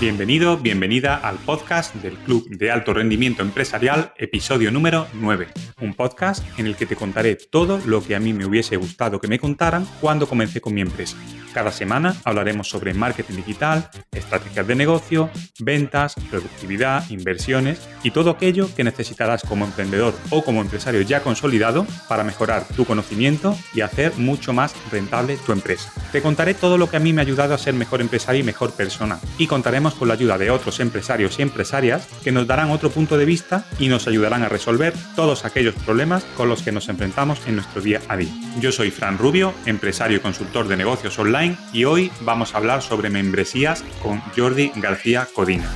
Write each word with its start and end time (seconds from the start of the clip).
Bienvenido, 0.00 0.56
bienvenida 0.56 1.16
al 1.16 1.36
podcast 1.36 1.94
del 1.96 2.14
Club 2.14 2.48
de 2.48 2.70
Alto 2.70 2.94
Rendimiento 2.94 3.42
Empresarial, 3.42 4.14
episodio 4.16 4.70
número 4.70 5.06
9. 5.12 5.48
Un 5.82 5.92
podcast 5.92 6.42
en 6.58 6.64
el 6.64 6.74
que 6.74 6.86
te 6.86 6.96
contaré 6.96 7.36
todo 7.36 7.78
lo 7.84 8.02
que 8.02 8.16
a 8.16 8.18
mí 8.18 8.32
me 8.32 8.46
hubiese 8.46 8.78
gustado 8.78 9.20
que 9.20 9.28
me 9.28 9.38
contaran 9.38 9.86
cuando 10.00 10.26
comencé 10.26 10.62
con 10.62 10.72
mi 10.72 10.80
empresa. 10.80 11.18
Cada 11.52 11.72
semana 11.72 12.14
hablaremos 12.24 12.68
sobre 12.68 12.94
marketing 12.94 13.36
digital, 13.36 13.90
estrategias 14.12 14.66
de 14.66 14.74
negocio, 14.76 15.30
ventas, 15.58 16.14
productividad, 16.30 17.08
inversiones 17.10 17.80
y 18.04 18.12
todo 18.12 18.30
aquello 18.30 18.72
que 18.74 18.84
necesitarás 18.84 19.42
como 19.42 19.64
emprendedor 19.64 20.14
o 20.30 20.44
como 20.44 20.60
empresario 20.60 21.00
ya 21.02 21.22
consolidado 21.22 21.86
para 22.08 22.22
mejorar 22.22 22.64
tu 22.76 22.84
conocimiento 22.84 23.56
y 23.74 23.80
hacer 23.80 24.16
mucho 24.16 24.52
más 24.52 24.74
rentable 24.92 25.38
tu 25.44 25.50
empresa. 25.52 25.90
Te 26.12 26.22
contaré 26.22 26.54
todo 26.54 26.78
lo 26.78 26.88
que 26.88 26.98
a 26.98 27.00
mí 27.00 27.12
me 27.12 27.20
ha 27.20 27.24
ayudado 27.24 27.54
a 27.54 27.58
ser 27.58 27.74
mejor 27.74 28.00
empresario 28.00 28.42
y 28.42 28.44
mejor 28.44 28.72
persona 28.72 29.18
y 29.36 29.48
contaremos 29.48 29.94
con 29.94 30.06
la 30.06 30.14
ayuda 30.14 30.38
de 30.38 30.50
otros 30.50 30.78
empresarios 30.78 31.38
y 31.38 31.42
empresarias 31.42 32.06
que 32.22 32.32
nos 32.32 32.46
darán 32.46 32.70
otro 32.70 32.90
punto 32.90 33.18
de 33.18 33.24
vista 33.24 33.64
y 33.80 33.88
nos 33.88 34.06
ayudarán 34.06 34.44
a 34.44 34.48
resolver 34.48 34.94
todos 35.16 35.44
aquellos 35.44 35.74
problemas 35.74 36.24
con 36.36 36.48
los 36.48 36.62
que 36.62 36.72
nos 36.72 36.88
enfrentamos 36.88 37.40
en 37.46 37.56
nuestro 37.56 37.82
día 37.82 38.00
a 38.08 38.16
día. 38.16 38.32
Yo 38.60 38.70
soy 38.70 38.90
Fran 38.92 39.18
Rubio, 39.18 39.52
empresario 39.66 40.18
y 40.18 40.20
consultor 40.20 40.68
de 40.68 40.76
negocios 40.76 41.18
online 41.18 41.39
y 41.72 41.84
hoy 41.84 42.12
vamos 42.20 42.54
a 42.54 42.58
hablar 42.58 42.82
sobre 42.82 43.08
membresías 43.08 43.82
con 44.02 44.20
Jordi 44.36 44.72
García 44.76 45.26
Codina. 45.34 45.70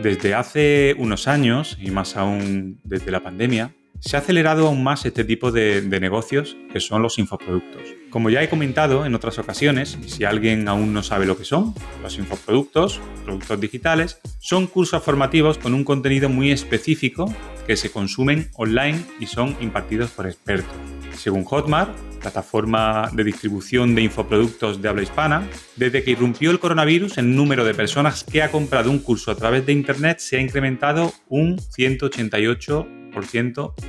Desde 0.00 0.34
hace 0.34 0.94
unos 0.98 1.28
años, 1.28 1.76
y 1.80 1.90
más 1.90 2.16
aún 2.16 2.80
desde 2.82 3.10
la 3.10 3.22
pandemia, 3.22 3.74
se 4.02 4.16
ha 4.16 4.18
acelerado 4.20 4.66
aún 4.66 4.82
más 4.82 5.06
este 5.06 5.22
tipo 5.24 5.52
de, 5.52 5.80
negocios 6.00 6.56
que 6.72 6.80
son 6.80 7.02
los 7.02 7.18
infoproductos. 7.18 7.82
Como 8.10 8.30
ya 8.30 8.42
he 8.42 8.48
comentado 8.48 9.06
en 9.06 9.14
otras 9.14 9.38
ocasiones, 9.38 9.96
si 10.06 10.24
alguien 10.24 10.68
aún 10.68 10.92
no 10.92 11.04
sabe 11.04 11.24
lo 11.24 11.38
que 11.38 11.44
son, 11.44 11.72
los 12.02 12.18
infoproductos, 12.18 13.00
productos 13.24 13.60
digitales, 13.60 14.18
son 14.40 14.66
cursos 14.66 15.02
formativos 15.04 15.56
con 15.56 15.72
un 15.72 15.84
contenido 15.84 16.28
muy 16.28 16.50
específico 16.50 17.32
que 17.66 17.76
se 17.76 17.92
consumen 17.92 18.50
online 18.54 19.04
y 19.20 19.26
son 19.26 19.56
impartidos 19.60 20.10
por 20.10 20.26
expertos. 20.26 20.74
Según 21.16 21.44
Hotmart, 21.44 21.96
plataforma 22.20 23.08
de 23.12 23.22
distribución 23.22 23.94
de 23.94 24.02
infoproductos 24.02 24.82
de 24.82 24.88
habla 24.88 25.02
hispana, 25.02 25.48
desde 25.76 26.02
que 26.02 26.10
irrumpió 26.10 26.50
el 26.50 26.58
coronavirus, 26.58 27.18
el 27.18 27.36
número 27.36 27.64
de 27.64 27.74
personas 27.74 28.24
que 28.24 28.42
ha 28.42 28.50
comprado 28.50 28.90
un 28.90 28.98
curso 28.98 29.30
a 29.30 29.36
través 29.36 29.64
de 29.64 29.72
Internet 29.72 30.18
se 30.18 30.38
ha 30.38 30.40
incrementado 30.40 31.12
un 31.28 31.60
188 31.60 33.01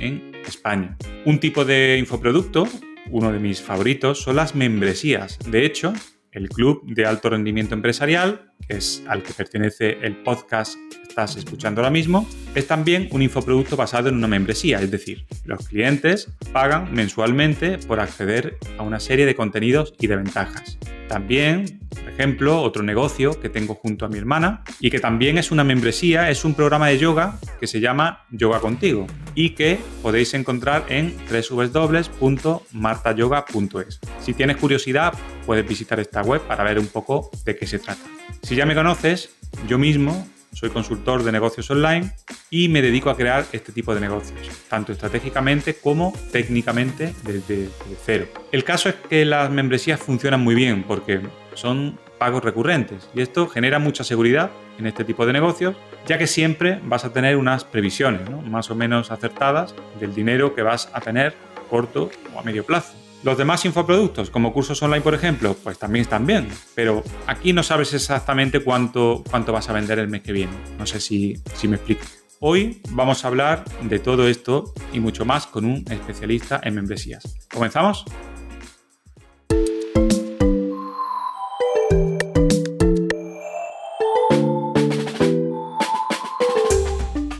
en 0.00 0.32
España. 0.46 0.96
Un 1.24 1.38
tipo 1.38 1.64
de 1.64 1.96
infoproducto, 1.98 2.66
uno 3.10 3.32
de 3.32 3.38
mis 3.38 3.60
favoritos, 3.60 4.20
son 4.20 4.36
las 4.36 4.54
membresías. 4.54 5.38
De 5.50 5.64
hecho, 5.64 5.92
el 6.32 6.48
Club 6.48 6.82
de 6.86 7.06
Alto 7.06 7.30
Rendimiento 7.30 7.74
Empresarial, 7.74 8.52
es 8.68 9.02
al 9.08 9.22
que 9.22 9.32
pertenece 9.32 9.98
el 10.02 10.16
podcast 10.16 10.74
que 10.90 11.02
estás 11.02 11.36
escuchando 11.36 11.80
ahora 11.80 11.90
mismo, 11.90 12.28
es 12.54 12.66
también 12.66 13.08
un 13.12 13.22
infoproducto 13.22 13.76
basado 13.76 14.08
en 14.08 14.16
una 14.16 14.26
membresía, 14.26 14.80
es 14.80 14.90
decir, 14.90 15.26
los 15.44 15.68
clientes 15.68 16.28
pagan 16.52 16.92
mensualmente 16.92 17.78
por 17.78 18.00
acceder 18.00 18.58
a 18.78 18.82
una 18.82 19.00
serie 19.00 19.26
de 19.26 19.34
contenidos 19.34 19.94
y 20.00 20.08
de 20.08 20.16
ventajas. 20.16 20.78
También 21.08 21.84
ejemplo, 22.14 22.62
otro 22.62 22.82
negocio 22.82 23.38
que 23.40 23.48
tengo 23.48 23.74
junto 23.74 24.04
a 24.04 24.08
mi 24.08 24.18
hermana 24.18 24.62
y 24.80 24.90
que 24.90 24.98
también 25.00 25.38
es 25.38 25.50
una 25.50 25.64
membresía, 25.64 26.28
es 26.30 26.44
un 26.44 26.52
programa 26.54 26.86
de 26.88 26.98
yoga 26.98 27.38
que 27.58 27.66
se 27.66 27.80
llama 27.80 28.26
Yoga 28.30 28.60
Contigo 28.60 29.08
y 29.34 29.50
que 29.50 29.78
podéis 30.02 30.32
encontrar 30.34 30.84
en 30.88 31.16
www.martayoga.es. 31.28 34.00
Si 34.20 34.34
tienes 34.34 34.58
curiosidad, 34.58 35.12
puedes 35.44 35.68
visitar 35.68 35.98
esta 36.00 36.22
web 36.22 36.40
para 36.42 36.62
ver 36.64 36.78
un 36.78 36.86
poco 36.86 37.30
de 37.44 37.56
qué 37.56 37.66
se 37.66 37.80
trata. 37.80 38.02
Si 38.42 38.54
ya 38.54 38.66
me 38.66 38.74
conoces, 38.74 39.30
yo 39.68 39.78
mismo 39.78 40.28
soy 40.54 40.70
consultor 40.70 41.22
de 41.22 41.32
negocios 41.32 41.70
online 41.70 42.12
y 42.50 42.68
me 42.68 42.82
dedico 42.82 43.10
a 43.10 43.16
crear 43.16 43.44
este 43.52 43.72
tipo 43.72 43.94
de 43.94 44.00
negocios, 44.00 44.48
tanto 44.68 44.92
estratégicamente 44.92 45.74
como 45.74 46.12
técnicamente 46.32 47.12
desde, 47.24 47.68
cero. 48.04 48.26
El 48.52 48.64
caso 48.64 48.88
es 48.88 48.94
que 48.94 49.24
las 49.24 49.50
membresías 49.50 50.00
funcionan 50.00 50.40
muy 50.40 50.54
bien 50.54 50.84
porque 50.84 51.20
son 51.54 51.98
pagos 52.18 52.44
recurrentes. 52.44 53.08
Y 53.14 53.20
esto 53.20 53.48
genera 53.48 53.78
mucha 53.78 54.04
seguridad 54.04 54.50
en 54.78 54.86
este 54.86 55.04
tipo 55.04 55.26
de 55.26 55.32
negocios, 55.32 55.76
ya 56.06 56.18
que 56.18 56.26
siempre 56.26 56.80
vas 56.84 57.04
a 57.04 57.12
tener 57.12 57.36
unas 57.36 57.64
previsiones 57.64 58.22
más 58.48 58.70
o 58.70 58.74
menos 58.74 59.10
acertadas 59.10 59.74
del 60.00 60.14
dinero 60.14 60.54
que 60.54 60.62
vas 60.62 60.88
a 60.92 61.00
tener 61.00 61.34
corto 61.68 62.10
o 62.34 62.40
a 62.40 62.42
medio 62.42 62.64
plazo. 62.64 63.03
Los 63.24 63.38
demás 63.38 63.64
infoproductos, 63.64 64.28
como 64.28 64.52
cursos 64.52 64.82
online, 64.82 65.00
por 65.00 65.14
ejemplo, 65.14 65.56
pues 65.64 65.78
también 65.78 66.02
están 66.02 66.26
bien, 66.26 66.46
pero 66.74 67.02
aquí 67.26 67.54
no 67.54 67.62
sabes 67.62 67.94
exactamente 67.94 68.62
cuánto, 68.62 69.24
cuánto 69.30 69.50
vas 69.50 69.70
a 69.70 69.72
vender 69.72 69.98
el 69.98 70.08
mes 70.08 70.20
que 70.20 70.32
viene. 70.32 70.52
No 70.78 70.84
sé 70.84 71.00
si, 71.00 71.40
si 71.54 71.66
me 71.66 71.76
explico. 71.76 72.02
Hoy 72.40 72.82
vamos 72.90 73.24
a 73.24 73.28
hablar 73.28 73.64
de 73.80 73.98
todo 73.98 74.28
esto 74.28 74.74
y 74.92 75.00
mucho 75.00 75.24
más 75.24 75.46
con 75.46 75.64
un 75.64 75.86
especialista 75.90 76.60
en 76.62 76.74
membresías. 76.74 77.38
¿Comenzamos? 77.50 78.04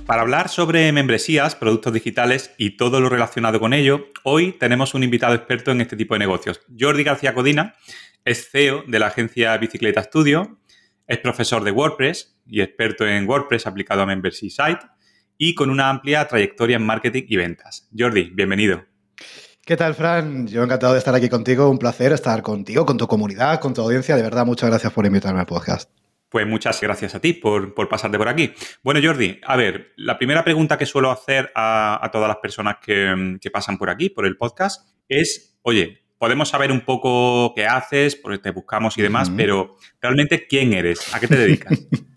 Para 0.07 0.21
hablar 0.21 0.51
sobre 0.51 0.93
membresías, 0.93 1.57
productos 1.57 1.95
digitales 1.95 2.53
y 2.59 2.77
todo 2.77 3.01
lo 3.01 3.09
relacionado 3.09 3.59
con 3.59 3.73
ello, 3.73 4.09
hoy 4.23 4.53
tenemos 4.53 4.93
un 4.93 5.03
invitado 5.03 5.35
experto 5.35 5.71
en 5.71 5.81
este 5.81 5.97
tipo 5.97 6.15
de 6.15 6.19
negocios. 6.19 6.61
Jordi 6.79 7.05
García 7.05 7.33
Codina 7.33 7.75
es 8.23 8.51
CEO 8.51 8.85
de 8.87 8.99
la 8.99 9.07
agencia 9.07 9.57
Bicicleta 9.57 10.03
Studio, 10.03 10.59
es 11.07 11.19
profesor 11.19 11.65
de 11.65 11.71
WordPress 11.71 12.37
y 12.47 12.61
experto 12.61 13.07
en 13.07 13.27
WordPress 13.27 13.67
aplicado 13.67 14.03
a 14.03 14.07
Membership 14.07 14.51
Site 14.51 14.81
y 15.39 15.55
con 15.55 15.71
una 15.71 15.89
amplia 15.89 16.29
trayectoria 16.29 16.77
en 16.77 16.85
marketing 16.85 17.23
y 17.27 17.37
ventas. 17.37 17.89
Jordi, 17.99 18.25
bienvenido. 18.25 18.85
¿Qué 19.65 19.79
tal, 19.79 19.95
Fran? 19.95 20.47
Yo 20.47 20.63
encantado 20.63 20.93
de 20.93 20.99
estar 20.99 21.15
aquí 21.15 21.31
contigo. 21.31 21.71
Un 21.71 21.79
placer 21.79 22.13
estar 22.13 22.43
contigo, 22.43 22.85
con 22.85 22.99
tu 22.99 23.07
comunidad, 23.07 23.59
con 23.59 23.73
tu 23.73 23.81
audiencia. 23.81 24.17
De 24.17 24.23
verdad, 24.23 24.45
muchas 24.45 24.69
gracias 24.69 24.93
por 24.93 25.07
invitarme 25.07 25.41
al 25.41 25.47
podcast. 25.47 25.91
Pues 26.29 26.47
muchas 26.47 26.81
gracias 26.81 27.15
a 27.15 27.21
ti 27.21 27.33
por, 27.33 27.75
por, 27.75 27.89
pasarte 27.89 28.19
por 28.19 28.29
aquí. 28.29 28.53
Bueno, 28.83 29.01
Jordi, 29.03 29.41
a 29.45 29.57
ver, 29.57 29.93
la 29.97 30.19
primera 30.19 30.43
pregunta 30.43 30.77
que 30.77 30.87
suelo 30.87 31.11
hacer 31.11 31.53
a, 31.55 32.09
todas 32.13 32.29
las 32.29 32.39
personas 32.39 32.77
que, 32.83 33.51
pasan 33.53 33.79
por 33.79 33.91
aquí, 33.91 34.11
por 34.11 34.27
el 34.27 34.37
podcast, 34.37 34.89
es, 35.09 35.59
oye, 35.63 36.03
podemos 36.19 36.49
saber 36.49 36.73
un 36.73 36.81
poco 36.81 37.53
qué 37.55 37.67
haces, 37.67 38.17
porque 38.17 38.39
te 38.39 38.51
buscamos 38.51 38.99
y 38.99 39.03
demás, 39.03 39.31
pero 39.31 39.77
realmente, 40.01 40.47
¿quién 40.47 40.73
eres? 40.73 41.15
¿A 41.15 41.21
qué 41.21 41.29
te 41.29 41.37
dedicas? 41.37 41.87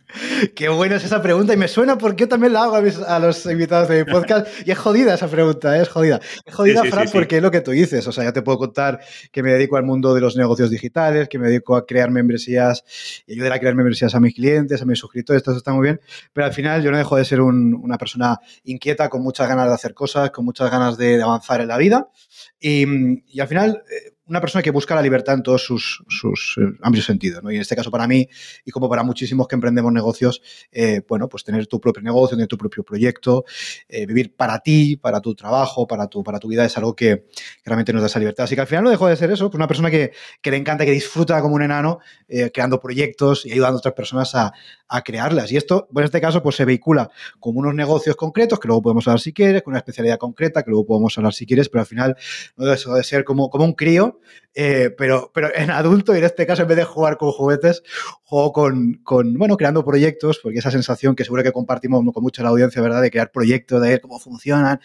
Qué 0.56 0.70
buena 0.70 0.96
es 0.96 1.04
esa 1.04 1.22
pregunta 1.22 1.54
y 1.54 1.58
me 1.58 1.68
suena 1.68 1.98
porque 1.98 2.24
yo 2.24 2.28
también 2.30 2.54
la 2.54 2.64
hago 2.64 2.76
a, 2.76 3.20
los 3.20 3.46
invitados 3.46 3.90
de 3.90 4.06
mi 4.06 4.12
podcast 4.12 4.48
y 4.66 4.72
es 4.72 4.78
jodida 4.78 5.14
esa 5.14 5.28
pregunta, 5.28 5.78
¿eh? 5.78 5.82
es 5.82 5.90
jodida. 5.90 6.22
Es 6.46 6.54
jodida, 6.54 6.84
Fran, 6.86 7.10
porque 7.12 7.38
es 7.38 7.44
lo 7.44 7.52
que 7.52 7.62
tú 7.62 7.72
dices. 7.72 8.08
O 8.08 8.12
sea, 8.12 8.24
ya 8.24 8.32
te 8.32 8.42
puedo 8.42 8.58
contar 8.58 9.02
que 9.32 9.44
me 9.44 9.52
dedico 9.52 9.76
al 9.76 9.84
mundo 9.84 10.14
de 10.14 10.22
los 10.22 10.38
negocios 10.38 10.70
digitales, 10.70 11.28
que 11.28 11.40
me 11.40 11.48
dedico 11.48 11.76
a 11.76 11.86
crear 11.86 12.10
membresías 12.10 12.84
y 13.26 13.34
ayudar 13.34 13.54
a 13.54 13.60
crear 13.60 13.76
membresías 13.76 14.16
a 14.16 14.20
mis 14.20 14.34
clientes, 14.34 14.82
a 14.82 14.86
mis 14.86 15.00
suscriptores, 15.00 15.44
todo 15.44 15.54
eso 15.54 15.60
está 15.60 15.74
muy 15.74 15.84
bien. 15.84 16.00
Pero 16.32 16.46
al 16.46 16.54
final 16.54 16.82
yo 16.82 16.92
no 16.92 16.98
dejo 16.98 17.18
de 17.18 17.26
ser 17.26 17.42
una 17.42 17.98
persona 17.98 18.40
inquieta, 18.64 19.10
con 19.10 19.22
muchas 19.22 19.48
ganas 19.50 19.68
de 19.68 19.74
hacer 19.74 19.94
cosas, 19.94 20.32
con 20.32 20.46
muchas 20.46 20.72
ganas 20.72 20.98
de, 20.98 21.22
avanzar 21.22 21.62
en 21.62 21.68
la 21.68 21.78
vida. 21.78 22.10
Y, 22.60 22.86
y 23.28 23.40
al 23.42 23.48
final, 23.48 23.84
eh, 23.92 24.17
una 24.28 24.42
persona 24.42 24.62
que 24.62 24.72
busca 24.72 24.96
la 24.96 25.02
libertad 25.02 25.36
en 25.36 25.44
todos 25.44 25.64
sus, 25.64 26.04
sus 26.08 26.58
eh, 26.58 26.78
amplios 26.82 27.06
sentidos. 27.06 27.44
¿no? 27.44 27.52
Y 27.52 27.56
en 27.56 27.62
este 27.62 27.76
caso 27.76 27.90
para 27.90 28.08
mí, 28.08 28.28
y 28.66 28.72
como 28.72 28.90
para 28.90 29.04
muchísimos 29.04 29.48
que 29.48 29.56
emprendemos 29.56 29.92
negocios, 29.92 30.42
eh, 30.72 31.02
bueno, 31.08 31.30
pues 31.30 31.44
tener 31.44 31.68
tu 31.68 31.80
propio 31.80 32.04
negocio, 32.04 32.36
tener 32.36 32.48
tu 32.48 32.58
propio 32.58 32.84
proyecto, 32.84 33.46
eh, 33.88 34.06
vivir 34.06 34.36
para 34.36 34.60
ti, 34.60 34.98
para 34.98 35.22
tu 35.22 35.36
trabajo, 35.36 35.88
para 35.88 36.08
tu, 36.08 36.24
para 36.24 36.40
tu 36.40 36.48
vida, 36.48 36.66
es 36.66 36.78
algo 36.78 36.96
que, 36.96 37.26
realmente 37.64 37.94
nos 37.94 38.02
da 38.02 38.08
esa 38.08 38.20
libertad. 38.20 38.46
Así 38.46 38.56
que 38.56 38.62
al 38.62 38.68
final 38.68 38.84
no 38.86 38.90
dejo 38.90 39.08
de 39.08 39.16
ser 39.16 39.32
eso, 39.32 39.50
pues 39.50 39.56
una 39.56 39.68
persona 39.68 39.92
que, 39.92 40.12
que 40.42 40.52
le 40.52 40.58
encanta, 40.58 40.86
que 40.86 40.92
disfruta 40.92 41.42
como 41.42 41.56
un 41.56 41.64
enano, 41.64 42.00
creando 42.54 42.80
proyectos 42.80 43.46
y 43.46 43.52
ayudando 43.52 43.78
a 43.78 43.80
otras 43.80 43.94
personas 43.94 44.36
a, 44.36 44.54
a 44.88 45.02
crearlas. 45.02 45.52
Y 45.52 45.58
esto, 45.58 45.88
en 45.96 46.04
este 46.04 46.22
caso, 46.22 46.42
pues 46.42 46.56
se 46.56 46.66
vehicula 46.66 47.10
como 47.40 47.60
unos 47.60 47.74
negocios 47.74 48.16
concretos, 48.16 48.60
que 48.60 48.68
luego 48.68 48.82
podemos 48.82 49.08
hablar 49.08 49.20
si 49.20 49.34
quieres, 49.34 49.64
con 49.64 49.72
una 49.72 49.80
especialidad 49.80 50.18
concreta, 50.18 50.64
que 50.64 50.72
luego 50.72 50.86
podemos 50.86 51.18
hablar 51.18 51.34
si 51.34 51.46
quieres, 51.46 51.70
pero 51.70 51.82
al 51.82 51.88
final 51.88 52.16
no 52.56 52.66
dejo 52.66 52.96
de 52.96 53.04
ser 53.04 53.24
como, 53.24 53.50
como 53.50 53.66
un 53.66 53.74
crío 53.74 54.17
eh, 54.60 54.90
pero, 54.98 55.32
pero 55.34 55.50
en 55.54 55.70
adulto, 55.70 56.16
y 56.16 56.18
en 56.18 56.24
este 56.24 56.48
caso, 56.48 56.64
en 56.64 56.68
vez 56.68 56.78
de 56.78 56.84
jugar 56.84 57.18
con 57.18 57.32
juguetes, 57.32 57.84
juego 58.24 58.52
con, 58.52 58.94
con, 59.04 59.36
bueno, 59.36 59.56
creando 59.56 59.86
proyectos, 59.86 60.40
porque 60.42 60.58
esa 60.58 60.72
sensación 60.72 61.16
que 61.16 61.24
seguro 61.24 61.44
que 61.44 61.52
compartimos 61.52 62.04
con 62.12 62.24
mucha 62.24 62.42
la 62.42 62.50
audiencia, 62.50 62.82
¿verdad? 62.82 63.02
De 63.02 63.12
crear 63.12 63.32
proyectos, 63.32 63.80
de 63.82 63.90
ver 63.90 64.02
cómo 64.02 64.20
funcionan, 64.20 64.80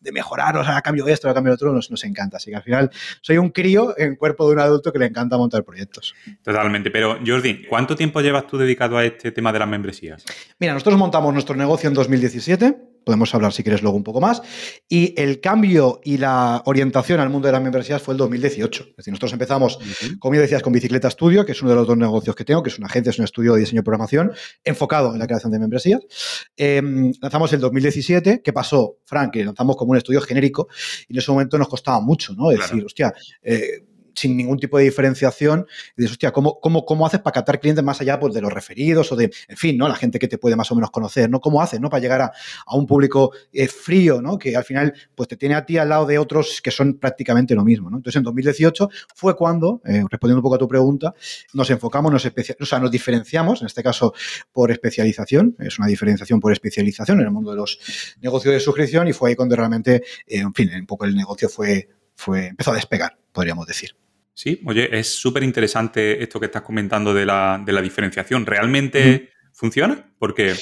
de 0.00 0.12
mejorarlos, 0.12 0.66
a 0.66 0.80
cambio 0.80 1.04
de 1.04 1.12
esto, 1.12 1.28
a 1.28 1.34
cambio 1.34 1.50
de 1.50 1.54
otro, 1.56 1.72
nos, 1.74 1.90
nos 1.90 2.04
encanta. 2.04 2.38
Así 2.38 2.50
que 2.50 2.56
al 2.56 2.62
final 2.62 2.90
soy 3.20 3.36
un 3.36 3.50
crío 3.50 3.94
en 3.98 4.16
cuerpo 4.16 4.46
de 4.46 4.54
un 4.54 4.60
adulto 4.60 4.92
que 4.92 4.98
le 4.98 5.06
encanta 5.06 5.36
montar 5.36 5.62
proyectos. 5.62 6.14
Totalmente. 6.42 6.90
Pero, 6.90 7.18
Jordi, 7.26 7.66
¿cuánto 7.66 7.96
tiempo 7.96 8.22
llevas 8.22 8.46
tú 8.46 8.56
dedicado 8.56 8.96
a 8.96 9.04
este 9.04 9.30
tema 9.30 9.52
de 9.52 9.58
las 9.58 9.68
membresías? 9.68 10.24
Mira, 10.58 10.72
nosotros 10.72 10.98
montamos 10.98 11.34
nuestro 11.34 11.54
negocio 11.54 11.88
en 11.88 11.94
2017 11.94 12.97
podemos 13.08 13.34
hablar 13.34 13.54
si 13.54 13.62
quieres 13.62 13.80
luego 13.80 13.96
un 13.96 14.04
poco 14.04 14.20
más. 14.20 14.42
Y 14.86 15.18
el 15.18 15.40
cambio 15.40 15.98
y 16.04 16.18
la 16.18 16.60
orientación 16.66 17.20
al 17.20 17.30
mundo 17.30 17.48
de 17.48 17.52
las 17.52 17.62
membresías 17.62 18.02
fue 18.02 18.12
el 18.12 18.18
2018. 18.18 18.84
Es 18.90 18.96
decir, 18.96 19.12
nosotros 19.12 19.32
empezamos, 19.32 19.78
como 20.18 20.34
ya 20.34 20.42
decías, 20.42 20.62
con 20.62 20.74
Bicicleta 20.74 21.08
Studio, 21.08 21.46
que 21.46 21.52
es 21.52 21.62
uno 21.62 21.70
de 21.70 21.76
los 21.76 21.86
dos 21.86 21.96
negocios 21.96 22.36
que 22.36 22.44
tengo, 22.44 22.62
que 22.62 22.68
es 22.68 22.76
una 22.76 22.86
agencia, 22.86 23.08
es 23.08 23.18
un 23.18 23.24
estudio 23.24 23.54
de 23.54 23.60
diseño 23.60 23.80
y 23.80 23.82
programación 23.82 24.32
enfocado 24.62 25.14
en 25.14 25.20
la 25.20 25.26
creación 25.26 25.50
de 25.50 25.58
membresías. 25.58 26.02
Em, 26.54 27.10
lanzamos 27.22 27.50
el 27.54 27.60
2017, 27.60 28.42
¿qué 28.44 28.52
pasó, 28.52 28.98
Frank? 29.06 29.32
Que 29.32 29.42
lanzamos 29.42 29.74
como 29.78 29.92
un 29.92 29.96
estudio 29.96 30.20
genérico 30.20 30.68
y 31.08 31.14
en 31.14 31.18
ese 31.18 31.30
momento 31.30 31.56
nos 31.56 31.68
costaba 31.68 32.00
mucho, 32.02 32.34
¿no? 32.34 32.50
decir, 32.50 32.84
hostia, 32.84 33.14
eh, 33.40 33.86
sin 34.18 34.36
ningún 34.36 34.58
tipo 34.58 34.78
de 34.78 34.84
diferenciación. 34.84 35.66
Y 35.96 36.02
dices, 36.02 36.12
hostia, 36.12 36.32
¿cómo, 36.32 36.60
cómo, 36.60 36.84
cómo 36.84 37.06
haces 37.06 37.20
para 37.20 37.34
captar 37.34 37.60
clientes 37.60 37.84
más 37.84 38.00
allá 38.00 38.18
pues, 38.18 38.34
de 38.34 38.40
los 38.40 38.52
referidos 38.52 39.10
o 39.12 39.16
de, 39.16 39.30
en 39.48 39.56
fin, 39.56 39.78
¿no? 39.78 39.88
La 39.88 39.94
gente 39.94 40.18
que 40.18 40.28
te 40.28 40.38
puede 40.38 40.56
más 40.56 40.70
o 40.70 40.74
menos 40.74 40.90
conocer, 40.90 41.30
¿no? 41.30 41.40
¿Cómo 41.40 41.62
haces, 41.62 41.80
¿no? 41.80 41.88
Para 41.88 42.00
llegar 42.00 42.20
a, 42.22 42.32
un 42.76 42.86
público 42.86 43.32
eh, 43.52 43.68
frío, 43.68 44.20
¿no? 44.20 44.38
Que 44.38 44.56
al 44.56 44.64
final, 44.64 44.94
pues 45.14 45.28
te 45.28 45.36
tiene 45.36 45.54
a 45.54 45.64
ti 45.64 45.78
al 45.78 45.88
lado 45.88 46.06
de 46.06 46.18
otros 46.18 46.60
que 46.62 46.70
son 46.70 46.94
prácticamente 46.94 47.54
lo 47.54 47.64
mismo, 47.64 47.90
¿no? 47.90 47.98
Entonces, 47.98 48.18
en 48.18 48.24
2018 48.24 48.88
fue 49.14 49.36
cuando, 49.36 49.80
eh, 49.84 50.02
respondiendo 50.10 50.38
un 50.38 50.42
poco 50.42 50.56
a 50.56 50.58
tu 50.58 50.68
pregunta, 50.68 51.14
nos 51.54 51.70
enfocamos, 51.70 52.12
nos 52.12 52.26
o 52.26 52.66
sea, 52.66 52.78
nos 52.78 52.90
diferenciamos, 52.90 53.60
en 53.60 53.66
este 53.66 53.82
caso, 53.82 54.14
por 54.52 54.70
especialización. 54.70 55.56
Es 55.58 55.78
una 55.78 55.88
diferenciación 55.88 56.40
por 56.40 56.52
especialización 56.52 57.20
en 57.20 57.26
el 57.26 57.32
mundo 57.32 57.50
de 57.50 57.56
los 57.56 57.78
negocios 58.20 58.54
de 58.54 58.60
suscripción 58.60 59.08
y 59.08 59.12
fue 59.12 59.30
ahí 59.30 59.36
cuando 59.36 59.56
realmente, 59.56 60.02
eh, 60.26 60.38
en 60.38 60.54
fin, 60.54 60.70
un 60.74 60.86
poco 60.86 61.04
el 61.04 61.14
negocio 61.14 61.48
fue, 61.48 61.88
fue, 62.14 62.48
empezó 62.48 62.72
a 62.72 62.74
despegar, 62.74 63.18
podríamos 63.32 63.66
decir. 63.66 64.07
Sí, 64.38 64.62
oye, 64.66 64.88
es 64.96 65.12
súper 65.12 65.42
interesante 65.42 66.22
esto 66.22 66.38
que 66.38 66.46
estás 66.46 66.62
comentando 66.62 67.12
de 67.12 67.26
la, 67.26 67.60
de 67.66 67.72
la 67.72 67.82
diferenciación. 67.82 68.46
¿Realmente 68.46 69.30
funciona? 69.52 70.12
Porque 70.16 70.54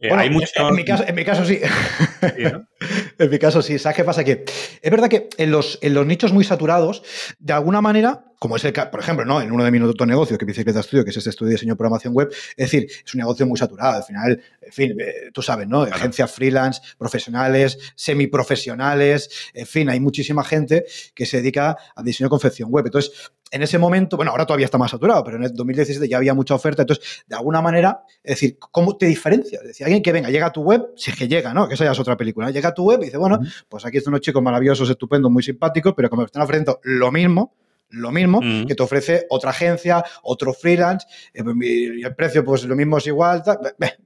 eh, 0.00 0.10
hay 0.10 0.30
mucho... 0.30 0.46
en, 0.56 0.74
mi 0.74 0.82
caso, 0.82 1.04
en 1.06 1.14
mi 1.14 1.22
caso 1.22 1.44
sí. 1.44 1.60
en 3.22 3.30
mi 3.30 3.38
caso 3.38 3.62
sí. 3.62 3.78
¿Sabes 3.78 3.96
qué 3.96 4.04
pasa? 4.04 4.24
Que 4.24 4.44
es 4.80 4.90
verdad 4.90 5.08
que 5.08 5.28
en 5.36 5.50
los, 5.50 5.78
en 5.82 5.94
los 5.94 6.06
nichos 6.06 6.32
muy 6.32 6.44
saturados, 6.44 7.02
de 7.38 7.52
alguna 7.52 7.80
manera, 7.80 8.24
como 8.38 8.56
es 8.56 8.64
el 8.64 8.72
caso, 8.72 8.90
por 8.90 9.00
ejemplo, 9.00 9.24
¿no? 9.24 9.40
en 9.40 9.52
uno 9.52 9.64
de 9.64 9.70
mis 9.70 9.80
otros 9.82 10.08
negocios, 10.08 10.38
que 10.38 10.44
es 10.44 10.46
Bicicleta 10.46 10.80
Estudio, 10.80 11.04
que 11.04 11.10
es 11.10 11.16
este 11.16 11.30
estudio 11.30 11.50
de 11.50 11.54
diseño 11.54 11.74
de 11.74 11.76
programación 11.76 12.12
web, 12.12 12.28
es 12.30 12.70
decir, 12.70 12.88
es 13.04 13.14
un 13.14 13.18
negocio 13.20 13.46
muy 13.46 13.56
saturado. 13.56 13.96
Al 13.96 14.02
final, 14.02 14.42
en 14.60 14.72
fin, 14.72 15.00
eh, 15.00 15.30
tú 15.32 15.42
sabes, 15.42 15.68
¿no? 15.68 15.82
Agencias 15.82 16.30
freelance, 16.30 16.80
profesionales, 16.98 17.78
semiprofesionales, 17.94 19.50
en 19.54 19.66
fin, 19.66 19.88
hay 19.88 20.00
muchísima 20.00 20.42
gente 20.42 20.84
que 21.14 21.24
se 21.24 21.36
dedica 21.36 21.76
a 21.94 22.02
diseño 22.02 22.26
de 22.26 22.30
confección 22.30 22.70
web. 22.70 22.86
Entonces, 22.86 23.32
en 23.52 23.62
ese 23.62 23.78
momento, 23.78 24.16
bueno, 24.16 24.32
ahora 24.32 24.46
todavía 24.46 24.64
está 24.64 24.78
más 24.78 24.90
saturado, 24.90 25.22
pero 25.22 25.36
en 25.36 25.44
el 25.44 25.54
2017 25.54 26.08
ya 26.08 26.16
había 26.16 26.32
mucha 26.32 26.54
oferta. 26.54 26.82
Entonces, 26.82 27.22
de 27.28 27.36
alguna 27.36 27.60
manera, 27.60 28.04
es 28.24 28.36
decir, 28.36 28.56
¿cómo 28.58 28.96
te 28.96 29.04
diferencias? 29.04 29.60
Es 29.60 29.68
decir, 29.68 29.84
alguien 29.84 30.02
que 30.02 30.10
venga, 30.10 30.30
llega 30.30 30.46
a 30.46 30.52
tu 30.52 30.62
web, 30.62 30.86
si 30.96 31.10
es 31.10 31.16
que 31.18 31.28
llega, 31.28 31.52
¿no? 31.52 31.68
Que 31.68 31.74
esa 31.74 31.84
ya 31.84 31.92
es 31.92 32.00
otra 32.00 32.16
película. 32.16 32.50
Llega 32.50 32.70
a 32.70 32.74
tu 32.74 32.84
web 32.84 33.00
y 33.02 33.04
dice, 33.04 33.18
bueno, 33.18 33.38
pues 33.68 33.84
aquí 33.84 33.98
están 33.98 34.12
unos 34.12 34.22
chicos 34.22 34.42
maravillosos, 34.42 34.88
estupendos, 34.88 35.30
muy 35.30 35.42
simpáticos, 35.42 35.92
pero 35.94 36.08
como 36.08 36.24
están 36.24 36.42
ofreciendo 36.42 36.80
lo 36.82 37.12
mismo, 37.12 37.54
lo 37.92 38.10
mismo 38.10 38.40
mm. 38.42 38.66
que 38.66 38.74
te 38.74 38.82
ofrece 38.82 39.26
otra 39.30 39.50
agencia, 39.50 40.04
otro 40.22 40.52
freelance, 40.52 41.06
eh, 41.32 41.44
pues, 41.44 41.56
y 41.62 42.02
el 42.02 42.14
precio, 42.14 42.44
pues 42.44 42.64
lo 42.64 42.74
mismo 42.74 42.98
es 42.98 43.06
igual, 43.06 43.42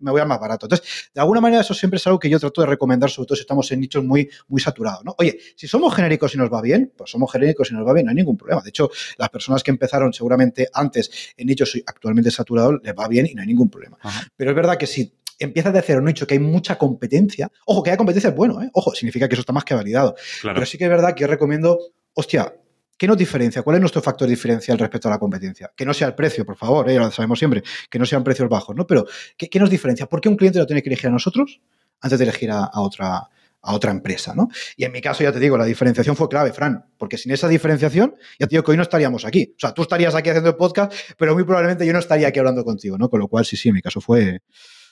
me 0.01 0.11
voy 0.11 0.21
a 0.21 0.25
más 0.25 0.41
barato. 0.41 0.67
Entonces, 0.67 1.11
de 1.15 1.21
alguna 1.21 1.41
manera, 1.41 1.63
eso 1.63 1.75
siempre 1.75 1.97
es 1.97 2.07
algo 2.07 2.19
que 2.19 2.29
yo 2.29 2.39
trato 2.39 2.61
de 2.61 2.67
recomendar, 2.67 3.11
sobre 3.11 3.27
todo 3.29 3.37
si 3.37 3.43
estamos 3.43 3.71
en 3.73 3.81
nichos 3.81 4.05
muy, 4.05 4.29
muy 4.49 4.61
saturados. 4.61 5.05
¿no? 5.05 5.15
Oye, 5.19 5.39
si 5.55 5.67
somos 5.67 5.95
genéricos 5.95 6.35
y 6.35 6.39
nos 6.39 6.53
va 6.53 6.61
bien, 6.61 6.93
pues 6.97 7.11
somos 7.11 7.31
genéricos 7.33 7.71
y 7.71 7.75
nos 7.75 7.87
va 7.87 7.93
bien, 7.93 8.07
no 8.07 8.11
hay 8.11 8.17
ningún 8.17 8.37
problema. 8.37 8.61
De 8.63 8.71
hecho, 8.71 8.91
las 9.19 9.29
personas 9.31 9.63
que 9.63 9.71
empezaron 9.71 10.13
seguramente 10.13 10.69
antes 10.73 11.33
en 11.37 11.47
nichos 11.47 11.81
actualmente 11.87 12.31
saturados, 12.31 12.81
les 12.83 12.95
va 12.95 13.09
bien 13.09 13.27
y 13.27 13.35
no 13.35 13.43
hay 13.43 13.49
ningún 13.49 13.71
problema. 13.71 13.99
Pero 14.37 14.51
es 14.51 14.57
verdad 14.57 14.77
que 14.77 14.87
si 14.87 15.13
empiezas 15.39 15.73
de 15.73 15.79
hacer 15.79 15.99
un 15.99 16.05
nicho 16.05 16.27
que 16.27 16.35
hay 16.35 16.41
mucha 16.41 16.77
competencia, 16.79 17.51
ojo, 17.67 17.83
que 17.83 17.91
haya 17.91 17.97
competencia 17.97 18.31
es 18.31 18.37
bueno, 18.37 18.63
¿eh? 18.63 18.71
ojo, 18.73 18.95
significa 18.95 19.29
que 19.29 19.35
eso 19.35 19.41
está 19.41 19.53
más 19.53 19.65
que 19.65 19.75
validado. 19.75 20.15
Pero 20.43 20.67
sí 20.67 20.79
que 20.79 20.85
es 20.85 20.91
verdad 20.91 21.15
que 21.15 21.23
yo 21.23 21.27
recomiendo, 21.27 21.79
hostia, 22.15 22.55
¿Qué 22.97 23.07
nos 23.07 23.17
diferencia? 23.17 23.63
¿Cuál 23.63 23.77
es 23.77 23.81
nuestro 23.81 24.01
factor 24.01 24.27
diferencial 24.29 24.79
respecto 24.79 25.09
a 25.09 25.11
la 25.11 25.19
competencia? 25.19 25.71
Que 25.77 25.85
no 25.85 25.93
sea 25.93 26.09
el 26.09 26.15
precio, 26.15 26.47
por 26.47 26.57
favor, 26.57 26.89
¿eh? 26.89 26.97
lo 26.97 27.11
sabemos 27.11 27.39
siempre, 27.39 27.63
que 27.91 27.99
no 27.99 28.07
sean 28.07 28.25
precios 28.25 28.49
bajos, 28.49 28.75
¿no? 28.75 28.87
Pero, 28.87 29.05
¿qué, 29.37 29.61
nos 29.61 29.69
diferencia? 29.69 30.07
¿Por 30.07 30.21
qué 30.21 30.29
un 30.29 30.37
cliente 30.37 30.59
lo 30.59 30.67
tiene 30.67 30.83
que 30.83 30.89
elegir 30.89 31.09
a 31.09 31.11
nosotros 31.11 31.61
antes 32.01 32.19
de 32.19 32.25
elegir 32.25 32.51
a, 32.51 32.71
otra, 32.75 33.29
a 33.61 33.75
otra 33.75 33.91
empresa, 33.91 34.35
¿no? 34.35 34.49
Y 34.77 34.85
en 34.85 34.93
mi 34.93 35.03
caso, 35.03 35.23
ya 35.23 35.33
te 35.33 35.41
digo, 35.41 35.59
la 35.59 35.67
diferenciación 35.67 36.17
fue 36.17 36.29
clave, 36.29 36.53
Fran, 36.53 36.87
porque 36.97 37.19
sin 37.19 37.33
esa 37.33 37.49
diferenciación, 37.49 38.15
ya 38.39 38.47
te 38.47 38.51
digo 38.55 38.63
que 38.63 38.71
hoy 38.71 38.77
no 38.79 38.83
estaríamos 38.83 39.27
aquí. 39.27 39.53
O 39.57 39.61
sea, 39.61 39.73
tú 39.75 39.83
estarías 39.83 40.15
aquí 40.15 40.31
haciendo 40.31 40.51
el 40.51 40.57
podcast, 40.57 40.93
pero 41.19 41.35
muy 41.35 41.45
probablemente 41.45 41.85
yo 41.85 41.93
no 41.93 41.99
estaría 41.99 42.29
aquí 42.29 42.39
hablando 42.39 42.65
contigo, 42.65 42.97
¿no? 42.97 43.11
Con 43.11 43.21
lo 43.21 43.29
cual, 43.29 43.45
sí, 43.45 43.57
sí, 43.57 43.69
en 43.69 43.75
mi 43.75 43.83
caso 43.83 44.01
fue, 44.01 44.41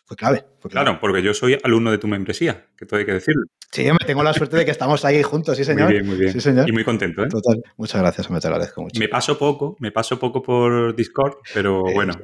fue 0.06 0.16
clave, 0.16 0.44
Claro, 0.70 0.98
porque 1.00 1.22
yo 1.22 1.34
soy 1.34 1.58
alumno 1.62 1.90
de 1.90 1.98
tu 1.98 2.08
membresía, 2.08 2.66
que 2.76 2.86
todo 2.86 2.98
hay 2.98 3.04
que 3.04 3.12
decirlo. 3.12 3.44
Sí, 3.70 3.84
me 3.84 4.06
tengo 4.06 4.22
la 4.22 4.32
suerte 4.32 4.56
de 4.56 4.64
que 4.64 4.70
estamos 4.70 5.04
ahí 5.04 5.22
juntos, 5.22 5.56
sí, 5.56 5.64
señor. 5.64 5.86
Muy 5.86 5.92
bien, 5.94 6.06
muy 6.06 6.16
bien. 6.16 6.32
Sí, 6.32 6.40
señor. 6.40 6.68
Y 6.68 6.72
muy 6.72 6.84
contento, 6.84 7.24
¿eh? 7.24 7.28
Total. 7.28 7.62
Muchas 7.76 8.00
gracias, 8.00 8.30
me 8.30 8.40
te 8.40 8.46
agradezco 8.46 8.82
mucho. 8.82 8.98
Me 8.98 9.08
paso 9.08 9.36
poco, 9.36 9.76
me 9.80 9.92
paso 9.92 10.18
poco 10.18 10.42
por 10.42 10.94
Discord, 10.94 11.34
pero 11.52 11.82
bueno. 11.82 12.14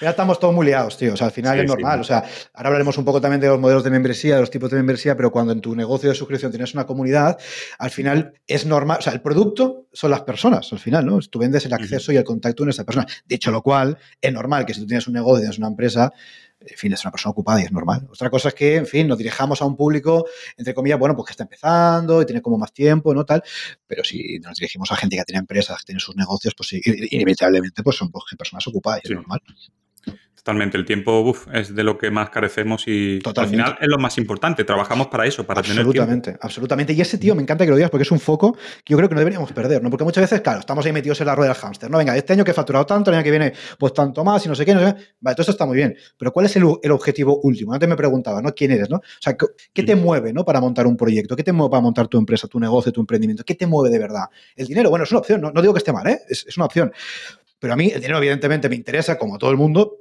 Ya 0.00 0.10
estamos 0.10 0.40
todos 0.40 0.54
muy 0.54 0.66
liados, 0.66 0.98
tío. 0.98 1.14
O 1.14 1.16
sea, 1.16 1.28
al 1.28 1.32
final 1.32 1.58
es 1.60 1.66
normal. 1.66 2.00
O 2.00 2.04
sea, 2.04 2.24
ahora 2.52 2.68
hablaremos 2.68 2.98
un 2.98 3.04
poco 3.04 3.20
también 3.20 3.40
de 3.40 3.46
los 3.46 3.60
modelos 3.60 3.84
de 3.84 3.90
membresía, 3.90 4.34
de 4.34 4.40
los 4.40 4.50
tipos 4.50 4.70
de 4.70 4.76
membresía, 4.76 5.16
pero 5.16 5.30
cuando 5.30 5.52
en 5.52 5.60
tu 5.60 5.74
negocio 5.76 6.08
de 6.08 6.14
suscripción 6.14 6.50
tienes 6.50 6.74
una 6.74 6.86
comunidad, 6.86 7.38
al 7.78 7.90
final 7.90 8.34
es 8.46 8.66
normal. 8.66 8.98
O 8.98 9.02
sea, 9.02 9.12
el 9.12 9.22
producto 9.22 9.86
son 9.92 10.10
las 10.10 10.22
personas, 10.22 10.72
al 10.72 10.80
final, 10.80 11.06
¿no? 11.06 11.20
Tú 11.20 11.38
vendes 11.38 11.64
el 11.66 11.72
acceso 11.72 12.12
y 12.12 12.16
el 12.16 12.24
contacto 12.24 12.62
con 12.62 12.70
esa 12.70 12.84
persona. 12.84 13.06
Dicho 13.24 13.50
lo 13.50 13.62
cual, 13.62 13.96
es 14.20 14.32
normal 14.32 14.66
que 14.66 14.74
si 14.74 14.80
tú 14.80 14.86
tienes 14.86 15.06
un 15.06 15.14
negocio, 15.14 15.40
tienes 15.40 15.58
una 15.58 15.68
empresa, 15.68 16.12
en 16.60 16.76
fin, 16.76 16.92
es 16.92 17.04
una 17.04 17.10
persona 17.10 17.30
ocupada 17.30 17.60
y 17.60 17.64
es 17.64 17.72
normal. 17.72 18.06
Otra 18.10 18.30
cosa 18.30 18.48
es 18.48 18.54
que, 18.54 18.76
en 18.76 18.86
fin, 18.86 19.08
nos 19.08 19.18
dirijamos 19.18 19.62
a 19.62 19.64
un 19.64 19.76
público, 19.76 20.26
entre 20.56 20.74
comillas, 20.74 20.98
bueno, 20.98 21.16
pues 21.16 21.26
que 21.26 21.32
está 21.32 21.44
empezando 21.44 22.20
y 22.20 22.26
tiene 22.26 22.42
como 22.42 22.58
más 22.58 22.72
tiempo, 22.72 23.14
¿no? 23.14 23.24
Tal, 23.24 23.42
pero 23.86 24.04
si 24.04 24.38
nos 24.40 24.56
dirigimos 24.56 24.92
a 24.92 24.96
gente 24.96 25.16
que 25.16 25.24
tiene 25.24 25.40
empresas, 25.40 25.78
que 25.78 25.86
tiene 25.86 26.00
sus 26.00 26.16
negocios, 26.16 26.54
pues 26.54 26.72
inevitablemente 26.74 27.82
pues 27.82 27.96
son 27.96 28.10
pues, 28.10 28.24
personas 28.36 28.66
ocupadas 28.66 29.00
y 29.04 29.08
es 29.08 29.14
normal. 29.14 29.40
Totalmente, 30.50 30.76
el 30.76 30.84
tiempo 30.84 31.20
uf, 31.20 31.46
es 31.52 31.76
de 31.76 31.84
lo 31.84 31.96
que 31.96 32.10
más 32.10 32.28
carecemos 32.28 32.82
y 32.88 33.20
al 33.36 33.46
final 33.46 33.78
es 33.80 33.86
lo 33.86 33.98
más 33.98 34.18
importante. 34.18 34.64
Trabajamos 34.64 35.06
para 35.06 35.24
eso, 35.24 35.46
para 35.46 35.62
tener 35.62 35.76
tiempo. 35.76 35.90
Absolutamente, 35.90 36.36
absolutamente. 36.40 36.92
Y 36.92 37.00
ese 37.00 37.18
tío 37.18 37.36
me 37.36 37.42
encanta 37.42 37.64
que 37.64 37.70
lo 37.70 37.76
digas 37.76 37.88
porque 37.88 38.02
es 38.02 38.10
un 38.10 38.18
foco 38.18 38.56
que 38.84 38.90
yo 38.90 38.96
creo 38.96 39.08
que 39.08 39.14
no 39.14 39.20
deberíamos 39.20 39.52
perder, 39.52 39.80
¿no? 39.80 39.90
Porque 39.90 40.02
muchas 40.02 40.22
veces, 40.22 40.40
claro, 40.40 40.58
estamos 40.58 40.84
ahí 40.84 40.92
metidos 40.92 41.20
en 41.20 41.28
la 41.28 41.36
rueda 41.36 41.52
del 41.52 41.62
hámster, 41.62 41.88
¿no? 41.88 41.98
Venga, 41.98 42.16
este 42.16 42.32
año 42.32 42.44
que 42.44 42.50
he 42.50 42.54
facturado 42.54 42.84
tanto, 42.84 43.12
el 43.12 43.16
año 43.16 43.22
que 43.22 43.30
viene, 43.30 43.52
pues 43.78 43.94
tanto 43.94 44.24
más 44.24 44.44
y 44.44 44.48
no 44.48 44.56
sé 44.56 44.64
qué, 44.64 44.74
no 44.74 44.80
sé 44.80 44.92
qué. 44.92 45.02
Vale, 45.20 45.36
todo 45.36 45.42
esto 45.42 45.52
está 45.52 45.66
muy 45.66 45.76
bien. 45.76 45.96
Pero 46.18 46.32
¿cuál 46.32 46.46
es 46.46 46.56
el, 46.56 46.64
objetivo 46.64 47.38
último? 47.44 47.72
Antes 47.72 47.88
me 47.88 47.96
preguntaba, 47.96 48.42
¿no? 48.42 48.52
¿Quién 48.52 48.72
eres, 48.72 48.90
no? 48.90 48.96
O 48.96 49.20
sea, 49.20 49.36
¿qué 49.72 49.82
te 49.84 49.94
mm. 49.94 50.00
mueve, 50.00 50.32
¿no? 50.32 50.44
Para 50.44 50.60
montar 50.60 50.88
un 50.88 50.96
proyecto? 50.96 51.36
¿Qué 51.36 51.44
te 51.44 51.52
mueve 51.52 51.70
para 51.70 51.80
montar 51.80 52.08
tu 52.08 52.18
empresa, 52.18 52.48
tu 52.48 52.58
negocio, 52.58 52.90
tu 52.90 53.00
emprendimiento? 53.00 53.44
¿Qué 53.44 53.54
te 53.54 53.68
mueve 53.68 53.88
de 53.90 54.00
verdad? 54.00 54.24
El 54.56 54.66
dinero, 54.66 54.90
bueno, 54.90 55.04
es 55.04 55.12
una 55.12 55.20
opción, 55.20 55.40
no, 55.40 55.62
digo 55.62 55.72
que 55.72 55.78
esté 55.78 55.92
mal, 55.92 56.08
¿eh? 56.08 56.18
Es, 56.28 56.44
es 56.48 56.56
una 56.56 56.66
opción. 56.66 56.92
Pero 57.60 57.74
a 57.74 57.76
mí 57.76 57.92
el 57.94 58.00
dinero, 58.00 58.18
evidentemente, 58.18 58.68
me 58.68 58.74
interesa, 58.74 59.18
como 59.18 59.36
a 59.36 59.38
todo 59.38 59.50
el 59.50 59.56
mundo, 59.56 59.98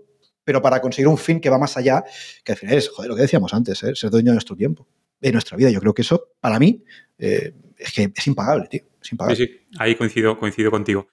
pero 0.50 0.64
para 0.64 0.82
conseguir 0.82 1.08
un 1.08 1.20
fin 1.20 1.40
que 1.40 1.48
va 1.48 1.60
más 1.60 1.78
allá, 1.78 2.04
que 2.44 2.54
al 2.54 2.58
final 2.58 2.76
es, 2.76 2.90
joder, 2.90 3.08
lo 3.08 3.16
que 3.16 3.22
decíamos 3.22 3.54
antes, 3.54 3.84
¿eh? 3.84 3.94
ser 3.94 4.10
dueño 4.10 4.32
de 4.32 4.34
nuestro 4.34 4.56
tiempo, 4.56 4.88
de 5.22 5.32
nuestra 5.32 5.56
vida. 5.56 5.70
Yo 5.70 5.80
creo 5.80 5.94
que 5.94 6.02
eso, 6.02 6.30
para 6.40 6.58
mí, 6.58 6.84
eh, 7.20 7.54
es 7.78 7.94
que 7.94 8.12
es 8.16 8.26
impagable, 8.26 8.66
tío. 8.68 8.82
Impagable. 9.12 9.36
Sí, 9.36 9.46
sí, 9.46 9.68
ahí 9.78 9.94
coincido, 9.94 10.40
coincido 10.40 10.72
contigo. 10.72 11.08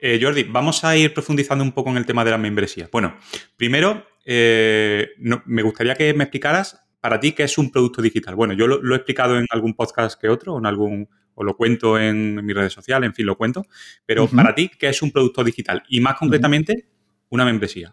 Eh, 0.00 0.18
Jordi, 0.20 0.42
vamos 0.42 0.82
a 0.82 0.96
ir 0.96 1.14
profundizando 1.14 1.62
un 1.62 1.70
poco 1.70 1.90
en 1.90 1.98
el 1.98 2.06
tema 2.06 2.24
de 2.24 2.32
la 2.32 2.38
membresía. 2.38 2.88
Bueno, 2.90 3.16
primero, 3.56 4.04
me 4.26 5.62
gustaría 5.62 5.94
que 5.94 6.12
me 6.12 6.24
explicaras 6.24 6.82
para 7.02 7.18
ti 7.18 7.32
qué 7.32 7.42
es 7.42 7.58
un 7.58 7.70
producto 7.70 8.00
digital. 8.00 8.36
Bueno, 8.36 8.54
yo 8.54 8.68
lo, 8.68 8.94
he 8.94 8.96
explicado 8.96 9.36
en 9.36 9.46
algún 9.50 9.74
podcast 9.74 10.18
que 10.20 10.28
otro, 10.28 10.56
en 10.56 10.66
algún 10.66 11.08
o 11.34 11.44
lo 11.44 11.56
cuento 11.56 11.98
en 11.98 12.44
mis 12.44 12.54
redes 12.54 12.72
sociales, 12.72 13.06
en 13.06 13.14
fin, 13.14 13.26
lo 13.26 13.36
cuento. 13.36 13.64
Pero 14.06 14.28
para 14.28 14.54
ti, 14.54 14.70
¿qué 14.78 14.88
es 14.88 15.02
un 15.02 15.10
producto 15.10 15.44
digital? 15.44 15.82
Y 15.88 16.00
más 16.00 16.16
concretamente, 16.16 16.86
una 17.30 17.44
membresía. 17.44 17.92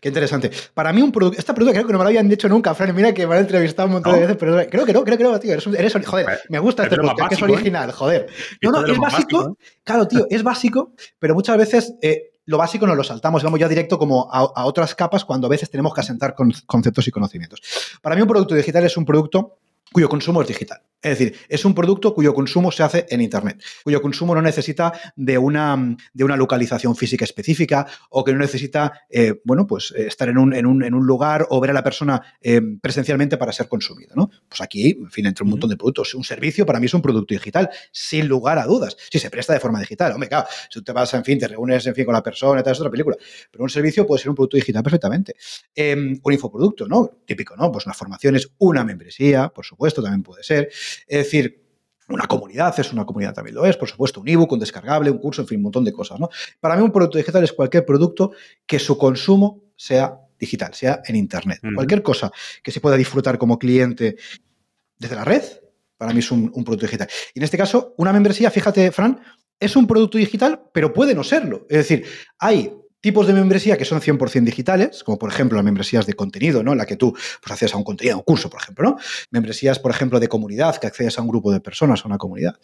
Qué 0.00 0.08
interesante. 0.08 0.50
Para 0.74 0.92
mí, 0.92 1.02
un 1.02 1.10
producto. 1.10 1.38
Esta 1.38 1.54
pregunta 1.54 1.74
creo 1.74 1.86
que 1.86 1.92
no 1.92 1.98
me 1.98 2.04
lo 2.04 2.08
habían 2.08 2.28
dicho 2.28 2.48
nunca, 2.48 2.74
Fran. 2.74 2.94
Mira 2.94 3.12
que 3.12 3.26
me 3.26 3.34
han 3.34 3.40
entrevistado 3.40 3.86
un 3.88 3.94
montón 3.94 4.14
de 4.14 4.20
veces, 4.20 4.36
pero 4.38 4.56
creo 4.68 4.86
que 4.86 4.92
no, 4.92 5.04
creo 5.04 5.18
que 5.18 5.24
no, 5.24 5.40
tío. 5.40 5.52
Eres, 5.52 5.66
eres 5.66 6.06
joder, 6.06 6.24
pues, 6.24 6.40
me 6.48 6.58
gusta 6.58 6.84
este 6.84 6.96
podcast, 6.96 7.28
que 7.28 7.34
es 7.34 7.40
¿eh? 7.40 7.44
original, 7.44 7.92
joder. 7.92 8.26
No, 8.62 8.70
no, 8.70 8.86
es 8.86 8.98
básico. 8.98 9.56
¿eh? 9.58 9.64
Claro, 9.82 10.06
tío, 10.06 10.26
es 10.30 10.42
básico, 10.42 10.92
pero 11.18 11.34
muchas 11.34 11.56
veces 11.56 11.94
eh, 12.00 12.32
lo 12.46 12.58
básico 12.58 12.86
nos 12.86 12.96
lo 12.96 13.04
saltamos, 13.04 13.42
vamos 13.42 13.58
ya 13.58 13.68
directo 13.68 13.98
como 13.98 14.32
a, 14.32 14.38
a, 14.54 14.64
otras 14.66 14.94
capas 14.94 15.24
cuando 15.24 15.46
a 15.46 15.50
veces 15.50 15.70
tenemos 15.70 15.94
que 15.94 16.00
asentar 16.00 16.34
con 16.34 16.52
conceptos 16.66 17.08
y 17.08 17.10
conocimientos. 17.10 17.60
Para 18.02 18.14
mí, 18.14 18.22
un 18.22 18.28
producto 18.28 18.54
digital 18.54 18.84
es 18.84 18.96
un 18.96 19.04
producto 19.04 19.58
cuyo 19.92 20.08
consumo 20.08 20.42
es 20.42 20.48
digital. 20.48 20.80
Es 21.02 21.18
decir, 21.18 21.36
es 21.48 21.64
un 21.64 21.74
producto 21.74 22.14
cuyo 22.14 22.34
consumo 22.34 22.70
se 22.70 22.82
hace 22.82 23.06
en 23.08 23.20
Internet, 23.22 23.62
cuyo 23.84 24.02
consumo 24.02 24.34
no 24.34 24.42
necesita 24.42 24.92
de 25.16 25.38
una, 25.38 25.96
de 26.12 26.24
una 26.24 26.36
localización 26.36 26.94
física 26.94 27.24
específica 27.24 27.86
o 28.10 28.22
que 28.22 28.32
no 28.32 28.38
necesita, 28.38 28.92
eh, 29.08 29.40
bueno, 29.44 29.66
pues 29.66 29.94
eh, 29.96 30.06
estar 30.06 30.28
en 30.28 30.36
un, 30.36 30.52
en, 30.52 30.66
un, 30.66 30.84
en 30.84 30.94
un, 30.94 31.06
lugar 31.06 31.46
o 31.50 31.60
ver 31.60 31.70
a 31.70 31.72
la 31.72 31.82
persona 31.82 32.20
eh, 32.42 32.60
presencialmente 32.80 33.38
para 33.38 33.52
ser 33.52 33.68
consumido, 33.68 34.14
¿no? 34.14 34.30
Pues 34.48 34.60
aquí, 34.60 34.90
en 34.90 35.10
fin, 35.10 35.26
entre 35.26 35.44
un 35.44 35.50
montón 35.50 35.70
de 35.70 35.76
productos. 35.76 36.14
Un 36.14 36.24
servicio 36.24 36.66
para 36.66 36.78
mí 36.78 36.86
es 36.86 36.94
un 36.94 37.02
producto 37.02 37.34
digital, 37.34 37.70
sin 37.90 38.28
lugar 38.28 38.58
a 38.58 38.66
dudas. 38.66 38.96
Si 39.10 39.18
se 39.18 39.30
presta 39.30 39.54
de 39.54 39.60
forma 39.60 39.80
digital, 39.80 40.12
hombre, 40.12 40.28
claro, 40.28 40.46
si 40.68 40.78
tú 40.78 40.84
te 40.84 40.92
vas, 40.92 41.12
en 41.14 41.24
fin, 41.24 41.38
te 41.38 41.48
reúnes, 41.48 41.86
en 41.86 41.94
fin, 41.94 42.04
con 42.04 42.14
la 42.14 42.22
persona 42.22 42.60
y 42.60 42.62
tal, 42.62 42.72
es 42.72 42.80
otra 42.80 42.90
película. 42.90 43.16
Pero 43.50 43.64
un 43.64 43.70
servicio 43.70 44.06
puede 44.06 44.20
ser 44.20 44.28
un 44.28 44.34
producto 44.34 44.56
digital 44.56 44.82
perfectamente. 44.82 45.34
Em, 45.74 46.20
un 46.22 46.32
infoproducto, 46.32 46.86
¿no? 46.86 47.10
Típico, 47.24 47.56
¿no? 47.56 47.72
Pues 47.72 47.86
una 47.86 47.94
formación 47.94 48.36
es 48.36 48.50
una 48.58 48.84
membresía, 48.84 49.48
por 49.48 49.64
supuesto, 49.64 50.02
también 50.02 50.22
puede 50.22 50.42
ser. 50.42 50.70
Es 51.06 51.18
decir, 51.24 51.60
una 52.08 52.26
comunidad 52.26 52.78
es 52.78 52.92
una 52.92 53.04
comunidad 53.04 53.34
también 53.34 53.54
lo 53.54 53.64
es, 53.64 53.76
por 53.76 53.88
supuesto, 53.88 54.20
un 54.20 54.28
ebook, 54.28 54.52
un 54.52 54.58
descargable, 54.58 55.10
un 55.10 55.18
curso, 55.18 55.42
en 55.42 55.48
fin, 55.48 55.58
un 55.58 55.64
montón 55.64 55.84
de 55.84 55.92
cosas. 55.92 56.18
¿no? 56.18 56.28
Para 56.58 56.76
mí 56.76 56.82
un 56.82 56.92
producto 56.92 57.18
digital 57.18 57.44
es 57.44 57.52
cualquier 57.52 57.84
producto 57.84 58.32
que 58.66 58.78
su 58.78 58.98
consumo 58.98 59.62
sea 59.76 60.18
digital, 60.38 60.74
sea 60.74 61.02
en 61.04 61.16
Internet. 61.16 61.60
Cualquier 61.74 62.02
cosa 62.02 62.32
que 62.62 62.72
se 62.72 62.80
pueda 62.80 62.96
disfrutar 62.96 63.38
como 63.38 63.58
cliente 63.58 64.16
desde 64.98 65.14
la 65.14 65.24
red, 65.24 65.42
para 65.96 66.12
mí 66.12 66.20
es 66.20 66.30
un, 66.30 66.50
un, 66.54 66.64
producto 66.64 66.86
digital. 66.86 67.08
Y 67.34 67.38
en 67.38 67.44
este 67.44 67.58
caso, 67.58 67.94
una 67.98 68.12
membresía, 68.12 68.50
fíjate, 68.50 68.90
Fran, 68.90 69.20
es 69.58 69.76
un 69.76 69.86
producto 69.86 70.16
digital, 70.16 70.62
pero 70.72 70.92
puede 70.92 71.14
no 71.14 71.22
serlo. 71.22 71.66
Es 71.68 71.76
decir, 71.76 72.06
hay 72.38 72.72
tipos 73.00 73.26
de 73.26 73.32
membresía 73.32 73.76
que 73.76 73.84
son 73.84 74.00
100% 74.00 74.44
digitales, 74.44 75.02
como 75.02 75.18
por 75.18 75.30
ejemplo 75.30 75.56
las 75.56 75.64
membresías 75.64 76.06
de 76.06 76.14
contenido, 76.14 76.62
¿no? 76.62 76.72
En 76.72 76.78
la 76.78 76.86
que 76.86 76.96
tú 76.96 77.12
pues, 77.12 77.52
accedes 77.52 77.74
a 77.74 77.76
un 77.76 77.84
contenido, 77.84 78.16
a 78.16 78.18
un 78.18 78.24
curso, 78.24 78.50
por 78.50 78.60
ejemplo, 78.60 78.90
¿no? 78.90 78.96
Membresías, 79.30 79.78
por 79.78 79.90
ejemplo, 79.90 80.20
de 80.20 80.28
comunidad, 80.28 80.76
que 80.76 80.86
accedes 80.86 81.18
a 81.18 81.22
un 81.22 81.28
grupo 81.28 81.50
de 81.52 81.60
personas, 81.60 82.04
a 82.04 82.08
una 82.08 82.18
comunidad. 82.18 82.58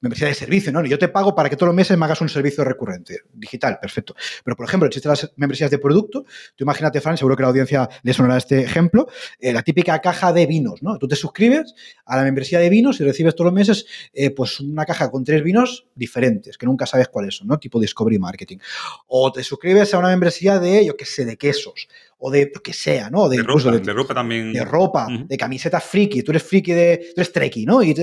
Membresía 0.00 0.28
de 0.28 0.34
servicio, 0.34 0.72
¿no? 0.72 0.84
Yo 0.84 0.98
te 0.98 1.08
pago 1.08 1.34
para 1.34 1.48
que 1.48 1.56
todos 1.56 1.68
los 1.68 1.76
meses 1.76 1.96
me 1.96 2.04
hagas 2.04 2.20
un 2.20 2.28
servicio 2.28 2.64
recurrente, 2.64 3.20
digital, 3.32 3.78
perfecto. 3.80 4.14
Pero, 4.44 4.56
por 4.56 4.66
ejemplo, 4.66 4.88
existen 4.88 5.10
las 5.10 5.32
membresías 5.36 5.70
de 5.70 5.78
producto. 5.78 6.24
Tú 6.56 6.64
imagínate, 6.64 7.00
Fran, 7.00 7.16
seguro 7.16 7.36
que 7.36 7.42
la 7.42 7.48
audiencia 7.48 7.88
le 8.02 8.12
sonará 8.12 8.38
este 8.38 8.60
ejemplo, 8.62 9.08
eh, 9.38 9.52
la 9.52 9.62
típica 9.62 10.00
caja 10.00 10.32
de 10.32 10.46
vinos, 10.46 10.82
¿no? 10.82 10.98
Tú 10.98 11.06
te 11.06 11.16
suscribes 11.16 11.74
a 12.04 12.16
la 12.16 12.24
membresía 12.24 12.58
de 12.58 12.68
vinos 12.68 13.00
y 13.00 13.04
recibes 13.04 13.34
todos 13.34 13.46
los 13.46 13.54
meses, 13.54 13.86
eh, 14.12 14.30
pues, 14.30 14.58
una 14.60 14.84
caja 14.84 15.10
con 15.10 15.24
tres 15.24 15.42
vinos 15.44 15.86
diferentes, 15.94 16.58
que 16.58 16.66
nunca 16.66 16.86
sabes 16.86 17.08
cuáles 17.08 17.36
son, 17.36 17.48
¿no? 17.48 17.58
Tipo 17.58 17.78
Discovery 17.78 18.18
Marketing. 18.18 18.58
O 19.06 19.30
te 19.30 19.44
suscribes 19.44 19.75
a 19.82 19.98
una 19.98 20.08
membresía 20.08 20.58
de, 20.58 20.84
yo 20.84 20.96
qué 20.96 21.04
sé, 21.04 21.24
de 21.24 21.36
quesos 21.36 21.88
o 22.18 22.30
de 22.30 22.50
lo 22.54 22.62
que 22.62 22.72
sea, 22.72 23.10
¿no? 23.10 23.28
De, 23.28 23.42
ropa, 23.42 23.70
de, 23.70 23.92
ropa 23.92 24.14
también. 24.14 24.52
De 24.52 24.64
ropa, 24.64 25.06
de 25.10 25.36
camisetas 25.36 25.84
friki. 25.84 26.22
Tú 26.22 26.32
eres 26.32 26.42
friki 26.42 26.72
de. 26.72 27.10
Tú 27.14 27.20
eres 27.20 27.32
treki, 27.32 27.66
¿no? 27.66 27.82
Y 27.82 27.94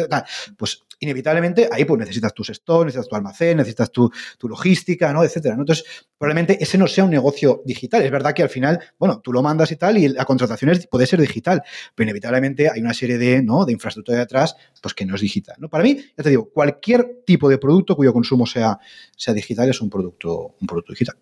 pues 0.55 0.83
inevitablemente 0.99 1.67
ahí 1.71 1.83
pues 1.85 1.99
necesitas 1.99 2.33
tus 2.33 2.47
stores, 2.47 2.85
necesitas 2.85 3.09
tu 3.09 3.15
almacén, 3.15 3.57
necesitas 3.57 3.91
tu, 3.91 4.09
tu 4.37 4.47
logística, 4.47 5.11
¿no? 5.11 5.23
Etcétera. 5.23 5.55
¿no? 5.55 5.63
Entonces, 5.63 5.85
probablemente 6.17 6.63
ese 6.63 6.77
no 6.77 6.87
sea 6.87 7.03
un 7.03 7.09
negocio 7.09 7.61
digital. 7.65 8.03
Es 8.03 8.11
verdad 8.11 8.33
que 8.33 8.43
al 8.43 8.49
final, 8.49 8.79
bueno, 8.97 9.19
tú 9.19 9.33
lo 9.33 9.41
mandas 9.41 9.71
y 9.71 9.75
tal, 9.75 9.97
y 9.97 10.07
la 10.07 10.25
contratación 10.25 10.71
es, 10.71 10.87
puede 10.87 11.05
ser 11.07 11.19
digital, 11.19 11.61
pero 11.95 12.05
inevitablemente 12.05 12.69
hay 12.69 12.81
una 12.81 12.93
serie 12.93 13.17
de, 13.17 13.41
¿no? 13.41 13.65
de 13.65 13.73
infraestructura 13.73 14.19
detrás, 14.19 14.55
pues 14.81 14.93
que 14.93 15.05
no 15.05 15.15
es 15.15 15.21
digital. 15.21 15.55
¿no? 15.59 15.69
Para 15.69 15.83
mí, 15.83 15.95
ya 15.95 16.23
te 16.23 16.29
digo, 16.29 16.49
cualquier 16.49 17.23
tipo 17.25 17.49
de 17.49 17.57
producto 17.57 17.95
cuyo 17.95 18.13
consumo 18.13 18.45
sea, 18.45 18.77
sea 19.17 19.33
digital 19.33 19.69
es 19.69 19.81
un 19.81 19.89
producto, 19.89 20.55
un 20.59 20.67
producto 20.67 20.93
digital. 20.93 21.17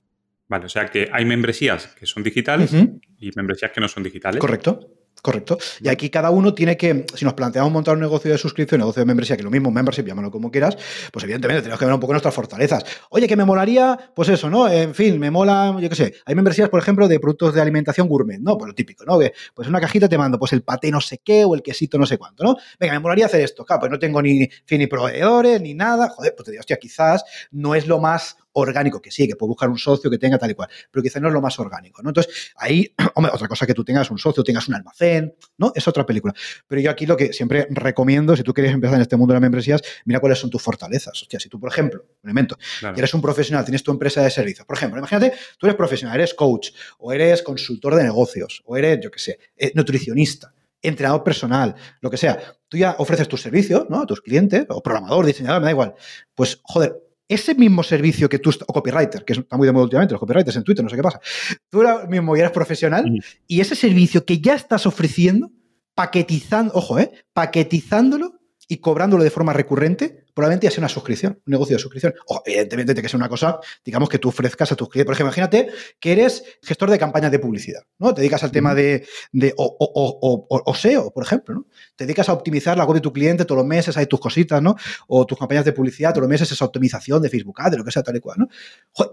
Vale, 0.51 0.65
o 0.65 0.69
sea 0.69 0.85
que 0.87 1.07
hay 1.13 1.23
membresías 1.23 1.87
que 1.97 2.05
son 2.05 2.23
digitales 2.23 2.73
y 2.73 3.31
membresías 3.37 3.71
que 3.71 3.79
no 3.79 3.87
son 3.87 4.03
digitales. 4.03 4.41
Correcto. 4.41 4.81
Correcto. 5.21 5.57
Y 5.79 5.87
aquí 5.87 6.09
cada 6.09 6.31
uno 6.31 6.53
tiene 6.53 6.75
que, 6.75 7.05
si 7.13 7.25
nos 7.25 7.35
planteamos 7.35 7.71
montar 7.71 7.93
un 7.93 8.01
negocio 8.01 8.31
de 8.31 8.37
suscripción, 8.39 8.79
negocio 8.79 9.01
de 9.01 9.05
membresía, 9.05 9.37
que 9.37 9.43
lo 9.43 9.51
mismo, 9.51 9.69
membership, 9.69 10.03
llámalo 10.03 10.31
como 10.31 10.49
quieras, 10.49 10.75
pues 11.11 11.23
evidentemente 11.23 11.61
tenemos 11.61 11.79
que 11.79 11.85
ver 11.85 11.93
un 11.93 11.99
poco 11.99 12.13
nuestras 12.13 12.33
fortalezas. 12.33 12.83
Oye, 13.11 13.27
que 13.27 13.35
me 13.35 13.45
molaría, 13.45 13.97
pues 14.15 14.29
eso, 14.29 14.49
¿no? 14.49 14.67
En 14.67 14.95
fin, 14.95 15.19
me 15.19 15.29
mola, 15.29 15.77
yo 15.79 15.89
qué 15.89 15.95
sé, 15.95 16.15
hay 16.25 16.33
membresías, 16.33 16.69
por 16.69 16.81
ejemplo, 16.81 17.07
de 17.07 17.19
productos 17.19 17.53
de 17.53 17.61
alimentación 17.61 18.07
gourmet, 18.07 18.39
¿no? 18.39 18.57
Pues 18.57 18.69
lo 18.69 18.73
típico, 18.73 19.05
¿no? 19.05 19.19
Que 19.19 19.31
pues 19.53 19.67
una 19.67 19.79
cajita 19.79 20.09
te 20.09 20.17
mando, 20.17 20.39
pues 20.39 20.53
el 20.53 20.63
paté 20.63 20.89
no 20.89 20.99
sé 20.99 21.21
qué 21.23 21.45
o 21.45 21.53
el 21.53 21.61
quesito 21.61 21.99
no 21.99 22.07
sé 22.07 22.17
cuánto, 22.17 22.43
¿no? 22.43 22.55
Venga, 22.79 22.93
me 22.93 22.99
molaría 22.99 23.27
hacer 23.27 23.41
esto. 23.41 23.63
Claro, 23.63 23.81
pues 23.81 23.91
no 23.91 23.99
tengo 23.99 24.23
ni, 24.23 24.49
ni 24.71 24.87
proveedores, 24.87 25.61
ni 25.61 25.75
nada. 25.75 26.09
Joder, 26.09 26.33
pues 26.35 26.45
te 26.45 26.51
digo, 26.51 26.61
hostia, 26.61 26.77
quizás 26.77 27.23
no 27.51 27.75
es 27.75 27.85
lo 27.85 27.99
más 27.99 28.37
orgánico, 28.53 29.01
que 29.01 29.11
sí, 29.11 29.27
que 29.27 29.35
puedo 29.35 29.49
buscar 29.49 29.69
un 29.69 29.77
socio 29.77 30.09
que 30.09 30.17
tenga 30.17 30.37
tal 30.37 30.51
y 30.51 30.53
cual, 30.53 30.69
pero 30.89 31.03
quizás 31.03 31.21
no 31.21 31.27
es 31.27 31.33
lo 31.33 31.41
más 31.41 31.57
orgánico, 31.59 32.01
¿no? 32.01 32.09
Entonces, 32.09 32.51
ahí, 32.55 32.93
hombre, 33.15 33.31
otra 33.33 33.47
cosa 33.47 33.65
que 33.65 33.73
tú 33.73 33.83
tengas 33.83 34.09
un 34.11 34.17
socio, 34.17 34.43
tengas 34.43 34.67
un 34.67 34.75
almacén, 34.75 35.35
¿no? 35.57 35.71
Es 35.75 35.87
otra 35.87 36.05
película. 36.05 36.33
Pero 36.67 36.81
yo 36.81 36.91
aquí 36.91 37.05
lo 37.05 37.17
que 37.17 37.33
siempre 37.33 37.67
recomiendo, 37.69 38.35
si 38.35 38.43
tú 38.43 38.53
quieres 38.53 38.73
empezar 38.73 38.95
en 38.95 39.01
este 39.01 39.15
mundo 39.15 39.33
de 39.33 39.35
las 39.35 39.41
membresías, 39.41 39.81
mira 40.05 40.19
cuáles 40.19 40.39
son 40.39 40.49
tus 40.49 40.61
fortalezas. 40.61 41.21
Hostia, 41.21 41.39
si 41.39 41.49
tú, 41.49 41.59
por 41.59 41.69
ejemplo, 41.69 42.03
un 42.23 42.29
elemento, 42.29 42.57
eres 42.95 43.13
un 43.13 43.21
profesional, 43.21 43.63
tienes 43.65 43.83
tu 43.83 43.91
empresa 43.91 44.21
de 44.21 44.29
servicio, 44.29 44.65
por 44.65 44.77
ejemplo, 44.77 44.99
imagínate, 44.99 45.33
tú 45.57 45.67
eres 45.67 45.75
profesional, 45.75 46.15
eres 46.15 46.33
coach, 46.33 46.71
o 46.99 47.11
eres 47.13 47.41
consultor 47.41 47.95
de 47.95 48.03
negocios, 48.03 48.61
o 48.65 48.77
eres, 48.77 48.99
yo 49.01 49.11
qué 49.11 49.19
sé, 49.19 49.39
eh, 49.57 49.71
nutricionista 49.75 50.53
entrenador 50.81 51.23
personal, 51.23 51.75
lo 51.99 52.09
que 52.09 52.17
sea, 52.17 52.39
tú 52.67 52.77
ya 52.77 52.95
ofreces 52.97 53.27
tus 53.27 53.41
servicios, 53.41 53.85
¿no? 53.89 54.01
A 54.01 54.05
tus 54.05 54.21
clientes, 54.21 54.65
o 54.69 54.81
programador, 54.81 55.25
diseñador, 55.25 55.61
me 55.61 55.65
da 55.65 55.71
igual. 55.71 55.93
Pues, 56.33 56.59
joder, 56.63 56.95
ese 57.27 57.55
mismo 57.55 57.83
servicio 57.83 58.27
que 58.27 58.39
tú, 58.39 58.49
o 58.49 58.73
copywriter, 58.73 59.23
que 59.23 59.33
está 59.33 59.57
muy 59.57 59.65
de 59.65 59.71
moda 59.71 59.83
últimamente, 59.83 60.13
los 60.13 60.19
copywriters 60.19 60.57
en 60.57 60.63
Twitter, 60.63 60.83
no 60.83 60.89
sé 60.89 60.95
qué 60.95 61.03
pasa, 61.03 61.21
tú 61.69 61.77
ahora 61.77 62.05
mismo 62.07 62.35
ya 62.35 62.43
eres 62.43 62.51
profesional 62.51 63.05
y 63.47 63.61
ese 63.61 63.75
servicio 63.75 64.25
que 64.25 64.39
ya 64.39 64.55
estás 64.55 64.85
ofreciendo, 64.85 65.51
paquetizando, 65.93 66.73
ojo, 66.73 66.99
¿eh? 66.99 67.11
paquetizándolo 67.33 68.40
y 68.71 68.77
cobrándolo 68.77 69.21
de 69.21 69.29
forma 69.29 69.51
recurrente, 69.51 70.23
probablemente 70.33 70.65
ya 70.65 70.71
sea 70.71 70.79
una 70.79 70.87
suscripción, 70.87 71.41
un 71.45 71.51
negocio 71.51 71.75
de 71.75 71.81
suscripción. 71.81 72.13
O, 72.25 72.41
evidentemente, 72.45 72.93
tiene 72.93 73.01
que 73.05 73.09
ser 73.09 73.17
una 73.17 73.27
cosa, 73.27 73.59
digamos, 73.83 74.07
que 74.07 74.17
tú 74.17 74.29
ofrezcas 74.29 74.71
a 74.71 74.77
tus 74.77 74.87
clientes. 74.87 75.07
Por 75.07 75.13
ejemplo, 75.13 75.27
imagínate 75.27 75.67
que 75.99 76.13
eres 76.13 76.41
gestor 76.63 76.89
de 76.89 76.97
campañas 76.97 77.33
de 77.33 77.39
publicidad, 77.39 77.81
¿no? 77.99 78.13
Te 78.13 78.21
dedicas 78.21 78.45
al 78.45 78.51
tema 78.53 78.73
de, 78.73 79.05
de 79.33 79.53
o, 79.57 80.73
SEO, 80.73 81.11
por 81.11 81.25
ejemplo, 81.25 81.53
¿no? 81.53 81.65
Te 81.97 82.05
dedicas 82.05 82.29
a 82.29 82.33
optimizar 82.33 82.77
la 82.77 82.85
web 82.85 82.95
de 82.95 83.01
tu 83.01 83.11
cliente 83.11 83.43
todos 83.43 83.57
los 83.57 83.67
meses, 83.67 83.97
hay 83.97 84.05
tus 84.05 84.21
cositas, 84.21 84.61
¿no? 84.61 84.77
O 85.09 85.25
tus 85.25 85.37
campañas 85.37 85.65
de 85.65 85.73
publicidad 85.73 86.11
todos 86.11 86.21
los 86.21 86.29
meses, 86.29 86.49
esa 86.49 86.63
optimización 86.63 87.21
de 87.21 87.29
Facebook 87.29 87.59
Ads, 87.59 87.71
de 87.71 87.77
lo 87.77 87.83
que 87.83 87.91
sea, 87.91 88.03
tal 88.03 88.15
y 88.15 88.21
cual, 88.21 88.37
¿no? 88.39 88.47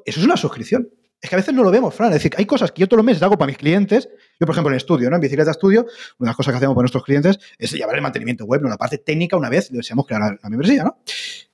eso 0.07 0.21
es 0.21 0.25
una 0.25 0.37
suscripción. 0.37 0.89
Es 1.21 1.29
que 1.29 1.35
a 1.35 1.39
veces 1.39 1.53
no 1.53 1.65
lo 1.65 1.73
vemos, 1.73 1.93
Fran. 1.93 2.11
Es 2.11 2.19
decir, 2.23 2.33
hay 2.37 2.47
cosas 2.47 2.71
que 2.71 2.83
yo 2.83 2.87
todos 2.87 2.99
los 2.99 3.07
meses 3.07 3.21
hago 3.25 3.37
para 3.37 3.49
mis 3.49 3.59
clientes. 3.59 4.09
Yo, 4.41 4.47
por 4.47 4.55
ejemplo, 4.55 4.71
en 4.71 4.77
estudio, 4.77 5.11
¿no? 5.11 5.17
En 5.17 5.23
bicicleta 5.23 5.51
estudio, 5.51 5.83
una 6.19 6.27
de 6.27 6.31
las 6.31 6.37
cosas 6.37 6.53
que 6.53 6.57
hacemos 6.57 6.75
para 6.75 6.83
nuestros 6.83 7.05
clientes 7.05 7.39
es 7.59 7.73
llevar 7.73 7.97
el 7.97 8.03
mantenimiento 8.03 8.45
web, 8.45 8.63
¿no? 8.63 8.69
La 8.69 8.77
parte 8.77 8.99
técnica 8.99 9.37
una 9.37 9.49
vez 9.49 9.71
deseamos 9.71 10.07
crear 10.07 10.39
la, 10.43 10.49
membresía, 10.49 10.85
¿no? 10.85 10.99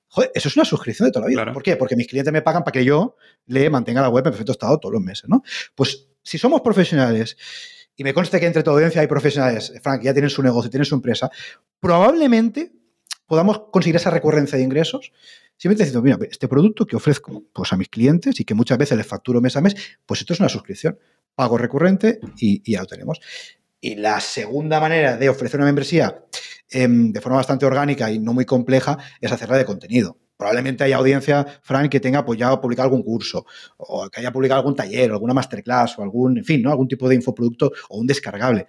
Joder, 0.08 0.30
eso 0.34 0.48
es 0.48 0.56
una 0.56 0.64
suscripción 0.64 1.08
de 1.08 1.12
toda 1.12 1.26
la 1.26 1.28
vida. 1.28 1.52
¿Por 1.52 1.62
qué? 1.62 1.76
Porque 1.76 1.96
mis 1.96 2.06
clientes 2.06 2.32
me 2.32 2.42
pagan 2.42 2.62
para 2.62 2.72
que 2.72 2.84
yo 2.84 3.16
le 3.46 3.68
mantenga 3.70 4.00
la 4.00 4.08
web 4.08 4.24
en 4.26 4.32
perfecto 4.32 4.52
estado 4.52 4.78
todos 4.78 4.92
los 4.92 5.02
meses, 5.02 5.28
¿no? 5.28 5.42
Pues 5.74 6.08
si 6.22 6.38
somos 6.38 6.60
profesionales, 6.60 7.36
y 7.96 8.04
me 8.04 8.12
consta 8.12 8.38
que 8.40 8.46
entre 8.46 8.62
tu 8.62 8.70
audiencia 8.70 9.00
hay 9.00 9.06
profesionales, 9.06 9.72
Frank, 9.82 10.02
ya 10.02 10.12
tienen 10.12 10.30
su 10.30 10.42
negocio, 10.42 10.70
tienen 10.70 10.84
su 10.84 10.94
empresa, 10.94 11.30
probablemente 11.80 12.72
podamos 13.26 13.60
conseguir 13.70 13.96
esa 13.96 14.10
recurrencia 14.10 14.58
de 14.58 14.64
ingresos 14.64 15.12
Simplemente 15.56 15.84
diciendo, 15.84 16.02
mira, 16.02 16.18
este 16.30 16.48
producto 16.48 16.86
que 16.86 16.96
ofrezco 16.96 17.44
pues, 17.52 17.72
a 17.72 17.76
mis 17.76 17.88
clientes 17.88 18.40
y 18.40 18.44
que 18.44 18.54
muchas 18.54 18.76
veces 18.76 18.96
les 18.96 19.06
facturo 19.06 19.40
mes 19.40 19.56
a 19.56 19.60
mes, 19.60 19.74
pues 20.04 20.20
esto 20.20 20.32
es 20.32 20.40
una 20.40 20.48
suscripción, 20.48 20.98
pago 21.34 21.58
recurrente 21.58 22.20
y, 22.38 22.70
ya 22.70 22.80
lo 22.80 22.86
tenemos. 22.86 23.20
Y 23.80 23.96
la 23.96 24.20
segunda 24.20 24.80
manera 24.80 25.16
de 25.16 25.28
ofrecer 25.28 25.60
una 25.60 25.66
membresía 25.66 26.24
em, 26.70 27.12
de 27.12 27.20
forma 27.20 27.36
bastante 27.36 27.66
orgánica 27.66 28.10
y 28.10 28.18
no 28.18 28.32
muy 28.32 28.44
compleja 28.44 28.98
es 29.20 29.30
hacerla 29.30 29.58
de 29.58 29.64
contenido. 29.64 30.18
Probablemente 30.36 30.82
haya 30.82 30.96
audiencia, 30.96 31.46
Fran, 31.62 31.88
que 31.88 32.00
tenga 32.00 32.24
pues, 32.24 32.38
ya 32.38 32.60
publicado 32.60 32.88
algún 32.88 33.04
curso, 33.04 33.46
o 33.76 34.08
que 34.10 34.20
haya 34.20 34.32
publicado 34.32 34.60
algún 34.60 34.74
taller, 34.74 35.10
o 35.10 35.14
alguna 35.14 35.32
masterclass, 35.32 35.96
o 35.98 36.02
algún, 36.02 36.38
en 36.38 36.44
fin, 36.44 36.60
¿no? 36.60 36.70
algún 36.70 36.88
tipo 36.88 37.08
de 37.08 37.14
infoproducto 37.14 37.70
o 37.88 37.98
un 37.98 38.06
descargable. 38.06 38.66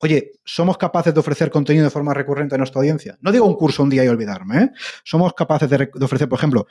Oye, 0.00 0.32
¿somos 0.44 0.76
capaces 0.76 1.14
de 1.14 1.20
ofrecer 1.20 1.50
contenido 1.50 1.84
de 1.84 1.90
forma 1.90 2.12
recurrente 2.12 2.54
a 2.54 2.58
nuestra 2.58 2.80
audiencia? 2.80 3.16
No 3.20 3.32
digo 3.32 3.46
un 3.46 3.54
curso 3.54 3.82
un 3.82 3.90
día 3.90 4.04
y 4.04 4.08
olvidarme, 4.08 4.62
¿eh? 4.64 4.70
Somos 5.02 5.32
capaces 5.34 5.70
de, 5.70 5.88
ofrecer, 6.00 6.28
por 6.28 6.38
ejemplo, 6.38 6.66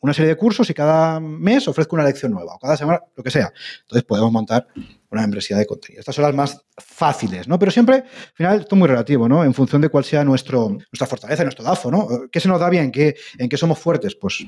una 0.00 0.14
serie 0.14 0.28
de 0.28 0.36
cursos 0.36 0.70
y 0.70 0.74
cada 0.74 1.20
mes 1.20 1.66
ofrezco 1.68 1.96
una 1.96 2.04
lección 2.04 2.32
nueva, 2.32 2.54
o 2.54 2.58
cada 2.58 2.76
semana, 2.76 3.00
lo 3.14 3.22
que 3.22 3.30
sea. 3.30 3.52
Entonces 3.82 4.04
podemos 4.04 4.32
montar 4.32 4.68
una 5.10 5.22
membresía 5.22 5.56
de 5.56 5.66
contenido. 5.66 6.00
Estas 6.00 6.14
son 6.14 6.22
las 6.22 6.34
más 6.34 6.64
fáciles, 6.78 7.48
¿no? 7.48 7.58
Pero 7.58 7.70
siempre, 7.70 7.96
al 7.96 8.34
final, 8.34 8.60
esto 8.60 8.76
es 8.76 8.78
muy 8.78 8.88
relativo, 8.88 9.28
¿no? 9.28 9.44
En 9.44 9.52
función 9.52 9.82
de 9.82 9.88
cuál 9.88 10.04
sea 10.04 10.24
nuestra 10.24 10.60
fortaleza, 11.06 11.42
nuestro 11.42 11.64
DAFO, 11.64 11.90
¿no? 11.90 12.08
¿Qué 12.30 12.40
se 12.40 12.48
nos 12.48 12.60
da 12.60 12.70
bien? 12.70 12.92
¿Qué, 12.92 13.16
¿En 13.38 13.48
qué 13.48 13.56
somos 13.56 13.78
fuertes? 13.78 14.14
Pues 14.14 14.46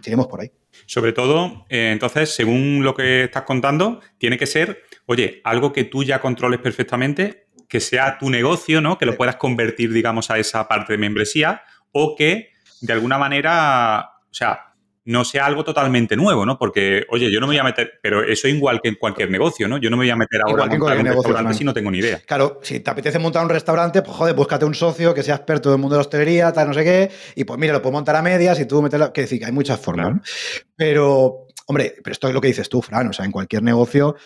tiremos 0.00 0.26
por 0.28 0.40
ahí. 0.40 0.50
Sobre 0.86 1.12
todo, 1.12 1.66
eh, 1.68 1.90
entonces, 1.92 2.30
según 2.30 2.84
lo 2.84 2.94
que 2.94 3.24
estás 3.24 3.42
contando, 3.42 4.00
tiene 4.18 4.38
que 4.38 4.46
ser, 4.46 4.82
oye, 5.06 5.40
algo 5.44 5.72
que 5.72 5.84
tú 5.84 6.04
ya 6.04 6.20
controles 6.20 6.60
perfectamente 6.60 7.45
que 7.68 7.80
sea 7.80 8.18
tu 8.18 8.30
negocio, 8.30 8.80
¿no? 8.80 8.98
Que 8.98 9.06
lo 9.06 9.16
puedas 9.16 9.36
convertir, 9.36 9.92
digamos, 9.92 10.30
a 10.30 10.38
esa 10.38 10.68
parte 10.68 10.94
de 10.94 10.98
membresía 10.98 11.62
o 11.92 12.14
que 12.16 12.50
de 12.80 12.92
alguna 12.92 13.18
manera, 13.18 14.10
o 14.30 14.34
sea, 14.34 14.66
no 15.06 15.24
sea 15.24 15.46
algo 15.46 15.62
totalmente 15.62 16.16
nuevo, 16.16 16.44
¿no? 16.44 16.58
Porque, 16.58 17.06
oye, 17.10 17.30
yo 17.30 17.38
no 17.38 17.46
me 17.46 17.52
voy 17.52 17.58
a 17.58 17.64
meter, 17.64 17.92
pero 18.02 18.24
eso 18.24 18.48
igual 18.48 18.80
que 18.82 18.88
en 18.88 18.96
cualquier 18.96 19.30
negocio, 19.30 19.68
¿no? 19.68 19.78
Yo 19.78 19.88
no 19.88 19.96
me 19.96 20.02
voy 20.02 20.10
a 20.10 20.16
meter 20.16 20.40
ahora 20.44 20.64
en 20.64 20.82
un 20.82 21.06
restaurante 21.06 21.54
si 21.54 21.64
no 21.64 21.72
tengo 21.72 21.92
ni 21.92 21.98
idea. 21.98 22.20
Claro, 22.26 22.58
si 22.62 22.80
te 22.80 22.90
apetece 22.90 23.20
montar 23.20 23.44
un 23.44 23.48
restaurante, 23.48 24.02
pues 24.02 24.16
joder, 24.16 24.34
búscate 24.34 24.64
un 24.64 24.74
socio 24.74 25.14
que 25.14 25.22
sea 25.22 25.36
experto 25.36 25.70
del 25.70 25.78
mundo 25.78 25.94
de 25.94 25.98
la 25.98 26.00
hostelería, 26.00 26.52
tal, 26.52 26.68
no 26.68 26.74
sé 26.74 26.82
qué, 26.82 27.10
y 27.36 27.44
pues 27.44 27.58
mira, 27.58 27.72
lo 27.72 27.80
puedo 27.82 27.92
montar 27.92 28.16
a 28.16 28.22
medias 28.22 28.58
y 28.58 28.66
tú 28.66 28.82
meterlo, 28.82 29.12
que 29.12 29.22
decir, 29.22 29.38
que 29.38 29.46
hay 29.46 29.52
muchas 29.52 29.78
formas, 29.78 30.12
¿no? 30.12 30.20
Pero, 30.74 31.46
hombre, 31.66 31.94
pero 32.02 32.12
esto 32.12 32.26
es 32.26 32.34
lo 32.34 32.40
que 32.40 32.48
dices 32.48 32.68
tú, 32.68 32.82
Fran, 32.82 33.08
o 33.08 33.12
sea, 33.12 33.24
en 33.24 33.30
cualquier 33.30 33.62
negocio 33.62 34.16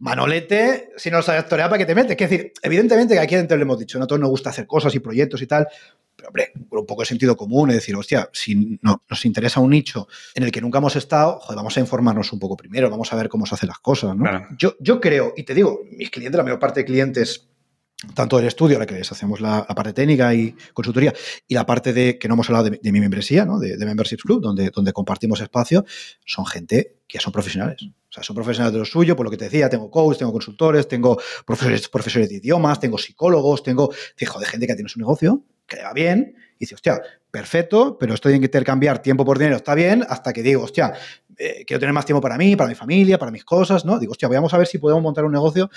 Manolete, 0.00 0.92
si 0.96 1.10
no 1.10 1.18
lo 1.18 1.22
sabes 1.22 1.46
torear, 1.46 1.68
¿para 1.68 1.78
qué 1.78 1.84
te 1.84 1.94
metes? 1.94 2.12
Es 2.18 2.30
decir, 2.30 2.52
evidentemente 2.62 3.14
que 3.14 3.20
aquí 3.20 3.34
adentro 3.34 3.58
le 3.58 3.64
hemos 3.64 3.78
dicho, 3.78 3.98
no 3.98 4.04
a 4.04 4.06
todos 4.06 4.20
nos 4.20 4.30
gusta 4.30 4.48
hacer 4.48 4.66
cosas 4.66 4.94
y 4.94 4.98
proyectos 4.98 5.42
y 5.42 5.46
tal, 5.46 5.68
pero 6.16 6.28
hombre, 6.28 6.52
un 6.70 6.86
poco 6.86 7.02
de 7.02 7.06
sentido 7.06 7.36
común, 7.36 7.68
es 7.68 7.76
decir, 7.76 7.94
hostia, 7.94 8.30
si 8.32 8.78
no, 8.80 9.02
nos 9.08 9.24
interesa 9.26 9.60
un 9.60 9.70
nicho 9.70 10.08
en 10.34 10.44
el 10.44 10.52
que 10.52 10.62
nunca 10.62 10.78
hemos 10.78 10.96
estado, 10.96 11.38
joder, 11.40 11.56
vamos 11.56 11.76
a 11.76 11.80
informarnos 11.80 12.32
un 12.32 12.38
poco 12.38 12.56
primero, 12.56 12.88
vamos 12.88 13.12
a 13.12 13.16
ver 13.16 13.28
cómo 13.28 13.44
se 13.44 13.54
hacen 13.54 13.68
las 13.68 13.78
cosas, 13.80 14.16
¿no? 14.16 14.24
Yo, 14.56 14.74
yo 14.80 15.02
creo, 15.02 15.34
y 15.36 15.42
te 15.42 15.52
digo, 15.52 15.82
mis 15.92 16.10
clientes, 16.10 16.38
la 16.38 16.44
mayor 16.44 16.58
parte 16.58 16.80
de 16.80 16.86
clientes 16.86 17.50
tanto 18.14 18.38
del 18.38 18.46
estudio, 18.46 18.78
la 18.78 18.86
que 18.86 18.94
les 18.94 19.12
hacemos 19.12 19.42
la, 19.42 19.66
parte 19.66 19.92
técnica 19.92 20.32
y 20.32 20.56
consultoría, 20.72 21.12
y 21.46 21.54
la 21.54 21.66
parte 21.66 21.92
de 21.92 22.18
que 22.18 22.26
no 22.26 22.34
hemos 22.34 22.48
hablado 22.48 22.70
de, 22.70 22.92
mi 22.92 23.00
membresía, 23.00 23.44
¿no? 23.44 23.58
de, 23.58 23.76
de, 23.76 23.84
Memberships 23.84 24.22
Club, 24.22 24.40
donde, 24.40 24.70
donde 24.70 24.94
compartimos 24.94 25.42
espacio, 25.42 25.84
son 26.24 26.46
gente 26.46 26.96
que 27.06 27.18
ya 27.18 27.20
son 27.20 27.34
profesionales. 27.34 27.90
O 28.10 28.12
sea, 28.12 28.24
son 28.24 28.34
profesionales 28.34 28.72
de 28.72 28.80
lo 28.80 28.84
suyo, 28.84 29.14
por 29.14 29.24
lo 29.24 29.30
que 29.30 29.36
te 29.36 29.44
decía, 29.44 29.68
tengo 29.68 29.88
coaches, 29.88 30.18
tengo 30.18 30.32
consultores, 30.32 30.88
tengo 30.88 31.16
profesores, 31.46 31.88
profesores 31.88 32.28
de 32.28 32.36
idiomas, 32.36 32.80
tengo 32.80 32.98
psicólogos, 32.98 33.62
tengo, 33.62 33.92
de 34.18 34.26
gente 34.26 34.66
que 34.66 34.74
tiene 34.74 34.88
su 34.88 34.98
negocio, 34.98 35.44
que 35.64 35.76
le 35.76 35.84
va 35.84 35.92
bien, 35.92 36.34
y 36.56 36.64
dice, 36.64 36.74
hostia, 36.74 37.00
perfecto, 37.30 37.96
pero 37.98 38.14
estoy 38.14 38.34
en 38.34 38.42
intercambiar 38.42 39.00
tiempo 39.00 39.24
por 39.24 39.38
dinero, 39.38 39.56
está 39.56 39.76
bien, 39.76 40.04
hasta 40.08 40.32
que 40.32 40.42
digo, 40.42 40.64
hostia, 40.64 40.92
eh, 41.38 41.64
quiero 41.64 41.78
tener 41.78 41.92
más 41.92 42.04
tiempo 42.04 42.20
para 42.20 42.36
mí, 42.36 42.56
para 42.56 42.68
mi 42.68 42.74
familia, 42.74 43.16
para 43.16 43.30
mis 43.30 43.44
cosas, 43.44 43.84
¿no? 43.84 43.98
Digo, 44.00 44.10
hostia, 44.10 44.28
vamos 44.28 44.52
a 44.52 44.58
ver 44.58 44.66
si 44.66 44.78
podemos 44.78 45.02
montar 45.04 45.24
un 45.24 45.32
negocio 45.32 45.70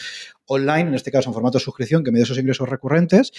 online, 0.48 0.90
en 0.90 0.96
este 0.96 1.12
caso 1.12 1.30
en 1.30 1.36
formato 1.36 1.60
de 1.60 1.64
suscripción, 1.64 2.04
que 2.04 2.12
me 2.12 2.18
dé 2.18 2.24
esos 2.24 2.40
ingresos 2.40 2.68
recurrentes. 2.68 3.32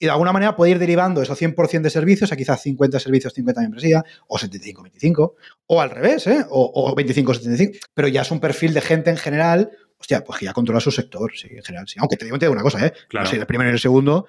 Y 0.00 0.06
de 0.06 0.10
alguna 0.10 0.32
manera 0.32 0.56
puede 0.56 0.72
ir 0.72 0.78
derivando 0.78 1.20
esos 1.22 1.40
100% 1.40 1.82
de 1.82 1.90
servicios 1.90 2.32
a 2.32 2.36
quizás 2.36 2.62
50 2.62 2.98
servicios, 2.98 3.34
50 3.34 3.60
membresía, 3.60 4.02
o 4.26 4.38
75-25, 4.38 5.34
o 5.66 5.80
al 5.80 5.90
revés, 5.90 6.26
¿eh? 6.26 6.44
O, 6.48 6.96
25-75. 6.96 7.78
Pero 7.94 8.08
ya 8.08 8.22
es 8.22 8.30
un 8.30 8.40
perfil 8.40 8.72
de 8.74 8.80
gente 8.80 9.10
en 9.10 9.18
general, 9.18 9.70
hostia, 9.98 10.24
pues 10.24 10.38
que 10.38 10.46
ya 10.46 10.54
controla 10.54 10.80
su 10.80 10.90
sector, 10.90 11.30
sí, 11.36 11.48
en 11.50 11.62
general, 11.62 11.86
sí. 11.86 11.96
Aunque 12.00 12.16
te 12.16 12.24
digo, 12.24 12.36
una 12.50 12.62
cosa, 12.62 12.86
¿eh? 12.86 12.92
Claro. 13.08 13.24
No 13.24 13.30
sé, 13.30 13.36
el 13.36 13.46
primero 13.46 13.68
y 13.68 13.74
el 13.74 13.78
segundo, 13.78 14.26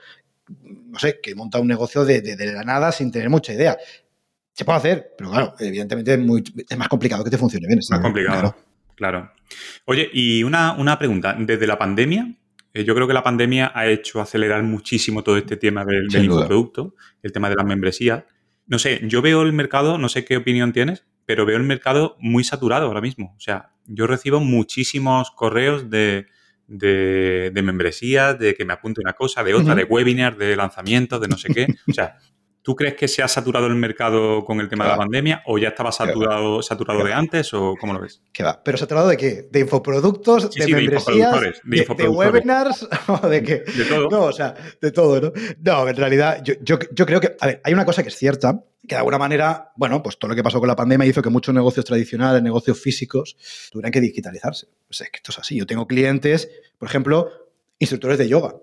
no 0.65 0.99
sé, 0.99 1.21
que 1.23 1.33
monta 1.35 1.57
un 1.59 1.67
negocio 1.67 2.03
de, 2.03 2.21
de 2.21 2.53
la 2.53 2.63
nada 2.63 2.91
sin 2.91 3.09
tener 3.09 3.29
mucha 3.29 3.53
idea. 3.53 3.77
Se 4.53 4.65
puede 4.65 4.77
hacer, 4.77 5.13
pero 5.17 5.31
claro, 5.31 5.55
evidentemente 5.59 6.13
es, 6.13 6.19
muy, 6.19 6.43
es 6.67 6.77
más 6.77 6.89
complicado 6.89 7.23
que 7.23 7.29
te 7.29 7.37
funcione 7.37 7.67
bien. 7.67 7.79
Más 7.89 7.99
complicado, 8.01 8.55
claro. 8.95 9.31
Oye, 9.85 10.09
y 10.11 10.43
una, 10.43 10.97
pregunta. 10.99 11.35
Desde 11.39 11.65
la 11.67 11.77
pandemia, 11.77 12.35
eh, 12.73 12.83
yo 12.83 12.95
creo 12.95 13.07
que 13.07 13.13
la 13.13 13.23
pandemia 13.23 13.71
ha 13.73 13.87
hecho 13.87 14.21
acelerar 14.21 14.63
muchísimo 14.63 15.23
todo 15.23 15.37
este 15.37 15.57
tema 15.57 15.85
del, 15.85 16.07
del 16.07 16.25
infoproducto, 16.25 16.95
el 17.21 17.31
tema 17.31 17.49
de 17.49 17.55
las 17.55 17.65
membresías. 17.65 18.23
No 18.67 18.79
sé, 18.79 19.01
yo 19.03 19.21
veo 19.21 19.41
el 19.41 19.53
mercado, 19.53 19.97
no 19.97 20.09
sé 20.09 20.23
qué 20.23 20.37
opinión 20.37 20.71
tienes, 20.71 21.05
pero 21.25 21.45
veo 21.45 21.57
el 21.57 21.63
mercado 21.63 22.15
muy 22.19 22.43
saturado 22.43 22.87
ahora 22.87 23.01
mismo. 23.01 23.33
O 23.37 23.39
sea, 23.39 23.71
yo 23.85 24.07
recibo 24.07 24.39
muchísimos 24.39 25.31
correos 25.31 25.89
de, 25.89 26.27
de, 26.67 27.61
membresías, 27.63 28.39
de 28.39 28.53
que 28.53 28.65
me 28.65 28.73
apunte 28.73 29.01
una 29.01 29.13
cosa, 29.13 29.43
de 29.43 29.53
otra, 29.53 29.75
de 29.75 29.83
webinars, 29.83 30.37
de 30.37 30.55
lanzamientos, 30.55 31.19
de 31.19 31.27
no 31.27 31.37
sé 31.37 31.53
qué. 31.53 31.67
O 31.89 31.93
sea, 31.93 32.17
¿Tú 32.63 32.75
crees 32.75 32.93
que 32.93 33.07
se 33.07 33.23
ha 33.23 33.27
saturado 33.27 33.65
el 33.65 33.75
mercado 33.75 34.45
con 34.45 34.59
el 34.59 34.69
tema 34.69 34.83
de 34.83 34.91
la 34.91 34.97
pandemia 34.97 35.41
o 35.47 35.57
ya 35.57 35.69
estaba 35.69 35.91
saturado, 35.91 36.61
saturado 36.61 37.03
de 37.03 37.11
antes 37.11 37.53
o 37.55 37.75
cómo 37.79 37.93
lo 37.93 38.01
ves? 38.01 38.21
¿Qué 38.31 38.43
va? 38.43 38.61
¿Pero 38.63 38.77
saturado 38.77 39.07
de 39.07 39.17
qué? 39.17 39.47
¿De 39.51 39.61
infoproductos? 39.61 40.51
¿De 40.51 40.67
membresías? 40.67 41.41
De, 41.63 41.85
de, 41.97 42.07
webinars? 42.07 42.87
¿O 43.07 43.27
de 43.27 43.41
qué? 43.41 43.63
De 43.75 43.85
todo. 43.85 44.09
No, 44.09 44.25
o 44.25 44.31
sea, 44.31 44.53
de 44.79 44.91
todo, 44.91 45.19
¿no? 45.19 45.31
No, 45.59 45.87
en 45.87 45.95
realidad 45.95 46.43
yo, 46.43 46.53
yo, 46.61 46.77
yo, 46.91 47.05
creo 47.07 47.19
que, 47.19 47.35
a 47.39 47.47
ver, 47.47 47.61
hay 47.63 47.73
una 47.73 47.85
cosa 47.85 48.03
que 48.03 48.09
es 48.09 48.15
cierta, 48.15 48.63
que 48.87 48.93
de 48.93 48.97
alguna 48.97 49.17
manera, 49.17 49.71
bueno, 49.75 50.03
pues 50.03 50.19
todo 50.19 50.29
lo 50.29 50.35
que 50.35 50.43
pasó 50.43 50.59
con 50.59 50.67
la 50.67 50.75
pandemia 50.75 51.07
hizo 51.07 51.23
que 51.23 51.29
muchos 51.29 51.55
negocios 51.55 51.83
tradicionales, 51.83 52.43
negocios 52.43 52.79
físicos, 52.79 53.37
tuvieran 53.71 53.91
que 53.91 54.01
digitalizarse. 54.01 54.67
Pues 54.87 55.01
es 55.01 55.09
que 55.09 55.17
esto 55.17 55.31
es 55.31 55.39
así. 55.39 55.57
Yo 55.57 55.65
tengo 55.65 55.87
clientes, 55.87 56.47
por 56.77 56.87
ejemplo, 56.87 57.31
instructores 57.79 58.19
de 58.19 58.27
yoga 58.27 58.53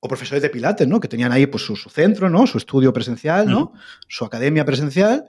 o 0.00 0.08
profesores 0.08 0.42
de 0.42 0.50
Pilates, 0.50 0.86
¿no? 0.86 1.00
Que 1.00 1.08
tenían 1.08 1.32
ahí 1.32 1.46
pues, 1.46 1.64
su, 1.64 1.76
centro, 1.76 2.30
¿no? 2.30 2.46
Su 2.46 2.58
estudio 2.58 2.92
presencial, 2.92 3.48
¿no? 3.48 3.72
Su 4.06 4.24
academia 4.24 4.64
presencial 4.64 5.28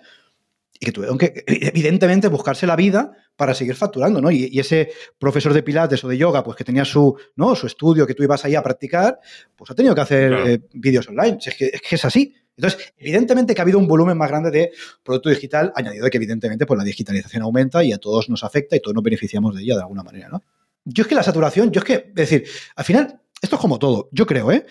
y 0.80 0.86
que 0.86 0.92
tuvieron 0.92 1.18
que, 1.18 1.44
evidentemente, 1.46 2.30
buscarse 2.30 2.66
la 2.66 2.76
vida 2.76 3.12
para 3.36 3.54
seguir 3.54 3.76
facturando, 3.76 4.22
¿no? 4.22 4.32
Y, 4.32 4.58
ese 4.60 4.92
profesor 5.18 5.54
de 5.54 5.64
pilates 5.64 6.04
o 6.04 6.08
de 6.08 6.18
yoga, 6.18 6.44
pues 6.44 6.56
que 6.56 6.64
tenía 6.64 6.86
su, 6.86 7.18
¿no? 7.36 7.56
su 7.56 7.68
estudio 7.68 8.08
que 8.08 8.14
tú 8.14 8.24
ibas 8.24 8.46
ahí 8.46 8.56
a 8.56 8.64
practicar, 8.64 9.20
pues 9.56 9.70
ha 9.72 9.76
tenido 9.76 9.94
que 9.94 10.02
hacer 10.02 10.34
eh, 10.34 10.62
vídeos 10.74 11.08
online. 11.10 11.38
es, 11.44 11.56
que, 11.56 11.72
es, 11.90 12.06
así. 12.06 12.34
Entonces, 12.56 12.94
evidentemente 12.98 13.54
que 13.54 13.62
ha 13.62 13.64
habido 13.64 13.80
un 13.80 13.88
volumen 13.88 14.18
más 14.18 14.30
grande 14.30 14.52
de 14.52 14.72
producto 15.04 15.30
digital, 15.30 15.72
añadido 15.76 16.06
de 16.06 16.12
que 16.12 16.18
evidentemente 16.18 16.66
pues, 16.66 16.78
la 16.78 16.84
digitalización 16.84 17.44
aumenta 17.44 17.84
y 17.84 17.92
a 17.92 17.98
todos 17.98 18.30
nos 18.30 18.44
afecta 18.44 18.76
y 18.76 18.82
todos 18.82 18.96
nos 18.96 19.04
beneficiamos 19.04 19.56
de 19.56 19.64
ella 19.64 19.76
de 19.76 19.82
alguna 19.82 20.04
manera, 20.04 20.30
¿no? 20.30 20.44
Yo 20.86 21.04
es 21.04 21.08
que 21.08 21.16
la 21.16 21.24
saturación, 21.24 21.72
yo 21.72 21.80
es 21.80 21.86
que, 21.86 21.94
es 21.94 22.16
decir, 22.16 22.46
al 22.76 22.86
final 22.86 23.22
esto 23.42 23.56
es 23.56 23.62
como 23.62 23.80
todo, 23.80 24.10
yo 24.12 24.26
creo, 24.26 24.52
¿eh? 24.52 24.66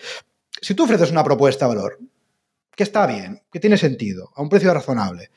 Si 0.61 0.75
tú 0.75 0.83
ofreces 0.83 1.11
una 1.11 1.23
propuesta 1.23 1.67
de 1.67 1.75
valor 1.75 1.99
que 2.75 2.83
está 2.83 3.05
bien, 3.07 3.41
que 3.51 3.59
tiene 3.59 3.77
sentido, 3.77 4.31
a 4.35 4.41
un 4.41 4.49
precio 4.49 4.73
razonable, 4.73 5.31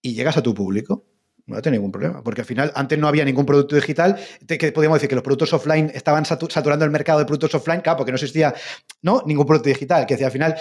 y 0.00 0.14
llegas 0.14 0.36
a 0.36 0.42
tu 0.42 0.54
público, 0.54 1.04
no 1.46 1.56
va 1.60 1.70
ningún 1.70 1.92
problema, 1.92 2.22
porque 2.22 2.40
al 2.40 2.46
final 2.46 2.72
antes 2.74 2.98
no 2.98 3.06
había 3.06 3.24
ningún 3.24 3.44
producto 3.44 3.76
digital, 3.76 4.18
que 4.46 4.72
podíamos 4.72 4.96
decir 4.96 5.08
que 5.08 5.14
los 5.14 5.24
productos 5.24 5.52
offline 5.52 5.90
estaban 5.94 6.24
saturando 6.24 6.84
el 6.84 6.90
mercado 6.90 7.18
de 7.18 7.26
productos 7.26 7.54
offline, 7.54 7.82
claro, 7.82 7.98
porque 7.98 8.12
no 8.12 8.16
existía 8.16 8.54
¿no? 9.02 9.22
ningún 9.26 9.46
producto 9.46 9.68
digital, 9.68 10.06
que 10.06 10.14
decía 10.14 10.26
al 10.26 10.32
final, 10.32 10.54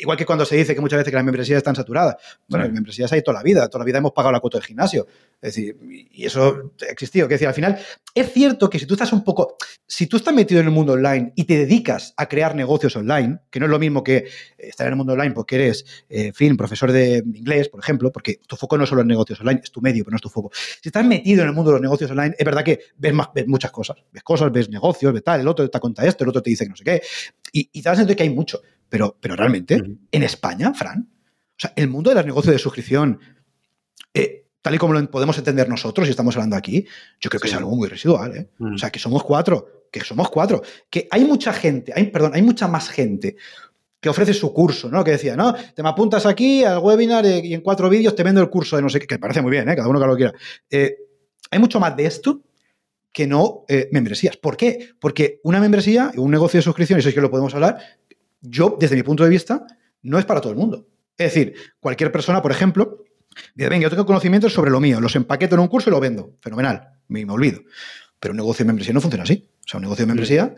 igual 0.00 0.16
que 0.16 0.24
cuando 0.24 0.44
se 0.44 0.56
dice 0.56 0.74
que 0.74 0.80
muchas 0.80 0.98
veces 0.98 1.10
que 1.10 1.16
las 1.16 1.24
membresías 1.24 1.58
están 1.58 1.74
saturadas, 1.74 2.16
bueno, 2.46 2.64
las 2.64 2.72
membresías 2.72 3.12
hay 3.12 3.22
toda 3.22 3.38
la 3.38 3.42
vida, 3.42 3.68
toda 3.68 3.80
la 3.80 3.84
vida 3.84 3.98
hemos 3.98 4.12
pagado 4.12 4.32
la 4.32 4.40
cuota 4.40 4.58
del 4.58 4.66
gimnasio, 4.66 5.06
es 5.40 5.54
decir, 5.54 5.76
y 6.12 6.24
eso 6.24 6.72
ha 6.82 6.92
existido, 6.92 7.26
que 7.26 7.34
decir, 7.34 7.48
al 7.48 7.54
final 7.54 7.78
es 8.14 8.32
cierto 8.32 8.70
que 8.70 8.78
si 8.78 8.86
tú 8.86 8.94
estás 8.94 9.12
un 9.12 9.24
poco, 9.24 9.56
si 9.86 10.06
tú 10.06 10.16
estás 10.16 10.34
metido 10.34 10.60
en 10.60 10.66
el 10.66 10.72
mundo 10.72 10.92
online 10.92 11.32
y 11.34 11.44
te 11.44 11.56
dedicas 11.56 12.14
a 12.16 12.28
crear 12.28 12.54
negocios 12.54 12.94
online, 12.94 13.40
que 13.50 13.58
no 13.58 13.66
es 13.66 13.70
lo 13.70 13.78
mismo 13.78 14.04
que 14.04 14.26
estar 14.56 14.86
en 14.86 14.92
el 14.92 14.96
mundo 14.96 15.14
online 15.14 15.32
porque 15.32 15.56
eres, 15.56 15.84
eh, 16.08 16.32
fin, 16.32 16.56
profesor 16.56 16.92
de 16.92 17.24
inglés, 17.34 17.68
por 17.68 17.80
ejemplo, 17.80 18.12
porque 18.12 18.40
tu 18.46 18.56
foco 18.56 18.76
no 18.76 18.84
es 18.84 18.90
solo 18.90 19.02
en 19.02 19.08
negocios 19.08 19.40
online, 19.40 19.60
es 19.62 19.70
tu 19.70 19.80
medio, 19.80 20.04
pero 20.04 20.12
no 20.12 20.16
es 20.16 20.22
tu 20.22 20.27
foco. 20.28 20.50
Si 20.54 20.88
estás 20.88 21.04
metido 21.04 21.42
en 21.42 21.48
el 21.48 21.54
mundo 21.54 21.70
de 21.70 21.74
los 21.76 21.82
negocios 21.82 22.10
online, 22.10 22.34
es 22.38 22.44
verdad 22.44 22.64
que 22.64 22.80
ves, 22.96 23.12
más, 23.12 23.28
muchas 23.46 23.70
cosas. 23.70 23.96
Ves 24.12 24.22
cosas, 24.22 24.52
ves 24.52 24.68
negocios, 24.68 25.12
ves 25.12 25.24
tal, 25.24 25.40
el 25.40 25.48
otro 25.48 25.68
te 25.68 25.80
cuenta 25.80 26.06
esto, 26.06 26.24
el 26.24 26.30
otro 26.30 26.42
te 26.42 26.50
dice 26.50 26.64
que 26.64 26.70
no 26.70 26.76
sé 26.76 26.84
qué. 26.84 27.02
Y, 27.52 27.70
y 27.72 27.82
te 27.82 27.88
das 27.88 28.06
que 28.06 28.22
hay 28.22 28.30
mucho. 28.30 28.60
Pero, 28.88 29.16
pero 29.20 29.36
realmente, 29.36 29.82
en 30.10 30.22
España, 30.22 30.72
Fran, 30.72 31.08
o 31.10 31.60
sea, 31.60 31.72
el 31.76 31.88
mundo 31.88 32.10
de 32.10 32.16
los 32.16 32.26
negocios 32.26 32.52
de 32.52 32.58
suscripción, 32.58 33.20
eh, 34.14 34.46
tal 34.62 34.74
y 34.74 34.78
como 34.78 34.94
lo 34.94 35.10
podemos 35.10 35.36
entender 35.36 35.68
nosotros, 35.68 36.06
y 36.06 36.10
estamos 36.10 36.36
hablando 36.36 36.56
aquí, 36.56 36.86
yo 37.20 37.28
creo 37.28 37.40
que 37.40 37.48
es 37.48 37.54
algo 37.54 37.74
muy 37.74 37.88
residual. 37.88 38.36
¿eh? 38.36 38.50
O 38.60 38.78
sea, 38.78 38.90
que 38.90 38.98
somos 38.98 39.22
cuatro, 39.24 39.86
que 39.92 40.00
somos 40.00 40.30
cuatro, 40.30 40.62
que 40.88 41.08
hay 41.10 41.24
mucha 41.24 41.52
gente, 41.52 41.92
hay, 41.94 42.06
perdón, 42.06 42.32
hay 42.34 42.42
mucha 42.42 42.68
más 42.68 42.88
gente 42.88 43.36
que 44.00 44.08
ofrece 44.08 44.32
su 44.32 44.52
curso, 44.52 44.88
¿no? 44.90 45.02
Que 45.02 45.12
decía, 45.12 45.36
no, 45.36 45.54
te 45.54 45.82
me 45.82 45.88
apuntas 45.88 46.26
aquí 46.26 46.64
al 46.64 46.78
webinar 46.78 47.24
y 47.26 47.52
en 47.52 47.60
cuatro 47.60 47.88
vídeos 47.88 48.14
te 48.14 48.22
vendo 48.22 48.40
el 48.40 48.48
curso 48.48 48.76
de 48.76 48.82
no 48.82 48.88
sé 48.88 49.00
qué, 49.00 49.06
que 49.06 49.18
parece 49.18 49.42
muy 49.42 49.50
bien, 49.50 49.68
¿eh? 49.68 49.76
Cada 49.76 49.88
uno 49.88 50.00
que 50.00 50.06
lo 50.06 50.16
quiera. 50.16 50.32
Eh, 50.70 50.96
hay 51.50 51.58
mucho 51.58 51.80
más 51.80 51.96
de 51.96 52.06
esto 52.06 52.42
que 53.12 53.26
no 53.26 53.64
eh, 53.68 53.88
membresías. 53.90 54.36
¿Por 54.36 54.56
qué? 54.56 54.90
Porque 55.00 55.40
una 55.42 55.60
membresía, 55.60 56.12
un 56.16 56.30
negocio 56.30 56.58
de 56.58 56.62
suscripción, 56.62 56.98
y 56.98 57.00
eso 57.00 57.08
es 57.08 57.14
que 57.14 57.20
lo 57.20 57.30
podemos 57.30 57.54
hablar, 57.54 57.78
yo, 58.40 58.76
desde 58.78 58.94
mi 58.94 59.02
punto 59.02 59.24
de 59.24 59.30
vista, 59.30 59.66
no 60.02 60.18
es 60.18 60.24
para 60.24 60.40
todo 60.40 60.52
el 60.52 60.58
mundo. 60.58 60.86
Es 61.16 61.34
decir, 61.34 61.54
cualquier 61.80 62.12
persona, 62.12 62.40
por 62.40 62.52
ejemplo, 62.52 63.04
dice, 63.54 63.68
venga, 63.68 63.84
yo 63.84 63.90
tengo 63.90 64.06
conocimientos 64.06 64.52
sobre 64.52 64.70
lo 64.70 64.78
mío, 64.78 65.00
los 65.00 65.16
empaqueto 65.16 65.56
en 65.56 65.62
un 65.62 65.68
curso 65.68 65.90
y 65.90 65.92
lo 65.92 65.98
vendo. 65.98 66.36
Fenomenal, 66.40 67.00
me, 67.08 67.26
me 67.26 67.32
olvido. 67.32 67.62
Pero 68.20 68.32
un 68.32 68.36
negocio 68.36 68.64
de 68.64 68.68
membresía 68.68 68.94
no 68.94 69.00
funciona 69.00 69.24
así. 69.24 69.48
O 69.64 69.68
sea, 69.68 69.78
un 69.78 69.82
negocio 69.82 70.04
de 70.04 70.06
membresía 70.06 70.54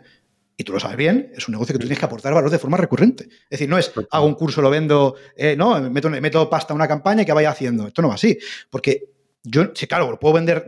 y 0.61 0.63
tú 0.63 0.73
lo 0.73 0.79
sabes 0.79 0.95
bien, 0.95 1.31
es 1.35 1.47
un 1.47 1.53
negocio 1.53 1.73
que 1.73 1.79
tú 1.79 1.87
tienes 1.87 1.97
que 1.97 2.05
aportar 2.05 2.33
valor 2.33 2.51
de 2.51 2.59
forma 2.59 2.77
recurrente. 2.77 3.23
Es 3.23 3.49
decir, 3.49 3.67
no 3.67 3.79
es 3.79 3.91
hago 4.11 4.25
un 4.27 4.35
curso, 4.35 4.61
lo 4.61 4.69
vendo, 4.69 5.15
eh, 5.35 5.55
no, 5.57 5.81
meto, 5.89 6.09
meto 6.09 6.49
pasta 6.49 6.73
a 6.73 6.75
una 6.75 6.87
campaña 6.87 7.23
y 7.23 7.25
que 7.25 7.33
vaya 7.33 7.49
haciendo. 7.49 7.87
Esto 7.87 8.03
no 8.03 8.09
va 8.09 8.13
así. 8.13 8.37
Porque 8.69 9.09
yo, 9.43 9.71
sí, 9.73 9.87
claro, 9.87 10.09
lo 10.09 10.19
puedo 10.19 10.35
vender, 10.35 10.65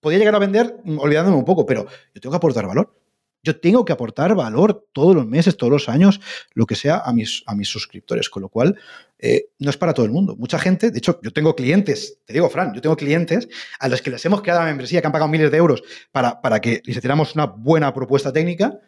podría 0.00 0.18
llegar 0.18 0.34
a 0.34 0.38
vender 0.38 0.76
olvidándome 0.86 1.36
un 1.36 1.44
poco, 1.44 1.66
pero 1.66 1.86
yo 2.14 2.20
tengo 2.20 2.32
que 2.32 2.36
aportar 2.38 2.66
valor. 2.66 2.94
Yo 3.42 3.60
tengo 3.60 3.84
que 3.84 3.92
aportar 3.92 4.34
valor 4.34 4.88
todos 4.92 5.14
los 5.14 5.26
meses, 5.26 5.56
todos 5.56 5.70
los 5.70 5.88
años, 5.88 6.20
lo 6.54 6.66
que 6.66 6.74
sea 6.74 7.02
a 7.04 7.12
mis, 7.12 7.44
a 7.46 7.54
mis 7.54 7.68
suscriptores, 7.68 8.28
con 8.28 8.42
lo 8.42 8.48
cual 8.48 8.76
eh, 9.18 9.50
no 9.58 9.70
es 9.70 9.76
para 9.76 9.92
todo 9.94 10.04
el 10.06 10.12
mundo. 10.12 10.34
Mucha 10.34 10.58
gente, 10.58 10.90
de 10.90 10.98
hecho, 10.98 11.20
yo 11.22 11.32
tengo 11.32 11.54
clientes, 11.54 12.18
te 12.24 12.32
digo, 12.32 12.48
Fran, 12.48 12.74
yo 12.74 12.80
tengo 12.80 12.96
clientes 12.96 13.48
a 13.78 13.88
los 13.88 14.02
que 14.02 14.10
les 14.10 14.24
hemos 14.24 14.40
creado 14.40 14.62
la 14.62 14.66
membresía, 14.66 15.00
que 15.00 15.06
han 15.06 15.12
pagado 15.12 15.30
miles 15.30 15.50
de 15.52 15.58
euros 15.58 15.84
para, 16.10 16.40
para 16.40 16.60
que 16.60 16.82
les 16.84 16.96
hiciéramos 16.96 17.36
una 17.36 17.46
buena 17.46 17.92
propuesta 17.94 18.32
técnica, 18.32 18.80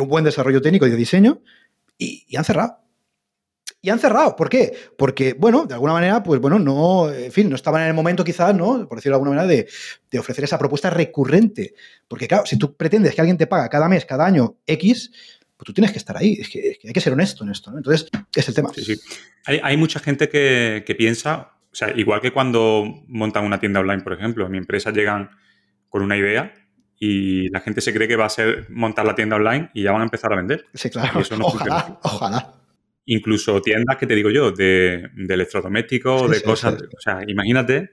un 0.00 0.08
buen 0.08 0.24
desarrollo 0.24 0.60
técnico 0.60 0.86
y 0.86 0.90
de 0.90 0.96
diseño 0.96 1.42
y, 1.98 2.36
han 2.36 2.44
cerrado. 2.44 2.78
Y 3.80 3.90
han 3.90 3.98
cerrado. 3.98 4.36
¿Por 4.36 4.48
qué? 4.48 4.72
Porque, 4.96 5.34
bueno, 5.34 5.66
de 5.66 5.74
alguna 5.74 5.92
manera, 5.92 6.22
pues 6.22 6.40
bueno, 6.40 6.58
no, 6.58 7.12
en 7.12 7.32
fin, 7.32 7.48
no 7.48 7.56
estaban 7.56 7.82
en 7.82 7.88
el 7.88 7.94
momento 7.94 8.24
quizás, 8.24 8.54
¿no? 8.54 8.88
Por 8.88 8.98
decirlo 8.98 9.16
de 9.16 9.22
alguna 9.22 9.42
manera, 9.42 9.66
de, 10.10 10.18
ofrecer 10.18 10.44
esa 10.44 10.58
propuesta 10.58 10.90
recurrente. 10.90 11.74
Porque, 12.08 12.26
claro, 12.26 12.46
si 12.46 12.58
tú 12.58 12.76
pretendes 12.76 13.14
que 13.14 13.20
alguien 13.20 13.36
te 13.36 13.46
paga 13.46 13.68
cada 13.68 13.88
mes, 13.88 14.04
cada 14.04 14.26
año 14.26 14.56
X, 14.66 15.10
pues 15.56 15.66
tú 15.66 15.72
tienes 15.72 15.92
que 15.92 15.98
estar 15.98 16.16
ahí. 16.16 16.38
Es 16.40 16.48
que, 16.48 16.78
hay 16.82 16.92
que 16.92 17.00
ser 17.00 17.12
honesto 17.12 17.44
en 17.44 17.50
esto. 17.50 17.72
Entonces, 17.76 18.08
es 18.34 18.48
el 18.48 18.54
tema. 18.54 18.70
Sí. 18.74 18.98
Hay, 19.46 19.76
mucha 19.76 20.00
gente 20.00 20.28
que, 20.28 20.84
que, 20.86 20.94
piensa, 20.94 21.52
o 21.70 21.74
sea, 21.74 21.92
igual 21.96 22.20
que 22.20 22.32
cuando 22.32 23.02
montan 23.06 23.44
una 23.44 23.60
tienda 23.60 23.80
online, 23.80 24.02
por 24.02 24.12
ejemplo, 24.12 24.48
mi 24.48 24.58
empresa 24.58 24.90
llegan 24.90 25.30
con 25.88 26.02
una 26.02 26.16
idea 26.16 26.52
y 26.98 27.48
la 27.50 27.60
gente 27.60 27.80
se 27.80 27.92
cree 27.92 28.08
que 28.08 28.16
va 28.16 28.26
a 28.26 28.30
ser 28.30 28.66
montar 28.70 29.04
la 29.04 29.14
tienda 29.14 29.36
online 29.36 29.70
y 29.74 29.82
ya 29.82 29.92
van 29.92 30.00
a 30.00 30.04
empezar 30.04 30.32
a 30.32 30.36
vender. 30.36 30.66
Sí, 30.74 30.90
claro. 30.90 31.20
eso 31.20 31.36
no 31.36 31.46
ojalá, 31.46 31.98
ojalá. 32.02 32.52
Incluso 33.06 33.60
tiendas 33.62 33.96
que 33.96 34.06
te 34.06 34.14
digo 34.14 34.30
yo, 34.30 34.50
de, 34.50 35.10
de 35.14 35.34
electrodomésticos, 35.34 36.30
de 36.30 36.42
cosas. 36.42 36.74
O 36.74 37.00
sea, 37.00 37.20
imagínate. 37.26 37.90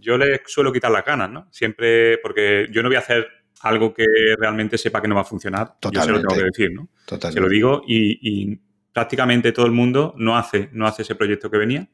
Yo 0.00 0.16
le 0.16 0.40
suelo 0.46 0.72
quitar 0.72 0.90
las 0.90 1.04
ganas, 1.04 1.30
¿no? 1.30 1.48
Siempre, 1.50 2.18
porque 2.18 2.66
yo 2.70 2.82
no 2.82 2.88
voy 2.88 2.96
a 2.96 3.00
hacer 3.00 3.26
algo 3.60 3.92
que 3.94 4.04
realmente 4.38 4.78
sepa 4.78 5.00
que 5.00 5.08
no 5.08 5.14
va 5.14 5.22
a 5.22 5.24
funcionar. 5.24 5.74
Totalmente. 5.78 5.98
Yo 5.98 6.04
se 6.04 6.12
lo 6.12 6.28
tengo 6.28 6.40
que 6.40 6.46
decir, 6.46 6.74
¿no? 6.74 6.88
Totalmente. 7.06 7.34
Se 7.34 7.40
lo 7.40 7.48
digo 7.48 7.82
y, 7.86 8.58
prácticamente 8.92 9.50
todo 9.50 9.66
el 9.66 9.72
mundo 9.72 10.14
no 10.18 10.36
hace, 10.38 10.68
no 10.72 10.86
hace 10.86 11.02
ese 11.02 11.16
proyecto 11.16 11.50
que 11.50 11.58
venía 11.58 11.88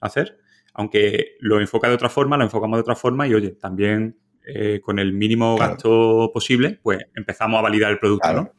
a 0.00 0.06
hacer. 0.06 0.38
Aunque 0.74 1.36
lo 1.40 1.60
enfoca 1.60 1.88
de 1.88 1.94
otra 1.94 2.10
forma, 2.10 2.36
lo 2.36 2.44
enfocamos 2.44 2.76
de 2.76 2.82
otra 2.82 2.94
forma 2.94 3.26
y, 3.26 3.34
oye, 3.34 3.52
también 3.52 4.18
eh, 4.46 4.80
con 4.82 4.98
el 4.98 5.12
mínimo 5.12 5.56
gasto 5.56 6.30
posible, 6.32 6.80
pues 6.82 7.00
empezamos 7.14 7.58
a 7.58 7.62
validar 7.62 7.90
el 7.90 7.98
producto, 7.98 8.32
¿no? 8.32 8.52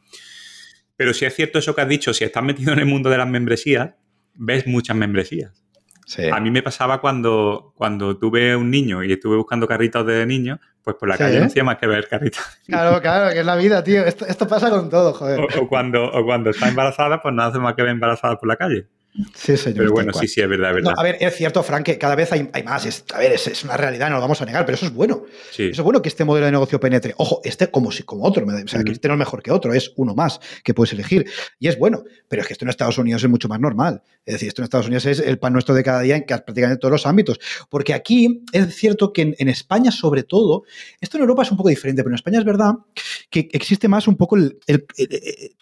Pero 0.96 1.12
si 1.12 1.24
es 1.24 1.34
cierto 1.34 1.58
eso 1.58 1.74
que 1.74 1.80
has 1.80 1.88
dicho, 1.88 2.14
si 2.14 2.24
estás 2.24 2.42
metido 2.42 2.72
en 2.72 2.78
el 2.78 2.86
mundo 2.86 3.10
de 3.10 3.18
las 3.18 3.28
membresías, 3.28 3.94
ves 4.34 4.66
muchas 4.66 4.96
membresías. 4.96 5.52
A 6.32 6.38
mí 6.38 6.50
me 6.50 6.62
pasaba 6.62 7.00
cuando, 7.00 7.72
cuando 7.76 8.18
tuve 8.18 8.54
un 8.54 8.70
niño 8.70 9.02
y 9.02 9.12
estuve 9.12 9.36
buscando 9.36 9.66
carritos 9.66 10.06
de 10.06 10.26
niños, 10.26 10.60
pues 10.82 10.96
por 10.96 11.08
la 11.08 11.16
calle 11.16 11.40
no 11.40 11.46
hacía 11.46 11.64
más 11.64 11.78
que 11.78 11.86
ver 11.86 12.08
carritos. 12.08 12.42
Claro, 12.66 13.00
claro, 13.00 13.32
que 13.32 13.40
es 13.40 13.46
la 13.46 13.56
vida, 13.56 13.82
tío. 13.82 14.04
Esto, 14.04 14.46
pasa 14.46 14.70
con 14.70 14.90
todo, 14.90 15.14
joder. 15.14 15.40
O, 15.58 15.68
cuando, 15.68 16.04
o 16.04 16.24
cuando 16.24 16.50
está 16.50 16.68
embarazada, 16.68 17.22
pues 17.22 17.34
no 17.34 17.42
hace 17.42 17.58
más 17.58 17.74
que 17.74 17.82
ver 17.82 17.92
embarazada 17.92 18.36
por 18.36 18.48
la 18.48 18.56
calle. 18.56 18.88
Sí, 19.32 19.56
señor. 19.56 19.78
Pero 19.78 19.92
bueno, 19.92 20.12
sí, 20.12 20.26
sí, 20.26 20.40
es 20.40 20.48
verdad, 20.48 20.70
es 20.70 20.76
verdad. 20.76 20.94
a 20.96 21.02
ver, 21.04 21.16
es 21.20 21.36
cierto, 21.36 21.62
Frank, 21.62 21.84
que 21.84 21.98
cada 21.98 22.16
vez 22.16 22.32
hay, 22.32 22.50
más. 22.64 22.84
Es, 22.84 23.04
a 23.14 23.18
ver, 23.18 23.32
es, 23.32 23.62
una 23.62 23.76
realidad, 23.76 24.08
no 24.10 24.16
lo 24.16 24.20
vamos 24.20 24.42
a 24.42 24.44
negar, 24.44 24.66
pero 24.66 24.74
eso 24.74 24.86
es 24.86 24.92
bueno. 24.92 25.22
Eso 25.56 25.62
es 25.62 25.80
bueno 25.80 26.02
que 26.02 26.08
este 26.08 26.24
modelo 26.24 26.46
de 26.46 26.52
negocio 26.52 26.80
penetre. 26.80 27.14
Ojo, 27.18 27.40
este 27.44 27.70
como, 27.70 27.92
si, 27.92 28.02
como 28.02 28.24
otro. 28.24 28.44
O 28.44 28.68
sea, 28.68 28.82
que 28.82 28.90
este 28.90 29.06
no 29.06 29.14
es 29.14 29.18
mejor 29.18 29.40
que 29.40 29.52
otro, 29.52 29.72
es 29.72 29.92
uno 29.96 30.16
más 30.16 30.40
que 30.64 30.74
puedes 30.74 30.92
elegir. 30.92 31.26
Y 31.60 31.68
es 31.68 31.78
bueno, 31.78 32.02
pero 32.28 32.42
es 32.42 32.48
que 32.48 32.54
esto 32.54 32.64
en 32.64 32.70
Estados 32.70 32.98
Unidos 32.98 33.22
es 33.22 33.30
mucho 33.30 33.48
más 33.48 33.60
normal. 33.60 34.02
Es 34.26 34.34
decir, 34.34 34.48
esto 34.48 34.62
en 34.62 34.64
Estados 34.64 34.86
Unidos 34.86 35.06
es 35.06 35.20
el 35.20 35.38
pan 35.38 35.52
nuestro 35.52 35.76
de 35.76 35.84
cada 35.84 36.00
día 36.00 36.16
en 36.16 36.24
prácticamente 36.24 36.80
todos 36.80 36.90
los 36.90 37.06
ámbitos. 37.06 37.38
Porque 37.70 37.94
aquí 37.94 38.42
es 38.50 38.74
cierto 38.74 39.12
que 39.12 39.34
en, 39.38 39.48
España, 39.48 39.92
sobre 39.92 40.24
todo, 40.24 40.64
esto 41.00 41.18
en 41.18 41.20
Europa 41.20 41.44
es 41.44 41.52
un 41.52 41.56
poco 41.56 41.68
diferente, 41.68 42.02
pero 42.02 42.10
en 42.10 42.16
España 42.16 42.40
es 42.40 42.44
verdad 42.44 42.72
que 43.30 43.48
existe 43.52 43.86
más 43.86 44.08
un 44.08 44.16
poco 44.16 44.36
el, 44.36 44.58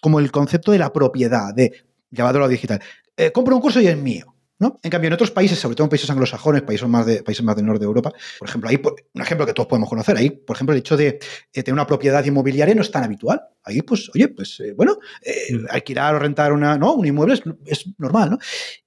como 0.00 0.20
el 0.20 0.30
concepto 0.30 0.72
de 0.72 0.78
la 0.78 0.90
propiedad, 0.90 1.52
de 1.54 1.84
llevadlo 2.12 2.44
a 2.44 2.48
digital. 2.48 2.80
Eh, 3.16 3.30
compro 3.32 3.54
un 3.54 3.62
curso 3.62 3.80
y 3.80 3.86
es 3.86 3.96
mío. 3.96 4.32
¿no? 4.62 4.78
En 4.80 4.90
cambio, 4.90 5.08
en 5.08 5.14
otros 5.14 5.32
países, 5.32 5.58
sobre 5.58 5.74
todo 5.74 5.86
en 5.86 5.90
países 5.90 6.08
anglosajones, 6.08 6.62
países 6.62 6.88
más, 6.88 7.04
de, 7.04 7.24
países 7.24 7.44
más 7.44 7.56
del 7.56 7.66
norte 7.66 7.80
de 7.80 7.86
Europa, 7.86 8.12
por 8.38 8.48
ejemplo, 8.48 8.70
ahí, 8.70 8.80
un 9.12 9.20
ejemplo 9.20 9.44
que 9.44 9.52
todos 9.52 9.66
podemos 9.66 9.88
conocer, 9.88 10.16
ahí, 10.16 10.30
por 10.30 10.56
ejemplo, 10.56 10.72
el 10.72 10.78
hecho 10.78 10.96
de, 10.96 11.18
tener 11.52 11.72
una 11.72 11.84
propiedad 11.84 12.24
inmobiliaria 12.24 12.72
no 12.72 12.82
es 12.82 12.90
tan 12.90 13.02
habitual. 13.02 13.42
Ahí, 13.64 13.82
pues, 13.82 14.08
oye, 14.14 14.28
pues, 14.28 14.60
eh, 14.60 14.72
bueno, 14.76 14.98
eh, 15.20 15.58
alquilar 15.68 16.14
o 16.14 16.20
rentar 16.20 16.52
una, 16.52 16.78
¿no? 16.78 16.94
un 16.94 17.04
inmueble 17.04 17.34
es, 17.34 17.42
es, 17.66 17.86
normal, 17.98 18.30
¿no? 18.30 18.38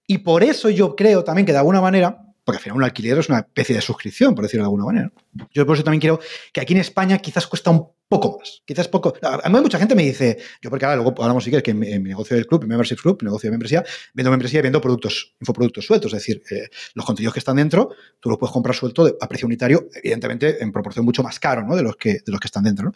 Y 0.07 0.19
por 0.19 0.43
eso 0.43 0.69
yo 0.69 0.95
creo 0.95 1.25
también 1.25 1.45
que 1.45 1.51
de 1.51 1.57
alguna 1.57 1.81
manera, 1.81 2.21
porque 2.45 2.57
al 2.57 2.63
final 2.63 2.77
un 2.77 2.83
alquiler 2.83 3.17
es 3.17 3.27
una 3.27 3.39
especie 3.39 3.75
de 3.75 3.81
suscripción, 3.81 4.35
por 4.35 4.43
decirlo 4.43 4.63
de 4.63 4.67
alguna 4.67 4.85
manera. 4.85 5.11
Yo 5.51 5.65
por 5.65 5.75
eso 5.75 5.83
también 5.83 5.99
quiero 5.99 6.19
que 6.53 6.61
aquí 6.61 6.73
en 6.73 6.79
España 6.79 7.17
quizás 7.17 7.47
cuesta 7.47 7.71
un 7.71 7.89
poco 8.07 8.37
más. 8.37 8.61
Quizás 8.65 8.87
poco. 8.87 9.15
A 9.23 9.49
mí 9.49 9.59
mucha 9.59 9.79
gente 9.79 9.95
me 9.95 10.03
dice, 10.03 10.37
yo 10.61 10.69
porque 10.69 10.85
ahora 10.85 10.95
luego 10.95 11.15
hablamos 11.23 11.43
si 11.43 11.49
quieres 11.49 11.63
que 11.63 11.71
en 11.71 11.79
mi, 11.79 11.89
negocio 11.97 12.35
del 12.35 12.45
club, 12.45 12.61
en 12.61 12.69
Membership 12.69 12.97
Group, 13.03 13.23
negocio 13.23 13.47
de 13.47 13.51
membresía, 13.51 13.83
vendo 14.13 14.29
membresía 14.29 14.59
y 14.59 14.61
vendo 14.61 14.79
productos, 14.79 15.33
infoproductos 15.39 15.87
sueltos. 15.87 16.13
Es 16.13 16.19
decir, 16.19 16.43
eh, 16.51 16.69
los 16.93 17.03
contenidos 17.03 17.33
que 17.33 17.39
están 17.39 17.55
dentro, 17.55 17.89
tú 18.19 18.29
los 18.29 18.37
puedes 18.37 18.53
comprar 18.53 18.75
suelto 18.75 19.17
a 19.19 19.27
precio 19.27 19.47
unitario, 19.47 19.89
evidentemente 19.95 20.63
en 20.63 20.71
proporción 20.71 21.03
mucho 21.03 21.23
más 21.23 21.39
caro 21.39 21.63
¿no? 21.63 21.75
de, 21.75 21.81
los 21.81 21.95
que, 21.95 22.13
de 22.13 22.31
los 22.31 22.39
que 22.39 22.47
están 22.47 22.63
dentro. 22.63 22.85
¿no? 22.85 22.93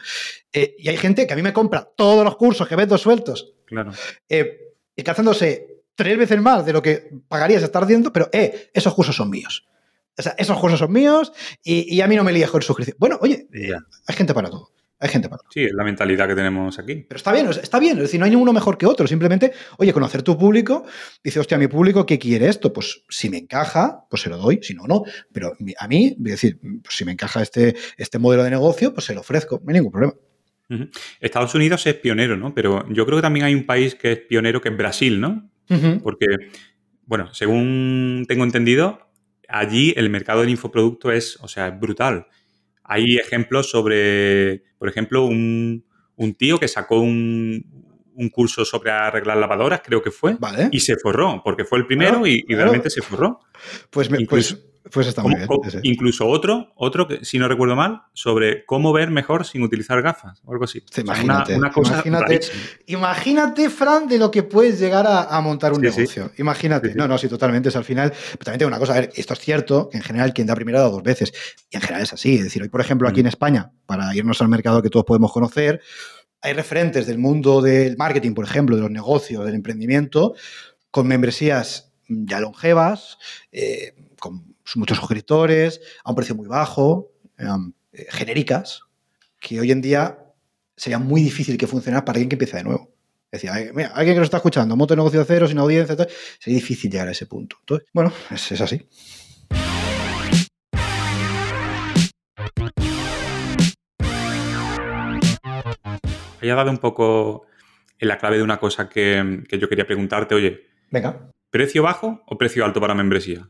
Eh, 0.53 0.75
y 0.77 0.89
hay 0.89 0.97
gente 0.97 1.25
que 1.25 1.33
a 1.33 1.35
mí 1.35 1.41
me 1.41 1.53
compra 1.53 1.89
todos 1.95 2.23
los 2.23 2.35
cursos 2.37 2.67
que 2.67 2.75
vendo 2.75 2.97
sueltos. 2.99 3.53
Claro. 3.65 3.91
Eh, 4.27 4.75
y 4.95 5.01
calzándose 5.01 5.78
tres 5.99 6.17
veces 6.17 6.41
más 6.41 6.65
de 6.65 6.71
lo 6.71 6.81
que 6.81 7.11
pagarías 7.27 7.61
estar 7.61 7.83
haciendo, 7.83 8.13
pero 8.13 8.29
eh, 8.31 8.71
esos 8.73 8.93
cursos 8.93 9.13
son 9.13 9.29
míos. 9.29 9.67
O 10.17 10.21
sea, 10.21 10.33
esos 10.37 10.57
cursos 10.57 10.79
son 10.79 10.93
míos 10.93 11.33
y, 11.61 11.99
a 11.99 12.07
mí 12.07 12.15
no 12.15 12.23
me 12.23 12.31
lías 12.31 12.49
con 12.49 12.61
suscripción. 12.61 12.95
Bueno, 12.97 13.19
oye, 13.21 13.49
hay 14.07 14.15
gente 14.15 14.33
para 14.33 14.49
todo. 14.49 14.71
Hay 14.97 15.09
gente 15.09 15.27
para. 15.27 15.43
Sí, 15.49 15.65
es 15.65 15.73
la 15.73 15.83
mentalidad 15.83 16.25
que 16.29 16.35
tenemos 16.35 16.79
aquí. 16.79 17.05
Pero 17.07 17.17
está 17.17 17.33
bien, 17.33 17.49
está 17.49 17.79
bien. 17.79 17.97
Es 17.97 18.03
decir, 18.03 18.17
no 18.17 18.25
hay 18.25 18.31
ninguno 18.31 18.53
mejor 18.53 18.77
que 18.77 18.85
otro. 18.85 19.07
Simplemente, 19.07 19.51
oye, 19.77 19.91
conocer 19.91 20.23
tu 20.23 20.37
público. 20.37 20.85
Dice, 21.21 21.41
hostia, 21.41 21.57
mi 21.57 21.67
público, 21.67 22.05
¿qué 22.05 22.17
quiere 22.17 22.47
esto? 22.47 22.71
Pues 22.71 23.03
si 23.09 23.29
me 23.29 23.37
encaja, 23.37 24.05
pues 24.09 24.21
se 24.21 24.29
lo 24.29 24.37
doy. 24.37 24.59
Si 24.61 24.73
no, 24.73 24.87
no. 24.87 25.03
Pero 25.33 25.51
a 25.77 25.87
mí, 25.87 26.15
es 26.17 26.23
decir, 26.23 26.59
pues 26.81 26.95
si 26.95 27.03
me 27.03 27.11
encaja 27.11 27.41
este, 27.41 27.75
este 27.97 28.19
modelo 28.19 28.43
de 28.43 28.51
negocio, 28.51 28.93
pues 28.93 29.05
se 29.05 29.13
lo 29.13 29.19
ofrezco. 29.19 29.59
No 29.63 29.69
hay 29.69 29.75
ningún 29.75 29.91
problema. 29.91 30.13
Estados 31.19 31.55
Unidos 31.55 31.85
es 31.87 31.95
pionero, 31.95 32.37
¿no? 32.37 32.53
Pero 32.53 32.87
yo 32.89 33.05
creo 33.05 33.17
que 33.17 33.23
también 33.23 33.45
hay 33.45 33.55
un 33.55 33.65
país 33.65 33.95
que 33.95 34.11
es 34.11 34.19
pionero, 34.19 34.61
que 34.61 34.69
es 34.69 34.77
Brasil, 34.77 35.19
¿no? 35.19 35.48
Porque, 36.03 36.25
bueno, 37.05 37.33
según 37.33 38.25
tengo 38.27 38.43
entendido, 38.43 39.11
allí 39.47 39.93
el 39.95 40.09
mercado 40.09 40.41
del 40.41 40.49
infoproducto 40.49 41.11
es, 41.11 41.37
o 41.41 41.47
sea, 41.47 41.67
es 41.67 41.79
brutal. 41.79 42.27
Hay 42.83 43.17
ejemplos 43.17 43.69
sobre, 43.69 44.63
por 44.77 44.89
ejemplo, 44.89 45.25
un, 45.25 45.83
tío 46.37 46.59
que 46.59 46.67
sacó 46.67 46.99
un, 46.99 47.63
curso 48.33 48.65
sobre 48.65 48.91
arreglar 48.91 49.37
lavadoras, 49.37 49.81
creo 49.83 50.01
que 50.01 50.11
fue, 50.11 50.37
y 50.71 50.79
se 50.81 50.97
forró, 50.97 51.41
porque 51.43 51.65
fue 51.65 51.79
el 51.79 51.85
primero 51.85 52.25
y, 52.27 52.43
realmente 52.49 52.89
se 52.89 53.01
forró. 53.01 53.39
Pues, 53.89 54.09
me, 54.09 54.25
pues 54.25 54.68
pues 54.91 55.07
está 55.07 55.21
muy 55.21 55.35
bien. 55.35 55.47
Incluso 55.83 56.27
otro, 56.27 56.71
otro 56.75 57.07
que, 57.07 57.23
si 57.23 57.37
no 57.37 57.47
recuerdo 57.47 57.75
mal, 57.75 58.01
sobre 58.13 58.65
cómo 58.65 58.91
ver 58.91 59.11
mejor 59.11 59.45
sin 59.45 59.61
utilizar 59.61 60.01
gafas 60.01 60.41
o 60.45 60.51
algo 60.51 60.65
así. 60.65 60.83
imagínate, 60.97 61.55
una, 61.55 61.71
cosa 61.71 62.03
imagínate, 62.87 63.69
Fran, 63.69 64.07
de 64.07 64.17
lo 64.17 64.31
que 64.31 64.43
puedes 64.43 64.79
llegar 64.79 65.05
a, 65.07 65.39
montar 65.41 65.73
un 65.73 65.81
negocio. 65.81 66.31
Imagínate. 66.37 66.93
No, 66.95 67.07
no, 67.07 67.17
sí, 67.17 67.27
totalmente. 67.27 67.69
Es 67.69 67.75
al 67.75 67.83
final. 67.83 68.11
Pero 68.11 68.45
también 68.45 68.59
tengo 68.59 68.69
una 68.69 68.79
cosa, 68.79 68.93
a 68.93 69.01
ver, 69.01 69.09
esto 69.15 69.33
es 69.33 69.39
cierto, 69.39 69.89
que 69.89 69.97
en 69.97 70.03
general 70.03 70.33
quien 70.33 70.47
da 70.47 70.55
primero 70.55 70.79
da 70.79 70.89
dos 70.89 71.03
veces. 71.03 71.33
Y 71.69 71.75
en 71.75 71.81
general 71.81 72.03
es 72.03 72.13
así. 72.13 72.35
Es 72.35 72.43
decir, 72.43 72.61
hoy, 72.61 72.69
por 72.69 72.81
ejemplo, 72.81 73.07
aquí 73.07 73.19
en 73.19 73.27
mm. 73.27 73.29
España, 73.29 73.71
para 73.85 74.13
irnos 74.15 74.41
al 74.41 74.49
mercado 74.49 74.81
que 74.81 74.89
todos 74.89 75.05
podemos 75.05 75.31
conocer, 75.31 75.81
hay 76.41 76.53
referentes 76.53 77.05
del 77.05 77.17
mundo 77.17 77.61
del 77.61 77.97
marketing, 77.97 78.33
por 78.33 78.45
ejemplo, 78.45 78.75
de 78.75 78.81
los 78.81 78.91
negocios, 78.91 79.45
del 79.45 79.55
emprendimiento, 79.55 80.33
con 80.91 81.07
membresías 81.07 81.91
ya 82.07 82.39
longevas, 82.39 83.17
eh, 83.51 83.93
con 84.19 84.48
muchos 84.77 84.97
suscriptores, 84.97 85.81
a 86.03 86.09
un 86.09 86.15
precio 86.15 86.35
muy 86.35 86.47
bajo, 86.47 87.11
em, 87.37 87.73
eh, 87.93 88.07
genéricas, 88.09 88.81
que 89.39 89.59
hoy 89.59 89.71
en 89.71 89.81
día 89.81 90.19
sería 90.75 90.99
muy 90.99 91.21
difícil 91.21 91.57
que 91.57 91.67
funcionara 91.67 92.05
para 92.05 92.17
alguien 92.17 92.29
que 92.29 92.35
empieza 92.35 92.57
de 92.57 92.63
nuevo. 92.63 92.93
Es 93.31 93.41
decir, 93.43 93.73
mira, 93.75 93.89
alguien 93.89 94.15
que 94.15 94.19
nos 94.19 94.25
está 94.27 94.37
escuchando, 94.37 94.75
moto 94.75 94.93
de 94.93 94.97
negocio 94.97 95.23
cero, 95.23 95.47
sin 95.47 95.59
audiencia, 95.59 95.95
sería 96.39 96.59
difícil 96.59 96.89
llegar 96.89 97.07
a 97.07 97.11
ese 97.11 97.27
punto. 97.27 97.57
Entonces, 97.59 97.87
bueno, 97.93 98.11
es, 98.31 98.51
es 98.51 98.61
así. 98.61 98.87
Había 106.39 106.55
dado 106.55 106.71
un 106.71 106.77
poco 106.77 107.45
en 107.99 108.07
la 108.07 108.17
clave 108.17 108.37
de 108.37 108.43
una 108.43 108.59
cosa 108.59 108.89
que, 108.89 109.43
que 109.47 109.59
yo 109.59 109.67
quería 109.69 109.85
preguntarte. 109.85 110.33
Oye, 110.35 110.67
Venga. 110.89 111.31
¿precio 111.49 111.83
bajo 111.83 112.23
o 112.25 112.37
precio 112.37 112.65
alto 112.65 112.79
para 112.79 112.95
membresía? 112.95 113.49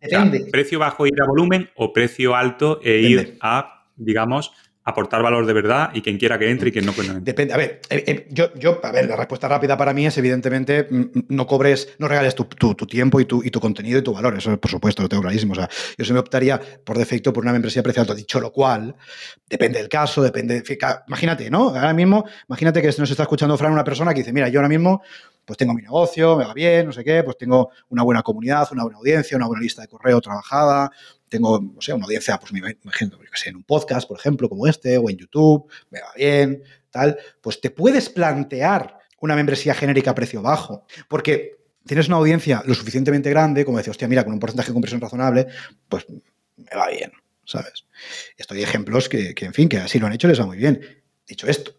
Depende. 0.00 0.46
precio 0.50 0.78
bajo 0.78 1.06
ir 1.06 1.20
a 1.20 1.26
volumen 1.26 1.70
o 1.76 1.92
precio 1.92 2.34
alto 2.34 2.80
e 2.82 3.00
ir 3.00 3.38
a, 3.40 3.84
digamos, 3.96 4.52
aportar 4.88 5.22
valor 5.22 5.44
de 5.44 5.52
verdad 5.52 5.90
y 5.92 6.00
quien 6.00 6.18
quiera 6.18 6.38
que 6.38 6.50
entre 6.50 6.70
y 6.70 6.72
quien 6.72 6.86
no 6.86 6.92
pueda 6.92 7.14
Depende. 7.20 7.52
A 7.52 7.56
ver, 7.56 7.80
eh, 7.90 8.04
eh, 8.06 8.26
yo, 8.30 8.54
yo, 8.54 8.80
a 8.82 8.90
ver, 8.90 9.06
la 9.06 9.16
respuesta 9.16 9.46
rápida 9.46 9.76
para 9.76 9.92
mí 9.92 10.06
es 10.06 10.16
evidentemente 10.16 10.86
mm, 10.90 10.96
mm, 10.96 11.24
no 11.28 11.46
cobres, 11.46 11.94
no 11.98 12.08
regales 12.08 12.34
tu, 12.34 12.44
tiempo 12.86 13.20
y 13.20 13.26
tu, 13.26 13.42
y 13.42 13.50
tu, 13.50 13.60
contenido 13.60 13.98
y 13.98 14.02
tu 14.02 14.14
valor. 14.14 14.36
Eso, 14.36 14.58
por 14.58 14.70
supuesto, 14.70 15.02
lo 15.02 15.08
tengo 15.08 15.22
clarísimo. 15.22 15.52
O 15.52 15.56
sea, 15.56 15.68
yo 15.96 16.04
se 16.04 16.12
me 16.12 16.18
optaría 16.18 16.60
por 16.84 16.96
defecto 16.96 17.32
por 17.32 17.44
una 17.44 17.52
membresía 17.52 17.82
precio 17.82 18.00
alto. 18.00 18.14
Dicho 18.14 18.40
lo 18.40 18.50
cual, 18.50 18.94
depende 19.48 19.78
del 19.78 19.88
caso, 19.88 20.22
depende. 20.22 20.62
Imagínate, 21.06 21.50
¿no? 21.50 21.68
Ahora 21.68 21.92
mismo, 21.92 22.24
imagínate 22.48 22.80
que 22.80 22.88
nos 22.98 23.10
está 23.10 23.24
escuchando 23.24 23.56
Fran 23.58 23.72
una 23.72 23.84
persona 23.84 24.14
que 24.14 24.20
dice, 24.20 24.32
mira, 24.32 24.48
yo 24.48 24.60
ahora 24.60 24.68
mismo 24.68 25.02
pues 25.48 25.56
tengo 25.56 25.72
mi 25.72 25.80
negocio, 25.80 26.36
me 26.36 26.44
va 26.44 26.52
bien, 26.52 26.84
no 26.84 26.92
sé 26.92 27.02
qué, 27.02 27.22
pues 27.24 27.38
tengo 27.38 27.70
una 27.88 28.02
buena 28.02 28.22
comunidad, 28.22 28.68
una 28.70 28.82
buena 28.82 28.98
audiencia, 28.98 29.34
una 29.34 29.46
buena 29.46 29.62
lista 29.62 29.80
de 29.80 29.88
correo 29.88 30.20
trabajada, 30.20 30.90
tengo, 31.28 31.58
una 31.58 32.04
audiencia, 32.04 32.38
pues 32.38 32.52
me 32.52 32.58
imagino, 32.58 33.18
que 33.18 33.36
sé, 33.36 33.50
en 33.50 33.56
un 33.56 33.64
podcast, 33.64 34.08
por 34.08 34.18
ejemplo, 34.18 34.48
como 34.48 34.66
este, 34.66 34.98
o 34.98 35.08
en 35.10 35.16
YouTube, 35.16 35.70
me 35.90 36.00
va 36.00 36.08
bien, 36.16 36.62
tal, 36.90 37.18
pues 37.40 37.60
te 37.60 37.70
puedes 37.70 38.08
plantear 38.08 38.98
una 39.20 39.36
membresía 39.36 39.74
genérica 39.74 40.12
a 40.12 40.14
precio 40.14 40.42
bajo, 40.42 40.84
porque 41.08 41.58
tienes 41.86 42.08
una 42.08 42.16
audiencia 42.16 42.62
lo 42.66 42.74
suficientemente 42.74 43.30
grande, 43.30 43.64
como 43.64 43.78
decir, 43.78 43.90
hostia, 43.90 44.08
mira, 44.08 44.24
con 44.24 44.32
un 44.32 44.40
porcentaje 44.40 44.68
de 44.68 44.74
conversión 44.74 45.00
razonable, 45.00 45.46
pues 45.88 46.06
me 46.08 46.76
va 46.76 46.88
bien, 46.88 47.12
¿sabes? 47.44 47.84
Esto 48.36 48.54
hay 48.54 48.62
ejemplos 48.62 49.08
que, 49.08 49.34
que, 49.34 49.46
en 49.46 49.54
fin, 49.54 49.68
que 49.68 49.78
así 49.78 49.98
lo 49.98 50.06
han 50.06 50.12
hecho 50.12 50.28
les 50.28 50.40
va 50.40 50.46
muy 50.46 50.58
bien. 50.58 51.02
Dicho 51.26 51.46
esto, 51.46 51.72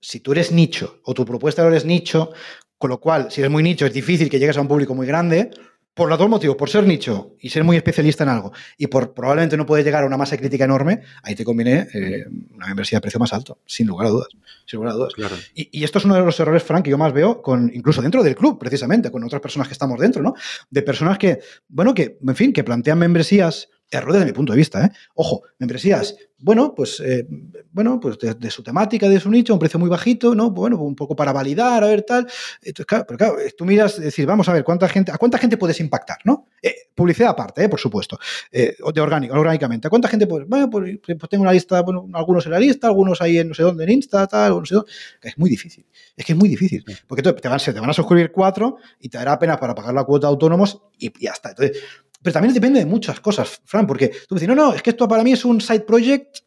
si 0.00 0.20
tú 0.20 0.32
eres 0.32 0.52
nicho 0.52 1.00
o 1.04 1.14
tu 1.14 1.24
propuesta 1.24 1.62
no 1.62 1.68
eres 1.68 1.84
nicho, 1.84 2.32
con 2.78 2.90
lo 2.90 3.00
cual, 3.00 3.30
si 3.30 3.42
eres 3.42 3.50
muy 3.50 3.62
nicho, 3.62 3.84
es 3.84 3.92
difícil 3.92 4.30
que 4.30 4.38
llegues 4.38 4.56
a 4.56 4.62
un 4.62 4.68
público 4.68 4.94
muy 4.94 5.06
grande, 5.06 5.50
por 5.94 6.08
los 6.08 6.18
dos 6.18 6.28
motivos, 6.28 6.56
por 6.56 6.70
ser 6.70 6.86
nicho 6.86 7.36
y 7.40 7.50
ser 7.50 7.64
muy 7.64 7.76
especialista 7.76 8.24
en 8.24 8.30
algo, 8.30 8.52
y 8.78 8.86
por 8.86 9.12
probablemente 9.12 9.56
no 9.56 9.66
puedes 9.66 9.84
llegar 9.84 10.04
a 10.04 10.06
una 10.06 10.16
masa 10.16 10.36
crítica 10.36 10.64
enorme, 10.64 11.00
ahí 11.22 11.34
te 11.34 11.44
conviene 11.44 11.88
eh, 11.92 12.24
una 12.54 12.66
membresía 12.66 12.98
de 12.98 13.02
precio 13.02 13.18
más 13.20 13.32
alto, 13.32 13.58
sin 13.66 13.86
lugar 13.86 14.06
a 14.06 14.10
dudas. 14.10 14.28
Sin 14.66 14.78
lugar 14.78 14.94
a 14.94 14.96
dudas. 14.96 15.12
Y, 15.54 15.68
y, 15.72 15.84
esto 15.84 15.98
es 15.98 16.04
uno 16.04 16.14
de 16.14 16.22
los 16.22 16.38
errores, 16.38 16.62
Frank, 16.62 16.84
que 16.84 16.90
yo 16.90 16.98
más 16.98 17.12
veo, 17.12 17.42
con, 17.42 17.70
incluso 17.74 18.02
dentro 18.02 18.22
del 18.22 18.36
club, 18.36 18.58
precisamente, 18.58 19.10
con 19.10 19.24
otras 19.24 19.42
personas 19.42 19.68
que 19.68 19.74
estamos 19.74 19.98
dentro, 19.98 20.22
¿no? 20.22 20.34
De 20.70 20.82
personas 20.82 21.18
que, 21.18 21.40
bueno, 21.68 21.92
que, 21.92 22.18
en 22.26 22.36
fin, 22.36 22.52
que 22.52 22.64
plantean 22.64 22.98
membresías 22.98 23.68
error 23.90 24.12
desde 24.12 24.26
mi 24.26 24.32
punto 24.32 24.52
de 24.52 24.56
vista. 24.56 24.84
¿eh? 24.84 24.90
Ojo, 25.14 25.42
membresías, 25.58 26.16
bueno, 26.42 26.74
pues, 26.74 27.00
eh, 27.00 27.26
bueno, 27.70 28.00
pues 28.00 28.18
de, 28.18 28.50
su 28.50 28.62
temática, 28.62 29.08
de 29.08 29.20
su 29.20 29.30
nicho, 29.30 29.52
un 29.52 29.58
precio 29.58 29.78
muy 29.78 29.90
bajito, 29.90 30.34
¿no? 30.34 30.50
Bueno, 30.50 30.78
un 30.78 30.96
poco 30.96 31.14
para 31.14 31.32
validar, 31.32 31.84
a 31.84 31.86
ver 31.86 32.02
tal. 32.02 32.26
Entonces, 32.62 32.86
claro, 32.86 33.04
pero 33.06 33.18
claro, 33.18 33.36
tú 33.56 33.66
miras, 33.66 34.00
decir, 34.00 34.24
vamos 34.24 34.48
a 34.48 34.54
ver 34.54 34.64
cuánta 34.64 34.88
gente, 34.88 35.12
a 35.12 35.18
cuánta 35.18 35.36
gente 35.36 35.58
puedes 35.58 35.78
impactar, 35.80 36.16
¿no? 36.24 36.46
Eh, 36.62 36.74
publicidad 36.94 37.30
aparte, 37.30 37.64
¿eh? 37.64 37.68
por 37.68 37.78
supuesto, 37.78 38.18
de 38.50 39.00
orgánico, 39.00 39.34
orgánicamente. 39.34 39.86
¿A 39.86 39.90
cuánta 39.90 40.08
gente 40.08 40.26
puedes? 40.26 40.48
Bueno, 40.48 40.70
pues, 40.70 40.98
pues, 41.04 41.18
tengo 41.28 41.42
una 41.42 41.52
lista, 41.52 41.82
bueno, 41.82 42.08
algunos 42.14 42.46
en 42.46 42.52
la 42.52 42.58
lista, 42.58 42.86
algunos 42.86 43.20
ahí 43.20 43.38
en 43.38 43.48
no 43.48 43.54
sé 43.54 43.62
dónde, 43.62 43.84
en 43.84 43.90
Insta, 43.90 44.26
tal, 44.26 44.58
no 44.58 44.64
sé 44.64 44.76
dónde. 44.76 44.90
Es 45.22 45.36
muy 45.36 45.50
difícil. 45.50 45.84
Es 46.16 46.24
que 46.24 46.32
es 46.32 46.38
muy 46.38 46.48
difícil. 46.48 46.84
Porque 47.06 47.22
te, 47.22 47.48
van, 47.48 47.60
te 47.60 47.72
van 47.80 47.90
a 47.90 47.92
suscribir 47.92 48.32
cuatro 48.32 48.76
y 48.98 49.10
te 49.10 49.18
dará 49.18 49.32
apenas 49.32 49.58
para 49.58 49.74
pagar 49.74 49.94
la 49.94 50.04
cuota 50.04 50.26
de 50.26 50.30
autónomos 50.30 50.80
y 50.98 51.12
ya 51.22 51.32
está. 51.32 51.50
Entonces, 51.50 51.82
pero 52.22 52.32
también 52.32 52.54
depende 52.54 52.80
de 52.80 52.86
muchas 52.86 53.20
cosas, 53.20 53.60
Fran, 53.64 53.86
porque 53.86 54.12
tú 54.28 54.34
dices, 54.34 54.48
no, 54.48 54.54
no, 54.54 54.74
es 54.74 54.82
que 54.82 54.90
esto 54.90 55.08
para 55.08 55.22
mí 55.22 55.32
es 55.32 55.44
un 55.44 55.60
side 55.60 55.80
project 55.80 56.38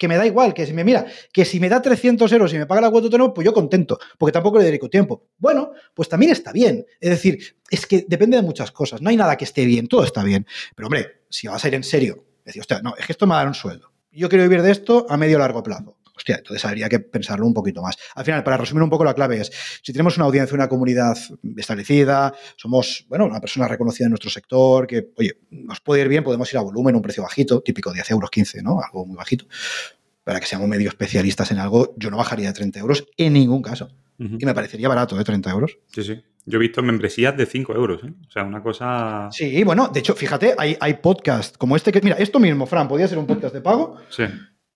que 0.00 0.08
me 0.08 0.16
da 0.16 0.24
igual, 0.24 0.54
que 0.54 0.64
si 0.66 0.72
me 0.72 0.82
mira, 0.82 1.04
que 1.30 1.44
si 1.44 1.60
me 1.60 1.68
da 1.68 1.82
300 1.82 2.32
euros 2.32 2.52
y 2.54 2.58
me 2.58 2.64
paga 2.66 2.80
la 2.80 2.90
cuota 2.90 3.06
autónoma, 3.06 3.34
pues 3.34 3.44
yo 3.44 3.52
contento, 3.52 3.98
porque 4.16 4.32
tampoco 4.32 4.58
le 4.58 4.64
dedico 4.64 4.88
tiempo. 4.88 5.28
Bueno, 5.36 5.72
pues 5.92 6.08
también 6.08 6.32
está 6.32 6.52
bien. 6.52 6.86
Es 6.98 7.10
decir, 7.10 7.38
es 7.68 7.86
que 7.86 8.06
depende 8.08 8.38
de 8.38 8.42
muchas 8.42 8.70
cosas. 8.70 9.02
No 9.02 9.10
hay 9.10 9.16
nada 9.16 9.36
que 9.36 9.44
esté 9.44 9.66
bien, 9.66 9.88
todo 9.88 10.02
está 10.04 10.24
bien. 10.24 10.46
Pero 10.74 10.86
hombre, 10.86 11.24
si 11.28 11.48
vas 11.48 11.62
a 11.62 11.68
ir 11.68 11.74
en 11.74 11.84
serio, 11.84 12.24
decir, 12.42 12.60
hostia, 12.60 12.80
no, 12.80 12.94
es 12.96 13.04
que 13.04 13.12
esto 13.12 13.26
me 13.26 13.32
va 13.32 13.36
a 13.36 13.40
dar 13.40 13.48
un 13.48 13.54
sueldo. 13.54 13.92
Yo 14.10 14.30
quiero 14.30 14.44
vivir 14.44 14.62
de 14.62 14.72
esto 14.72 15.04
a 15.06 15.18
medio 15.18 15.38
largo 15.38 15.62
plazo 15.62 15.99
hostia, 16.20 16.36
entonces 16.36 16.64
habría 16.64 16.88
que 16.88 17.00
pensarlo 17.00 17.46
un 17.46 17.54
poquito 17.54 17.82
más. 17.82 17.96
Al 18.14 18.24
final, 18.24 18.44
para 18.44 18.58
resumir 18.58 18.82
un 18.82 18.90
poco, 18.90 19.04
la 19.04 19.14
clave 19.14 19.40
es, 19.40 19.50
si 19.82 19.92
tenemos 19.92 20.16
una 20.16 20.26
audiencia, 20.26 20.54
una 20.54 20.68
comunidad 20.68 21.16
establecida, 21.56 22.32
somos, 22.56 23.06
bueno, 23.08 23.24
una 23.26 23.40
persona 23.40 23.66
reconocida 23.66 24.06
en 24.06 24.10
nuestro 24.10 24.30
sector, 24.30 24.86
que, 24.86 25.08
oye, 25.16 25.38
nos 25.50 25.80
puede 25.80 26.02
ir 26.02 26.08
bien, 26.08 26.22
podemos 26.22 26.52
ir 26.52 26.58
a 26.58 26.62
volumen, 26.62 26.94
un 26.94 27.02
precio 27.02 27.22
bajito, 27.22 27.62
típico 27.62 27.92
10 27.92 28.10
euros, 28.10 28.30
15, 28.30 28.62
¿no? 28.62 28.80
Algo 28.80 29.06
muy 29.06 29.16
bajito. 29.16 29.46
Para 30.22 30.38
que 30.38 30.46
seamos 30.46 30.68
medio 30.68 30.88
especialistas 30.88 31.50
en 31.50 31.58
algo, 31.58 31.94
yo 31.96 32.10
no 32.10 32.18
bajaría 32.18 32.48
de 32.48 32.52
30 32.52 32.78
euros 32.78 33.06
en 33.16 33.32
ningún 33.32 33.62
caso. 33.62 33.90
Y 34.18 34.44
me 34.44 34.52
parecería 34.52 34.86
barato, 34.86 35.18
¿eh? 35.18 35.24
30 35.24 35.50
euros. 35.50 35.78
Sí, 35.94 36.04
sí. 36.04 36.22
Yo 36.44 36.58
he 36.58 36.60
visto 36.60 36.82
membresías 36.82 37.34
de 37.34 37.46
5 37.46 37.74
euros, 37.74 38.04
¿eh? 38.04 38.12
O 38.28 38.30
sea, 38.30 38.44
una 38.44 38.62
cosa. 38.62 39.28
Sí, 39.30 39.64
bueno, 39.64 39.88
de 39.88 40.00
hecho, 40.00 40.14
fíjate, 40.14 40.54
hay, 40.58 40.76
hay 40.78 40.94
podcasts 40.94 41.56
como 41.56 41.74
este 41.74 41.90
que. 41.90 42.02
Mira, 42.02 42.16
esto 42.16 42.38
mismo, 42.38 42.66
Fran, 42.66 42.86
podría 42.86 43.08
ser 43.08 43.16
un 43.16 43.26
podcast 43.26 43.54
de 43.54 43.62
pago. 43.62 43.96
Sí. 44.10 44.24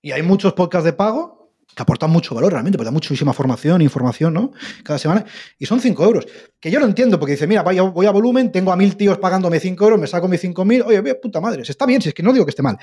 Y 0.04 0.12
hay 0.12 0.20
muchos 0.20 0.52
podcasts 0.52 0.84
de 0.84 0.92
pago 0.92 1.50
que 1.74 1.82
aportan 1.82 2.10
mucho 2.10 2.34
valor 2.34 2.52
realmente, 2.52 2.76
porque 2.76 2.88
da 2.88 2.92
muchísima 2.92 3.32
formación, 3.32 3.80
información, 3.80 4.34
¿no? 4.34 4.52
Cada 4.82 4.98
semana. 4.98 5.24
Y 5.58 5.64
son 5.64 5.80
5 5.80 6.04
euros. 6.04 6.26
Que 6.60 6.70
yo 6.70 6.78
lo 6.78 6.84
entiendo, 6.84 7.18
porque 7.18 7.32
dice, 7.32 7.46
mira, 7.46 7.62
voy 7.62 7.78
a, 7.78 7.82
voy 7.84 8.04
a 8.04 8.10
volumen, 8.10 8.52
tengo 8.52 8.70
a 8.70 8.76
mil 8.76 8.96
tíos 8.96 9.16
pagándome 9.16 9.58
5 9.58 9.82
euros, 9.82 9.98
me 9.98 10.06
saco 10.06 10.28
mis 10.28 10.42
5 10.42 10.62
mil, 10.66 10.82
oye, 10.82 11.14
puta 11.14 11.40
madre, 11.40 11.62
está 11.62 11.86
bien, 11.86 12.02
si 12.02 12.10
es 12.10 12.14
que 12.14 12.22
no 12.22 12.34
digo 12.34 12.44
que 12.44 12.50
esté 12.50 12.62
mal. 12.62 12.76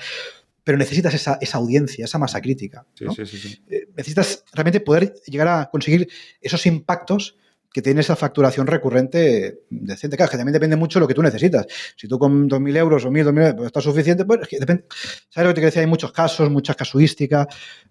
Pero 0.64 0.76
necesitas 0.76 1.14
esa, 1.14 1.38
esa 1.40 1.58
audiencia, 1.58 2.06
esa 2.06 2.18
masa 2.18 2.40
crítica. 2.40 2.84
¿no? 3.00 3.14
Sí, 3.14 3.24
sí, 3.24 3.38
sí, 3.38 3.62
eh, 3.70 3.86
necesitas 3.96 4.42
realmente 4.52 4.80
poder 4.80 5.14
llegar 5.24 5.46
a 5.46 5.70
conseguir 5.70 6.08
esos 6.40 6.66
impactos 6.66 7.36
que 7.72 7.82
tiene 7.82 8.00
esa 8.00 8.16
facturación 8.16 8.66
recurrente 8.66 9.60
decente. 9.70 10.16
Claro, 10.16 10.30
que 10.30 10.36
también 10.36 10.52
depende 10.52 10.76
mucho 10.76 10.98
de 10.98 11.04
lo 11.04 11.08
que 11.08 11.14
tú 11.14 11.22
necesitas. 11.22 11.66
Si 11.96 12.06
tú 12.06 12.18
con 12.18 12.48
2.000 12.48 12.76
euros 12.76 13.04
o 13.04 13.10
1.000, 13.10 13.24
2.000 13.32 13.50
euros 13.50 13.66
está 13.66 13.80
suficiente, 13.80 14.24
pues 14.24 14.40
es 14.42 14.48
que 14.48 14.58
depende. 14.58 14.84
¿Sabes 15.28 15.48
lo 15.48 15.54
que 15.54 15.60
te 15.60 15.66
decía? 15.66 15.82
Hay 15.82 15.88
muchos 15.88 16.12
casos, 16.12 16.50
muchas 16.50 16.76
casuísticas, 16.76 17.46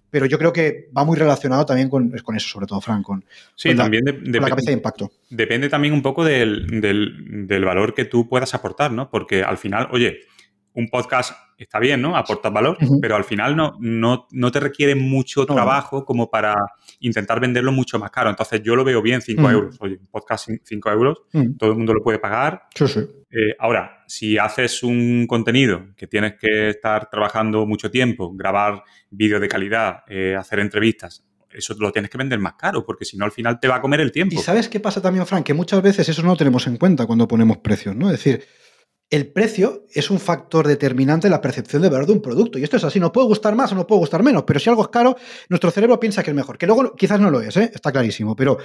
pero 0.10 0.26
yo 0.26 0.38
creo 0.38 0.54
que 0.54 0.90
va 0.96 1.04
muy 1.04 1.18
relacionado 1.18 1.66
también 1.66 1.90
con, 1.90 2.12
con 2.24 2.36
eso, 2.36 2.50
sobre 2.50 2.68
todo, 2.68 2.82
Frank, 2.82 3.04
con, 3.04 3.26
sí, 3.56 3.70
con 3.70 3.78
también 3.78 4.04
la, 4.06 4.12
de, 4.12 4.40
con 4.40 4.42
la 4.42 4.50
cabeza 4.50 4.72
de 4.72 4.74
impacto. 4.74 5.12
Depende 5.30 5.70
también 5.70 5.94
un 5.94 6.02
poco 6.02 6.24
del, 6.24 6.82
del, 6.82 7.48
del 7.48 7.66
valor 7.66 7.94
que 7.94 8.06
tú 8.06 8.28
puedas 8.28 8.54
aportar, 8.54 8.92
¿no? 8.92 9.10
Porque 9.10 9.44
al 9.44 9.58
final, 9.58 9.88
oye, 9.92 10.20
un 10.74 10.88
podcast 10.88 11.34
está 11.58 11.80
bien, 11.80 12.02
¿no? 12.02 12.16
Aportas 12.18 12.52
valor, 12.52 12.78
uh 12.82 12.86
-huh. 12.86 13.00
pero 13.02 13.16
al 13.16 13.24
final 13.24 13.56
no, 13.56 13.78
no, 13.80 14.28
no, 14.32 14.52
te 14.52 14.60
requiere 14.60 14.96
mucho 14.96 15.46
trabajo 15.46 16.04
como 16.06 16.30
para 16.30 16.56
intentar 17.00 17.40
venderlo 17.40 17.72
mucho 17.72 18.00
más 18.00 18.10
caro. 18.10 18.30
Entonces 18.30 18.62
yo 18.64 18.76
lo 18.76 18.84
veo 18.84 19.02
bien 19.02 19.22
5 19.22 19.42
uh 19.42 19.46
-huh. 19.46 19.52
euros. 19.52 19.78
Oye, 19.80 19.98
un 20.00 20.08
podcast 20.08 20.50
5 20.64 20.92
euros, 20.92 21.22
todo 21.58 21.72
el 21.72 21.78
mundo 21.78 21.94
lo 21.94 22.02
puede 22.02 22.20
pagar. 22.20 22.64
Sí, 22.74 22.88
sí. 22.88 23.00
Eh, 23.32 23.56
ahora, 23.60 24.04
si 24.08 24.38
haces 24.38 24.84
un 24.84 25.26
contenido 25.28 25.86
que 25.96 26.08
tienes 26.08 26.34
que 26.40 26.70
estar 26.70 27.10
trabajando 27.10 27.66
mucho 27.66 27.90
tiempo, 27.90 28.34
grabar 28.34 28.84
vídeos 29.10 29.40
de 29.40 29.48
calidad, 29.48 30.04
eh, 30.08 30.36
hacer 30.36 30.60
entrevistas, 30.60 31.26
eso 31.50 31.76
lo 31.80 31.92
tienes 31.92 32.10
que 32.10 32.18
vender 32.18 32.40
más 32.40 32.54
caro, 32.54 32.86
porque 32.86 33.06
si 33.06 33.18
no 33.18 33.26
al 33.26 33.32
final 33.32 33.60
te 33.60 33.68
va 33.68 33.76
a 33.76 33.82
comer 33.82 34.02
el 34.02 34.12
tiempo. 34.12 34.36
Y 34.36 34.38
sabes 34.40 34.68
qué 34.68 34.80
pasa 34.80 35.02
también, 35.02 35.26
Frank, 35.26 35.46
que 35.46 35.54
muchas 35.54 35.82
veces 35.82 36.10
eso 36.10 36.22
no 36.24 36.30
lo 36.30 36.38
tenemos 36.38 36.68
en 36.68 36.78
cuenta 36.78 37.06
cuando 37.06 37.28
ponemos 37.28 37.58
precios, 37.58 37.96
¿no? 37.96 38.08
Es 38.08 38.24
decir, 38.24 38.46
el 39.12 39.28
precio 39.28 39.86
es 39.94 40.10
un 40.10 40.20
factor 40.20 40.66
determinante 40.66 41.28
en 41.28 41.32
la 41.32 41.42
percepción 41.42 41.82
de 41.82 41.90
valor 41.90 42.08
de 42.08 42.14
un 42.14 42.22
producto. 42.22 42.58
Y 42.58 42.64
esto 42.64 42.78
es 42.78 42.84
así, 42.86 42.98
no 42.98 43.12
puede 43.12 43.28
gustar 43.28 43.54
más 43.56 43.70
o 43.74 43.76
no 43.76 43.86
puede 43.86 44.00
gustar 44.00 44.24
menos, 44.24 44.44
pero 44.48 44.58
si 44.58 44.70
algo 44.70 44.84
es 44.84 44.88
caro, 44.88 45.18
nuestro 45.50 45.70
cerebro 45.70 46.00
piensa 46.00 46.24
que 46.24 46.32
es 46.32 46.36
mejor. 46.36 46.58
Que 46.58 46.66
luego 46.66 46.96
quizás 46.96 47.20
no 47.20 47.30
lo 47.30 47.42
es, 47.42 47.58
¿eh? 47.58 47.70
está 47.74 47.92
clarísimo, 47.92 48.38
pero 48.38 48.58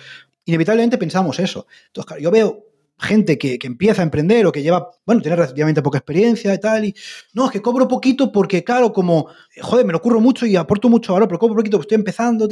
inevitablemente 0.44 0.98
pensamos 0.98 1.40
eso. 1.40 1.66
Entonces, 1.88 2.06
claro, 2.06 2.22
yo 2.22 2.30
veo 2.30 2.64
gente 2.96 3.37
que, 3.38 3.59
empieza 3.61 4.02
a 4.02 4.04
emprender 4.04 4.46
o 4.46 4.52
que 4.52 4.62
lleva, 4.62 4.88
bueno, 5.04 5.20
tiene 5.20 5.35
relativamente 5.35 5.82
poca 5.82 5.98
experiencia 5.98 6.54
y 6.54 6.61
tal, 6.61 6.85
y 6.85 6.94
no, 7.35 7.46
es 7.46 7.50
que 7.50 7.61
cobro 7.61 7.88
poquito 7.88 8.30
porque, 8.30 8.62
claro, 8.62 8.92
como, 8.92 9.26
joder, 9.61 9.85
me 9.85 9.92
lo 9.92 10.00
curro 10.00 10.20
mucho 10.20 10.46
y 10.46 10.54
aporto 10.54 10.88
mucho 10.88 11.12
valor, 11.12 11.26
pero 11.26 11.40
cobro 11.40 11.56
poquito 11.56 11.76
porque 11.76 11.87
estoy 11.87 11.96
empezando. 11.96 12.48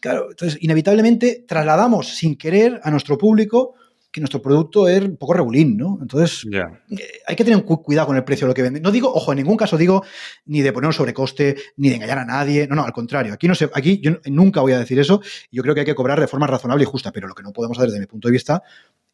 Claro, 0.00 0.30
entonces, 0.30 0.58
inevitablemente 0.60 1.44
trasladamos 1.46 2.08
sin 2.08 2.36
querer 2.36 2.80
a 2.82 2.90
nuestro 2.90 3.16
público 3.16 3.74
que 4.10 4.20
nuestro 4.20 4.40
producto 4.40 4.88
es 4.88 5.02
un 5.02 5.16
poco 5.16 5.34
regulín, 5.34 5.76
¿no? 5.76 5.98
Entonces, 6.00 6.42
yeah. 6.50 6.82
hay 7.26 7.36
que 7.36 7.44
tener 7.44 7.62
cuidado 7.64 8.06
con 8.06 8.16
el 8.16 8.24
precio 8.24 8.46
de 8.46 8.50
lo 8.50 8.54
que 8.54 8.62
vende. 8.62 8.80
No 8.80 8.90
digo, 8.90 9.12
ojo, 9.12 9.32
en 9.32 9.36
ningún 9.38 9.56
caso 9.56 9.76
digo 9.76 10.02
ni 10.46 10.62
de 10.62 10.72
poner 10.72 10.88
un 10.88 10.94
sobrecoste, 10.94 11.56
ni 11.76 11.90
de 11.90 11.96
engañar 11.96 12.18
a 12.18 12.24
nadie. 12.24 12.66
No, 12.66 12.74
no, 12.74 12.84
al 12.84 12.92
contrario. 12.92 13.34
Aquí 13.34 13.46
no 13.46 13.54
sé, 13.54 13.68
aquí 13.74 14.00
yo 14.00 14.18
nunca 14.26 14.60
voy 14.60 14.72
a 14.72 14.78
decir 14.78 14.98
eso. 14.98 15.20
Yo 15.50 15.62
creo 15.62 15.74
que 15.74 15.80
hay 15.80 15.86
que 15.86 15.94
cobrar 15.94 16.20
de 16.20 16.26
forma 16.26 16.46
razonable 16.46 16.84
y 16.84 16.86
justa, 16.86 17.12
pero 17.12 17.28
lo 17.28 17.34
que 17.34 17.42
no 17.42 17.52
podemos 17.52 17.78
hacer 17.78 17.90
desde 17.90 18.00
mi 18.00 18.06
punto 18.06 18.28
de 18.28 18.32
vista 18.32 18.62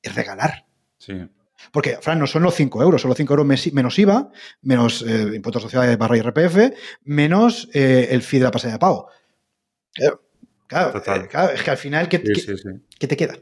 es 0.00 0.14
regalar. 0.14 0.64
Sí. 0.98 1.14
Porque, 1.72 1.98
Fran, 2.00 2.18
no 2.18 2.26
son 2.26 2.42
los 2.42 2.54
5 2.54 2.82
euros, 2.82 3.00
son 3.00 3.08
los 3.08 3.16
5 3.16 3.32
euros 3.32 3.72
menos 3.72 3.98
IVA, 3.98 4.30
menos 4.62 5.02
eh, 5.02 5.32
impuestos 5.34 5.62
sociales 5.62 5.96
barra 5.96 6.16
IRPF, 6.18 6.74
menos 7.04 7.68
eh, 7.72 8.08
el 8.10 8.22
fee 8.22 8.38
de 8.38 8.44
la 8.44 8.50
pasada 8.50 8.74
de 8.74 8.78
pago. 8.78 9.08
Claro, 9.94 10.20
claro, 10.68 11.24
eh, 11.24 11.28
claro, 11.28 11.52
es 11.52 11.62
que 11.62 11.70
al 11.70 11.76
final, 11.76 12.08
¿qué, 12.08 12.18
sí, 12.18 12.32
qué, 12.32 12.40
sí, 12.40 12.56
sí. 12.56 12.68
¿qué 12.98 13.06
te 13.06 13.16
queda? 13.16 13.34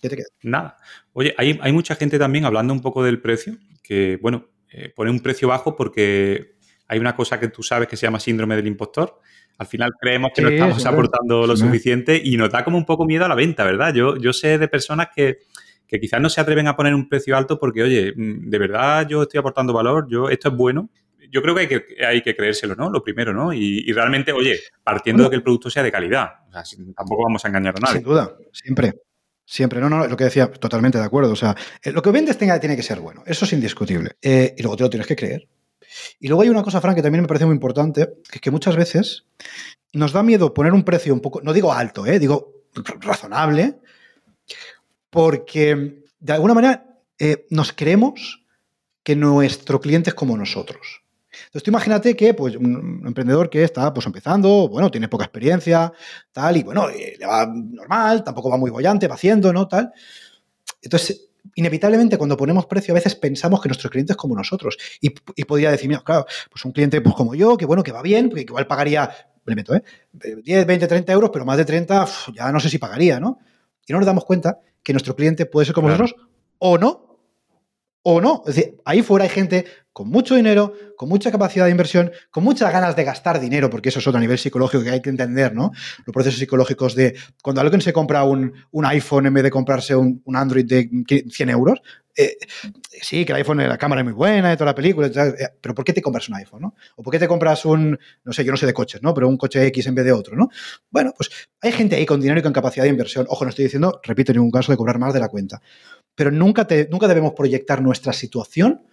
¿Qué 0.00 0.08
te 0.08 0.16
queda? 0.16 0.26
Nada. 0.42 0.76
Oye, 1.12 1.34
hay, 1.36 1.58
hay, 1.60 1.72
mucha 1.72 1.94
gente 1.96 2.18
también 2.18 2.44
hablando 2.44 2.72
un 2.72 2.80
poco 2.80 3.02
del 3.02 3.20
precio, 3.20 3.56
que, 3.82 4.18
bueno, 4.22 4.48
eh, 4.70 4.92
pone 4.94 5.10
un 5.10 5.20
precio 5.20 5.48
bajo 5.48 5.74
porque 5.74 6.56
hay 6.86 6.98
una 6.98 7.16
cosa 7.16 7.40
que 7.40 7.48
tú 7.48 7.62
sabes 7.62 7.88
que 7.88 7.96
se 7.96 8.06
llama 8.06 8.20
síndrome 8.20 8.56
del 8.56 8.66
impostor. 8.66 9.20
Al 9.58 9.66
final 9.66 9.90
creemos 10.00 10.30
que 10.34 10.40
sí, 10.40 10.44
no 10.44 10.50
estamos 10.50 10.82
sí, 10.82 10.88
aportando 10.88 11.42
sí, 11.42 11.48
lo 11.48 11.56
suficiente 11.56 12.20
y 12.22 12.36
nos 12.36 12.50
da 12.50 12.64
como 12.64 12.78
un 12.78 12.86
poco 12.86 13.04
miedo 13.04 13.24
a 13.24 13.28
la 13.28 13.34
venta, 13.34 13.64
¿verdad? 13.64 13.92
Yo, 13.92 14.16
yo 14.16 14.32
sé 14.32 14.56
de 14.56 14.68
personas 14.68 15.08
que, 15.14 15.38
que 15.86 15.98
quizás 15.98 16.20
no 16.20 16.30
se 16.30 16.40
atreven 16.40 16.68
a 16.68 16.76
poner 16.76 16.94
un 16.94 17.08
precio 17.08 17.36
alto 17.36 17.58
porque, 17.58 17.82
oye, 17.82 18.12
mm, 18.14 18.48
de 18.48 18.58
verdad 18.58 19.08
yo 19.08 19.22
estoy 19.22 19.38
aportando 19.38 19.72
valor, 19.72 20.06
yo 20.08 20.28
esto 20.28 20.48
es 20.50 20.54
bueno. 20.54 20.90
Yo 21.30 21.42
creo 21.42 21.54
que 21.54 21.60
hay 21.62 21.68
que, 21.68 21.84
hay 22.06 22.22
que 22.22 22.34
creérselo, 22.34 22.74
¿no? 22.74 22.88
Lo 22.88 23.02
primero, 23.02 23.34
¿no? 23.34 23.52
Y, 23.52 23.84
y 23.86 23.92
realmente, 23.92 24.32
oye, 24.32 24.60
partiendo 24.82 25.24
bueno, 25.24 25.28
de 25.28 25.30
que 25.30 25.36
el 25.36 25.42
producto 25.42 25.68
sea 25.68 25.82
de 25.82 25.92
calidad. 25.92 26.28
O 26.48 26.52
sea, 26.52 26.62
tampoco 26.96 27.24
vamos 27.24 27.44
a 27.44 27.48
engañar 27.48 27.74
a 27.76 27.80
nadie. 27.80 27.96
Sin 27.96 28.04
duda, 28.04 28.34
siempre. 28.52 28.94
Siempre, 29.50 29.80
no, 29.80 29.88
no, 29.88 30.06
lo 30.06 30.14
que 30.14 30.24
decía, 30.24 30.52
totalmente 30.52 30.98
de 30.98 31.04
acuerdo. 31.04 31.32
O 31.32 31.36
sea, 31.36 31.56
eh, 31.82 31.90
lo 31.90 32.02
que 32.02 32.10
vendes 32.10 32.36
tenga, 32.36 32.60
tiene 32.60 32.76
que 32.76 32.82
ser 32.82 33.00
bueno, 33.00 33.22
eso 33.24 33.46
es 33.46 33.52
indiscutible. 33.54 34.16
Eh, 34.20 34.54
y 34.58 34.62
luego 34.62 34.76
te 34.76 34.82
lo 34.82 34.90
tienes 34.90 35.06
que 35.06 35.16
creer. 35.16 35.48
Y 36.20 36.28
luego 36.28 36.42
hay 36.42 36.50
una 36.50 36.62
cosa, 36.62 36.82
Frank, 36.82 36.96
que 36.96 37.02
también 37.02 37.22
me 37.22 37.28
parece 37.28 37.46
muy 37.46 37.54
importante, 37.54 38.08
que 38.30 38.36
es 38.36 38.40
que 38.42 38.50
muchas 38.50 38.76
veces 38.76 39.24
nos 39.94 40.12
da 40.12 40.22
miedo 40.22 40.52
poner 40.52 40.74
un 40.74 40.84
precio 40.84 41.14
un 41.14 41.20
poco, 41.20 41.40
no 41.40 41.54
digo 41.54 41.72
alto, 41.72 42.04
eh, 42.04 42.18
digo 42.18 42.66
razonable, 43.00 43.78
porque 45.08 46.02
de 46.20 46.32
alguna 46.34 46.52
manera 46.52 47.00
eh, 47.18 47.46
nos 47.48 47.72
creemos 47.72 48.44
que 49.02 49.16
nuestro 49.16 49.80
cliente 49.80 50.10
es 50.10 50.14
como 50.14 50.36
nosotros. 50.36 51.00
Entonces, 51.48 51.62
tú 51.62 51.70
imagínate 51.70 52.14
que 52.14 52.34
pues, 52.34 52.56
un 52.56 53.02
emprendedor 53.06 53.48
que 53.48 53.64
está 53.64 53.92
pues, 53.94 54.06
empezando, 54.06 54.68
bueno, 54.68 54.90
tiene 54.90 55.08
poca 55.08 55.24
experiencia, 55.24 55.90
tal, 56.30 56.58
y 56.58 56.62
bueno, 56.62 56.88
le 56.88 57.26
va 57.26 57.46
normal, 57.46 58.22
tampoco 58.22 58.50
va 58.50 58.58
muy 58.58 58.70
bollante, 58.70 59.08
va 59.08 59.14
haciendo, 59.14 59.50
¿no? 59.50 59.66
Tal. 59.66 59.90
Entonces, 60.82 61.28
inevitablemente 61.54 62.18
cuando 62.18 62.36
ponemos 62.36 62.66
precio 62.66 62.92
a 62.92 62.96
veces 62.96 63.14
pensamos 63.14 63.60
que 63.60 63.68
nuestros 63.68 63.90
clientes 63.90 64.16
como 64.16 64.34
nosotros. 64.34 64.76
Y, 65.00 65.10
podría 65.44 65.70
decir, 65.70 65.88
mira, 65.88 66.02
claro, 66.02 66.26
pues 66.50 66.64
un 66.64 66.72
cliente 66.72 67.00
pues 67.00 67.14
como 67.14 67.34
yo, 67.34 67.56
que 67.56 67.64
bueno, 67.64 67.82
que 67.82 67.92
va 67.92 68.02
bien, 68.02 68.30
que 68.30 68.42
igual 68.42 68.66
pagaría, 68.66 69.10
me 69.46 69.54
meto, 69.54 69.74
¿eh? 69.74 69.82
10, 70.12 70.66
20, 70.66 70.86
30 70.86 71.12
euros, 71.12 71.30
pero 71.32 71.46
más 71.46 71.56
de 71.56 71.64
30 71.64 72.06
ya 72.34 72.52
no 72.52 72.60
sé 72.60 72.68
si 72.68 72.78
pagaría, 72.78 73.18
¿no? 73.18 73.38
Y 73.86 73.92
no 73.92 73.98
nos 73.98 74.06
damos 74.06 74.24
cuenta 74.24 74.60
que 74.82 74.92
nuestro 74.92 75.16
cliente 75.16 75.46
puede 75.46 75.64
ser 75.64 75.74
como 75.74 75.88
nosotros 75.88 76.14
o 76.58 76.76
no, 76.76 77.08
o 78.02 78.20
no. 78.20 78.42
Es 78.46 78.54
decir, 78.54 78.80
ahí 78.84 79.02
fuera 79.02 79.24
hay 79.24 79.30
gente 79.30 79.64
con 79.98 80.10
mucho 80.10 80.36
dinero, 80.36 80.74
con 80.96 81.08
mucha 81.08 81.32
capacidad 81.32 81.64
de 81.64 81.72
inversión, 81.72 82.12
con 82.30 82.44
muchas 82.44 82.72
ganas 82.72 82.94
de 82.94 83.02
gastar 83.02 83.40
dinero, 83.40 83.68
porque 83.68 83.88
eso 83.88 83.98
es 83.98 84.06
otro 84.06 84.20
nivel 84.20 84.38
psicológico 84.38 84.84
que 84.84 84.90
hay 84.90 85.02
que 85.02 85.10
entender, 85.10 85.52
¿no? 85.52 85.72
Los 86.06 86.14
procesos 86.14 86.38
psicológicos 86.38 86.94
de 86.94 87.16
cuando 87.42 87.62
alguien 87.62 87.80
se 87.80 87.92
compra 87.92 88.22
un, 88.22 88.52
iPhone 88.84 89.26
en 89.26 89.34
vez 89.34 89.42
de 89.42 89.50
comprarse 89.50 89.96
un, 89.96 90.22
Android 90.32 90.64
de 90.64 90.88
100 91.28 91.50
euros, 91.50 91.82
eh, 92.16 92.36
sí, 93.02 93.24
que 93.24 93.32
el 93.32 93.38
iPhone, 93.38 93.58
la 93.58 93.76
cámara 93.76 94.02
es 94.02 94.04
muy 94.04 94.12
buena, 94.12 94.52
y 94.52 94.56
toda 94.56 94.66
la 94.66 94.74
película, 94.76 95.08
eh, 95.08 95.48
pero 95.60 95.74
¿por 95.74 95.84
qué 95.84 95.92
te 95.92 96.00
compras 96.00 96.28
un 96.28 96.36
iPhone, 96.36 96.62
no? 96.62 96.76
¿O 96.94 97.02
por 97.02 97.10
qué 97.10 97.18
te 97.18 97.26
compras 97.26 97.64
un, 97.64 97.98
no 98.22 98.32
sé, 98.32 98.44
yo 98.44 98.52
no 98.52 98.56
sé 98.56 98.66
de 98.66 98.72
coches, 98.72 99.02
¿no? 99.02 99.12
Pero 99.12 99.26
un 99.26 99.36
coche 99.36 99.66
X 99.66 99.84
en 99.88 99.96
vez 99.96 100.04
de 100.04 100.12
otro, 100.12 100.36
¿no? 100.36 100.48
Bueno, 100.92 101.12
pues 101.16 101.28
hay 101.60 101.72
gente 101.72 101.96
ahí 101.96 102.06
con 102.06 102.20
dinero 102.20 102.38
y 102.38 102.42
con 102.44 102.52
capacidad 102.52 102.84
de 102.84 102.90
inversión. 102.90 103.26
Ojo, 103.28 103.44
no 103.44 103.48
estoy 103.48 103.64
diciendo, 103.64 104.00
repito, 104.04 104.30
en 104.30 104.36
ningún 104.36 104.52
caso 104.52 104.70
de 104.70 104.78
cobrar 104.78 105.00
más 105.00 105.12
de 105.12 105.18
la 105.18 105.26
cuenta. 105.26 105.60
Pero 106.14 106.30
nunca, 106.30 106.68
nunca 106.88 107.08
debemos 107.08 107.32
proyectar 107.32 107.82
nuestra 107.82 108.12
situación 108.12 108.84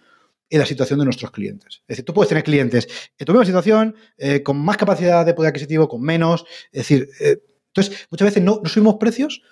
en 0.48 0.58
la 0.58 0.66
situación 0.66 0.98
de 0.98 1.04
nuestros 1.04 1.30
clientes. 1.30 1.76
Es 1.82 1.88
decir, 1.88 2.04
tú 2.04 2.14
puedes 2.14 2.28
tener 2.28 2.44
clientes 2.44 2.86
en 3.18 3.26
tu 3.26 3.32
misma 3.32 3.44
situación, 3.44 3.96
eh, 4.16 4.42
con 4.42 4.58
más 4.58 4.76
capacidad 4.76 5.26
de 5.26 5.34
poder 5.34 5.50
adquisitivo, 5.50 5.88
con 5.88 6.02
menos. 6.02 6.44
Es 6.72 6.88
decir, 6.88 7.08
eh, 7.20 7.38
entonces 7.68 8.06
muchas 8.10 8.26
veces 8.26 8.42
no, 8.42 8.60
subimos 8.64 8.96
precios 8.96 9.42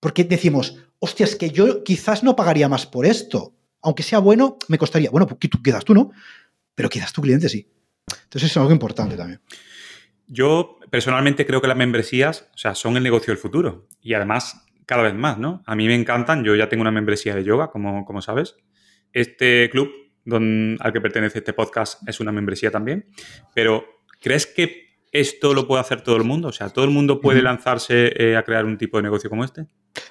porque 0.00 0.24
decimos, 0.24 0.78
hostia, 0.98 1.24
es 1.24 1.36
que 1.36 1.50
yo 1.50 1.84
quizás 1.84 2.22
no 2.22 2.34
pagaría 2.34 2.68
más 2.68 2.86
por 2.86 3.06
esto. 3.06 3.54
Aunque 3.82 4.02
sea 4.02 4.18
bueno, 4.18 4.58
me 4.68 4.78
costaría. 4.78 5.10
Bueno, 5.10 5.26
porque 5.26 5.48
tú 5.48 5.62
quedas 5.62 5.84
tú, 5.84 5.94
¿no? 5.94 6.10
Pero 6.74 6.88
quizás 6.88 7.12
tu 7.12 7.22
cliente 7.22 7.48
sí. 7.48 7.66
Entonces 8.24 8.50
eso 8.50 8.60
es 8.60 8.62
algo 8.62 8.72
importante 8.72 9.16
también. 9.16 9.40
Yo 10.26 10.78
personalmente 10.90 11.46
creo 11.46 11.60
que 11.60 11.68
las 11.68 11.76
membresías, 11.76 12.48
o 12.54 12.58
sea, 12.58 12.74
son 12.74 12.96
el 12.96 13.02
negocio 13.02 13.32
del 13.32 13.38
futuro. 13.38 13.86
Y 14.02 14.14
además, 14.14 14.64
cada 14.86 15.02
vez 15.02 15.14
más, 15.14 15.38
¿no? 15.38 15.62
A 15.66 15.74
mí 15.74 15.86
me 15.86 15.94
encantan. 15.94 16.44
Yo 16.44 16.56
ya 16.56 16.68
tengo 16.68 16.82
una 16.82 16.90
membresía 16.90 17.34
de 17.34 17.44
yoga, 17.44 17.70
como, 17.70 18.04
como 18.04 18.22
sabes. 18.22 18.56
Este 19.12 19.68
club 19.70 19.90
al 20.26 20.92
que 20.92 21.00
pertenece 21.00 21.38
este 21.38 21.52
podcast 21.52 22.06
es 22.08 22.20
una 22.20 22.32
membresía 22.32 22.70
también, 22.70 23.06
pero 23.54 23.84
¿crees 24.20 24.46
que 24.46 24.90
esto 25.12 25.54
lo 25.54 25.66
puede 25.66 25.80
hacer 25.80 26.02
todo 26.02 26.16
el 26.16 26.24
mundo? 26.24 26.48
O 26.48 26.52
sea, 26.52 26.68
¿todo 26.68 26.84
el 26.84 26.90
mundo 26.90 27.20
puede 27.20 27.42
lanzarse 27.42 28.12
eh, 28.16 28.36
a 28.36 28.42
crear 28.44 28.64
un 28.64 28.78
tipo 28.78 28.96
de 28.98 29.02
negocio 29.02 29.28
como 29.28 29.44
este? 29.44 29.66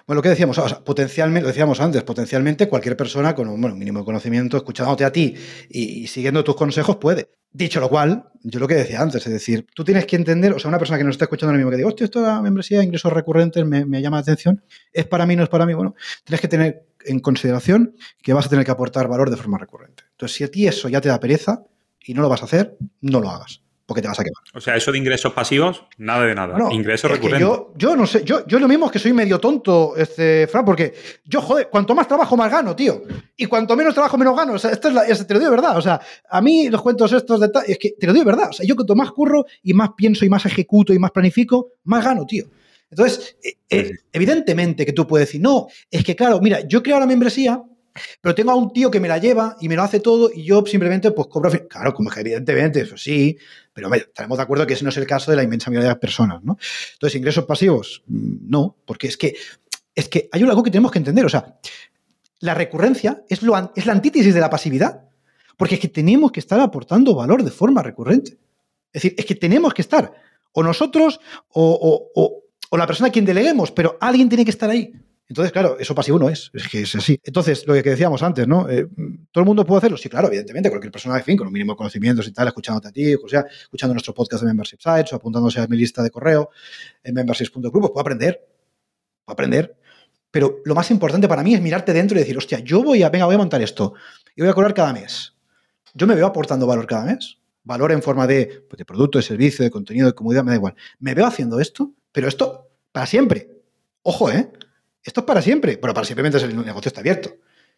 Bueno, 0.05 0.17
lo 0.17 0.21
que 0.21 0.29
decíamos, 0.29 0.59
potencialmente, 0.83 1.43
lo 1.43 1.47
decíamos 1.47 1.79
antes, 1.79 2.03
potencialmente 2.03 2.67
cualquier 2.67 2.97
persona 2.97 3.33
con 3.33 3.47
un 3.47 3.77
mínimo 3.77 3.99
de 3.99 4.05
conocimiento, 4.05 4.57
escuchándote 4.57 5.05
a 5.05 5.11
ti 5.11 5.35
y, 5.69 6.07
siguiendo 6.07 6.43
tus 6.43 6.55
consejos 6.55 6.97
puede. 6.97 7.29
Dicho 7.51 7.79
lo 7.79 7.89
cual, 7.89 8.29
yo 8.43 8.59
lo 8.59 8.67
que 8.67 8.75
decía 8.75 9.01
antes, 9.01 9.25
es 9.25 9.33
decir, 9.33 9.65
tú 9.73 9.83
tienes 9.83 10.05
que 10.05 10.15
entender, 10.15 10.53
o 10.53 10.59
sea, 10.59 10.69
una 10.69 10.77
persona 10.77 10.99
que 10.99 11.03
nos 11.03 11.13
está 11.13 11.25
escuchando 11.25 11.51
ahora 11.51 11.57
mismo 11.57 11.71
que 11.71 11.77
diga, 11.77 11.87
hostia, 11.87 12.05
esto 12.05 12.21
de 12.21 12.27
la 12.27 12.41
membresía, 12.41 12.83
ingresos 12.83 13.11
recurrentes, 13.11 13.65
me, 13.65 13.85
me 13.85 14.01
llama 14.01 14.17
la 14.17 14.21
atención, 14.21 14.63
es 14.93 15.07
para 15.07 15.25
mí, 15.25 15.35
no 15.35 15.43
es 15.43 15.49
para 15.49 15.65
mí, 15.65 15.73
bueno, 15.73 15.95
tienes 16.25 16.41
que 16.41 16.47
tener 16.47 16.88
en 17.05 17.19
consideración 17.19 17.95
que 18.21 18.33
vas 18.33 18.45
a 18.45 18.49
tener 18.49 18.65
que 18.65 18.71
aportar 18.71 19.07
valor 19.07 19.29
de 19.29 19.37
forma 19.37 19.57
recurrente. 19.57 20.03
Entonces, 20.11 20.37
si 20.37 20.43
a 20.43 20.51
ti 20.51 20.67
eso 20.67 20.89
ya 20.89 21.01
te 21.01 21.09
da 21.09 21.19
pereza 21.19 21.63
y 22.03 22.13
no 22.13 22.21
lo 22.21 22.29
vas 22.29 22.41
a 22.41 22.45
hacer, 22.45 22.77
no 23.01 23.19
lo 23.19 23.29
hagas 23.29 23.61
porque 23.89 24.03
te 24.03 24.07
vas 24.07 24.19
a 24.19 24.23
quemar. 24.23 24.43
O 24.53 24.61
sea, 24.61 24.75
eso 24.75 24.91
de 24.91 24.99
ingresos 24.99 25.33
pasivos, 25.33 25.83
nada 25.97 26.23
de 26.23 26.35
nada. 26.35 26.71
ingresos 26.71 27.09
recurrentes. 27.09 27.41
Yo, 27.41 27.73
yo, 27.75 27.95
no 27.95 28.05
sé, 28.05 28.23
yo, 28.23 28.45
yo 28.45 28.59
lo 28.59 28.67
mismo 28.67 28.85
es 28.85 28.91
que 28.91 28.99
soy 28.99 29.13
medio 29.13 29.39
tonto, 29.39 29.95
este, 29.97 30.45
Fran, 30.45 30.63
porque 30.63 30.93
yo, 31.25 31.41
joder, 31.41 31.69
cuanto 31.71 31.95
más 31.95 32.07
trabajo, 32.07 32.37
más 32.37 32.51
gano, 32.51 32.75
tío. 32.75 33.01
Y 33.35 33.47
cuanto 33.47 33.75
menos 33.75 33.95
trabajo, 33.95 34.15
menos 34.15 34.37
gano. 34.37 34.53
O 34.53 34.59
sea, 34.59 34.69
esto 34.69 34.89
es 34.89 35.25
te 35.25 35.33
lo 35.33 35.39
digo 35.39 35.49
de 35.49 35.57
verdad. 35.57 35.75
O 35.75 35.81
sea, 35.81 35.99
a 36.29 36.39
mí 36.39 36.69
los 36.69 36.83
cuentos 36.83 37.11
estos 37.13 37.39
de 37.39 37.49
es 37.65 37.79
que 37.79 37.95
te 37.99 38.05
lo 38.05 38.13
digo 38.13 38.25
de 38.25 38.31
verdad. 38.31 38.49
O 38.51 38.53
sea, 38.53 38.63
yo 38.63 38.75
cuanto 38.75 38.93
más 38.95 39.09
curro 39.09 39.43
y 39.63 39.73
más 39.73 39.89
pienso 39.97 40.23
y 40.23 40.29
más 40.29 40.45
ejecuto 40.45 40.93
y 40.93 40.99
más 40.99 41.09
planifico, 41.09 41.71
más 41.85 42.05
gano, 42.05 42.27
tío. 42.27 42.45
Entonces, 42.91 43.37
eh, 43.43 43.53
eh, 43.69 43.91
evidentemente 44.11 44.85
que 44.85 44.93
tú 44.93 45.05
puedes 45.05 45.27
decir, 45.27 45.41
no, 45.41 45.67
es 45.91 46.03
que 46.03 46.15
claro, 46.15 46.39
mira, 46.41 46.67
yo 46.67 46.81
creo 46.81 46.99
la 46.99 47.05
membresía, 47.05 47.63
pero 48.21 48.35
tengo 48.35 48.51
a 48.51 48.55
un 48.55 48.71
tío 48.73 48.89
que 48.89 48.99
me 48.99 49.07
la 49.07 49.17
lleva 49.17 49.55
y 49.59 49.67
me 49.67 49.75
lo 49.75 49.83
hace 49.83 49.99
todo 49.99 50.31
y 50.33 50.43
yo 50.43 50.63
simplemente 50.65 51.11
pues 51.11 51.27
cobro. 51.27 51.51
Claro, 51.67 51.93
como 51.93 52.09
que 52.09 52.21
evidentemente, 52.21 52.81
eso 52.81 52.97
sí, 52.97 53.37
pero 53.73 53.93
estaremos 53.93 54.37
de 54.37 54.43
acuerdo 54.43 54.65
que 54.65 54.73
ese 54.73 54.83
no 54.83 54.89
es 54.89 54.97
el 54.97 55.07
caso 55.07 55.31
de 55.31 55.37
la 55.37 55.43
inmensa 55.43 55.69
mayoría 55.69 55.89
de 55.89 55.93
las 55.93 55.99
personas, 55.99 56.43
¿no? 56.43 56.57
Entonces, 56.93 57.17
ingresos 57.17 57.45
pasivos, 57.45 58.03
mm, 58.07 58.49
no, 58.49 58.75
porque 58.85 59.07
es 59.07 59.17
que, 59.17 59.35
es 59.95 60.09
que 60.09 60.29
hay 60.31 60.41
algo 60.43 60.63
que 60.63 60.71
tenemos 60.71 60.91
que 60.91 60.99
entender, 60.99 61.25
o 61.25 61.29
sea, 61.29 61.59
la 62.39 62.53
recurrencia 62.53 63.23
es, 63.27 63.41
lo, 63.41 63.71
es 63.75 63.85
la 63.85 63.93
antítesis 63.93 64.33
de 64.33 64.39
la 64.39 64.49
pasividad, 64.49 65.03
porque 65.57 65.75
es 65.75 65.81
que 65.81 65.89
tenemos 65.89 66.31
que 66.31 66.39
estar 66.39 66.59
aportando 66.59 67.15
valor 67.15 67.43
de 67.43 67.51
forma 67.51 67.83
recurrente. 67.83 68.37
Es 68.93 69.03
decir, 69.03 69.15
es 69.17 69.25
que 69.25 69.35
tenemos 69.35 69.73
que 69.73 69.81
estar, 69.81 70.13
o 70.53 70.63
nosotros, 70.63 71.19
o 71.49 72.09
o 72.15 72.38
la 72.77 72.87
persona 72.87 73.09
a 73.09 73.11
quien 73.11 73.25
deleguemos, 73.25 73.71
pero 73.71 73.97
alguien 73.99 74.29
tiene 74.29 74.45
que 74.45 74.51
estar 74.51 74.69
ahí. 74.69 74.93
Entonces, 75.29 75.51
claro, 75.51 75.77
eso 75.79 75.93
pasivo 75.93 76.17
no 76.17 76.27
es, 76.27 76.49
es 76.55 76.67
que 76.67 76.81
es 76.81 76.95
así. 76.95 77.19
Entonces, 77.23 77.67
lo 77.67 77.75
que 77.75 77.83
decíamos 77.83 78.23
antes, 78.23 78.47
¿no? 78.47 78.67
Eh, 78.67 78.87
¿Todo 79.31 79.43
el 79.43 79.45
mundo 79.45 79.63
puede 79.63 79.77
hacerlo? 79.77 79.95
Sí, 79.95 80.09
claro, 80.09 80.27
evidentemente, 80.27 80.69
cualquier 80.69 80.91
persona, 80.91 81.15
de 81.15 81.21
fin, 81.21 81.37
con 81.37 81.45
un 81.45 81.53
mínimo 81.53 81.73
de 81.73 81.77
conocimientos 81.77 82.27
y 82.27 82.31
tal, 82.31 82.47
escuchándote 82.47 82.87
a 82.87 82.91
ti, 82.91 83.13
o 83.13 83.27
sea, 83.27 83.45
escuchando 83.61 83.93
nuestro 83.93 84.11
podcast 84.15 84.41
de 84.41 84.47
Membership 84.47 84.79
Sites 84.79 85.13
o 85.13 85.17
apuntándose 85.17 85.59
a 85.59 85.67
mi 85.67 85.77
lista 85.77 86.01
de 86.01 86.09
correo 86.09 86.49
en 87.03 87.13
memberships.club, 87.13 87.71
pues 87.71 87.91
puede 87.91 88.01
aprender, 88.01 88.47
puede 89.23 89.33
aprender. 89.33 89.77
Pero 90.31 90.61
lo 90.65 90.73
más 90.73 90.89
importante 90.89 91.27
para 91.27 91.43
mí 91.43 91.53
es 91.53 91.61
mirarte 91.61 91.93
dentro 91.93 92.17
y 92.17 92.21
decir, 92.21 92.35
hostia, 92.35 92.59
yo 92.59 92.81
voy 92.81 93.03
a, 93.03 93.09
venga, 93.09 93.25
voy 93.25 93.35
a 93.35 93.39
montar 93.39 93.61
esto 93.61 93.93
y 94.35 94.41
voy 94.41 94.49
a 94.49 94.53
cobrar 94.53 94.73
cada 94.73 94.93
mes. 94.93 95.35
Yo 95.93 96.07
me 96.07 96.15
veo 96.15 96.25
aportando 96.25 96.65
valor 96.65 96.87
cada 96.87 97.05
mes. 97.05 97.37
Valor 97.63 97.91
en 97.91 98.01
forma 98.01 98.25
de, 98.25 98.63
pues, 98.67 98.77
de 98.79 98.85
producto, 98.85 99.19
de 99.19 99.23
servicio, 99.23 99.63
de 99.63 99.69
contenido, 99.69 100.07
de 100.07 100.13
comodidad, 100.13 100.43
me 100.43 100.51
da 100.51 100.55
igual. 100.55 100.75
Me 100.97 101.13
veo 101.13 101.27
haciendo 101.27 101.59
esto 101.59 101.93
pero 102.11 102.27
esto 102.27 102.69
para 102.91 103.05
siempre. 103.05 103.49
Ojo, 104.01 104.31
¿eh? 104.31 104.51
Esto 105.03 105.21
es 105.21 105.25
para 105.25 105.41
siempre. 105.41 105.77
Bueno, 105.77 105.93
para 105.93 106.05
siempre 106.05 106.23
mientras 106.23 106.43
el 106.43 106.55
negocio 106.55 106.89
está 106.89 107.01
abierto. 107.01 107.31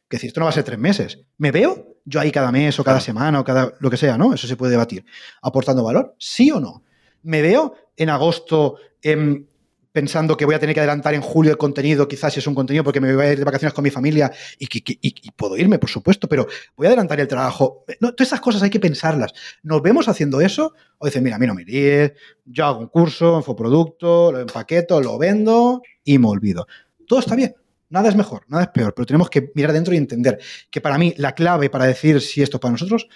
Que 0.07 0.17
decir, 0.17 0.29
esto 0.29 0.39
no 0.41 0.45
va 0.45 0.49
a 0.49 0.53
ser 0.53 0.63
tres 0.63 0.79
meses. 0.79 1.19
¿Me 1.37 1.51
veo 1.51 1.97
yo 2.03 2.19
ahí 2.19 2.31
cada 2.31 2.51
mes 2.51 2.77
o 2.79 2.83
cada 2.83 2.99
semana 2.99 3.39
o 3.39 3.43
cada 3.43 3.73
lo 3.79 3.89
que 3.89 3.97
sea, 3.97 4.17
¿no? 4.17 4.33
Eso 4.33 4.47
se 4.47 4.57
puede 4.57 4.71
debatir. 4.71 5.05
¿Aportando 5.41 5.83
valor? 5.83 6.15
¿Sí 6.17 6.51
o 6.51 6.59
no? 6.59 6.83
¿Me 7.23 7.41
veo 7.41 7.75
en 7.95 8.09
agosto 8.09 8.77
en 9.01 9.49
pensando 9.91 10.37
que 10.37 10.45
voy 10.45 10.55
a 10.55 10.59
tener 10.59 10.73
que 10.73 10.79
adelantar 10.79 11.13
en 11.13 11.21
julio 11.21 11.51
el 11.51 11.57
contenido, 11.57 12.07
quizás 12.07 12.33
si 12.33 12.39
es 12.39 12.47
un 12.47 12.55
contenido 12.55 12.83
porque 12.83 13.01
me 13.01 13.13
voy 13.13 13.25
a 13.25 13.31
ir 13.33 13.39
de 13.39 13.43
vacaciones 13.43 13.73
con 13.73 13.83
mi 13.83 13.91
familia 13.91 14.31
y, 14.57 15.31
puedo 15.31 15.57
irme, 15.57 15.79
por 15.79 15.89
supuesto, 15.89 16.27
pero 16.27 16.47
voy 16.75 16.87
a 16.87 16.89
adelantar 16.89 17.19
el 17.19 17.27
trabajo. 17.27 17.83
No, 17.99 18.13
todas 18.13 18.29
esas 18.29 18.41
cosas 18.41 18.63
hay 18.63 18.69
que 18.69 18.79
pensarlas. 18.79 19.33
¿Nos 19.63 19.81
vemos 19.81 20.07
haciendo 20.07 20.41
eso? 20.41 20.73
O 20.97 21.05
dicen, 21.05 21.23
mira, 21.23 21.35
a 21.35 21.39
mí 21.39 21.47
no 21.47 21.53
me 21.53 21.63
iríes, 21.63 22.13
yo 22.45 22.65
hago 22.65 22.79
un 22.79 22.87
curso, 22.87 23.37
infoproducto, 23.37 24.31
lo 24.31 24.39
empaqueto, 24.39 25.01
lo 25.01 25.17
vendo 25.17 25.81
y 26.03 26.17
me 26.17 26.27
olvido. 26.27 26.67
Todo 27.07 27.19
está 27.19 27.35
bien. 27.35 27.55
Nada 27.89 28.07
es 28.07 28.15
mejor, 28.15 28.45
nada 28.47 28.63
es 28.63 28.69
peor, 28.69 28.93
pero 28.93 29.05
tenemos 29.05 29.29
que 29.29 29.51
mirar 29.53 29.73
dentro 29.73 29.93
y 29.93 29.97
entender 29.97 30.39
que 30.69 30.79
para 30.79 30.97
mí 30.97 31.13
la 31.17 31.35
clave 31.35 31.69
para 31.69 31.85
decir 31.85 32.21
si 32.21 32.41
esto 32.41 32.55
es 32.55 32.61
para 32.61 32.71
nosotros 32.71 33.09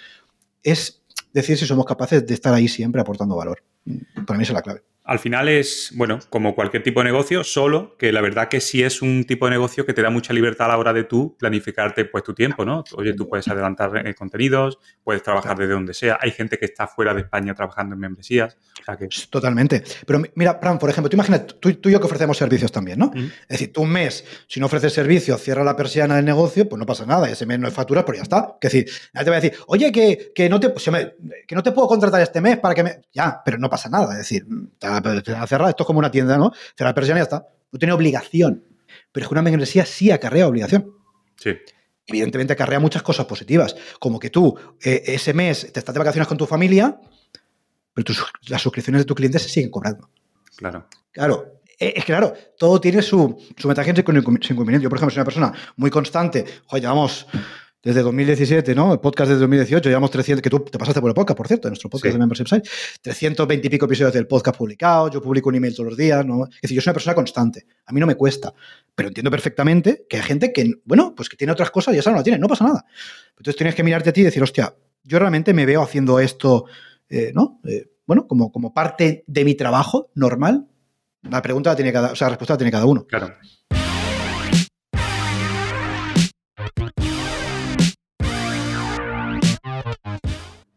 es 0.62 1.02
decir 1.32 1.56
si 1.56 1.64
somos 1.64 1.86
capaces 1.86 2.26
de 2.26 2.34
estar 2.34 2.52
ahí 2.52 2.68
siempre 2.68 3.00
aportando 3.00 3.36
valor. 3.36 3.62
Para 4.26 4.36
mí 4.36 4.42
esa 4.42 4.52
es 4.52 4.54
la 4.54 4.62
clave. 4.62 4.82
Al 5.06 5.20
final 5.20 5.48
es, 5.48 5.92
bueno, 5.94 6.18
como 6.30 6.54
cualquier 6.54 6.82
tipo 6.82 7.00
de 7.00 7.04
negocio, 7.04 7.44
solo 7.44 7.96
que 7.96 8.10
la 8.10 8.20
verdad 8.20 8.48
que 8.48 8.60
sí 8.60 8.82
es 8.82 9.02
un 9.02 9.24
tipo 9.24 9.46
de 9.46 9.52
negocio 9.52 9.86
que 9.86 9.92
te 9.92 10.02
da 10.02 10.10
mucha 10.10 10.32
libertad 10.32 10.66
a 10.66 10.70
la 10.70 10.78
hora 10.78 10.92
de 10.92 11.04
tú 11.04 11.36
planificarte 11.38 12.06
pues 12.06 12.24
tu 12.24 12.34
tiempo, 12.34 12.64
¿no? 12.64 12.82
Oye, 12.96 13.14
tú 13.14 13.28
puedes 13.28 13.46
adelantar 13.46 14.06
eh, 14.06 14.14
contenidos, 14.14 14.78
puedes 15.04 15.22
trabajar 15.22 15.56
desde 15.56 15.74
donde 15.74 15.94
sea. 15.94 16.18
Hay 16.20 16.32
gente 16.32 16.58
que 16.58 16.64
está 16.64 16.88
fuera 16.88 17.14
de 17.14 17.20
España 17.20 17.54
trabajando 17.54 17.94
en 17.94 18.00
membresías. 18.00 18.58
Totalmente. 19.30 19.84
Pero 20.04 20.22
mira, 20.34 20.58
Fran, 20.60 20.78
por 20.78 20.90
ejemplo, 20.90 21.08
tú 21.08 21.16
imagínate, 21.16 21.54
tú, 21.54 21.68
y 21.68 21.78
yo 21.92 22.00
que 22.00 22.06
ofrecemos 22.06 22.36
servicios 22.36 22.72
también, 22.72 22.98
¿no? 22.98 23.12
Es 23.14 23.48
decir, 23.48 23.72
tú 23.72 23.82
un 23.82 23.90
mes, 23.90 24.24
si 24.48 24.58
no 24.58 24.66
ofreces 24.66 24.92
servicio, 24.92 25.38
cierra 25.38 25.62
la 25.62 25.76
persiana 25.76 26.16
del 26.16 26.24
negocio, 26.24 26.68
pues 26.68 26.80
no 26.80 26.86
pasa 26.86 27.06
nada. 27.06 27.30
Ese 27.30 27.46
mes 27.46 27.60
no 27.60 27.66
hay 27.68 27.72
facturas, 27.72 28.04
pero 28.04 28.16
ya 28.16 28.22
está. 28.22 28.56
Es 28.60 28.72
decir, 28.72 28.90
nadie 29.12 29.24
te 29.24 29.30
va 29.30 29.36
a 29.36 29.40
decir, 29.40 29.58
oye, 29.68 29.92
que, 29.92 30.48
no 30.48 30.58
te, 30.58 30.72
que 31.46 31.54
no 31.54 31.62
te 31.62 31.72
puedo 31.72 31.86
contratar 31.88 32.20
este 32.20 32.40
mes 32.40 32.58
para 32.58 32.74
que 32.74 32.82
me... 32.82 33.02
Ya, 33.12 33.40
pero 33.44 33.58
no 33.58 33.70
pasa 33.70 33.88
nada. 33.88 34.12
Es 34.12 34.18
decir, 34.18 34.44
cerrar, 35.02 35.68
esto 35.70 35.82
es 35.82 35.86
como 35.86 35.98
una 35.98 36.10
tienda, 36.10 36.36
¿no? 36.36 36.52
Cerrar 36.76 36.90
la 36.90 36.94
persiana 36.94 37.20
y 37.20 37.22
ya 37.22 37.24
está. 37.24 37.46
No 37.72 37.78
tiene 37.78 37.92
obligación. 37.92 38.64
Pero 39.12 39.24
es 39.24 39.28
que 39.28 39.34
una 39.34 39.42
membresía 39.42 39.84
sí 39.84 40.10
acarrea 40.10 40.46
obligación. 40.46 40.92
Sí. 41.36 41.52
Evidentemente 42.06 42.52
acarrea 42.52 42.78
muchas 42.78 43.02
cosas 43.02 43.26
positivas, 43.26 43.74
como 43.98 44.20
que 44.20 44.30
tú 44.30 44.56
eh, 44.82 45.02
ese 45.06 45.34
mes 45.34 45.72
te 45.72 45.80
estás 45.80 45.92
de 45.92 45.98
vacaciones 45.98 46.28
con 46.28 46.38
tu 46.38 46.46
familia, 46.46 47.00
pero 47.92 48.14
las 48.48 48.62
suscripciones 48.62 49.00
de 49.00 49.04
tus 49.04 49.16
clientes 49.16 49.42
se 49.42 49.48
siguen 49.48 49.70
cobrando. 49.70 50.08
Claro. 50.56 50.86
Claro, 51.10 51.56
eh, 51.78 51.94
es 51.96 52.04
claro, 52.04 52.32
todo 52.58 52.80
tiene 52.80 53.02
su, 53.02 53.36
su 53.56 53.68
ventaja 53.68 53.92
su 53.94 54.00
inconveniente. 54.00 54.84
Yo, 54.84 54.88
por 54.88 54.98
ejemplo, 54.98 55.10
soy 55.10 55.20
una 55.20 55.24
persona 55.24 55.52
muy 55.76 55.90
constante. 55.90 56.44
Joder, 56.66 56.82
llevamos 56.82 57.26
desde 57.86 58.02
2017, 58.02 58.74
¿no? 58.74 58.92
El 58.92 58.98
podcast 58.98 59.28
desde 59.28 59.42
2018, 59.42 59.88
llevamos 59.88 60.10
300, 60.10 60.42
que 60.42 60.50
tú 60.50 60.58
te 60.58 60.76
pasaste 60.76 61.00
por 61.00 61.08
el 61.08 61.14
podcast, 61.14 61.36
por 61.36 61.46
cierto, 61.46 61.68
en 61.68 61.70
nuestro 61.70 61.88
podcast 61.88 62.14
de 62.14 62.18
Membership 62.18 62.48
Site, 62.48 62.68
320 63.00 63.64
y 63.64 63.70
pico 63.70 63.86
episodios 63.86 64.12
del 64.12 64.26
podcast 64.26 64.58
publicados, 64.58 65.12
yo 65.12 65.22
publico 65.22 65.50
un 65.50 65.54
email 65.54 65.72
todos 65.72 65.90
los 65.90 65.96
días, 65.96 66.26
¿no? 66.26 66.46
Es 66.46 66.62
decir, 66.62 66.74
yo 66.74 66.80
soy 66.80 66.90
una 66.90 66.94
persona 66.94 67.14
constante, 67.14 67.64
a 67.86 67.92
mí 67.92 68.00
no 68.00 68.06
me 68.08 68.16
cuesta, 68.16 68.52
pero 68.92 69.06
entiendo 69.06 69.30
perfectamente 69.30 70.04
que 70.10 70.16
hay 70.16 70.24
gente 70.24 70.52
que, 70.52 70.68
bueno, 70.84 71.14
pues 71.14 71.28
que 71.28 71.36
tiene 71.36 71.52
otras 71.52 71.70
cosas 71.70 71.94
y 71.94 71.98
esa 71.98 72.10
no 72.10 72.16
la 72.16 72.24
tiene, 72.24 72.40
no 72.40 72.48
pasa 72.48 72.64
nada. 72.64 72.84
Entonces 73.38 73.54
tienes 73.54 73.76
que 73.76 73.84
mirarte 73.84 74.10
a 74.10 74.12
ti 74.12 74.22
y 74.22 74.24
decir, 74.24 74.42
hostia, 74.42 74.74
yo 75.04 75.20
realmente 75.20 75.54
me 75.54 75.64
veo 75.64 75.80
haciendo 75.80 76.18
esto, 76.18 76.64
eh, 77.08 77.30
¿no? 77.36 77.60
Eh, 77.68 77.88
bueno, 78.04 78.26
como, 78.26 78.50
como 78.50 78.74
parte 78.74 79.22
de 79.28 79.44
mi 79.44 79.54
trabajo 79.54 80.10
normal. 80.16 80.66
La 81.30 81.40
pregunta 81.40 81.70
la 81.70 81.76
tiene 81.76 81.92
cada, 81.92 82.10
o 82.10 82.16
sea, 82.16 82.26
la 82.26 82.30
respuesta 82.30 82.54
la 82.54 82.58
tiene 82.58 82.72
cada 82.72 82.86
uno. 82.86 83.06
Claro. 83.06 83.32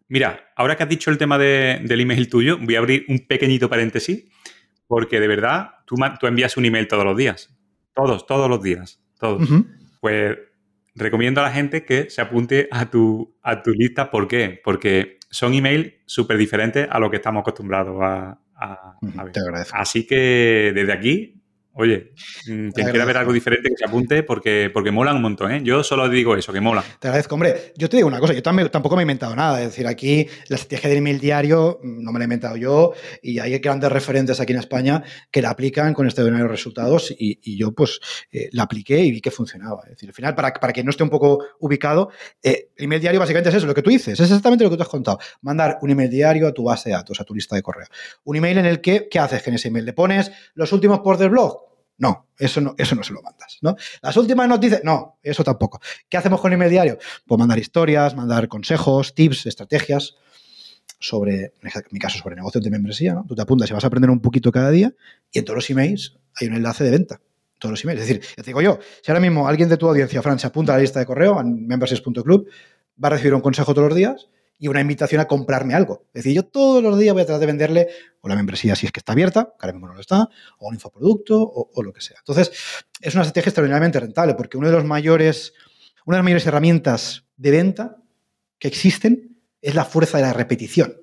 Mira, 0.10 0.52
ahora 0.56 0.76
que 0.76 0.84
has 0.84 0.90
dicho 0.90 1.12
el 1.12 1.20
tema 1.20 1.38
del 1.38 2.02
email 2.02 2.28
tuyo, 2.30 2.58
voy 2.58 2.76
a 2.76 2.80
abrir 2.80 3.06
un 3.08 3.20
pequeñito 3.20 3.70
paréntesis, 3.70 4.26
porque 4.88 5.20
de 5.20 5.28
verdad 5.28 5.70
tú, 5.86 5.96
tú 6.20 6.28
envías 6.28 6.58
un 6.58 6.66
email 6.66 6.88
todos 6.88 7.06
los 7.06 7.16
días. 7.16 7.56
Todos, 7.94 8.26
todos 8.26 8.50
los 8.50 8.62
días. 8.62 9.02
Todos. 9.20 9.48
Pues 10.02 10.38
recomiendo 10.96 11.42
a 11.42 11.44
la 11.44 11.52
gente 11.52 11.86
que 11.86 12.10
se 12.10 12.22
apunte 12.22 12.68
a 12.72 12.90
tu, 12.90 13.38
a 13.44 13.62
tu 13.62 13.72
lista. 13.72 14.10
¿Por 14.10 14.28
qué? 14.28 14.60
Porque 14.64 15.20
son 15.30 15.54
emails 15.54 15.94
súper 16.06 16.38
diferentes 16.38 16.88
a 16.90 17.00
lo 17.00 17.12
que 17.12 17.18
estamos 17.18 17.42
acostumbrados 17.42 17.98
a, 18.02 18.40
ver. 19.24 19.32
Te 19.32 19.40
agradezco. 19.40 19.78
Así 19.78 20.08
que 20.08 20.72
desde 20.74 20.92
aquí 20.92 21.39
Oye, 21.74 22.14
mm, 22.48 22.70
quien 22.70 22.90
quiera 22.90 23.06
ver 23.06 23.18
algo 23.18 23.32
diferente 23.32 23.70
que 23.70 23.78
se 23.78 23.86
apunte 23.86 24.24
porque, 24.24 24.70
porque 24.74 24.92
molan 24.92 25.18
un 25.18 25.22
montón, 25.22 25.52
¿eh? 25.52 25.62
Yo 25.64 25.84
solo 25.84 26.10
digo 26.10 26.36
eso, 26.36 26.52
que 26.52 26.60
molan. 26.60 26.84
Te 27.00 27.08
agradezco, 27.08 27.36
hombre. 27.36 27.74
Yo 27.78 27.88
te 27.88 27.98
digo 27.98 28.08
una 28.08 28.20
cosa, 28.20 28.34
yo 28.34 28.44
también, 28.44 28.70
tampoco 28.70 28.96
me 28.96 29.02
he 29.02 29.04
inventado 29.04 29.36
nada. 29.36 29.62
Es 29.62 29.68
decir, 29.68 29.88
aquí 29.88 30.28
la 30.48 30.56
estrategia 30.56 30.90
del 30.90 30.98
email 30.98 31.20
diario 31.20 31.80
mm, 31.82 32.04
no 32.04 32.12
me 32.12 32.20
la 32.20 32.24
he 32.24 32.28
inventado 32.28 32.58
yo 32.58 32.94
y 33.22 33.40
hay 33.40 33.58
grandes 33.60 33.92
referentes 33.92 34.40
aquí 34.40 34.52
en 34.52 34.60
España 34.60 35.04
que 35.32 35.42
la 35.42 35.52
aplican 35.52 35.94
con 35.94 36.06
extraordinarios 36.06 36.50
resultados 36.50 37.14
y, 37.18 37.40
yo 37.58 37.74
pues 37.74 38.00
eh, 38.32 38.50
la 38.52 38.64
apliqué 38.64 39.00
y 39.00 39.12
vi 39.12 39.22
que 39.22 39.32
funcionaba. 39.32 39.82
Es 39.86 39.92
decir, 39.92 40.10
al 40.10 40.16
final, 40.16 40.36
para, 40.36 40.54
para 40.54 40.74
que 40.74 40.84
no 40.84 40.90
esté 40.90 41.04
un 41.04 41.10
poco 41.10 41.46
ubicado, 41.60 42.10
eh, 42.44 42.72
el 42.78 42.86
email 42.86 43.02
diario 43.02 43.20
básicamente 43.20 43.50
es 43.50 43.56
eso, 43.56 43.68
lo 43.68 43.76
que 43.76 43.82
tú 43.82 43.90
dices, 43.90 44.20
es 44.20 44.26
exactamente 44.26 44.64
lo 44.64 44.70
que 44.70 44.78
tú 44.78 44.84
has 44.84 44.90
contado. 44.90 45.20
Mandar 45.42 45.78
un 45.82 45.90
email 45.90 46.10
diario 46.10 46.48
a 46.48 46.54
tu 46.54 46.64
base 46.64 46.90
de 46.90 46.96
datos, 46.96 47.20
a 47.22 47.24
tu 47.24 47.36
lista 47.36 47.56
de 47.56 47.62
correo. 47.62 47.88
Un 48.24 48.36
email 48.36 48.58
en 48.58 48.66
el 48.66 48.82
que, 48.82 49.08
¿qué 49.10 49.20
haces 49.20 49.48
en 49.48 49.56
ese 49.56 49.70
email? 49.70 49.86
Le 49.86 49.94
pones 49.94 50.32
los 50.56 50.72
últimos 50.74 51.00
posts 51.00 51.20
del 51.22 51.30
blog, 51.30 51.69
no, 52.00 52.30
eso 52.38 52.62
no, 52.62 52.74
eso 52.78 52.96
no 52.96 53.04
se 53.04 53.14
lo 53.14 53.22
mandas. 53.22 53.58
¿no? 53.62 53.76
Las 54.02 54.18
últimas 54.18 54.48
noticias, 54.48 54.82
no, 54.84 55.20
eso 55.22 55.44
tampoco. 55.44 55.80
¿Qué 56.08 56.18
hacemos 56.18 56.42
con 56.42 56.52
el 56.52 56.56
email 56.56 56.72
diario? 56.72 56.98
Pues 57.28 57.38
mandar 57.38 57.60
historias, 57.60 58.16
mandar 58.16 58.48
consejos, 58.48 59.14
tips, 59.14 59.46
estrategias 59.46 60.16
sobre, 61.00 61.54
en 61.62 61.72
mi 61.92 62.00
caso, 62.00 62.18
sobre 62.18 62.36
negocios 62.38 62.64
de 62.64 62.70
membresía. 62.72 63.14
¿no? 63.14 63.26
Tú 63.28 63.36
te 63.36 63.42
apuntas 63.42 63.70
y 63.70 63.74
vas 63.74 63.84
a 63.84 63.88
aprender 63.88 64.10
un 64.10 64.22
poquito 64.22 64.52
cada 64.52 64.72
día 64.72 64.94
y 65.32 65.40
en 65.40 65.46
todos 65.46 65.58
los 65.58 65.70
emails 65.70 66.18
hay 66.36 66.48
un 66.48 66.56
enlace 66.56 66.84
de 66.84 66.92
venta. 66.92 67.22
Todos 67.60 67.72
los 67.72 67.84
emails. 67.84 68.02
Es 68.02 68.08
decir, 68.08 68.26
te 68.36 68.44
digo 68.44 68.62
yo, 68.62 68.80
si 69.04 69.12
ahora 69.12 69.20
mismo 69.20 69.48
alguien 69.48 69.68
de 69.68 69.76
tu 69.76 69.90
audiencia, 69.90 70.22
Fran, 70.22 70.40
apunta 70.42 70.74
a 70.74 70.78
la 70.78 70.82
lista 70.82 71.00
de 71.00 71.06
correo 71.06 71.42
en 71.42 71.68
memberships.club, 71.68 72.48
va 73.04 73.08
a 73.10 73.12
recibir 73.12 73.34
un 73.34 73.42
consejo 73.42 73.74
todos 73.74 73.90
los 73.90 73.98
días 73.98 74.30
y 74.60 74.68
una 74.68 74.82
invitación 74.82 75.22
a 75.22 75.28
comprarme 75.28 75.74
algo. 75.74 76.04
Es 76.14 76.24
decir, 76.24 76.36
yo 76.36 76.44
todos 76.44 76.84
los 76.84 77.00
días 77.00 77.14
voy 77.14 77.24
a 77.24 77.26
tratar 77.26 77.40
de 77.40 77.46
venderle 77.46 77.88
o 78.20 78.28
la 78.28 78.36
membresía 78.36 78.76
si 78.76 78.86
es 78.86 78.92
que 78.92 79.00
está 79.00 79.14
abierta, 79.14 79.46
que 79.46 79.66
ahora 79.66 79.74
mismo 79.74 79.88
no 79.88 79.94
lo 79.94 80.02
está, 80.02 80.30
o 80.60 80.68
un 80.68 80.74
infoproducto 80.74 81.42
o, 81.42 81.82
lo 81.82 81.94
que 81.94 82.02
sea. 82.02 82.18
Entonces, 82.20 82.52
es 83.00 83.14
una 83.16 83.24
estrategia 83.24 83.50
extraordinariamente 83.50 84.00
rentable 84.00 84.36
porque 84.36 84.58
uno 84.58 84.68
de 84.68 84.74
los 84.74 84.84
mayores, 84.84 85.54
una 86.06 86.18
de 86.18 86.20
las 86.20 86.24
mayores 86.26 86.46
herramientas 86.46 87.24
de 87.38 87.52
venta 87.52 87.98
que 88.60 88.68
existen 88.68 89.38
es 89.62 89.76
la 89.76 89.86
fuerza 89.86 90.18
de 90.18 90.24
la 90.24 90.34
repetición. 90.34 91.02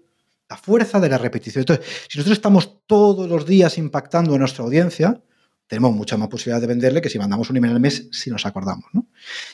La 0.48 0.58
fuerza 0.58 1.00
de 1.00 1.08
la 1.08 1.18
repetición. 1.18 1.62
Entonces, 1.62 1.86
si 2.08 2.18
nosotros 2.18 2.36
estamos 2.36 2.86
todos 2.86 3.28
los 3.28 3.46
días 3.46 3.78
impactando 3.78 4.34
a 4.34 4.38
nuestra 4.38 4.64
audiencia, 4.64 5.22
tenemos 5.66 5.92
mucha 5.92 6.16
más 6.16 6.28
posibilidad 6.28 6.60
de 6.60 6.66
venderle 6.66 7.00
que 7.00 7.08
si 7.08 7.18
mandamos 7.18 7.50
un 7.50 7.56
email 7.56 7.74
al 7.74 7.80
mes 7.80 8.08
si 8.12 8.30
nos 8.30 8.46
acordamos. 8.46 8.84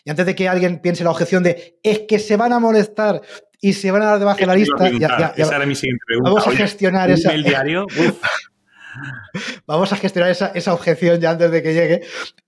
Y 0.04 0.10
antes 0.10 0.26
de 0.26 0.34
que 0.34 0.48
alguien 0.48 0.80
piense 0.80 1.04
la 1.04 1.10
objeción 1.10 1.42
de 1.42 1.78
es 1.82 2.00
que 2.00 2.18
se 2.18 2.36
van 2.36 2.52
a 2.52 2.58
molestar 2.58 3.22
y 3.60 3.72
se 3.72 3.90
van 3.90 4.02
a 4.02 4.06
dar 4.06 4.18
debajo 4.18 4.40
de 4.40 4.46
la 4.46 4.54
lista, 4.54 4.90
ya, 4.90 5.32
esa 5.36 5.56
era 5.56 5.66
mi 5.66 5.74
siguiente 5.74 6.02
pregunta. 6.06 6.30
Vamos 6.30 6.46
a 6.46 6.50
gestionar 6.50 7.10
esa. 7.10 7.32
diario. 7.32 7.86
vamos 9.66 9.92
a 9.92 9.96
gestionar 9.96 10.30
esa, 10.30 10.74
objeción 10.74 11.20
ya 11.20 11.30
antes 11.30 11.50
de 11.50 11.62
que 11.62 11.72
llegue. 11.72 12.02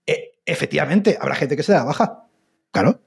Eh, 0.07 0.33
efectivamente, 0.45 1.17
habrá 1.21 1.35
gente 1.37 1.57
que 1.57 1.63
se 1.63 1.73
da 1.73 1.85
baja. 1.85 2.25
Claro. 2.71 3.01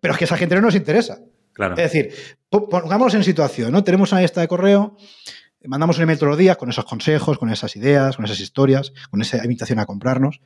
Pero 0.00 0.12
es 0.12 0.18
que 0.18 0.24
esa 0.24 0.36
gente 0.36 0.54
no 0.54 0.60
nos 0.60 0.74
interesa. 0.74 1.18
Claro. 1.52 1.76
Es 1.76 1.92
decir, 1.92 2.12
pongámonos 2.50 3.14
en 3.14 3.24
situación, 3.24 3.72
¿no? 3.72 3.82
Tenemos 3.82 4.12
una 4.12 4.20
lista 4.20 4.40
de 4.40 4.48
correo 4.48 4.96
mandamos 5.68 5.98
un 5.98 6.04
email 6.04 6.18
todos 6.18 6.30
los 6.30 6.38
días 6.38 6.56
con 6.56 6.70
esos 6.70 6.84
consejos, 6.84 7.38
con 7.38 7.50
esas 7.50 7.76
ideas, 7.76 8.16
con 8.16 8.24
esas 8.24 8.40
historias, 8.40 8.92
con 9.10 9.20
esa 9.20 9.36
invitación 9.44 9.78
a 9.78 9.86
comprarnos. 9.86 10.40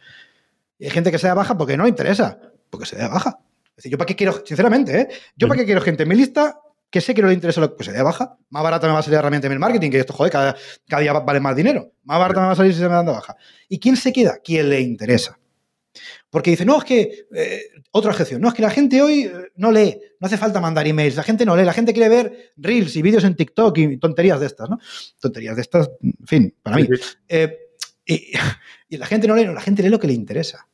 Y 0.78 0.86
hay 0.86 0.90
gente 0.90 1.12
que 1.12 1.18
se 1.18 1.28
da 1.28 1.34
baja 1.34 1.56
porque 1.56 1.76
no 1.76 1.84
le 1.84 1.90
interesa, 1.90 2.38
porque 2.70 2.86
se 2.86 2.96
da 2.96 3.08
baja. 3.08 3.38
Es 3.70 3.76
decir, 3.76 3.92
yo 3.92 3.98
para 3.98 4.06
qué 4.06 4.16
quiero, 4.16 4.44
sinceramente, 4.44 5.00
¿eh? 5.00 5.08
Yo 5.36 5.48
para 5.48 5.60
qué 5.60 5.64
quiero 5.64 5.80
gente 5.80 6.02
en 6.02 6.08
mi 6.08 6.16
lista 6.16 6.58
que 6.90 7.00
sé 7.00 7.14
que 7.14 7.22
no 7.22 7.28
le 7.28 7.34
interesa 7.34 7.60
lo 7.60 7.70
que 7.70 7.76
pues 7.76 7.86
se 7.86 7.92
da 7.92 8.02
baja. 8.02 8.36
Más 8.50 8.62
barata 8.62 8.86
me 8.86 8.92
va 8.92 8.98
a 8.98 9.02
salir 9.02 9.14
la 9.14 9.20
herramienta 9.20 9.48
de 9.48 9.58
marketing, 9.58 9.90
que 9.90 10.00
esto, 10.00 10.12
joder, 10.12 10.32
cada, 10.32 10.56
cada, 10.88 11.00
día 11.00 11.12
vale 11.12 11.40
más 11.40 11.56
dinero. 11.56 11.92
Más 12.02 12.18
barata 12.18 12.40
me 12.40 12.46
va 12.48 12.52
a 12.52 12.56
salir 12.56 12.74
si 12.74 12.80
se 12.80 12.88
me 12.88 12.94
da 12.94 13.02
baja. 13.02 13.36
¿Y 13.68 13.78
quién 13.78 13.96
se 13.96 14.12
queda? 14.12 14.38
¿Quién 14.44 14.68
le 14.68 14.80
interesa. 14.80 15.38
Porque 16.30 16.50
dice, 16.50 16.64
no, 16.64 16.78
es 16.78 16.84
que, 16.84 17.26
eh, 17.34 17.62
otra 17.90 18.10
objeción, 18.10 18.40
no, 18.40 18.48
es 18.48 18.54
que 18.54 18.62
la 18.62 18.70
gente 18.70 19.02
hoy 19.02 19.24
eh, 19.24 19.32
no 19.56 19.70
lee, 19.70 19.98
no 20.18 20.26
hace 20.26 20.38
falta 20.38 20.60
mandar 20.60 20.86
emails, 20.86 21.16
la 21.16 21.22
gente 21.22 21.44
no 21.44 21.56
lee, 21.56 21.64
la 21.64 21.72
gente 21.72 21.92
quiere 21.92 22.08
ver 22.08 22.52
reels 22.56 22.96
y 22.96 23.02
vídeos 23.02 23.24
en 23.24 23.36
TikTok 23.36 23.76
y 23.78 23.96
tonterías 23.98 24.40
de 24.40 24.46
estas, 24.46 24.70
¿no? 24.70 24.78
Tonterías 25.20 25.56
de 25.56 25.62
estas, 25.62 25.90
en 26.02 26.26
fin, 26.26 26.54
para 26.62 26.76
mí. 26.76 26.88
Eh, 27.28 27.58
y, 28.88 28.96
la 28.96 29.06
gente 29.06 29.28
no 29.28 29.36
lee, 29.36 29.44
no, 29.44 29.52
la 29.52 29.60
gente 29.60 29.82
lee 29.82 29.88
lo 29.88 29.98
que 29.98 30.06
le 30.06 30.14
interesa. 30.14 30.66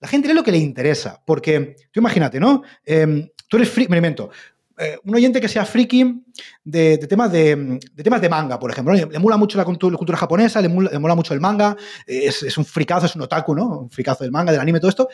La 0.00 0.08
gente 0.08 0.28
lee 0.28 0.34
lo 0.34 0.44
que 0.44 0.52
le 0.52 0.58
interesa, 0.58 1.20
porque 1.26 1.74
tú 1.90 2.00
imagínate, 2.00 2.38
¿no? 2.38 2.62
Em, 2.84 3.28
tú 3.48 3.56
eres 3.56 3.68
free, 3.68 3.88
me 3.88 3.96
invento, 3.96 4.30
eh, 4.78 4.96
un 5.04 5.14
oyente 5.14 5.40
que 5.40 5.48
sea 5.48 5.64
friki 5.64 6.22
de, 6.62 6.98
temas 6.98 7.32
de, 7.32 7.80
temas 7.96 8.20
de 8.20 8.28
manga, 8.28 8.58
por 8.58 8.70
ejemplo. 8.70 8.94
Le, 8.94 9.18
mola 9.18 9.36
mucho 9.36 9.58
la 9.58 9.64
cultura, 9.64 10.16
japonesa, 10.16 10.60
le 10.60 10.68
mola, 10.68 11.14
mucho 11.14 11.34
el 11.34 11.40
manga, 11.40 11.76
es, 12.06 12.56
un 12.56 12.64
fricazo, 12.64 13.06
es 13.06 13.16
un 13.16 13.22
otaku, 13.22 13.54
¿no? 13.54 13.80
Un 13.80 13.90
fricazo 13.90 14.24
del 14.24 14.30
manga, 14.30 14.52
del 14.52 14.60
anime, 14.60 14.78
todo 14.78 14.90
esto. 14.90 15.08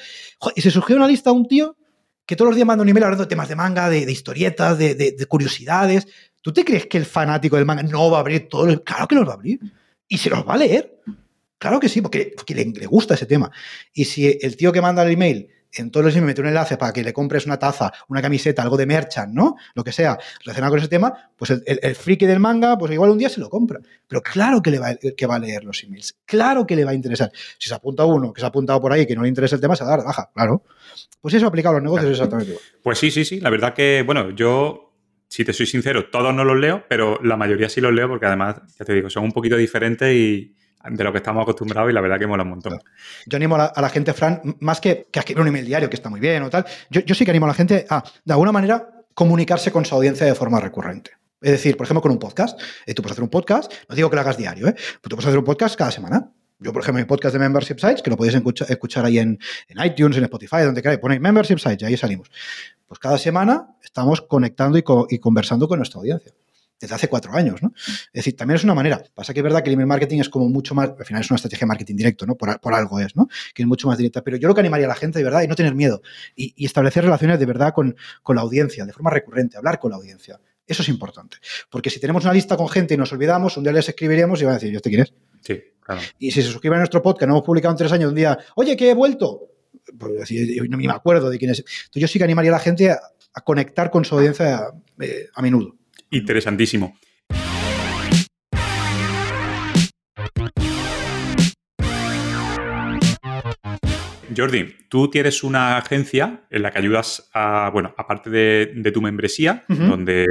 y 0.54 0.60
se 0.60 0.70
surgió 0.70 0.96
una 0.96 1.08
lista 1.08 1.32
un 1.32 1.48
tío 1.48 1.76
que 2.26 2.36
todos 2.36 2.50
los 2.50 2.56
días 2.56 2.66
manda 2.66 2.82
un 2.82 2.88
email 2.88 3.04
hablando 3.04 3.24
de 3.24 3.28
temas 3.28 3.48
de 3.48 3.56
manga, 3.56 3.88
de, 3.88 4.10
historietas, 4.10 4.78
de, 4.78 5.26
curiosidades. 5.28 6.06
¿Tú 6.40 6.52
te 6.52 6.64
crees 6.64 6.86
que 6.86 6.98
el 6.98 7.06
fanático 7.06 7.56
del 7.56 7.64
manga 7.64 7.82
no 7.82 8.10
va 8.10 8.18
a 8.18 8.20
abrir 8.20 8.48
todo? 8.48 8.82
Claro 8.82 9.08
que 9.08 9.14
los 9.14 9.26
va 9.26 9.32
a 9.32 9.36
abrir. 9.36 9.60
Y 10.08 10.18
se 10.18 10.30
los 10.30 10.46
va 10.46 10.54
a 10.54 10.58
leer. 10.58 11.00
Claro 11.58 11.80
que 11.80 11.88
sí, 11.88 12.02
porque, 12.02 12.34
le, 12.48 12.64
le, 12.66 12.86
gusta 12.86 13.14
ese 13.14 13.26
tema. 13.26 13.50
Y 13.92 14.04
si 14.04 14.38
el 14.40 14.56
tío 14.56 14.72
que 14.72 14.82
manda 14.82 15.02
el 15.02 15.12
email 15.12 15.48
en 15.76 15.90
todos 15.90 16.06
los 16.06 16.14
me 16.14 16.22
mete 16.22 16.40
un 16.40 16.48
enlace 16.48 16.76
para 16.76 16.92
que 16.92 17.02
le 17.02 17.12
compres 17.12 17.46
una 17.46 17.58
taza, 17.58 17.92
una 18.08 18.22
camiseta, 18.22 18.62
algo 18.62 18.76
de 18.76 18.86
merchant, 18.86 19.32
¿no? 19.32 19.56
Lo 19.74 19.84
que 19.84 19.92
sea, 19.92 20.18
relacionado 20.40 20.72
con 20.72 20.78
ese 20.78 20.88
tema, 20.88 21.30
pues 21.36 21.50
el, 21.50 21.94
friki 21.94 22.26
del 22.26 22.40
manga, 22.40 22.78
pues 22.78 22.92
igual 22.92 23.10
un 23.10 23.18
día 23.18 23.28
se 23.28 23.40
lo 23.40 23.48
compra. 23.48 23.80
Pero 24.06 24.22
claro 24.22 24.62
que, 24.62 24.70
le 24.70 24.78
va, 24.78 24.94
que 24.94 25.26
va 25.26 25.36
a 25.36 25.38
leer 25.38 25.64
los 25.64 25.82
emails, 25.84 26.16
claro 26.24 26.66
que 26.66 26.76
le 26.76 26.84
va 26.84 26.92
a 26.92 26.94
interesar. 26.94 27.30
Si 27.58 27.68
se 27.68 27.74
apunta 27.74 28.04
uno 28.04 28.32
que 28.32 28.40
se 28.40 28.46
ha 28.46 28.48
apuntado 28.48 28.80
por 28.80 28.92
ahí 28.92 29.06
que 29.06 29.16
no 29.16 29.22
le 29.22 29.28
interesa 29.28 29.56
el 29.56 29.60
tema, 29.60 29.76
se 29.76 29.84
va 29.84 29.94
a 29.94 29.96
dar 29.96 30.06
baja, 30.06 30.30
claro. 30.34 30.62
Pues 31.20 31.34
eso 31.34 31.46
aplicado 31.46 31.76
a 31.76 31.78
los 31.78 31.84
negocios 31.84 32.10
es 32.10 32.16
exactamente 32.18 32.52
igual. 32.52 32.64
Pues 32.82 32.98
sí, 32.98 33.10
sí, 33.10 33.24
sí. 33.24 33.40
La 33.40 33.50
verdad 33.50 33.74
que, 33.74 34.02
bueno, 34.06 34.30
yo 34.30 34.92
si 35.28 35.44
te 35.44 35.52
soy 35.52 35.66
sincero, 35.66 36.10
todos 36.10 36.32
no 36.32 36.44
los 36.44 36.56
leo, 36.56 36.84
pero 36.88 37.18
la 37.22 37.36
mayoría 37.36 37.68
sí 37.68 37.80
los 37.80 37.92
leo 37.92 38.08
porque 38.08 38.26
además, 38.26 38.60
ya 38.78 38.84
te 38.84 38.94
digo, 38.94 39.10
son 39.10 39.24
un 39.24 39.32
poquito 39.32 39.56
diferentes 39.56 40.14
y, 40.14 40.54
de 40.90 41.04
lo 41.04 41.12
que 41.12 41.18
estamos 41.18 41.42
acostumbrados 41.42 41.90
y 41.90 41.94
la 41.94 42.00
verdad 42.00 42.18
que 42.18 42.26
mola 42.26 42.42
un 42.42 42.50
montón. 42.50 42.78
Yo 43.26 43.36
animo 43.36 43.56
a 43.56 43.80
la, 43.80 43.88
gente, 43.88 44.12
Fran, 44.12 44.40
más 44.60 44.80
que, 44.80 45.08
que 45.10 45.18
a 45.18 45.20
escribir 45.20 45.40
un 45.40 45.48
email 45.48 45.64
diario, 45.64 45.88
que 45.88 45.96
está 45.96 46.10
muy 46.10 46.20
bien 46.20 46.42
o 46.42 46.50
tal, 46.50 46.64
yo, 46.90 47.14
sí 47.14 47.24
que 47.24 47.30
animo 47.30 47.46
a 47.46 47.48
la 47.48 47.54
gente 47.54 47.86
a, 47.88 48.02
de 48.24 48.32
alguna 48.32 48.52
manera, 48.52 48.90
comunicarse 49.14 49.72
con 49.72 49.84
su 49.84 49.94
audiencia 49.94 50.26
de 50.26 50.34
forma 50.34 50.60
recurrente. 50.60 51.12
Es 51.40 51.52
decir, 51.52 51.76
por 51.76 51.84
ejemplo, 51.86 52.02
con 52.02 52.10
un 52.10 52.18
podcast. 52.18 52.60
Eh, 52.86 52.94
tú 52.94 53.02
puedes 53.02 53.12
hacer 53.12 53.24
un 53.24 53.30
podcast, 53.30 53.72
no 53.88 53.94
digo 53.94 54.10
que 54.10 54.16
lo 54.16 54.22
hagas 54.22 54.36
diario, 54.36 54.68
¿eh? 54.68 54.74
pero 54.74 55.10
tú 55.10 55.16
puedes 55.16 55.26
hacer 55.26 55.38
un 55.38 55.44
podcast 55.44 55.76
cada 55.76 55.90
semana. 55.90 56.30
Yo, 56.58 56.72
por 56.72 56.82
ejemplo, 56.82 57.02
mi 57.02 57.06
podcast 57.06 57.34
de 57.34 57.38
Membership 57.38 57.78
Sites, 57.78 58.00
que 58.00 58.10
lo 58.10 58.16
podéis 58.16 58.40
escuchar, 58.68 59.04
ahí 59.04 59.18
en, 59.18 59.38
iTunes, 59.84 60.16
en 60.16 60.24
Spotify, 60.24 60.62
donde 60.62 60.80
queráis, 60.80 61.00
ponéis 61.00 61.20
Membership 61.20 61.58
Sites 61.58 61.82
y 61.82 61.84
ahí 61.84 61.96
salimos. 61.96 62.30
Pues 62.86 62.98
cada 63.00 63.18
semana 63.18 63.76
estamos 63.82 64.22
conectando 64.22 64.78
y 64.78 65.18
conversando 65.18 65.68
con 65.68 65.78
nuestra 65.78 66.00
audiencia 66.00 66.32
desde 66.84 66.94
hace 66.94 67.08
cuatro 67.08 67.32
años, 67.32 67.62
¿no? 67.62 67.72
Es 67.76 68.12
decir, 68.12 68.36
también 68.36 68.56
es 68.56 68.64
una 68.64 68.74
manera. 68.74 69.02
Pasa 69.14 69.32
que 69.32 69.40
es 69.40 69.44
verdad 69.44 69.62
que 69.62 69.70
el 69.70 69.74
email 69.74 69.88
marketing 69.88 70.20
es 70.20 70.28
como 70.28 70.48
mucho 70.48 70.74
más, 70.74 70.90
al 70.98 71.04
final 71.04 71.22
es 71.22 71.30
una 71.30 71.36
estrategia 71.36 71.64
de 71.64 71.68
marketing 71.68 71.96
directo, 71.96 72.26
¿no? 72.26 72.36
Por, 72.36 72.60
por 72.60 72.74
algo 72.74 73.00
es, 73.00 73.16
¿no? 73.16 73.28
Que 73.54 73.62
es 73.62 73.68
mucho 73.68 73.88
más 73.88 73.98
directa. 73.98 74.22
Pero 74.22 74.36
yo 74.36 74.48
lo 74.48 74.54
que 74.54 74.60
animaría 74.60 74.86
a 74.86 74.88
la 74.88 74.94
gente 74.94 75.18
de 75.18 75.24
verdad 75.24 75.42
y 75.42 75.48
no 75.48 75.54
tener 75.54 75.74
miedo 75.74 76.02
y, 76.36 76.64
establecer 76.64 77.04
relaciones 77.04 77.38
de 77.38 77.46
verdad 77.46 77.72
con, 77.72 77.96
con 78.22 78.36
la 78.36 78.42
audiencia, 78.42 78.84
de 78.84 78.92
forma 78.92 79.10
recurrente, 79.10 79.56
hablar 79.56 79.78
con 79.78 79.90
la 79.90 79.96
audiencia. 79.96 80.40
Eso 80.66 80.82
es 80.82 80.88
importante. 80.88 81.36
Porque 81.70 81.90
si 81.90 82.00
tenemos 82.00 82.24
una 82.24 82.32
lista 82.32 82.56
con 82.56 82.68
gente 82.68 82.94
y 82.94 82.96
nos 82.96 83.12
olvidamos, 83.12 83.56
un 83.56 83.64
día 83.64 83.72
les 83.72 83.88
escribiríamos 83.88 84.40
y 84.40 84.44
van 84.44 84.52
a 84.52 84.54
decir, 84.56 84.72
¿yo 84.72 84.80
te 84.80 84.90
quién 84.90 85.06
Sí, 85.40 85.62
claro. 85.80 86.00
Y 86.18 86.30
si 86.30 86.42
se 86.42 86.48
suscriben 86.48 86.76
a 86.76 86.80
nuestro 86.80 87.02
podcast, 87.02 87.28
no 87.28 87.34
hemos 87.34 87.46
publicado 87.46 87.72
en 87.72 87.78
tres 87.78 87.92
años, 87.92 88.08
un 88.08 88.14
día, 88.14 88.38
oye, 88.56 88.76
que 88.76 88.90
he 88.90 88.94
vuelto. 88.94 89.50
pues, 89.98 90.28
yo 90.30 90.64
no 90.64 90.78
me 90.78 90.90
acuerdo 90.90 91.28
de 91.28 91.38
quién 91.38 91.50
es. 91.50 91.58
Entonces 91.58 92.00
yo 92.00 92.08
sí 92.08 92.18
que 92.18 92.24
animaría 92.24 92.50
a 92.50 92.54
la 92.54 92.60
gente 92.60 92.90
a, 92.90 93.00
conectar 93.44 93.90
con 93.90 94.04
su 94.04 94.14
audiencia 94.14 94.68
eh, 95.00 95.26
a 95.34 95.42
menudo. 95.42 95.76
Interesantísimo. 96.14 96.96
Jordi, 104.36 104.76
tú 104.88 105.10
tienes 105.10 105.44
una 105.44 105.76
agencia 105.76 106.44
en 106.50 106.62
la 106.62 106.72
que 106.72 106.78
ayudas 106.78 107.30
a, 107.32 107.70
bueno, 107.72 107.94
aparte 107.96 108.30
de, 108.30 108.90
tu 108.92 109.00
membresía, 109.00 109.64
donde, 109.68 110.26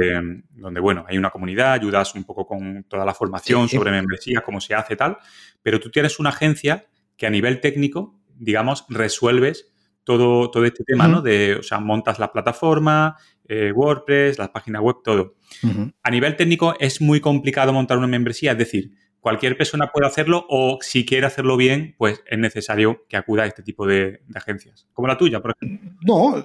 donde, 0.50 0.80
bueno, 0.80 1.04
hay 1.08 1.16
una 1.16 1.30
comunidad, 1.30 1.72
ayudas 1.72 2.14
un 2.14 2.24
poco 2.24 2.46
con 2.46 2.84
toda 2.84 3.04
la 3.04 3.14
formación 3.14 3.68
sobre 3.68 3.90
membresía, 3.90 4.42
cómo 4.42 4.60
se 4.60 4.74
hace, 4.74 4.96
tal, 4.96 5.16
pero 5.62 5.80
tú 5.80 5.90
tienes 5.90 6.18
una 6.18 6.30
agencia 6.30 6.86
que 7.16 7.26
a 7.26 7.30
nivel 7.30 7.60
técnico, 7.60 8.20
digamos, 8.36 8.84
resuelves 8.90 9.72
todo, 10.04 10.50
todo 10.50 10.64
este 10.66 10.84
tema, 10.84 11.08
¿no? 11.08 11.22
De, 11.22 11.56
o 11.56 11.62
sea, 11.62 11.80
montas 11.80 12.18
la 12.18 12.30
plataforma, 12.30 13.16
eh, 13.48 13.72
WordPress, 13.72 14.38
la 14.38 14.52
página 14.52 14.80
web, 14.80 14.96
todo. 15.04 15.34
A 16.02 16.10
nivel 16.10 16.36
técnico 16.36 16.74
es 16.78 17.00
muy 17.00 17.20
complicado 17.20 17.72
montar 17.72 17.98
una 17.98 18.06
membresía, 18.06 18.52
es 18.52 18.58
decir, 18.58 18.90
cualquier 19.20 19.56
persona 19.56 19.90
puede 19.90 20.06
hacerlo 20.06 20.44
o 20.50 20.78
si 20.82 21.06
quiere 21.06 21.26
hacerlo 21.26 21.56
bien, 21.56 21.94
pues 21.96 22.22
es 22.28 22.38
necesario 22.38 23.06
que 23.08 23.16
acuda 23.16 23.44
a 23.44 23.46
este 23.46 23.62
tipo 23.62 23.86
de, 23.86 24.20
agencias, 24.34 24.86
como 24.92 25.08
la 25.08 25.16
tuya, 25.16 25.40
por 25.40 25.52
ejemplo. 25.52 25.92
No, 26.02 26.44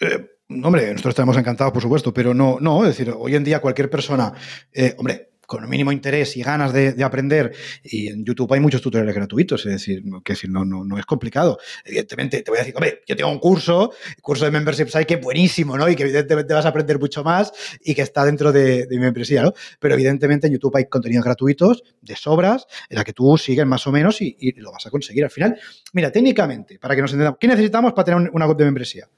eh, 0.00 0.26
hombre, 0.64 0.90
nosotros 0.90 1.12
estamos 1.12 1.36
encantados, 1.36 1.72
por 1.72 1.82
supuesto, 1.82 2.12
pero 2.12 2.34
no, 2.34 2.58
no, 2.60 2.82
es 2.84 2.96
decir, 2.96 3.14
hoy 3.16 3.36
en 3.36 3.44
día 3.44 3.60
cualquier 3.60 3.88
persona, 3.88 4.32
eh, 4.72 4.94
hombre, 4.98 5.30
con 5.46 5.68
mínimo 5.68 5.92
interés 5.92 6.36
y 6.36 6.42
ganas 6.42 6.72
de, 6.72 7.02
aprender, 7.04 7.52
y 7.84 8.08
en 8.08 8.24
YouTube 8.24 8.52
hay 8.52 8.60
muchos 8.60 8.82
tutoriales 8.82 9.14
gratuitos, 9.14 9.64
es 9.66 9.72
decir, 9.72 10.02
que 10.24 10.34
si 10.34 10.48
no, 10.48 10.64
no, 10.64 10.98
es 10.98 11.06
complicado. 11.06 11.58
Evidentemente, 11.84 12.42
te 12.42 12.50
voy 12.50 12.58
a 12.58 12.60
decir, 12.60 12.74
hombre, 12.74 13.02
yo 13.06 13.16
tengo 13.16 13.30
un 13.30 13.38
curso, 13.38 13.92
el 14.16 14.22
curso 14.22 14.44
de 14.44 14.50
Membership 14.50 14.88
Site 14.88 15.06
que 15.06 15.14
es 15.14 15.20
buenísimo, 15.20 15.76
¿no? 15.76 15.88
Y 15.88 15.96
que 15.96 16.02
evidentemente 16.02 16.52
vas 16.54 16.66
a 16.66 16.68
aprender 16.68 16.98
mucho 16.98 17.22
más 17.22 17.52
y 17.82 17.94
que 17.94 18.02
está 18.02 18.24
dentro 18.24 18.52
de, 18.52 18.86
mi 18.90 18.98
membresía, 18.98 19.42
¿no? 19.42 19.52
Pero 19.78 19.94
evidentemente 19.94 20.46
en 20.46 20.54
YouTube 20.54 20.76
hay 20.76 20.86
contenidos 20.86 21.24
gratuitos 21.24 21.82
de 22.00 22.16
sobras 22.16 22.66
en 22.88 22.96
la 22.98 23.04
que 23.04 23.12
tú 23.12 23.36
sigues 23.38 23.66
más 23.66 23.86
o 23.86 23.92
menos 23.92 24.20
y, 24.20 24.36
lo 24.56 24.72
vas 24.72 24.86
a 24.86 24.90
conseguir 24.90 25.24
al 25.24 25.30
final. 25.30 25.58
Mira, 25.92 26.10
técnicamente, 26.10 26.78
para 26.78 26.96
que 26.96 27.02
nos 27.02 27.12
entendamos, 27.12 27.38
¿qué 27.38 27.46
necesitamos 27.46 27.92
para 27.92 28.04
tener 28.04 28.30
una 28.32 28.46
web 28.46 28.56
de 28.56 28.64
membresía? 28.64 29.08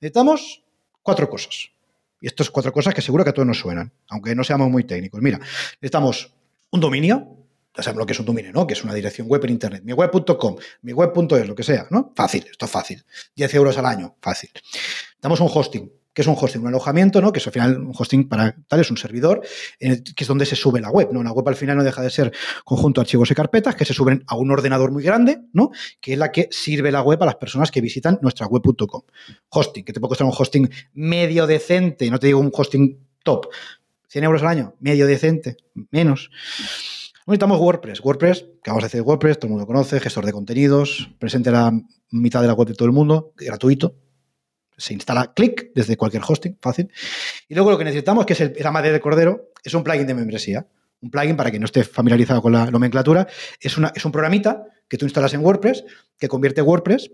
Necesitamos 0.00 0.62
cuatro 1.02 1.28
cosas. 1.28 1.73
Y 2.24 2.26
estas 2.26 2.48
cuatro 2.48 2.72
cosas 2.72 2.94
que 2.94 3.02
seguro 3.02 3.22
que 3.22 3.28
a 3.28 3.32
todos 3.34 3.46
nos 3.46 3.58
suenan, 3.58 3.92
aunque 4.08 4.34
no 4.34 4.42
seamos 4.44 4.70
muy 4.70 4.84
técnicos. 4.84 5.20
Mira, 5.20 5.38
necesitamos 5.38 6.32
un 6.70 6.80
dominio, 6.80 7.36
ya 7.76 7.82
sabemos 7.82 8.00
lo 8.00 8.06
que 8.06 8.14
es 8.14 8.18
un 8.18 8.24
dominio, 8.24 8.50
¿no? 8.50 8.66
Que 8.66 8.72
es 8.72 8.82
una 8.82 8.94
dirección 8.94 9.28
web 9.28 9.44
en 9.44 9.50
Internet. 9.50 9.82
Mi 9.84 9.92
web.com, 9.92 10.56
mi 10.80 10.94
web.es, 10.94 11.46
lo 11.46 11.54
que 11.54 11.62
sea, 11.62 11.86
¿no? 11.90 12.14
Fácil, 12.16 12.46
esto 12.50 12.64
es 12.64 12.70
fácil. 12.70 13.04
10 13.36 13.54
euros 13.56 13.76
al 13.76 13.84
año, 13.84 14.16
fácil. 14.22 14.48
Necesitamos 14.54 15.40
un 15.40 15.50
hosting, 15.52 15.92
que 16.14 16.22
es 16.22 16.28
un 16.28 16.36
hosting? 16.38 16.62
Un 16.62 16.68
alojamiento, 16.68 17.20
¿no? 17.20 17.32
Que 17.32 17.40
es 17.40 17.46
al 17.46 17.52
final 17.52 17.78
un 17.78 17.92
hosting 17.96 18.28
para 18.28 18.56
tal, 18.68 18.80
es 18.80 18.90
un 18.90 18.96
servidor, 18.96 19.42
que 19.78 20.14
es 20.16 20.26
donde 20.26 20.46
se 20.46 20.56
sube 20.56 20.80
la 20.80 20.90
web, 20.90 21.08
¿no? 21.12 21.22
La 21.22 21.32
web 21.32 21.46
al 21.48 21.56
final 21.56 21.76
no 21.76 21.84
deja 21.84 22.00
de 22.00 22.10
ser 22.10 22.32
conjunto 22.64 23.00
de 23.00 23.02
archivos 23.02 23.30
y 23.30 23.34
carpetas 23.34 23.74
que 23.74 23.84
se 23.84 23.92
suben 23.92 24.24
a 24.28 24.36
un 24.36 24.50
ordenador 24.50 24.92
muy 24.92 25.02
grande, 25.02 25.42
¿no? 25.52 25.70
Que 26.00 26.12
es 26.12 26.18
la 26.18 26.30
que 26.30 26.48
sirve 26.50 26.92
la 26.92 27.02
web 27.02 27.22
a 27.22 27.26
las 27.26 27.34
personas 27.34 27.70
que 27.70 27.80
visitan 27.80 28.18
nuestra 28.22 28.46
web.com. 28.46 29.02
Hosting, 29.48 29.84
que 29.84 29.92
te 29.92 30.00
puede 30.00 30.10
costar 30.10 30.26
un 30.26 30.34
hosting 30.36 30.70
medio 30.94 31.46
decente, 31.46 32.08
no 32.10 32.18
te 32.18 32.28
digo 32.28 32.38
un 32.38 32.50
hosting 32.52 32.98
top. 33.24 33.46
100 34.08 34.24
euros 34.24 34.42
al 34.42 34.48
año, 34.48 34.74
medio 34.78 35.08
decente, 35.08 35.56
menos. 35.90 36.30
Necesitamos 37.26 37.58
WordPress. 37.58 38.00
WordPress, 38.04 38.44
que 38.62 38.70
vamos 38.70 38.84
a 38.84 38.86
decir 38.86 39.00
WordPress, 39.00 39.38
todo 39.38 39.46
el 39.48 39.52
mundo 39.52 39.66
conoce, 39.66 39.98
gestor 39.98 40.26
de 40.26 40.32
contenidos, 40.32 41.10
presente 41.18 41.50
la 41.50 41.72
mitad 42.10 42.40
de 42.40 42.46
la 42.46 42.52
web 42.52 42.68
de 42.68 42.74
todo 42.74 42.86
el 42.86 42.92
mundo, 42.92 43.32
gratuito, 43.36 43.96
se 44.76 44.94
instala 44.94 45.32
clic 45.34 45.70
desde 45.74 45.96
cualquier 45.96 46.22
hosting, 46.26 46.58
fácil. 46.60 46.90
Y 47.48 47.54
luego 47.54 47.70
lo 47.70 47.78
que 47.78 47.84
necesitamos, 47.84 48.26
que 48.26 48.32
es 48.32 48.40
el, 48.40 48.54
la 48.58 48.70
madre 48.70 48.92
del 48.92 49.00
cordero, 49.00 49.50
es 49.62 49.74
un 49.74 49.84
plugin 49.84 50.06
de 50.06 50.14
membresía. 50.14 50.66
Un 51.00 51.10
plugin, 51.10 51.36
para 51.36 51.50
quien 51.50 51.60
no 51.60 51.66
esté 51.66 51.84
familiarizado 51.84 52.40
con 52.40 52.52
la 52.52 52.70
nomenclatura, 52.70 53.26
es, 53.60 53.76
una, 53.76 53.92
es 53.94 54.04
un 54.04 54.12
programita 54.12 54.64
que 54.88 54.96
tú 54.96 55.06
instalas 55.06 55.34
en 55.34 55.44
WordPress 55.44 55.84
que 56.18 56.28
convierte 56.28 56.62
WordPress 56.62 57.10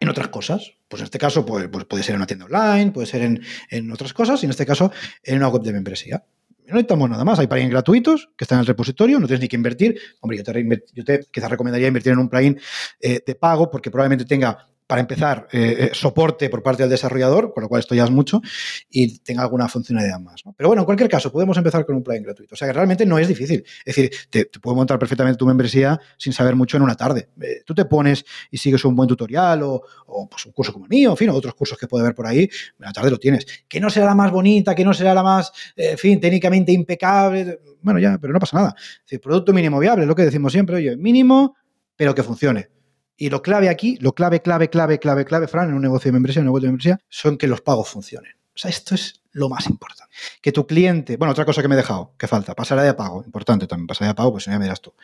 en 0.00 0.08
otras 0.08 0.28
cosas. 0.28 0.72
Pues 0.88 1.00
en 1.00 1.04
este 1.04 1.18
caso 1.18 1.44
pues, 1.44 1.68
pues 1.68 1.84
puede 1.84 2.02
ser 2.02 2.14
en 2.14 2.20
una 2.20 2.26
tienda 2.26 2.46
online, 2.46 2.92
puede 2.92 3.06
ser 3.06 3.22
en, 3.22 3.92
otras 3.92 4.12
cosas, 4.12 4.42
y 4.42 4.46
en 4.46 4.50
este 4.50 4.66
caso 4.66 4.92
en 5.22 5.36
una 5.36 5.48
web 5.48 5.62
de 5.62 5.72
membresía. 5.72 6.24
No 6.66 6.74
necesitamos 6.74 7.10
nada 7.10 7.24
más. 7.24 7.38
Hay 7.38 7.46
plugins 7.46 7.70
gratuitos 7.70 8.30
que 8.36 8.44
están 8.44 8.56
en 8.56 8.60
el 8.60 8.66
repositorio, 8.66 9.20
no 9.20 9.26
tienes 9.26 9.42
ni 9.42 9.48
que 9.48 9.56
invertir. 9.56 10.00
Hombre, 10.20 10.38
yo 10.38 10.44
te, 10.44 10.84
yo 10.94 11.04
te 11.04 11.20
quizás 11.30 11.50
recomendaría 11.50 11.88
invertir 11.88 12.12
en 12.12 12.18
un 12.18 12.28
plugin 12.28 12.58
eh, 13.00 13.20
de 13.24 13.34
pago 13.34 13.70
porque 13.70 13.90
probablemente 13.90 14.24
tenga 14.24 14.66
para 14.94 15.00
empezar, 15.00 15.48
eh, 15.50 15.76
eh, 15.76 15.90
soporte 15.92 16.48
por 16.48 16.62
parte 16.62 16.84
del 16.84 16.90
desarrollador, 16.90 17.52
con 17.52 17.64
lo 17.64 17.68
cual 17.68 17.80
esto 17.80 17.96
ya 17.96 18.04
es 18.04 18.12
mucho, 18.12 18.40
y 18.88 19.18
tenga 19.18 19.42
alguna 19.42 19.68
funcionalidad 19.68 20.20
más. 20.20 20.44
Pero 20.56 20.68
bueno, 20.68 20.82
en 20.82 20.86
cualquier 20.86 21.10
caso, 21.10 21.32
podemos 21.32 21.56
empezar 21.56 21.84
con 21.84 21.96
un 21.96 22.04
plugin 22.04 22.22
gratuito. 22.22 22.54
O 22.54 22.56
sea 22.56 22.68
que 22.68 22.74
realmente 22.74 23.04
no 23.04 23.18
es 23.18 23.26
difícil. 23.26 23.64
Es 23.84 23.96
decir, 23.96 24.12
te, 24.30 24.46
puedo 24.60 24.76
montar 24.76 24.96
perfectamente 25.00 25.36
tu 25.36 25.46
membresía 25.46 25.98
sin 26.16 26.32
saber 26.32 26.54
mucho 26.54 26.76
en 26.76 26.84
una 26.84 26.94
tarde. 26.94 27.28
Eh, 27.40 27.62
tú 27.66 27.74
te 27.74 27.86
pones 27.86 28.24
y 28.52 28.58
sigues 28.58 28.84
un 28.84 28.94
buen 28.94 29.08
tutorial 29.08 29.62
o, 29.64 29.82
pues 30.30 30.46
un 30.46 30.52
curso 30.52 30.72
como 30.72 30.84
el 30.84 30.90
mío, 30.90 31.10
en 31.10 31.16
fin, 31.16 31.30
otros 31.30 31.54
cursos 31.54 31.76
que 31.76 31.88
puede 31.88 32.04
haber 32.04 32.14
por 32.14 32.28
ahí, 32.28 32.42
en 32.42 32.50
la 32.78 32.92
tarde 32.92 33.10
lo 33.10 33.18
tienes. 33.18 33.44
Que 33.66 33.80
no 33.80 33.90
será 33.90 34.06
la 34.06 34.14
más 34.14 34.30
bonita, 34.30 34.76
que 34.76 34.84
no 34.84 34.94
será 34.94 35.12
la 35.12 35.24
más, 35.24 35.50
fin, 35.96 36.20
técnicamente 36.20 36.70
impecable. 36.70 37.58
Bueno, 37.82 37.98
ya, 37.98 38.16
pero 38.18 38.32
no 38.32 38.38
pasa 38.38 38.58
nada. 38.58 38.76
Es 38.78 39.06
decir, 39.06 39.20
producto 39.20 39.52
mínimo 39.52 39.80
viable, 39.80 40.04
es 40.04 40.08
lo 40.08 40.14
que 40.14 40.22
decimos 40.22 40.52
siempre, 40.52 40.76
oye, 40.76 40.96
mínimo, 40.96 41.56
pero 41.96 42.14
que 42.14 42.22
funcione. 42.22 42.68
Y 43.16 43.30
lo 43.30 43.42
clave 43.42 43.68
aquí, 43.68 43.96
lo 44.00 44.12
clave, 44.12 44.42
clave, 44.42 44.68
clave, 44.68 44.98
clave, 44.98 45.24
clave, 45.24 45.48
Fran, 45.48 45.68
en 45.68 45.74
un 45.74 45.82
negocio 45.82 46.08
de 46.08 46.12
membresía, 46.12 46.40
en 46.40 46.48
un 46.48 46.52
negocio 46.52 46.66
de 46.66 46.72
membresía, 46.72 47.00
son 47.08 47.38
que 47.38 47.46
los 47.46 47.60
pagos 47.60 47.88
funcionen. 47.88 48.32
O 48.54 48.58
sea, 48.58 48.70
esto 48.70 48.94
es 48.94 49.22
lo 49.32 49.48
más 49.48 49.66
importante. 49.66 50.12
Que 50.40 50.52
tu 50.52 50.66
cliente, 50.66 51.16
bueno, 51.16 51.32
otra 51.32 51.44
cosa 51.44 51.60
que 51.60 51.68
me 51.68 51.74
he 51.74 51.76
dejado, 51.76 52.14
que 52.16 52.28
falta, 52.28 52.54
pasará 52.54 52.82
de 52.82 52.94
pago, 52.94 53.22
importante 53.24 53.66
también, 53.66 53.86
pasará 53.86 54.08
de 54.08 54.14
pago, 54.14 54.32
pues 54.32 54.44
ya 54.44 54.58
me 54.58 54.64
dirás 54.64 54.80
tú. 54.80 54.94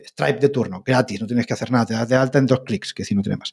Stripe 0.00 0.38
de 0.38 0.48
turno, 0.48 0.82
gratis, 0.86 1.20
no 1.20 1.26
tienes 1.26 1.46
que 1.46 1.52
hacer 1.52 1.70
nada, 1.70 1.86
te 1.86 1.94
das 1.94 2.08
de 2.08 2.16
alta 2.16 2.38
en 2.38 2.46
dos 2.46 2.60
clics, 2.60 2.94
que 2.94 3.04
si 3.04 3.14
no 3.14 3.22
tiene 3.22 3.36
más. 3.36 3.52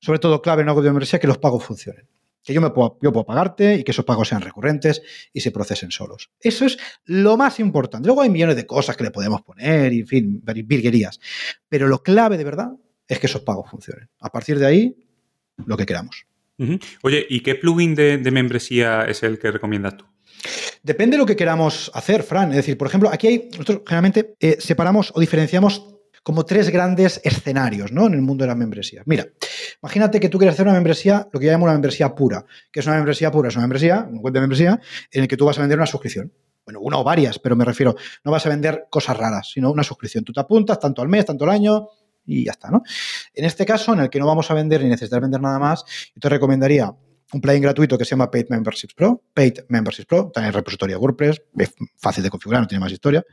Sobre 0.00 0.18
todo, 0.18 0.40
clave 0.40 0.62
en 0.62 0.66
negocio 0.66 0.84
de 0.84 0.90
membresía, 0.90 1.18
que 1.18 1.26
los 1.26 1.38
pagos 1.38 1.62
funcionen. 1.62 2.08
Que 2.42 2.54
yo, 2.54 2.60
me 2.60 2.70
puedo, 2.70 2.96
yo 3.02 3.12
puedo 3.12 3.26
pagarte 3.26 3.74
y 3.74 3.84
que 3.84 3.90
esos 3.90 4.04
pagos 4.04 4.28
sean 4.28 4.40
recurrentes 4.40 5.02
y 5.32 5.40
se 5.40 5.50
procesen 5.50 5.90
solos. 5.90 6.30
Eso 6.40 6.64
es 6.64 6.78
lo 7.04 7.36
más 7.36 7.58
importante. 7.58 8.06
Luego 8.06 8.22
hay 8.22 8.30
millones 8.30 8.54
de 8.56 8.66
cosas 8.66 8.96
que 8.96 9.02
le 9.02 9.10
podemos 9.10 9.42
poner, 9.42 9.92
y 9.92 10.00
en 10.00 10.06
fin, 10.06 10.42
virguerías. 10.42 11.18
Pero 11.68 11.88
lo 11.88 12.02
clave 12.02 12.38
de 12.38 12.44
verdad 12.44 12.70
es 13.08 13.18
que 13.18 13.26
esos 13.26 13.42
pagos 13.42 13.70
funcionen. 13.70 14.08
A 14.20 14.30
partir 14.30 14.58
de 14.58 14.66
ahí, 14.66 14.96
lo 15.64 15.76
que 15.76 15.86
queramos. 15.86 16.26
Oye, 17.02 17.26
¿y 17.28 17.40
qué 17.40 17.54
plugin 17.54 17.94
de, 17.94 18.18
membresía 18.30 19.04
es 19.04 19.22
el 19.22 19.38
que 19.38 19.50
recomiendas 19.50 19.96
tú? 19.96 20.06
Depende 20.82 21.16
de 21.16 21.18
lo 21.18 21.26
que 21.26 21.36
queramos 21.36 21.90
hacer, 21.94 22.22
Fran. 22.22 22.50
Es 22.50 22.56
decir, 22.56 22.78
por 22.78 22.88
ejemplo, 22.88 23.10
aquí 23.12 23.26
hay, 23.26 23.48
nosotros 23.52 23.82
generalmente 23.86 24.36
eh, 24.40 24.56
separamos 24.60 25.12
o 25.14 25.20
diferenciamos 25.20 25.96
como 26.22 26.44
tres 26.44 26.70
grandes 26.70 27.20
escenarios 27.22 27.92
¿no? 27.92 28.06
en 28.06 28.14
el 28.14 28.22
mundo 28.22 28.42
de 28.42 28.48
las 28.48 28.56
membresías. 28.56 29.06
Mira, 29.06 29.28
imagínate 29.80 30.18
que 30.18 30.28
tú 30.28 30.38
quieres 30.38 30.54
hacer 30.54 30.66
una 30.66 30.74
membresía, 30.74 31.28
lo 31.32 31.38
que 31.38 31.46
yo 31.46 31.52
llamo 31.52 31.64
una 31.64 31.72
membresía 31.72 32.14
pura. 32.14 32.44
¿Qué 32.72 32.80
es 32.80 32.86
una 32.86 32.96
membresía 32.96 33.30
pura? 33.30 33.48
Es 33.48 33.54
una 33.54 33.62
membresía, 33.62 34.08
un 34.10 34.18
web 34.18 34.34
de 34.34 34.40
membresía, 34.40 34.80
en 35.12 35.22
el 35.22 35.28
que 35.28 35.36
tú 35.36 35.44
vas 35.44 35.56
a 35.58 35.60
vender 35.60 35.78
una 35.78 35.86
suscripción. 35.86 36.32
Bueno, 36.64 36.80
una 36.80 36.98
o 36.98 37.04
varias, 37.04 37.38
pero 37.38 37.54
me 37.54 37.64
refiero, 37.64 37.94
no 38.24 38.32
vas 38.32 38.44
a 38.44 38.48
vender 38.48 38.86
cosas 38.90 39.16
raras, 39.16 39.52
sino 39.52 39.70
una 39.70 39.84
suscripción. 39.84 40.24
Tú 40.24 40.32
te 40.32 40.40
apuntas 40.40 40.80
tanto 40.80 41.00
al 41.00 41.08
mes, 41.08 41.24
tanto 41.26 41.44
al 41.44 41.50
año, 41.50 41.90
y 42.26 42.44
ya 42.44 42.52
está, 42.52 42.70
¿no? 42.70 42.82
En 43.32 43.44
este 43.44 43.64
caso, 43.64 43.92
en 43.94 44.00
el 44.00 44.10
que 44.10 44.18
no 44.18 44.26
vamos 44.26 44.50
a 44.50 44.54
vender 44.54 44.82
ni 44.82 44.88
necesitar 44.88 45.20
vender 45.20 45.40
nada 45.40 45.58
más, 45.58 45.84
yo 46.14 46.20
te 46.20 46.28
recomendaría 46.28 46.92
un 47.32 47.40
plugin 47.40 47.62
gratuito 47.62 47.98
que 47.98 48.04
se 48.04 48.10
llama 48.10 48.30
Paid 48.30 48.46
Memberships 48.50 48.94
Pro. 48.94 49.22
Paid 49.34 49.60
Memberships 49.68 50.06
Pro, 50.06 50.32
el 50.34 50.52
repositorio 50.52 50.98
WordPress, 50.98 51.42
es 51.58 51.74
fácil 51.96 52.22
de 52.22 52.30
configurar, 52.30 52.62
no 52.62 52.68
tiene 52.68 52.80
más 52.80 52.92
historia. 52.92 53.24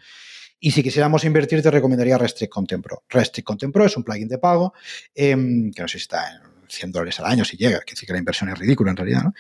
Y 0.60 0.72
si 0.72 0.82
quisiéramos 0.82 1.26
invertir, 1.26 1.62
te 1.62 1.70
recomendaría 1.70 2.18
Restrict 2.18 2.52
Content 2.52 2.84
Pro. 2.84 3.04
Restrict 3.10 3.46
Content 3.46 3.74
Pro 3.74 3.86
es 3.86 3.98
un 3.98 4.04
plugin 4.04 4.28
de 4.28 4.38
pago, 4.38 4.74
em, 5.14 5.72
que 5.72 5.82
no 5.82 5.88
sé 5.88 5.98
si 5.98 6.04
está 6.04 6.32
en 6.32 6.54
100 6.70 6.92
dólares 6.92 7.20
al 7.20 7.26
año 7.26 7.44
si 7.46 7.58
llega, 7.58 7.82
que 7.82 7.94
decir 7.94 8.08
que 8.08 8.14
la 8.14 8.20
inversión 8.20 8.50
es 8.50 8.58
ridícula 8.58 8.92
en 8.92 8.98
realidad, 8.98 9.24
¿no? 9.24 9.34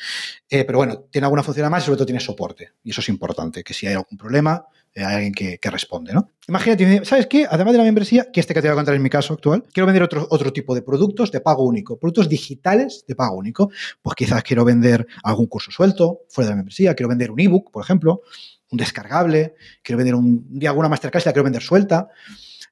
Eh, 0.49 0.65
pero 0.65 0.79
bueno, 0.79 1.05
tiene 1.09 1.25
alguna 1.25 1.41
función 1.41 1.69
más 1.71 1.83
y 1.83 1.85
sobre 1.85 1.97
todo 1.97 2.05
tiene 2.05 2.19
soporte. 2.19 2.73
Y 2.83 2.91
eso 2.91 3.01
es 3.01 3.09
importante, 3.09 3.63
que 3.63 3.73
si 3.73 3.87
hay 3.87 3.93
algún 3.93 4.17
problema, 4.17 4.65
hay 4.95 5.15
alguien 5.15 5.33
que, 5.33 5.59
responde, 5.69 6.13
¿no? 6.13 6.29
Imagínate, 6.47 7.03
¿sabes 7.05 7.27
qué? 7.27 7.47
Además 7.49 7.73
de 7.73 7.77
la 7.79 7.83
membresía, 7.83 8.31
que 8.31 8.39
este 8.39 8.53
que 8.53 8.61
te 8.61 8.67
voy 8.67 8.73
a 8.73 8.75
contar 8.75 8.93
en 8.93 9.01
mi 9.01 9.09
caso 9.09 9.33
actual, 9.33 9.63
quiero 9.73 9.87
vender 9.87 10.03
otro, 10.03 10.27
otro 10.29 10.53
tipo 10.53 10.75
de 10.75 10.81
productos 10.81 11.31
de 11.31 11.41
pago 11.41 11.63
único, 11.63 11.97
productos 11.97 12.29
digitales 12.29 13.05
de 13.07 13.15
pago 13.15 13.35
único. 13.35 13.71
Pues 14.01 14.15
quizás 14.15 14.43
quiero 14.43 14.65
vender 14.65 15.07
algún 15.23 15.47
curso 15.47 15.71
suelto 15.71 16.21
fuera 16.29 16.47
de 16.47 16.51
la 16.51 16.55
membresía, 16.57 16.93
quiero 16.93 17.09
vender 17.09 17.31
un 17.31 17.39
ebook, 17.39 17.71
por 17.71 17.83
ejemplo, 17.83 18.21
un 18.69 18.77
descargable, 18.77 19.55
quiero 19.81 19.97
vender 19.97 20.15
un, 20.15 20.59
alguna 20.67 20.89
masterclass, 20.89 21.25
la 21.25 21.31
quiero 21.31 21.43
vender 21.43 21.61
suelta, 21.61 22.09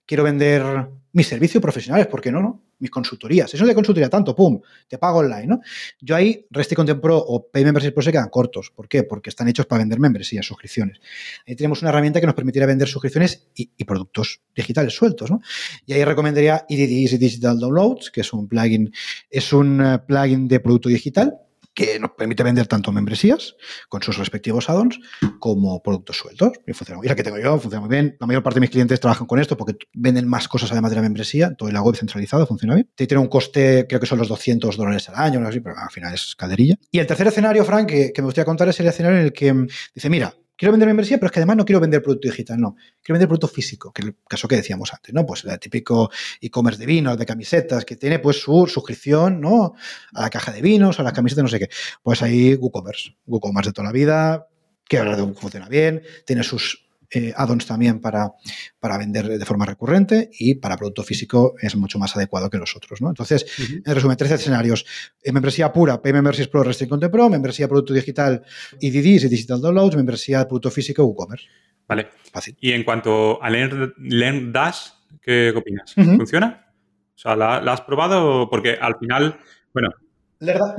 quiero 0.06 0.24
vender 0.24 0.90
mis 1.14 1.28
servicios 1.28 1.62
profesionales, 1.62 2.08
¿por 2.08 2.22
qué 2.22 2.32
no? 2.32 2.42
no? 2.42 2.62
Mis 2.82 2.92
consultorías. 2.92 3.54
Eso 3.54 3.66
de 3.66 3.74
consultoría 3.74 4.10
tanto, 4.10 4.36
pum, 4.36 4.60
te 4.88 4.98
pago 4.98 5.20
online, 5.20 5.48
¿no? 5.48 5.62
Yo 6.02 6.16
ahí, 6.16 6.46
Resticon 6.50 6.86
Pro 7.00 7.18
o 7.18 7.48
Pay 7.48 7.64
Membership 7.64 7.92
Pro 7.92 8.02
se 8.02 8.12
quedan 8.12 8.30
cortos. 8.30 8.72
¿Por 8.76 8.90
qué? 8.90 9.04
Porque 9.04 9.30
están 9.30 9.48
hechos 9.48 9.66
para 9.66 9.80
vender 9.80 10.00
membresías, 10.00 10.46
suscripciones. 10.46 11.00
Ahí 11.48 11.56
tenemos 11.56 11.82
una 11.82 11.90
herramienta 11.90 12.20
que 12.20 12.26
nos 12.26 12.36
permitirá 12.36 12.66
vender 12.66 12.88
suscripciones 12.88 13.48
y, 13.56 13.70
productos 13.86 14.42
digitales 14.56 14.94
sueltos, 14.94 15.30
¿no? 15.30 15.42
Y 15.86 15.94
ahí 15.94 16.04
recomendaría 16.06 16.66
EDD 16.70 17.20
Digital 17.20 17.60
Downloads, 17.60 18.10
que 18.12 18.22
es 18.22 18.32
un 18.32 18.48
plugin, 18.48 18.92
es 19.30 19.52
un 19.52 19.82
eh, 19.82 20.00
plugin 20.00 20.48
de 20.48 20.60
producto 20.60 20.88
digital 20.88 21.40
que 21.74 22.00
nos 22.00 22.12
permite 22.12 22.44
vender 22.44 22.68
tanto 22.68 22.92
membresías 22.92 23.56
con 23.90 24.02
sus 24.02 24.18
respectivos 24.18 24.70
add-ons 24.70 25.00
como 25.40 25.82
productos 25.82 26.18
sueltos. 26.18 26.52
Y 26.68 26.74
funciona 26.74 27.02
la 27.04 27.16
que 27.16 27.24
tengo 27.24 27.40
yo 27.40 27.60
funciona 27.60 27.86
muy 27.86 27.90
bien. 27.90 28.18
La 28.20 28.28
mayor 28.28 28.44
parte 28.44 28.56
de 28.56 28.62
mis 28.62 28.70
clientes 28.70 29.00
trabajan 29.00 29.28
con 29.28 29.40
esto 29.40 29.58
porque 29.58 29.76
venden 29.94 30.28
más 30.28 30.48
cosas 30.48 30.72
además 30.72 30.92
de 30.92 30.98
la 30.98 31.02
membresía. 31.02 31.54
Todo 31.56 31.72
la 31.72 31.82
web 31.82 31.96
centralizada 31.96 32.46
funciona 32.46 32.76
bien. 32.76 32.90
Tiene 32.96 33.18
un 33.18 33.28
coste, 33.28 33.86
creo 33.88 34.00
que 34.00 34.08
son 34.08 34.20
los 34.20 34.28
200 34.28 34.76
dólares 34.78 35.10
al 35.10 35.16
año, 35.16 35.42
pero 35.64 35.76
al 35.78 35.90
final 35.90 36.14
es 36.14 36.36
calderilla. 36.36 36.76
Y 36.92 37.00
el 37.00 37.08
tercer 37.08 37.28
escenario, 37.28 37.64
Frank, 37.66 37.90
que, 37.90 38.14
que 38.14 38.22
me 38.22 38.26
gustaría 38.26 38.46
contar 38.46 38.68
es 38.70 38.80
el 38.80 38.88
escenario 38.88 39.20
en 39.20 39.26
el 39.26 39.34
que 39.34 39.54
mm, 39.54 39.68
dice, 39.96 40.10
mira, 40.10 40.34
quiero 40.62 40.74
vender 40.74 40.86
membresía, 40.86 41.18
pero 41.18 41.26
es 41.26 41.32
que 41.32 41.40
además 41.40 41.58
no 41.58 41.66
quiero 41.66 41.80
vender 41.80 42.04
producto 42.04 42.28
digital, 42.28 42.60
no. 42.60 42.76
Quiero 43.02 43.16
vender 43.16 43.28
producto 43.28 43.48
físico, 43.48 43.92
que 43.92 44.04
es 44.04 44.08
el 44.10 44.16
caso 44.28 44.48
que 44.48 44.58
decíamos 44.58 44.94
antes, 44.94 45.12
¿no? 45.12 45.26
Pues 45.26 45.44
el 45.44 45.58
típico 45.58 46.12
e-commerce 46.40 46.80
de 46.80 46.86
vinos, 46.86 47.18
de 47.18 47.26
camisetas, 47.26 47.84
que 47.84 47.96
tiene 47.96 48.20
pues 48.20 48.40
su 48.40 48.68
suscripción, 48.68 49.42
¿no? 49.42 49.74
A 50.14 50.22
la 50.22 50.30
caja 50.30 50.52
de 50.52 50.62
vinos, 50.62 51.00
a 51.00 51.04
las 51.04 51.14
camisetas, 51.14 51.42
no 51.42 51.50
sé 51.50 51.58
qué. 51.58 51.70
Pues 52.04 52.22
ahí 52.22 52.54
WooCommerce, 52.54 53.18
WooCommerce 53.26 53.72
de 53.72 53.74
toda 53.74 53.88
la 53.88 53.92
vida, 53.92 54.50
que 54.88 55.00
ahora 55.00 55.18
funciona 55.34 55.68
bien, 55.68 56.04
tiene 56.28 56.44
sus 56.44 56.88
eh, 57.14 57.34
add-ons 57.36 57.66
también 57.66 58.00
para, 58.00 58.32
para 58.80 58.98
vender 58.98 59.28
de 59.28 59.46
forma 59.46 59.66
recurrente 59.66 60.30
y 60.40 60.56
para 60.56 60.78
producto 60.78 61.04
físico 61.04 61.56
es 61.62 61.76
mucho 61.76 62.00
más 62.00 62.16
adecuado 62.16 62.50
que 62.50 62.58
los 62.58 62.76
otros. 62.76 63.02
¿no? 63.02 63.10
Entonces, 63.10 63.46
en 63.60 63.94
resumen, 63.94 64.18
tres 64.18 64.32
escenarios. 64.32 64.86
Eh, 65.22 65.32
membresía 65.32 65.74
pura, 65.74 66.02
Pay 66.02 66.14
Membership 66.14 66.48
Pro, 66.48 66.64
Restrict 66.64 66.90
Content 66.90 67.12
Pro, 67.12 67.30
membresía 67.30 67.68
producto 67.68 67.94
digital 67.94 68.44
EDD 68.80 69.06
y 69.06 69.28
Digital 69.28 69.62
Downloads, 69.62 69.96
membresía 69.96 70.48
producto 70.48 70.72
físico 70.72 71.04
WooCommerce. 71.04 71.48
Vale. 71.88 72.08
Fácil. 72.32 72.56
Y 72.62 72.72
en 72.72 72.84
cuanto 72.86 73.44
a 73.44 73.50
Learn, 73.50 74.54
Dash, 74.54 74.92
¿qué, 75.22 75.54
opinas? 75.56 75.94
¿Funciona? 75.94 76.74
O 77.14 77.18
sea, 77.18 77.36
¿la, 77.36 77.58
has 77.58 77.82
probado? 77.82 78.50
Porque 78.50 78.78
al 78.80 78.98
final, 78.98 79.38
bueno, 79.74 79.90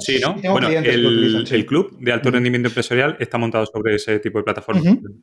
Sí, 0.01 0.19
¿no? 0.21 0.35
bueno, 0.51 0.69
el, 0.69 1.67
club 1.67 1.97
de 2.01 2.13
alto 2.13 2.33
rendimiento 2.33 2.69
empresarial 2.69 3.17
está 3.21 3.39
montado 3.39 3.65
sobre 3.65 3.95
ese 3.95 4.19
tipo 4.19 4.39
de 4.39 4.45
plataformas. 4.45 4.83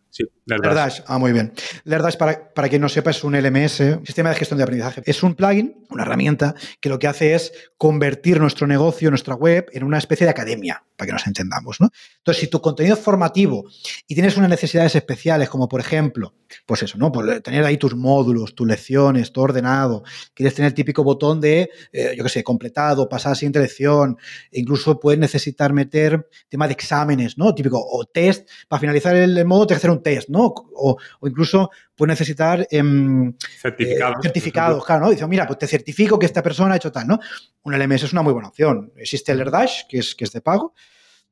Sí, 0.10 0.24
Lerdash. 0.46 1.02
Ah, 1.08 1.18
muy 1.18 1.34
bien. 1.34 1.52
Lerdash, 1.84 2.16
para, 2.16 2.54
para 2.54 2.70
quien 2.70 2.82
no 2.82 2.88
sepa, 2.88 3.12
es 3.12 3.22
un 3.26 3.36
LMS, 3.36 4.00
sistema 4.06 4.30
de 4.30 4.36
gestión 4.36 4.58
de 4.58 4.64
aprendizaje. 4.64 5.02
Es 5.06 5.24
un 5.24 5.36
plugin, 5.36 5.84
una 5.90 6.04
herramienta 6.04 6.56
que 6.80 6.88
lo 6.88 7.00
que 7.00 7.08
hace 7.08 7.36
es 7.36 7.52
convertir 7.78 8.40
nuestro 8.40 8.66
negocio, 8.66 9.10
nuestra 9.10 9.36
web, 9.36 9.68
en 9.74 9.84
una 9.84 9.98
especie 9.98 10.26
de 10.26 10.32
academia, 10.32 10.84
para 10.96 11.08
que 11.08 11.14
nos 11.14 11.28
entendamos, 11.28 11.82
¿no? 11.82 11.90
Entonces, 12.18 12.42
si 12.42 12.48
tu 12.48 12.62
contenido 12.62 12.96
es 12.96 13.02
formativo 13.02 13.66
y 14.08 14.14
tienes 14.14 14.38
unas 14.38 14.50
necesidades 14.50 14.96
especiales, 14.96 15.50
como 15.50 15.68
por 15.68 15.82
ejemplo, 15.82 16.34
pues 16.66 16.84
eso, 16.84 16.98
¿no? 16.98 17.12
Pues 17.12 17.42
tener 17.44 17.64
ahí 17.66 17.78
tus 17.78 17.96
módulos, 17.96 18.56
tus 18.56 18.68
lecciones, 18.68 19.32
todo 19.32 19.46
ordenado, 19.46 20.04
quieres 20.34 20.56
tener 20.56 20.70
el 20.70 20.74
típico 20.74 21.04
botón 21.04 21.42
de, 21.42 21.70
eh, 21.92 22.14
yo 22.18 22.24
qué 22.24 22.30
sé, 22.30 22.44
completado, 22.44 23.08
pasar 23.10 23.30
a 23.30 23.32
la 23.32 23.36
siguiente 23.36 23.60
lección, 23.60 24.18
incluso 24.52 25.00
puedes 25.00 25.20
necesitar 25.20 25.74
meter 25.74 26.30
tema 26.48 26.68
de 26.68 26.74
exámenes, 26.74 27.38
¿no? 27.38 27.54
Típico, 27.54 27.80
o 27.80 28.06
test, 28.06 28.50
para 28.68 28.80
finalizar 28.80 29.16
el, 29.16 29.46
modo 29.46 29.68
tienes 29.68 29.82
que 29.82 29.88
hacer 29.88 29.98
un 29.98 30.04
test, 30.04 30.30
¿no? 30.30 30.54
O, 30.76 30.98
incluso 31.24 31.70
puedes 31.96 32.10
necesitar 32.10 32.68
em, 32.72 33.34
certificados. 33.62 34.18
Eh, 34.18 34.22
certificados, 34.24 34.86
claro, 34.86 35.06
¿no? 35.06 35.12
Dice, 35.12 35.28
mira, 35.28 35.46
pues 35.46 35.60
te 35.60 35.68
certifico 35.68 36.18
que 36.18 36.26
esta 36.26 36.44
persona 36.44 36.74
ha 36.74 36.78
hecho 36.78 36.92
tal, 36.92 37.08
¿no? 37.08 37.20
Un 37.64 37.78
LMS 37.78 38.04
es 38.04 38.14
una 38.14 38.22
muy 38.22 38.34
buena 38.34 38.50
opción. 38.50 38.92
Existe 38.98 39.32
el 39.32 39.40
AirDash, 39.40 39.84
que 39.88 40.00
es, 40.00 40.16
que 40.16 40.24
es 40.24 40.32
de 40.32 40.42
pago, 40.42 40.74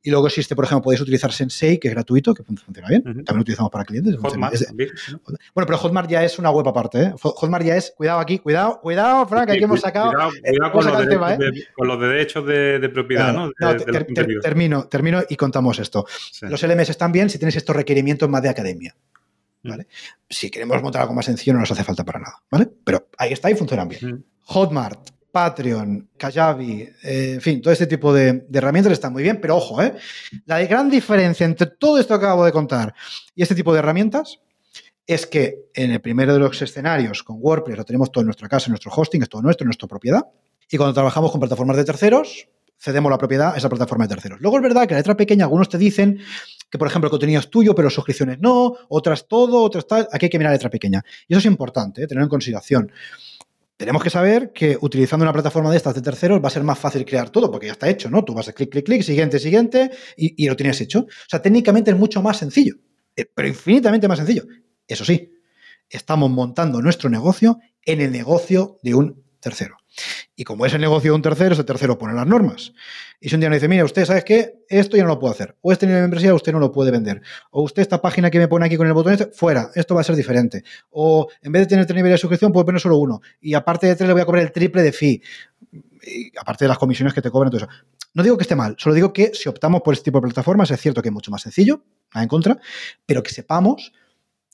y 0.07 0.09
luego 0.09 0.27
existe, 0.27 0.55
por 0.55 0.63
ejemplo, 0.63 0.83
podéis 0.83 1.01
utilizar 1.01 1.33
Sensei, 1.33 1.77
que 1.77 1.89
es 1.89 1.93
gratuito, 1.93 2.33
que 2.33 2.41
funciona 2.41 2.87
bien. 2.87 3.03
También 3.03 3.25
lo 3.27 3.41
utilizamos 3.41 3.69
para 3.69 3.83
clientes. 3.83 4.15
Hotmart, 4.15 4.55
Bueno, 5.53 5.65
pero 5.67 5.77
Hotmart 5.79 6.09
ya 6.09 6.23
es 6.23 6.39
una 6.39 6.49
web 6.49 6.65
aparte. 6.65 7.01
¿eh? 7.01 7.13
Hotmart 7.21 7.65
ya 7.65 7.75
es, 7.75 7.91
cuidado 7.91 8.21
aquí, 8.21 8.39
cuidado, 8.39 8.79
cuidado, 8.79 9.27
Frank, 9.27 9.49
aquí 9.49 9.65
hemos 9.65 9.81
sacado. 9.81 10.13
Cuidado, 10.13 10.71
con, 10.71 10.85
los 10.85 11.09
tema, 11.09 11.33
¿eh? 11.33 11.67
con, 11.75 11.89
los 11.89 11.99
derechos 11.99 12.45
de, 12.45 12.87
propiedad, 12.87 13.33
¿no? 13.33 13.51
termino, 14.41 14.87
termino 14.87 15.21
y 15.27 15.35
contamos 15.35 15.77
esto. 15.79 16.05
Los 16.43 16.63
LMS 16.63 16.91
están 16.91 17.11
bien 17.11 17.29
si 17.29 17.37
tienes 17.37 17.57
estos 17.57 17.75
requerimientos 17.75 18.29
más 18.29 18.41
de 18.41 18.47
academia. 18.47 18.95
Mm. 19.63 19.69
¿Vale? 19.69 19.87
Si 20.29 20.49
queremos 20.49 20.81
montar 20.81 21.01
algo 21.01 21.15
más 21.15 21.25
sencillo, 21.25 21.51
no 21.51 21.59
nos 21.59 21.71
hace 21.71 21.83
falta 21.83 22.05
para 22.05 22.19
nada. 22.19 22.41
¿Vale? 22.49 22.69
Pero 22.85 23.09
ahí 23.17 23.33
está 23.33 23.51
y 23.51 23.55
funcionan 23.55 23.89
bien. 23.89 24.09
Mm. 24.09 24.23
Hotmart, 24.45 25.16
Patreon, 25.37 26.09
Kajabi, 26.17 26.81
eh, 27.03 27.33
en 27.35 27.41
fin, 27.41 27.61
todo 27.61 27.71
este 27.71 27.85
tipo 27.85 28.11
de, 28.11 28.47
herramientas 28.51 28.91
están 28.91 29.13
muy 29.13 29.21
bien, 29.21 29.39
pero 29.39 29.57
ojo, 29.57 29.83
¿eh? 29.83 29.93
la 30.47 30.59
gran 30.63 30.89
diferencia 30.89 31.45
entre 31.45 31.67
todo 31.67 31.99
esto 31.99 32.17
que 32.17 32.25
acabo 32.25 32.43
de 32.43 32.51
contar 32.51 32.95
y 33.35 33.43
este 33.43 33.53
tipo 33.53 33.71
de 33.71 33.77
herramientas 33.77 34.39
es 35.05 35.27
que 35.27 35.69
en 35.75 35.91
el 35.91 36.01
primero 36.01 36.33
de 36.33 36.39
los 36.39 36.59
escenarios 36.59 37.21
con 37.21 37.37
WordPress 37.39 37.77
lo 37.77 37.85
tenemos 37.85 38.11
todo 38.11 38.23
en 38.23 38.25
nuestra 38.25 38.49
casa, 38.49 38.65
en 38.65 38.71
nuestro 38.71 38.91
hosting, 38.91 39.21
es 39.21 39.29
todo 39.29 39.43
nuestro, 39.43 39.63
en 39.63 39.67
nuestra 39.67 39.87
propiedad. 39.87 40.23
Y 40.71 40.77
cuando 40.77 40.95
trabajamos 40.95 41.29
con 41.29 41.39
plataformas 41.39 41.77
de 41.77 41.85
terceros, 41.85 42.47
cedemos 42.79 43.11
la 43.11 43.19
propiedad 43.19 43.53
a 43.53 43.57
esa 43.57 43.69
plataforma 43.69 44.05
de 44.07 44.15
terceros. 44.15 44.41
Luego 44.41 44.57
es 44.57 44.63
verdad 44.63 44.87
que 44.87 44.95
la 44.95 45.01
letra 45.01 45.15
pequeña, 45.15 45.45
algunos 45.45 45.69
te 45.69 45.77
dicen 45.77 46.19
que, 46.71 46.79
por 46.79 46.87
ejemplo, 46.87 47.09
el 47.09 47.11
contenido 47.11 47.39
es 47.39 47.49
tuyo, 47.51 47.75
pero 47.75 47.91
suscripciones 47.91 48.39
no, 48.39 48.73
otras 48.89 49.27
todo, 49.27 49.61
otras 49.61 49.85
tal. 49.85 50.07
Aquí 50.11 50.25
hay 50.25 50.29
que 50.31 50.39
mirar 50.39 50.49
la 50.49 50.55
letra 50.55 50.71
pequeña. 50.71 51.05
Y 51.27 51.33
eso 51.35 51.39
es 51.39 51.45
importante, 51.45 52.01
¿eh? 52.01 52.07
tenerlo 52.07 52.25
en 52.25 52.29
consideración 52.29 52.91
tenemos 53.77 54.03
que 54.03 54.09
saber 54.09 54.51
que 54.51 54.75
utilizando 54.81 55.23
una 55.23 55.31
plataforma 55.31 55.69
de 55.69 55.77
estas 55.77 55.93
de 55.93 56.01
terceros 56.01 56.43
va 56.43 56.47
a 56.47 56.51
ser 56.51 56.63
más 56.63 56.79
fácil 56.79 57.05
crear 57.05 57.29
todo, 57.29 57.51
porque 57.51 57.67
ya 57.67 57.73
está 57.73 57.87
hecho, 57.87 58.09
¿no? 58.09 58.25
Tú 58.25 58.33
vas 58.33 58.47
a 58.47 58.53
clic, 58.53 58.71
clic, 58.71 58.85
clic, 58.85 59.03
siguiente, 59.03 59.39
siguiente, 59.39 59.91
y, 60.17 60.47
lo 60.47 60.55
tienes 60.55 60.81
hecho. 60.81 61.01
O 61.01 61.29
sea, 61.29 61.41
técnicamente 61.41 61.91
es 61.91 61.97
mucho 61.97 62.21
más 62.23 62.37
sencillo, 62.37 62.75
eh, 63.15 63.25
pero 63.33 63.47
infinitamente 63.47 64.07
más 64.07 64.17
sencillo. 64.17 64.45
Eso 64.87 65.05
sí, 65.05 65.31
estamos 65.89 66.31
montando 66.31 66.81
nuestro 66.81 67.09
negocio 67.09 67.59
en 67.85 68.01
el 68.01 68.11
negocio 68.11 68.79
de 68.81 68.95
un 68.95 69.23
tercero. 69.39 69.76
Y 70.39 70.43
como 70.43 70.67
es 70.67 70.73
el 70.75 70.81
negocio 70.81 71.11
de 71.11 71.15
un 71.15 71.23
tercero, 71.23 71.53
ese 71.53 71.63
tercero 71.63 71.97
pone 71.97 72.13
las 72.13 72.27
normas. 72.27 72.71
Y 73.19 73.27
si 73.27 73.35
un 73.35 73.41
día 73.41 73.49
nos 73.49 73.55
dice, 73.55 73.67
mira, 73.67 73.83
usted, 73.83 74.05
¿sabes 74.05 74.23
qué? 74.23 74.63
Esto 74.69 74.95
ya 74.95 75.01
no 75.01 75.09
lo 75.09 75.17
puedo 75.17 75.33
hacer. 75.33 75.57
O 75.61 75.71
este 75.71 75.87
nivel 75.87 75.97
de 75.97 76.01
membresía 76.03 76.35
usted 76.35 76.51
no 76.51 76.59
lo 76.59 76.71
puede 76.71 76.91
vender. 76.91 77.23
O 77.49 77.63
usted, 77.63 77.81
esta 77.81 77.99
página 77.99 78.29
que 78.29 78.37
me 78.37 78.47
pone 78.47 78.67
aquí 78.67 78.77
con 78.77 78.85
el 78.85 78.93
botón 78.93 79.13
este, 79.13 79.25
fuera. 79.25 79.71
Esto 79.73 79.95
va 79.95 80.01
a 80.01 80.03
ser 80.03 80.15
diferente. 80.15 80.63
O 80.91 81.27
en 81.41 81.51
vez 81.51 81.63
de 81.63 81.65
tener 81.65 81.87
tres 81.87 81.95
niveles 81.95 82.13
de 82.13 82.21
suscripción, 82.21 82.51
puedo 82.51 82.67
poner 82.67 82.79
solo 82.79 82.97
uno. 82.97 83.19
Y 83.41 83.55
aparte 83.55 83.87
de 83.87 83.95
tres, 83.95 84.07
le 84.07 84.13
voy 84.13 84.21
a 84.21 84.25
cobrar 84.25 84.43
el 84.43 84.51
triple 84.51 84.83
de 84.83 84.91
fee. 84.91 85.23
Aparte 86.39 86.65
de 86.65 86.69
las 86.69 86.77
comisiones 86.77 87.15
que 87.15 87.21
te 87.23 87.31
cobran, 87.31 87.49
todo 87.49 87.65
eso. 87.65 87.69
No 88.13 88.21
digo 88.21 88.37
que 88.37 88.43
esté 88.43 88.55
mal, 88.55 88.75
solo 88.77 88.93
digo 88.93 89.11
que 89.13 89.31
si 89.33 89.49
optamos 89.49 89.81
por 89.81 89.95
este 89.95 90.05
tipo 90.05 90.19
de 90.19 90.27
plataformas, 90.27 90.69
es 90.69 90.79
cierto 90.79 91.01
que 91.01 91.09
es 91.09 91.13
mucho 91.13 91.31
más 91.31 91.41
sencillo, 91.41 91.83
nada 92.13 92.23
en 92.23 92.29
contra, 92.29 92.59
pero 93.05 93.21
que 93.21 93.31
sepamos 93.31 93.91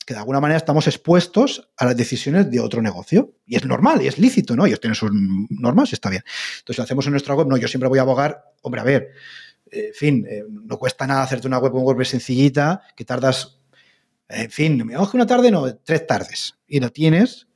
que 0.06 0.14
de 0.14 0.20
alguna 0.20 0.40
manera 0.40 0.58
estamos 0.58 0.88
expuestos 0.88 1.70
a 1.78 1.86
las 1.86 1.98
decisiones 1.98 2.50
de 2.50 2.60
otro 2.60 2.82
negocio. 2.82 3.34
Y 3.46 3.56
es 3.56 3.66
normal, 3.66 4.02
y 4.02 4.08
es 4.08 4.18
lícito, 4.18 4.56
¿no? 4.56 4.66
Ellos 4.66 4.80
tienen 4.80 4.96
sus 4.96 5.12
normas 5.50 5.92
y 5.92 5.96
está 5.96 6.10
bien. 6.10 6.24
Entonces, 6.60 6.78
lo 6.78 6.84
hacemos 6.84 7.06
en 7.06 7.12
nuestra 7.12 7.36
web, 7.36 7.48
no, 7.48 7.58
yo 7.58 7.68
siempre 7.68 7.90
voy 7.90 8.00
a 8.00 8.02
abogar, 8.04 8.44
hombre, 8.62 8.82
a 8.82 8.84
ver, 8.84 9.12
eh, 9.72 9.88
en 9.88 9.94
fin, 9.94 10.26
eh, 10.30 10.44
no 10.50 10.78
cuesta 10.78 11.08
nada 11.08 11.24
hacerte 11.24 11.48
una 11.48 11.60
web 11.60 11.72
con 11.72 11.84
WordPress 11.84 12.10
sencillita, 12.10 12.82
que 12.96 13.06
tardas, 13.06 13.60
en 14.30 14.52
fin, 14.52 14.78
me 14.86 14.94
que 14.94 15.18
una 15.18 15.28
tarde, 15.28 15.52
no, 15.52 15.76
tres 15.78 16.08
tardes. 16.08 16.56
Y 16.68 16.80
lo 16.80 16.92
tienes 16.92 17.48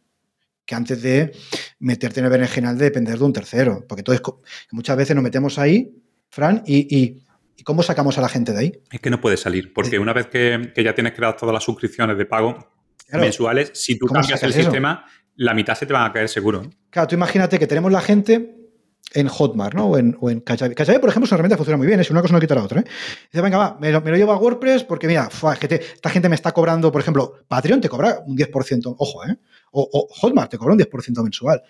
que 0.65 0.75
antes 0.75 1.01
de 1.01 1.31
meterte 1.79 2.19
en 2.19 2.25
el 2.25 2.31
berenjenal 2.31 2.77
de 2.77 2.85
depender 2.85 3.17
de 3.17 3.23
un 3.23 3.33
tercero. 3.33 3.85
Porque 3.87 4.01
entonces, 4.01 4.21
muchas 4.71 4.97
veces 4.97 5.15
nos 5.15 5.23
metemos 5.23 5.57
ahí, 5.57 6.03
Fran, 6.29 6.61
¿Y 6.65 7.23
cómo 7.67 7.83
sacamos 7.83 8.17
a 8.17 8.21
la 8.21 8.29
gente 8.29 8.53
de 8.53 8.59
ahí? 8.59 8.81
Es 8.89 9.01
que 9.01 9.09
no 9.09 9.19
puede 9.19 9.35
salir, 9.35 9.73
porque 9.73 9.99
una 9.99 10.13
vez 10.13 10.27
que, 10.27 10.71
ya 10.77 10.95
tienes 10.95 11.11
creadas 11.11 11.35
todas 11.35 11.51
las 11.51 11.65
suscripciones 11.65 12.17
de 12.17 12.25
pago 12.25 12.57
mensuales, 13.11 13.71
si 13.73 13.99
tú 13.99 14.05
cambias 14.05 14.41
el 14.41 14.53
sistema, 14.53 15.05
la 15.35 15.53
mitad 15.53 15.75
se 15.75 15.85
te 15.85 15.91
van 15.91 16.09
a 16.09 16.13
caer 16.13 16.29
seguro. 16.29 16.63
Claro, 16.89 17.09
tú 17.09 17.15
imagínate 17.15 17.59
que 17.59 17.67
tenemos 17.67 17.91
la 17.91 17.99
gente 17.99 18.55
en 19.13 19.27
Hotmart, 19.27 19.75
¿no? 19.75 19.87
O 19.87 19.97
en, 19.97 20.15
o 20.21 20.29
en 20.29 20.39
Kajabi. 20.39 20.75
Kajabi, 20.75 20.99
por 20.99 21.09
ejemplo, 21.09 21.25
es 21.25 21.31
una 21.33 21.35
herramienta 21.35 21.55
que 21.55 21.57
funciona 21.57 21.77
muy 21.77 21.87
bien, 21.87 21.99
es 21.99 22.09
¿eh? 22.09 22.13
una 22.13 22.21
cosa 22.21 22.35
no 22.35 22.39
quita 22.39 22.55
la 22.55 22.63
otra. 22.63 22.79
¿eh? 22.79 22.85
Dice, 23.33 23.41
venga, 23.41 23.57
va, 23.57 23.77
me 23.81 23.91
lo, 23.91 24.01
llevo 24.15 24.31
a 24.31 24.37
WordPress 24.37 24.85
porque, 24.85 25.07
mira, 25.07 25.27
esta 25.29 26.09
gente 26.09 26.29
me 26.29 26.35
está 26.35 26.53
cobrando, 26.53 26.89
por 26.89 27.01
ejemplo, 27.01 27.33
Patreon 27.49 27.81
te 27.81 27.89
cobra 27.89 28.19
un 28.25 28.37
10%, 28.37 28.95
ojo, 28.97 29.25
¿eh? 29.25 29.35
O, 29.71 30.07
Hotmart 30.21 30.51
te 30.51 30.57
cobra 30.57 30.73
un 30.73 30.79
10% 30.79 31.21
mensual. 31.21 31.61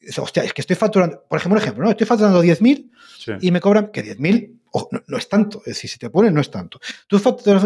Dice, 0.00 0.20
hostia, 0.20 0.42
es 0.42 0.52
que 0.52 0.62
estoy 0.62 0.74
facturando, 0.74 1.22
por 1.28 1.38
ejemplo, 1.38 1.56
un 1.56 1.62
ejemplo, 1.62 1.84
¿no? 1.84 1.90
Estoy 1.92 2.06
facturando 2.08 2.42
10.000 2.42 3.38
y 3.40 3.52
me 3.52 3.60
cobran, 3.60 3.92
que 3.92 4.04
10.000 4.04 4.63
no, 5.06 5.16
es 5.16 5.28
tanto. 5.28 5.58
Es 5.60 5.74
decir, 5.74 5.90
si 5.90 5.98
te 5.98 6.10
pones, 6.10 6.32
no 6.32 6.40
es 6.40 6.50
tanto. 6.50 6.80
Tú 7.06 7.20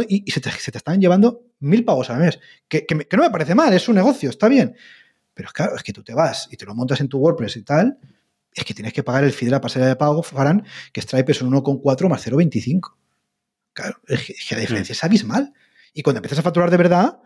y, 0.09 0.23
y 0.27 0.31
se, 0.31 0.41
te, 0.41 0.51
están 0.51 1.01
llevando 1.01 1.43
mil 1.61 1.85
pavos 1.85 2.11
al 2.11 2.19
mes. 2.19 2.39
Que, 2.69 2.87
no 3.13 3.23
me 3.23 3.31
parece 3.31 3.55
mal, 3.55 3.73
es 3.73 3.89
un 3.89 3.95
negocio, 3.95 4.31
está 4.31 4.49
bien. 4.49 4.77
Pero 5.35 5.51
claro, 5.53 5.77
es 5.77 5.83
que 5.83 5.93
tú 5.93 6.03
te 6.03 6.15
vas 6.15 6.49
y 6.51 6.57
te 6.57 6.67
lo 6.67 6.75
montas 6.75 7.01
en 7.01 7.09
tu 7.09 7.19
WordPress 7.19 7.57
y 7.57 7.63
tal, 7.63 7.99
es 8.53 8.65
que 8.65 8.75
tienes 8.75 8.93
que 8.93 9.03
pagar 9.03 9.25
el 9.25 9.33
fee 9.33 9.47
de 9.47 9.53
la 9.53 9.61
pasarela 9.61 9.89
de 9.89 9.97
pago, 9.97 10.23
Farán, 10.23 10.65
que 10.93 11.01
Stripe 11.01 11.33
es 11.33 11.43
un 11.43 11.53
1,4 11.53 12.09
más 12.09 12.27
0,25. 12.27 12.95
Claro, 13.73 14.01
es 14.09 14.25
que, 14.25 14.55
la 14.55 14.61
diferencia 14.61 14.93
es 14.93 15.05
abismal. 15.05 15.53
Y 15.95 16.03
cuando 16.03 16.19
empiezas 16.19 16.41
a 16.41 16.43
facturar 16.43 16.71
de 16.71 16.77
verdad, 16.77 17.21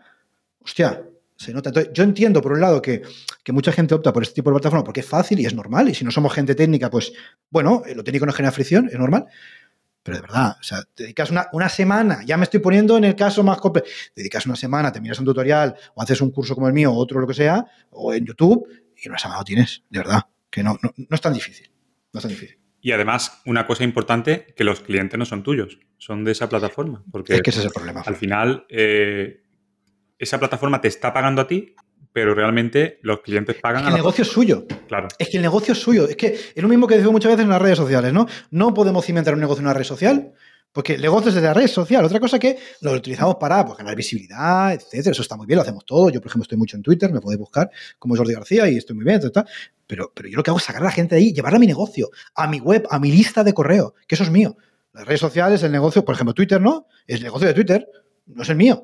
hostia, 0.59 1.03
Se 1.35 1.51
nota. 1.51 1.71
Yo 1.91 2.03
entiendo, 2.03 2.41
por 2.41 2.51
un 2.51 2.61
lado, 2.61 2.81
que, 2.81 3.01
mucha 3.47 3.71
gente 3.71 3.95
opta 3.95 4.13
por 4.13 4.21
este 4.21 4.35
tipo 4.35 4.51
de 4.51 4.55
plataforma 4.55 4.83
porque 4.83 4.99
es 4.99 5.07
fácil 5.07 5.39
y 5.39 5.45
es 5.45 5.53
normal. 5.55 5.89
Y 5.89 5.95
si 5.95 6.05
no 6.05 6.11
somos 6.11 6.31
gente 6.31 6.53
técnica, 6.53 6.91
pues, 6.91 7.11
bueno, 7.49 7.81
lo 7.95 8.03
técnico 8.03 8.27
no 8.27 8.33
genera 8.33 8.51
fricción, 8.51 8.87
es 8.87 8.99
normal. 8.99 9.25
Pero 10.03 10.17
de 10.17 10.21
verdad, 10.21 10.57
o 10.59 10.63
sea, 10.63 10.83
te 10.93 11.03
dedicas 11.03 11.31
una, 11.31 11.69
semana, 11.69 12.23
ya 12.25 12.35
me 12.37 12.43
estoy 12.43 12.59
poniendo 12.59 12.97
en 12.97 13.05
el 13.05 13.15
caso 13.15 13.41
más 13.41 13.57
complejo, 13.57 13.87
dedicas 14.15 14.45
una 14.45 14.57
semana, 14.57 14.91
te 14.91 14.99
miras 14.99 15.17
un 15.19 15.25
tutorial 15.25 15.75
o 15.95 16.01
haces 16.01 16.19
un 16.21 16.31
curso 16.31 16.55
como 16.55 16.67
el 16.67 16.73
mío 16.73 16.91
o 16.91 16.95
otro 16.95 17.21
lo 17.21 17.27
que 17.27 17.33
sea, 17.33 17.65
o 17.89 18.13
en 18.13 18.25
YouTube, 18.25 18.67
y 18.97 19.07
una 19.07 19.17
semana 19.17 19.39
lo 19.39 19.45
tienes, 19.45 19.83
de 19.89 19.99
verdad, 19.99 20.21
que 20.49 20.61
no, 20.61 20.77
no, 20.81 20.91
es 21.09 21.21
tan 21.21 21.33
difícil, 21.33 21.71
no 22.11 22.17
es 22.17 22.21
tan 22.21 22.29
difícil. 22.29 22.59
Y 22.81 22.91
además, 22.91 23.41
una 23.45 23.65
cosa 23.65 23.85
importante, 23.85 24.53
que 24.57 24.65
los 24.65 24.81
clientes 24.81 25.17
no 25.17 25.23
son 25.23 25.41
tuyos, 25.41 25.79
son 25.97 26.25
de 26.25 26.33
esa 26.33 26.49
plataforma. 26.49 27.01
Porque 27.09 27.35
es 27.35 27.41
que 27.41 27.49
ese 27.51 27.59
es 27.59 27.65
el 27.67 27.71
problema. 27.71 28.03
Al 28.05 28.17
final, 28.17 28.65
eh, 28.67 29.41
esa 30.19 30.37
plataforma 30.37 30.81
te 30.81 30.89
está 30.89 31.13
pagando 31.13 31.41
a 31.41 31.47
ti, 31.47 31.75
pero 32.13 32.35
realmente 32.35 32.99
los 33.01 33.21
clientes 33.21 33.57
pagan 33.59 33.81
es 33.81 33.87
que 33.87 33.89
El 33.89 33.95
negocio 33.95 34.21
es 34.21 34.27
suyo. 34.29 34.65
Claro. 34.87 35.07
Es 35.17 35.29
que 35.29 35.37
el 35.37 35.43
negocio 35.43 35.73
es 35.73 35.79
suyo. 35.79 36.07
Es 36.07 36.15
que 36.15 36.27
es 36.27 36.61
lo 36.61 36.69
mismo 36.69 36.87
que 36.87 36.97
digo 36.97 37.11
muchas 37.11 37.31
veces 37.31 37.43
en 37.43 37.49
las 37.49 37.61
redes 37.61 37.77
sociales, 37.77 38.13
¿no? 38.13 38.27
No 38.51 38.73
podemos 38.73 39.03
cimentar 39.03 39.33
un 39.33 39.39
negocio 39.39 39.61
en 39.61 39.65
una 39.65 39.73
red 39.73 39.83
social. 39.83 40.31
Porque 40.71 40.95
el 40.95 41.01
negocio 41.01 41.29
es 41.29 41.35
de 41.35 41.41
la 41.41 41.53
red 41.53 41.67
social. 41.67 42.03
Otra 42.03 42.19
cosa 42.19 42.39
que 42.39 42.57
lo 42.81 42.93
utilizamos 42.93 43.35
para 43.35 43.63
pues, 43.65 43.77
ganar 43.77 43.95
visibilidad, 43.95 44.73
etcétera. 44.73 45.11
Eso 45.11 45.21
está 45.21 45.35
muy 45.35 45.45
bien, 45.45 45.57
lo 45.57 45.61
hacemos 45.63 45.85
todo. 45.85 46.09
Yo, 46.09 46.19
por 46.19 46.29
ejemplo, 46.29 46.43
estoy 46.43 46.57
mucho 46.57 46.77
en 46.77 46.83
Twitter, 46.83 47.11
me 47.11 47.19
podéis 47.19 47.39
buscar 47.39 47.69
como 47.99 48.15
Jordi 48.15 48.33
García 48.33 48.67
y 48.67 48.77
estoy 48.77 48.95
muy 48.95 49.05
bien, 49.05 49.17
etcétera. 49.17 49.45
Pero, 49.85 50.11
pero 50.15 50.29
yo 50.29 50.37
lo 50.37 50.43
que 50.43 50.49
hago 50.49 50.57
es 50.57 50.63
sacar 50.63 50.81
a 50.81 50.85
la 50.85 50.91
gente 50.91 51.15
de 51.15 51.21
ahí, 51.21 51.33
llevarla 51.33 51.57
a 51.57 51.59
mi 51.59 51.67
negocio, 51.67 52.09
a 52.35 52.47
mi 52.47 52.59
web, 52.59 52.87
a 52.89 52.97
mi 52.97 53.11
lista 53.11 53.43
de 53.43 53.53
correo, 53.53 53.93
que 54.07 54.15
eso 54.15 54.23
es 54.23 54.31
mío. 54.31 54.57
Las 54.93 55.05
redes 55.05 55.19
sociales, 55.19 55.61
el 55.61 55.71
negocio, 55.71 56.03
por 56.05 56.15
ejemplo, 56.15 56.33
Twitter, 56.33 56.59
¿no? 56.59 56.87
Es 57.05 57.17
el 57.17 57.23
negocio 57.23 57.47
de 57.47 57.53
Twitter, 57.53 57.87
no 58.25 58.43
es 58.43 58.49
el 58.49 58.55
mío 58.55 58.83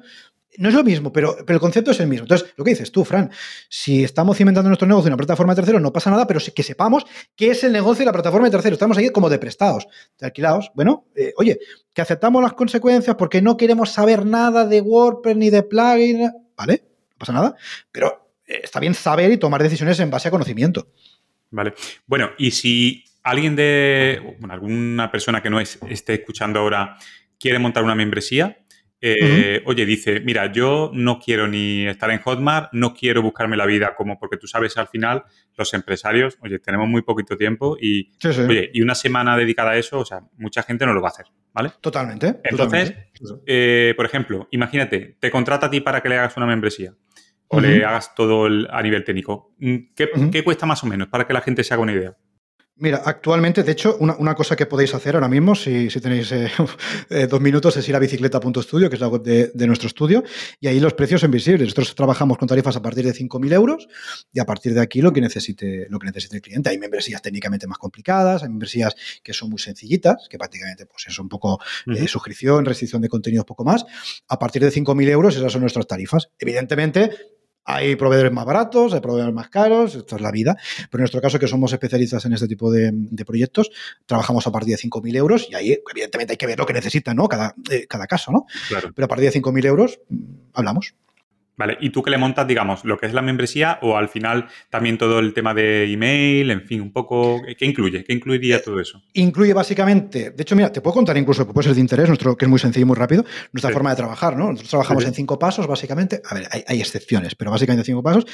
no 0.60 0.68
es 0.68 0.76
lo 0.76 0.84
mismo, 0.84 1.14
pero, 1.14 1.38
pero, 1.46 1.56
el 1.56 1.62
concepto 1.62 1.92
es 1.92 2.00
el 2.02 2.08
mismo. 2.08 2.26
Entonces, 2.26 2.54
lo 2.58 2.66
que 2.66 2.72
dices 2.72 2.92
tú, 2.92 3.06
Fran, 3.06 3.32
si 3.70 4.04
estamos 4.04 4.36
cimentando 4.36 4.68
nuestro 4.70 4.90
negocio 4.90 5.08
en 5.08 5.14
una 5.14 5.18
plataforma 5.18 5.56
de 5.56 5.80
no 5.80 5.94
pasa 5.94 6.12
nada, 6.12 6.28
pero 6.28 6.42
que 6.54 6.64
sepamos 6.64 7.06
qué 7.34 7.52
es 7.52 7.64
el 7.64 7.72
negocio 7.72 8.00
de 8.00 8.08
la 8.08 8.12
plataforma 8.12 8.50
de. 8.50 8.70
Estamos 8.70 8.98
ahí 8.98 9.10
como 9.10 9.30
de 9.30 9.40
prestados, 9.40 9.88
de 10.20 10.26
alquilados. 10.26 10.70
Bueno, 10.76 11.06
eh, 11.16 11.34
oye, 11.38 11.60
que 11.94 12.02
aceptamos 12.02 12.44
las 12.44 12.54
consecuencias 12.54 13.16
porque 13.16 13.42
no 13.42 13.56
queremos 13.56 13.92
saber 13.92 14.26
nada 14.26 14.66
de 14.66 14.82
WordPress 14.82 15.38
ni 15.38 15.50
de 15.50 15.64
plugin, 15.64 16.30
¿vale? 16.58 16.84
No 17.12 17.18
pasa 17.18 17.32
nada, 17.32 17.56
pero 17.90 18.34
eh, 18.46 18.60
está 18.62 18.82
bien 18.82 18.94
saber 18.94 19.32
y 19.32 19.38
tomar 19.38 19.64
decisiones 19.64 19.98
en 20.02 20.12
base 20.12 20.28
a 20.28 20.32
conocimiento. 20.32 20.90
Vale. 21.52 21.74
Bueno, 22.06 22.32
y 22.38 22.52
si 22.52 23.06
alguien 23.24 23.56
de, 23.56 24.36
bueno, 24.40 24.54
alguna 24.54 25.10
persona 25.10 25.42
que 25.42 25.50
no 25.50 25.62
esté 25.62 26.16
escuchando 26.16 26.60
ahora 26.60 26.98
quiere 27.40 27.60
montar 27.60 27.86
una 27.86 27.96
membresía, 27.96 28.58
eh, 29.02 29.62
oye, 29.66 29.86
dice, 29.86 30.20
mira, 30.20 30.52
yo 30.52 30.92
no 30.94 31.20
quiero 31.20 31.48
ni 31.48 31.88
estar 31.88 32.12
en 32.12 32.20
Hotmart, 32.20 32.74
no 32.74 32.94
quiero 32.94 33.22
buscarme 33.22 33.56
la 33.56 33.66
vida 33.66 33.96
como, 33.96 34.20
porque 34.20 34.38
tú 34.38 34.48
sabes, 34.48 34.78
al 34.78 34.88
final, 34.88 35.24
los 35.58 35.74
empresarios, 35.74 36.38
oye, 36.42 36.60
tenemos 36.60 36.88
muy 36.88 37.02
poquito 37.02 37.38
tiempo 37.38 37.78
y, 37.80 38.12
oye, 38.48 38.70
y 38.74 38.82
una 38.82 38.96
semana 38.96 39.38
dedicada 39.38 39.72
a 39.72 39.78
eso, 39.78 40.00
o 40.00 40.06
sea, 40.06 40.22
mucha 40.38 40.64
gente 40.64 40.86
no 40.86 40.94
lo 40.94 41.02
va 41.02 41.10
a 41.10 41.12
hacer, 41.12 41.28
¿vale? 41.54 41.72
Totalmente. 41.82 42.40
Entonces, 42.44 42.94
eh, 43.46 43.94
por 43.96 44.06
ejemplo, 44.06 44.48
imagínate, 44.52 45.18
te 45.20 45.32
contrata 45.32 45.68
a 45.68 45.70
ti 45.70 45.80
para 45.80 46.02
que 46.02 46.10
le 46.10 46.18
hagas 46.18 46.36
una 46.36 46.46
membresía 46.46 46.94
o 47.48 47.60
le 47.60 47.84
hagas 47.84 48.14
todo 48.14 48.48
a 48.70 48.82
nivel 48.84 49.04
técnico. 49.04 49.56
Mm, 49.58 49.78
¿Qué 49.96 50.44
cuesta 50.44 50.66
más 50.66 50.84
o 50.84 50.88
menos 50.88 51.08
para 51.08 51.26
que 51.26 51.34
la 51.34 51.42
gente 51.42 51.64
se 51.64 51.74
haga 51.74 51.84
una 51.84 51.94
idea? 51.94 52.16
Mira, 52.82 53.02
actualmente, 53.04 53.64
de 53.64 53.74
hecho, 53.74 53.98
una, 54.00 54.36
cosa 54.36 54.56
que 54.56 54.66
podéis 54.66 54.94
hacer 54.96 55.16
ahora 55.16 55.28
mismo, 55.28 55.54
si, 55.54 55.90
tenéis 55.90 56.32
eh, 56.32 56.50
eh, 57.10 57.28
dos 57.28 57.42
minutos, 57.42 57.76
es 57.76 57.90
ir 57.90 57.96
a 57.96 58.00
bicicleta.studio, 58.00 58.90
que 58.90 58.96
es 58.96 59.02
la 59.02 59.10
web 59.10 59.22
de, 59.22 59.68
nuestro 59.68 59.88
estudio, 59.88 60.24
y 60.62 60.68
ahí 60.68 60.80
los 60.80 60.94
precios 60.94 61.20
son 61.20 61.30
visibles. 61.30 61.66
Nosotros 61.66 61.94
trabajamos 61.94 62.38
con 62.38 62.48
tarifas 62.48 62.78
a 62.78 62.82
partir 62.82 63.04
de 63.04 63.14
5.000 63.14 63.52
euros 63.52 63.88
y 64.32 64.40
a 64.40 64.46
partir 64.46 64.74
de 64.74 64.80
aquí 64.80 65.02
lo 65.02 65.12
que, 65.12 65.20
necesite, 65.20 65.88
lo 65.90 66.00
que 66.00 66.08
necesite 66.08 66.38
el 66.38 66.42
cliente. 66.42 66.70
Hay 66.70 66.78
membresías 66.78 67.22
técnicamente 67.22 67.68
más 67.68 67.78
complicadas, 67.78 68.44
hay 68.44 68.50
membresías 68.50 68.96
que 69.22 69.34
son 69.34 69.50
muy 69.50 69.60
sencillitas, 69.60 70.28
que 70.30 70.38
prácticamente 70.38 70.86
pues, 70.86 71.06
es 71.08 71.20
un 71.20 71.28
poco 71.28 71.60
eh, 71.94 72.08
suscripción, 72.08 72.64
restricción 72.64 73.02
de 73.02 73.10
contenidos, 73.10 73.46
poco 73.46 73.66
más. 73.66 73.84
A 74.30 74.40
partir 74.40 74.62
de 74.64 74.72
5.000 74.72 75.10
euros, 75.10 75.36
esas 75.36 75.52
son 75.52 75.62
nuestras 75.62 75.86
tarifas. 75.86 76.30
Evidentemente, 76.40 77.39
hay 77.66 77.96
proveedores 77.96 78.32
más 78.32 78.46
baratos, 78.46 78.94
hay 78.94 79.00
proveedores 79.00 79.34
más 79.34 79.50
caros, 79.50 79.96
esto 79.96 80.16
es 80.16 80.22
la 80.22 80.32
vida. 80.32 80.56
Pero 80.90 81.00
en 81.00 81.02
nuestro 81.02 81.22
caso, 81.22 81.40
que 81.40 81.48
somos 81.48 81.72
especialistas 81.72 82.26
en 82.26 82.34
este 82.34 82.48
tipo 82.48 82.72
de, 82.72 82.94
proyectos, 83.26 83.70
trabajamos 84.06 84.48
a 84.48 84.52
partir 84.52 84.76
de 84.76 84.82
5.000 84.82 85.16
euros 85.16 85.48
y 85.50 85.56
ahí, 85.56 85.78
evidentemente, 85.92 86.34
hay 86.34 86.38
que 86.38 86.48
ver 86.48 86.58
lo 86.58 86.66
que 86.66 86.74
necesita, 86.74 87.14
¿no? 87.14 87.28
Cada, 87.28 87.54
eh, 87.70 87.86
cada 87.88 88.08
caso, 88.08 88.32
¿no? 88.32 88.46
Claro. 88.68 88.92
Pero 88.96 89.06
a 89.06 89.08
partir 89.08 89.32
de 89.32 89.40
5.000 89.40 89.66
euros, 89.66 90.00
mm, 90.10 90.18
hablamos. 90.54 90.96
Vale, 91.60 91.78
¿y 91.82 91.90
tú 91.90 92.02
qué 92.02 92.10
le 92.10 92.18
montas, 92.18 92.48
digamos, 92.48 92.86
lo 92.86 92.98
que 92.98 93.06
es 93.06 93.14
la 93.14 93.22
membresía 93.22 93.80
o 93.82 93.98
al 93.98 94.08
final 94.08 94.48
también 94.70 94.98
todo 94.98 95.20
el 95.20 95.34
tema 95.34 95.54
de 95.54 95.92
email, 95.92 96.52
en 96.52 96.62
fin, 96.62 96.80
un 96.80 96.94
poco, 96.94 97.42
¿qué 97.58 97.66
incluye? 97.66 98.06
¿Qué 98.06 98.14
incluiría 98.14 98.64
todo 98.64 98.80
eso? 98.80 99.04
Incluye 99.12 99.54
básicamente, 99.54 100.32
de 100.32 100.42
hecho, 100.42 100.56
mira, 100.56 100.72
te 100.72 100.80
puedo 100.80 100.94
contar 100.94 101.18
incluso, 101.18 101.46
puede 101.46 101.68
ser 101.68 101.76
de 101.76 101.82
interés, 101.82 102.08
nuestro, 102.08 102.38
que 102.38 102.46
es 102.46 102.50
muy 102.50 102.60
sencillo 102.60 102.84
y 102.84 102.88
muy 102.88 102.96
rápido, 102.96 103.26
nuestra 103.52 103.72
forma 103.72 103.90
de 103.90 103.98
trabajar, 103.98 104.38
¿no? 104.38 104.46
Nosotros 104.46 104.70
trabajamos 104.70 105.04
en 105.04 105.14
cinco 105.14 105.38
pasos, 105.38 105.68
básicamente, 105.68 106.22
a 106.30 106.34
ver, 106.34 106.48
hay, 106.66 106.80
excepciones, 106.80 107.36
pero 107.36 107.52
básicamente 107.52 107.84
cinco 107.84 108.02
pasos. 108.02 108.26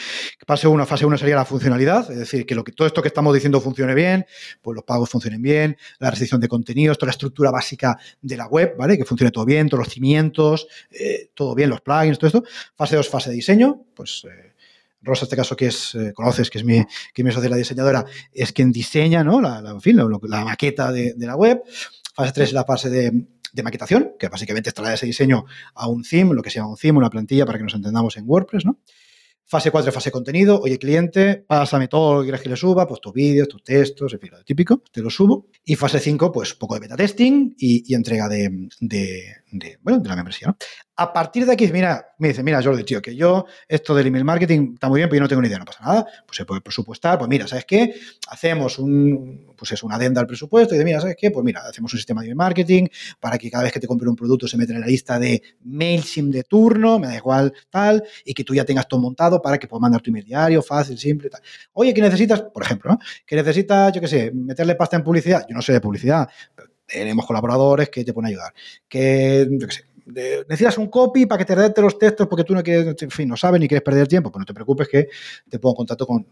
Fase 0.45 0.67
uno, 0.67 0.85
fase 0.85 1.07
uno 1.07 1.17
sería 1.17 1.35
la 1.35 1.45
funcionalidad, 1.45 2.11
es 2.11 2.19
decir, 2.19 2.45
que, 2.45 2.53
lo 2.53 2.63
que 2.63 2.73
todo 2.73 2.87
esto 2.87 3.01
que 3.01 3.07
estamos 3.07 3.33
diciendo 3.33 3.59
funcione 3.59 3.95
bien, 3.95 4.27
pues 4.61 4.75
los 4.75 4.83
pagos 4.83 5.09
funcionen 5.09 5.41
bien, 5.41 5.77
la 5.97 6.11
restricción 6.11 6.39
de 6.39 6.47
contenidos, 6.47 6.99
toda 6.99 7.07
la 7.07 7.13
estructura 7.13 7.49
básica 7.49 7.97
de 8.21 8.37
la 8.37 8.45
web, 8.45 8.75
¿vale? 8.77 8.99
Que 8.99 9.03
funcione 9.03 9.31
todo 9.31 9.45
bien, 9.45 9.67
todos 9.67 9.85
los 9.85 9.91
cimientos, 9.91 10.67
eh, 10.91 11.31
todo 11.33 11.55
bien, 11.55 11.71
los 11.71 11.81
plugins, 11.81 12.19
todo 12.19 12.27
esto. 12.27 12.43
Fase 12.75 12.95
dos, 12.95 13.14
fase 13.15 13.29
de 13.29 13.37
diseño, 13.37 13.85
pues 13.95 14.25
eh, 14.25 14.53
Rosa, 15.01 15.23
en 15.23 15.27
este 15.27 15.35
caso 15.35 15.55
que 15.55 15.67
es, 15.67 15.95
eh, 15.95 16.11
conoces, 16.13 16.49
que 16.49 16.57
es 16.57 16.65
mi, 16.65 16.83
que 17.13 17.23
mi 17.23 17.31
socia 17.31 17.49
la 17.49 17.55
diseñadora, 17.55 18.05
es 18.33 18.51
quien 18.51 18.71
diseña 18.71 19.23
¿no? 19.23 19.39
la, 19.39 19.61
la, 19.61 19.73
la 19.73 20.45
maqueta 20.45 20.91
de, 20.91 21.13
de, 21.13 21.25
la 21.25 21.35
web. 21.35 21.61
Fase 22.13 22.33
3 22.33 22.49
es 22.49 22.53
la 22.53 22.65
fase 22.65 22.89
de, 22.89 23.11
de, 23.53 23.63
maquetación, 23.63 24.13
que 24.19 24.27
básicamente 24.27 24.69
es 24.69 24.73
trasladar 24.73 24.95
ese 24.95 25.05
diseño 25.05 25.45
a 25.75 25.87
un 25.87 26.03
theme, 26.03 26.33
lo 26.33 26.41
que 26.41 26.49
se 26.49 26.59
llama 26.59 26.71
un 26.71 26.77
theme, 26.77 26.97
una 26.97 27.09
plantilla 27.09 27.45
para 27.45 27.57
que 27.57 27.63
nos 27.63 27.75
entendamos 27.75 28.17
en 28.17 28.25
WordPress, 28.27 28.65
¿no? 28.65 28.79
Fase 29.47 29.69
4, 29.69 29.91
fase 29.91 30.09
contenido. 30.09 30.59
Oye, 30.59 30.79
cliente, 30.79 31.45
pásame 31.47 31.87
todo 31.87 32.15
lo 32.15 32.19
que 32.21 32.25
quieras 32.25 32.41
que 32.41 32.49
le 32.49 32.55
suba, 32.55 32.87
pues 32.87 32.99
tus 32.99 33.13
vídeos, 33.13 33.47
tus 33.47 33.63
textos, 33.63 34.11
en 34.13 34.19
fin, 34.19 34.31
lo 34.31 34.43
típico, 34.43 34.81
te 34.91 35.01
lo 35.01 35.11
subo. 35.11 35.49
Y 35.63 35.75
fase 35.75 35.99
5, 35.99 36.31
pues 36.31 36.55
poco 36.55 36.73
de 36.73 36.79
beta 36.79 36.95
testing 36.95 37.53
y, 37.55 37.93
entrega 37.93 38.27
de, 38.27 38.69
de, 38.79 39.35
bueno, 39.81 39.99
de 39.99 40.09
la 40.09 40.15
membresía. 40.15 40.47
¿no? 40.47 40.57
A 40.97 41.11
partir 41.11 41.45
de 41.45 41.53
aquí, 41.53 41.67
mira, 41.71 42.13
me 42.19 42.29
dice, 42.29 42.41
mira, 42.41 42.61
Jordi, 42.61 42.83
tío, 42.83 43.01
que 43.01 43.15
yo 43.15 43.45
esto 43.67 43.93
del 43.95 44.07
email 44.07 44.23
marketing 44.23 44.73
está 44.73 44.87
muy 44.87 44.99
bien, 44.99 45.09
pero 45.09 45.17
yo 45.17 45.21
no 45.23 45.27
tengo 45.27 45.41
ni 45.41 45.47
idea, 45.47 45.59
no 45.59 45.65
pasa 45.65 45.83
nada. 45.83 46.05
Pues 46.25 46.37
se 46.37 46.45
puede 46.45 46.61
presupuestar, 46.61 47.17
pues 47.17 47.29
mira, 47.29 47.47
¿sabes 47.47 47.65
qué? 47.65 47.95
Hacemos 48.29 48.79
un, 48.79 49.53
pues 49.57 49.71
es 49.73 49.83
una 49.83 49.95
adenda 49.95 50.21
al 50.21 50.27
presupuesto 50.27 50.73
y 50.73 50.77
de, 50.77 50.85
mira, 50.85 51.01
¿sabes 51.01 51.15
qué? 51.19 51.31
Pues 51.31 51.43
mira, 51.43 51.61
hacemos 51.67 51.91
un 51.93 51.99
sistema 51.99 52.21
de 52.21 52.27
email 52.27 52.37
marketing 52.37 52.87
para 53.19 53.37
que 53.37 53.51
cada 53.51 53.63
vez 53.63 53.73
que 53.73 53.79
te 53.79 53.87
compre 53.87 54.07
un 54.09 54.15
producto 54.15 54.47
se 54.47 54.57
meta 54.57 54.73
en 54.73 54.81
la 54.81 54.87
lista 54.87 55.19
de 55.19 55.41
MailChimp 55.63 56.33
de 56.33 56.43
turno, 56.43 56.99
me 56.99 57.07
da 57.07 57.15
igual, 57.15 57.53
tal, 57.69 58.03
y 58.23 58.33
que 58.33 58.43
tú 58.43 58.55
ya 58.55 58.63
tengas 58.63 58.87
todo 58.87 58.99
montado 58.99 59.41
para 59.41 59.57
que 59.57 59.67
puedas 59.67 59.81
mandar 59.81 60.01
tu 60.01 60.11
email 60.11 60.25
diario, 60.25 60.61
fácil, 60.61 60.97
simple, 60.97 61.29
tal. 61.29 61.41
Oye, 61.73 61.93
¿qué 61.93 62.01
necesitas? 62.01 62.41
Por 62.41 62.63
ejemplo, 62.63 62.91
¿no? 62.91 62.99
Que 63.25 63.35
necesitas, 63.35 63.91
yo 63.93 64.01
qué 64.01 64.07
sé, 64.07 64.31
meterle 64.33 64.75
pasta 64.75 64.95
en 64.95 65.03
publicidad. 65.03 65.45
Yo 65.49 65.55
no 65.55 65.61
sé 65.61 65.73
de 65.73 65.81
publicidad, 65.81 66.27
tenemos 66.85 67.25
colaboradores 67.25 67.89
que 67.89 68.03
te 68.03 68.13
pueden 68.13 68.29
ayudar. 68.29 68.53
Que, 68.87 69.47
yo 69.49 69.67
qué 69.67 69.73
sé, 69.73 69.85
necesitas 70.05 70.77
un 70.77 70.87
copy 70.87 71.25
para 71.25 71.39
que 71.39 71.45
te 71.45 71.55
redacte 71.55 71.81
los 71.81 71.97
textos 71.97 72.27
porque 72.27 72.43
tú 72.43 72.53
no 72.53 72.63
quieres, 72.63 72.95
en 73.01 73.11
fin, 73.11 73.27
no 73.27 73.35
sabes 73.35 73.59
ni 73.59 73.67
quieres 73.67 73.83
perder 73.83 74.07
tiempo, 74.07 74.31
pues 74.31 74.39
no 74.39 74.45
te 74.45 74.53
preocupes 74.53 74.87
que 74.87 75.07
te 75.49 75.59
pongo 75.59 75.73
en 75.73 75.77
contacto 75.77 76.05
con, 76.05 76.25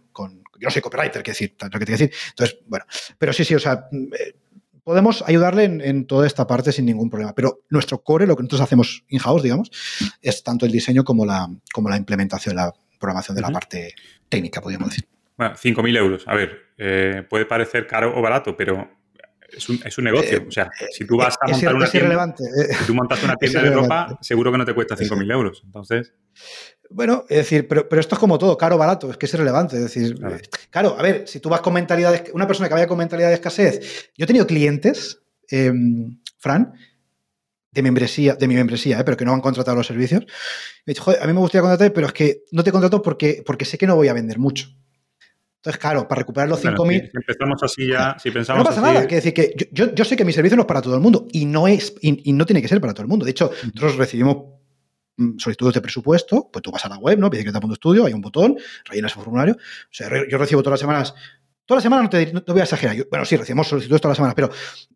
yo 0.60 0.68
no 0.68 0.70
soy 0.70 0.82
copywriter, 0.82 1.24
que 1.24 1.32
decir, 1.32 1.56
lo 1.60 1.80
que 1.80 1.86
te 1.86 1.92
decir. 1.92 2.12
Entonces, 2.30 2.60
bueno, 2.68 2.86
pero 3.18 3.34
sí, 3.34 3.44
sí, 3.44 3.56
o 3.56 3.60
sea, 3.60 3.88
eh, 3.92 4.36
podemos 4.84 5.24
ayudarle 5.26 5.64
en, 5.64 6.06
toda 6.06 6.28
esta 6.28 6.46
parte 6.46 6.72
sin 6.72 6.86
ningún 6.86 7.10
problema. 7.10 7.34
Pero 7.34 7.64
nuestro 7.70 8.04
core, 8.04 8.28
lo 8.28 8.36
que 8.36 8.44
nosotros 8.44 8.62
hacemos 8.62 9.04
in-house, 9.10 9.44
digamos, 9.44 9.72
es 10.22 10.44
tanto 10.44 10.66
el 10.66 10.72
diseño 10.72 11.04
como 11.04 11.26
la, 11.26 11.50
como 11.74 11.90
la 11.90 11.98
implementación, 11.98 12.56
la 12.56 12.74
programación 13.00 13.36
de 13.36 13.42
la 13.42 13.50
parte 13.50 13.96
técnica, 14.30 14.62
podríamos 14.62 14.90
decir. 14.90 15.08
Bueno, 15.36 15.56
5.000 15.56 15.98
euros. 15.98 16.24
A 16.28 16.36
ver, 16.36 16.60
eh, 16.78 17.26
puede 17.28 17.46
parecer 17.46 17.88
caro 17.88 18.18
o 18.18 18.22
barato, 18.22 18.56
pero 18.56 18.90
es 19.56 19.70
un, 19.70 19.80
es 19.84 19.98
un 19.98 20.04
negocio. 20.04 20.38
Eh, 20.38 20.46
o 20.48 20.52
sea, 20.52 20.70
si 20.92 21.06
tú 21.06 21.18
vas 21.18 21.38
a 21.40 21.48
montar 21.48 21.76
una 21.76 21.90
tienda, 21.90 22.36
si 22.80 22.86
tú 22.86 22.94
montas 22.94 23.24
una 23.24 23.36
tienda 23.36 23.62
de 23.62 23.72
ropa, 23.72 24.20
seguro 24.22 24.52
que 24.52 24.58
no 24.58 24.66
te 24.66 24.74
cuesta 24.74 24.96
5.000 24.96 25.32
euros. 25.32 25.62
Entonces. 25.66 26.14
Bueno, 26.90 27.26
es 27.30 27.38
decir, 27.38 27.68
pero, 27.68 27.88
pero, 27.90 28.00
esto 28.00 28.16
es 28.16 28.20
como 28.20 28.38
todo, 28.38 28.58
caro 28.58 28.76
o 28.76 28.78
barato, 28.78 29.10
es 29.10 29.18
que 29.18 29.26
es 29.26 29.34
irrelevante. 29.34 29.78
Es 29.78 29.84
decir, 29.84 30.16
claro. 30.70 30.96
a 30.98 31.02
ver, 31.02 31.28
si 31.28 31.40
tú 31.40 31.50
vas 31.50 31.62
con 31.62 31.74
mentalidad, 31.74 32.12
de, 32.12 32.32
una 32.34 32.46
persona 32.46 32.68
que 32.68 32.76
vaya 32.76 32.88
con 32.88 32.98
mentalidad 32.98 33.30
de 33.30 33.36
escasez. 33.36 34.12
Yo 34.16 34.26
he 34.26 34.28
tenido 34.28 34.46
clientes, 34.46 35.22
em, 35.50 36.20
Fran, 36.38 36.74
de 37.72 37.82
membresía, 37.82 38.36
de 38.36 38.48
mi 38.48 38.54
membresía, 38.56 39.00
¿eh? 39.00 39.04
pero 39.04 39.18
que 39.18 39.26
no 39.26 39.34
han 39.34 39.42
contratado 39.42 39.76
los 39.76 39.88
servicios. 39.88 40.26
Me 40.86 40.92
he 40.92 40.94
dicho, 40.94 41.04
joder, 41.04 41.24
a 41.24 41.26
mí 41.26 41.34
me 41.34 41.40
gustaría 41.40 41.62
contratar, 41.62 41.92
pero 41.94 42.08
es 42.08 42.14
que 42.14 42.44
no 42.52 42.64
te 42.64 42.72
contrato 42.72 43.02
porque, 43.02 43.42
porque 43.46 43.66
sé 43.66 43.78
que 43.78 43.88
no 43.88 43.96
voy 43.96 44.10
a 44.10 44.14
vender 44.14 44.38
mucho. 44.38 44.68
Entonces, 45.64 45.80
claro, 45.80 46.06
para 46.10 46.20
recuperar 46.20 46.50
los 46.50 46.62
5.000... 46.62 47.10
si 47.10 47.18
empezamos 47.18 47.64
así 47.64 47.88
ya, 47.88 48.18
si 48.22 48.32
pensamos 48.32 48.66
No 48.66 48.70
pasa 48.70 48.82
nada, 48.82 49.08
que 49.08 49.16
decir 49.16 49.34
que 49.34 49.70
yo, 49.72 50.04
sé 50.04 50.18
que 50.18 50.26
mi 50.26 50.34
servicio 50.34 50.58
no 50.58 50.64
es 50.64 50.68
para 50.68 50.82
todo 50.82 50.94
el 50.94 51.00
mundo 51.00 51.26
y 51.32 51.46
no, 51.46 51.70
es, 51.70 51.96
y, 52.02 52.34
no 52.34 52.46
tiene 52.46 52.62
que 52.62 52.68
ser 52.68 52.82
para 52.82 52.94
todo 52.94 53.04
el 53.04 53.08
mundo. 53.08 53.24
De 53.24 53.32
hecho, 53.32 53.50
nosotros 53.64 53.96
recibimos 53.96 54.44
mm, 55.16 55.38
solicitudes 55.38 55.76
de 55.76 55.80
presupuesto, 55.80 56.50
pues 56.52 56.62
tú 56.62 56.70
vas 56.70 56.84
a 56.84 56.90
la 56.90 56.98
web, 56.98 57.18
¿no? 57.18 57.30
Bicicleta.studio, 57.30 58.06
hay 58.06 58.12
un 58.12 58.20
botón, 58.20 58.58
rellenas 58.84 59.14
el 59.14 59.24
formulario. 59.24 59.54
O 59.54 59.90
sea, 59.90 60.10
yo 60.30 60.38
recibo 60.38 60.62
todas 60.62 60.74
las 60.74 60.80
semanas 60.82 61.16
Todas 61.66 61.78
las 61.78 61.84
semanas 61.84 62.04
no 62.04 62.10
te, 62.10 62.34
no 62.34 62.42
voy 62.46 62.60
a 62.60 62.64
exagerar. 62.64 63.08
bueno, 63.10 63.24
sí, 63.24 63.38
recibimos 63.38 63.70
solicitudes 63.70 64.02
todas 64.02 64.12
las 64.12 64.18
semanas, 64.18 64.36
pero 64.36 64.50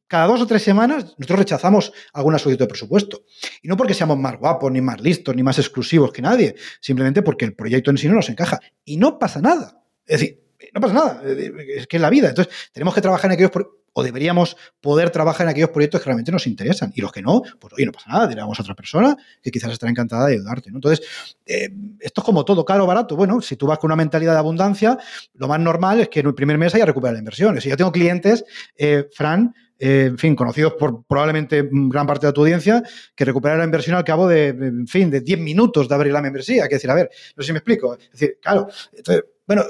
cada 0.05 0.28
dos 0.28 0.41
o 0.41 0.47
tres 0.47 0.63
semanas 0.63 1.15
nosotros 1.18 1.39
rechazamos 1.39 1.93
alguna 2.11 2.38
solicitud 2.38 2.65
de 2.65 2.68
presupuesto. 2.68 3.24
Y 3.61 3.70
no 3.70 3.78
porque 3.78 3.93
seamos 3.93 4.18
más 4.18 4.38
guapos, 4.38 4.70
ni 4.70 4.82
más 4.82 4.99
listos, 4.99 5.34
ni 5.34 5.43
más 5.43 5.57
exclusivos 5.59 6.11
que 6.11 6.22
nadie, 6.22 6.55
simplemente 6.82 7.22
porque 7.22 7.45
el 7.45 7.55
proyecto 7.55 7.89
en 7.91 7.97
sí 7.97 8.09
no 8.09 8.15
nos 8.15 8.28
encaja. 8.28 8.59
Y 8.84 8.97
no 8.97 9.18
pasa 9.18 9.39
nada. 9.39 9.82
Es 10.05 10.20
decir, 10.20 10.46
no 10.73 10.81
pasa 10.81 10.93
nada. 10.93 11.21
Es 11.23 11.87
que 11.87 11.97
es 11.97 12.01
la 12.01 12.09
vida. 12.09 12.29
Entonces, 12.29 12.53
tenemos 12.71 12.93
que 12.93 13.01
trabajar 13.01 13.29
en 13.29 13.33
aquellos 13.33 13.51
o 13.99 14.03
deberíamos 14.03 14.55
poder 14.79 15.09
trabajar 15.09 15.47
en 15.47 15.49
aquellos 15.49 15.71
proyectos 15.71 16.01
que 16.01 16.05
realmente 16.05 16.31
nos 16.31 16.45
interesan. 16.45 16.91
Y 16.93 17.01
los 17.01 17.11
que 17.11 17.23
no, 17.23 17.41
pues 17.59 17.73
oye, 17.73 17.87
no 17.87 17.91
pasa 17.91 18.11
nada, 18.11 18.27
diremos 18.27 18.59
a 18.59 18.61
otra 18.61 18.75
persona 18.75 19.17
que 19.41 19.49
quizás 19.49 19.71
estará 19.71 19.89
encantada 19.89 20.27
de 20.27 20.35
ayudarte. 20.35 20.69
Entonces, 20.69 21.35
eh, 21.47 21.69
esto 21.99 22.21
es 22.21 22.25
como 22.25 22.45
todo, 22.45 22.63
caro 22.63 22.83
o 22.83 22.87
barato. 22.87 23.15
Bueno, 23.15 23.41
si 23.41 23.55
tú 23.55 23.65
vas 23.65 23.79
con 23.79 23.87
una 23.87 23.95
mentalidad 23.95 24.33
de 24.33 24.37
abundancia, 24.37 24.99
lo 25.33 25.47
más 25.47 25.59
normal 25.59 25.99
es 26.01 26.09
que 26.09 26.19
en 26.19 26.27
el 26.27 26.35
primer 26.35 26.59
mes 26.59 26.75
haya 26.75 26.85
recuperado 26.85 27.13
la 27.13 27.19
inversión. 27.19 27.59
Si 27.59 27.69
yo 27.69 27.75
tengo 27.75 27.91
clientes, 27.91 28.45
eh, 28.77 29.07
Fran, 29.11 29.55
eh, 29.79 30.05
en 30.09 30.17
fin, 30.19 30.35
conocidos 30.35 30.73
por 30.73 31.03
probablemente 31.05 31.67
gran 31.71 32.05
parte 32.05 32.27
de 32.27 32.33
tu 32.33 32.41
audiencia, 32.41 32.83
que 33.15 33.25
recuperaron 33.25 33.61
la 33.61 33.65
inversión 33.65 33.95
al 33.95 34.03
cabo 34.03 34.27
de, 34.27 34.49
en 34.49 34.85
fin, 34.85 35.09
de 35.09 35.21
10 35.21 35.39
minutos 35.39 35.89
de 35.89 35.95
abrir 35.95 36.13
la 36.13 36.21
membresía. 36.21 36.67
Que 36.67 36.75
decir, 36.75 36.91
a 36.91 36.93
ver, 36.93 37.09
no 37.35 37.41
sé 37.41 37.47
si 37.47 37.53
me 37.53 37.59
explico. 37.59 37.95
Es 37.95 38.11
decir, 38.11 38.37
claro, 38.39 38.67
entonces, 38.93 39.23
bueno, 39.47 39.63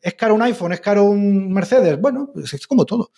¿es 0.00 0.14
caro 0.14 0.34
un 0.34 0.42
iPhone? 0.42 0.72
¿Es 0.72 0.80
caro 0.80 1.04
un 1.04 1.52
Mercedes? 1.52 2.00
Bueno, 2.00 2.30
pues 2.32 2.52
es 2.54 2.66
como 2.66 2.84
todo 2.84 3.10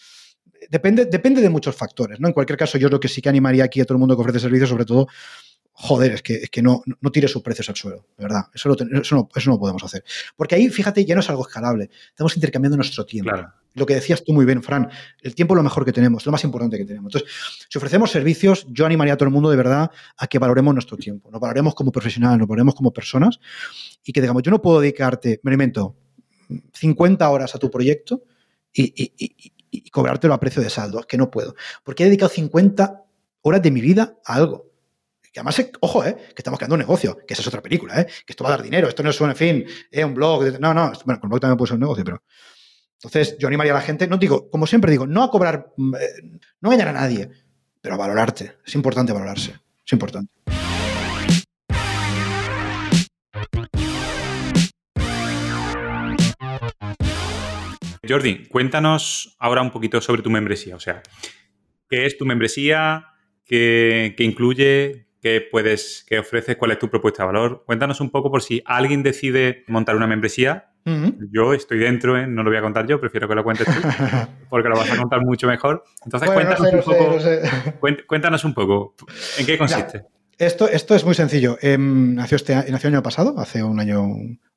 depende, 0.68 1.06
depende 1.06 1.40
de 1.40 1.50
muchos 1.50 1.74
factores, 1.74 2.20
¿no? 2.20 2.28
En 2.28 2.34
cualquier 2.34 2.58
caso, 2.58 2.78
yo 2.78 2.88
lo 2.88 3.00
que 3.00 3.08
sí 3.08 3.20
que 3.20 3.28
animaría 3.28 3.64
aquí 3.64 3.80
a 3.80 3.84
todo 3.84 3.94
el 3.94 4.00
mundo 4.00 4.16
que 4.16 4.22
ofrece 4.22 4.40
servicios, 4.40 4.68
sobre 4.68 4.84
todo, 4.84 5.06
joder, 5.72 6.12
es 6.12 6.22
que, 6.22 6.34
es 6.34 6.50
que 6.50 6.62
no, 6.62 6.82
no 7.00 7.10
tire 7.10 7.28
sus 7.28 7.42
precios 7.42 7.68
al 7.68 7.76
suelo, 7.76 8.06
de 8.16 8.24
verdad. 8.24 8.42
Eso, 8.54 8.72
eso, 8.72 9.14
no, 9.16 9.28
eso 9.34 9.50
no 9.50 9.58
podemos 9.58 9.82
hacer. 9.84 10.04
Porque 10.36 10.54
ahí, 10.54 10.68
fíjate, 10.68 11.04
ya 11.04 11.14
no 11.14 11.20
es 11.20 11.30
algo 11.30 11.46
escalable. 11.46 11.90
Estamos 12.08 12.36
intercambiando 12.36 12.76
nuestro 12.76 13.04
tiempo. 13.04 13.32
Lo 13.74 13.86
que 13.86 13.94
decías 13.94 14.22
tú 14.22 14.34
muy 14.34 14.44
bien, 14.44 14.62
Fran, 14.62 14.90
el 15.22 15.34
tiempo 15.34 15.54
es 15.54 15.56
lo 15.56 15.62
mejor 15.62 15.86
que 15.86 15.92
tenemos, 15.92 16.26
lo 16.26 16.32
más 16.32 16.44
importante 16.44 16.76
que 16.76 16.84
tenemos. 16.84 17.14
Entonces, 17.14 17.66
si 17.70 17.78
ofrecemos 17.78 18.10
servicios, 18.10 18.66
yo 18.68 18.84
animaría 18.84 19.14
a 19.14 19.16
todo 19.16 19.28
el 19.28 19.32
mundo 19.32 19.48
de 19.48 19.56
verdad 19.56 19.90
a 20.18 20.26
que 20.26 20.38
valoremos 20.38 20.74
nuestro 20.74 20.98
tiempo, 20.98 21.30
nos 21.30 21.40
valoremos 21.40 21.74
como 21.74 21.90
profesionales, 21.90 22.38
nos 22.38 22.48
valoremos 22.48 22.74
como 22.74 22.92
personas 22.92 23.40
y 24.04 24.12
que 24.12 24.20
digamos, 24.20 24.42
yo 24.42 24.50
no 24.50 24.60
puedo 24.60 24.80
dedicarte, 24.80 25.40
me 25.42 25.52
invento, 25.52 25.96
50 26.72 27.28
horas 27.28 27.54
a 27.54 27.58
tu 27.58 27.70
proyecto 27.70 28.22
y, 28.72 29.12
y 29.72 29.90
cobrártelo 29.90 30.34
a 30.34 30.40
precio 30.40 30.62
de 30.62 30.70
saldo. 30.70 31.00
Es 31.00 31.06
que 31.06 31.16
no 31.16 31.30
puedo. 31.30 31.56
Porque 31.82 32.04
he 32.04 32.06
dedicado 32.06 32.28
50 32.28 33.02
horas 33.42 33.62
de 33.62 33.70
mi 33.70 33.80
vida 33.80 34.18
a 34.24 34.34
algo. 34.34 34.70
Que 35.32 35.40
además, 35.40 35.66
ojo, 35.80 36.04
eh, 36.04 36.14
que 36.14 36.34
estamos 36.36 36.58
creando 36.58 36.74
un 36.74 36.80
negocio, 36.80 37.16
que 37.26 37.32
esa 37.32 37.40
es 37.40 37.48
otra 37.48 37.62
película, 37.62 37.98
¿eh? 37.98 38.06
que 38.06 38.32
esto 38.32 38.44
va 38.44 38.50
a 38.50 38.56
dar 38.56 38.62
dinero, 38.62 38.86
esto 38.86 39.02
no 39.02 39.08
es 39.08 39.18
un, 39.18 39.34
fin, 39.34 39.64
eh, 39.90 40.04
un 40.04 40.12
blog. 40.12 40.60
No, 40.60 40.74
no, 40.74 40.92
bueno, 41.06 41.20
con 41.20 41.30
blog 41.30 41.40
también 41.40 41.56
puede 41.56 41.68
ser 41.68 41.76
un 41.76 41.80
negocio, 41.80 42.04
pero. 42.04 42.22
Entonces, 43.02 43.36
yo 43.38 43.48
animaría 43.48 43.72
a 43.72 43.76
la 43.76 43.80
gente, 43.80 44.06
no 44.06 44.18
digo, 44.18 44.48
como 44.50 44.66
siempre 44.66 44.90
digo, 44.92 45.06
no 45.06 45.24
a 45.24 45.30
cobrar, 45.30 45.72
mm, 45.76 45.94
eh, 45.96 46.38
no 46.60 46.70
engañar 46.70 46.94
a 46.94 47.00
nadie, 47.00 47.30
pero 47.80 47.94
a 47.94 47.98
valorarte. 47.98 48.58
Es 48.64 48.74
importante 48.74 49.12
valorarse. 49.12 49.58
Es 49.84 49.92
importante. 49.92 50.32
Jordi, 58.08 58.46
cuéntanos 58.46 59.36
ahora 59.38 59.62
un 59.62 59.70
poquito 59.70 60.00
sobre 60.00 60.22
tu 60.22 60.30
membresía. 60.30 60.74
O 60.74 60.80
sea, 60.80 61.02
¿qué 61.88 62.04
es 62.04 62.18
tu 62.18 62.26
membresía? 62.26 63.06
¿Qué, 63.44 64.14
incluye? 64.18 65.06
¿Qué 65.20 65.40
puedes, 65.48 66.04
qué 66.08 66.18
ofreces? 66.18 66.56
¿Cuál 66.56 66.72
es 66.72 66.80
tu 66.80 66.90
propuesta 66.90 67.22
de 67.22 67.28
valor? 67.28 67.62
Cuéntanos 67.64 68.00
un 68.00 68.10
poco 68.10 68.28
por 68.28 68.42
si 68.42 68.60
alguien 68.66 69.04
decide 69.04 69.62
montar 69.68 69.94
una 69.94 70.08
membresía. 70.08 70.70
Yo 71.30 71.54
estoy 71.54 71.78
dentro, 71.78 72.18
¿eh? 72.18 72.26
no 72.26 72.42
lo 72.42 72.50
voy 72.50 72.58
a 72.58 72.60
contar 72.60 72.88
yo, 72.88 73.00
prefiero 73.00 73.28
que 73.28 73.36
lo 73.36 73.44
cuentes 73.44 73.66
tú, 73.66 73.72
porque 74.50 74.68
lo 74.68 74.74
vas 74.74 74.90
a 74.90 74.96
contar 74.96 75.20
mucho 75.20 75.46
mejor. 75.46 75.84
Entonces, 76.04 76.28
cuéntanos, 76.28 76.72
un 76.72 76.82
poco, 76.82 77.18
cuéntanos 78.08 78.44
un 78.44 78.52
poco, 78.52 78.96
¿en 79.38 79.46
qué 79.46 79.56
consiste? 79.56 80.06
esto, 80.38 80.68
esto 80.68 80.96
es 80.96 81.04
muy 81.04 81.14
sencillo. 81.14 81.56
Em, 81.60 82.16
nació, 82.16 82.34
este, 82.34 82.54
nació 82.54 82.88
el 82.88 82.94
año 82.96 83.02
pasado, 83.02 83.38
hace 83.38 83.62
un 83.62 83.78
año, 83.78 84.04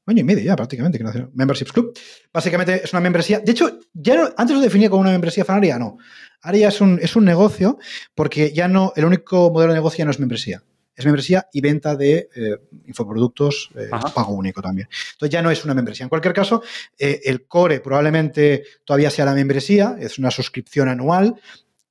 año 0.05 0.21
y 0.21 0.23
medio 0.23 0.43
ya 0.43 0.55
prácticamente 0.55 0.97
que 0.97 1.03
nació 1.03 1.31
Memberships 1.33 1.71
Club. 1.71 1.97
Básicamente 2.31 2.81
es 2.83 2.93
una 2.93 3.01
membresía. 3.01 3.39
De 3.39 3.51
hecho, 3.51 3.79
ya 3.93 4.33
antes 4.37 4.55
lo 4.55 4.61
definía 4.61 4.89
como 4.89 5.01
una 5.01 5.11
membresía 5.11 5.45
fan, 5.45 5.61
no. 5.79 5.97
Ahora 6.41 6.57
ya 6.57 6.67
es 6.67 6.81
un, 6.81 6.99
es 7.01 7.15
un 7.15 7.25
negocio 7.25 7.79
porque 8.13 8.51
ya 8.53 8.67
no, 8.67 8.93
el 8.95 9.05
único 9.05 9.49
modelo 9.51 9.73
de 9.73 9.79
negocio 9.79 9.99
ya 9.99 10.05
no 10.05 10.11
es 10.11 10.19
membresía. 10.19 10.63
Es 10.95 11.03
membresía 11.03 11.47
y 11.51 11.59
venta 11.59 11.95
de 11.95 12.29
eh, 12.35 12.57
infoproductos 12.85 13.69
eh, 13.75 13.89
pago 14.13 14.33
único 14.33 14.61
también. 14.61 14.87
Entonces 15.13 15.31
ya 15.31 15.41
no 15.41 15.51
es 15.51 15.65
una 15.65 15.73
membresía. 15.73 16.03
En 16.03 16.09
cualquier 16.09 16.33
caso, 16.33 16.63
eh, 16.97 17.21
el 17.25 17.47
core 17.47 17.81
probablemente 17.81 18.63
todavía 18.85 19.09
sea 19.09 19.25
la 19.25 19.33
membresía, 19.33 19.97
es 19.99 20.17
una 20.19 20.31
suscripción 20.31 20.87
anual 20.87 21.35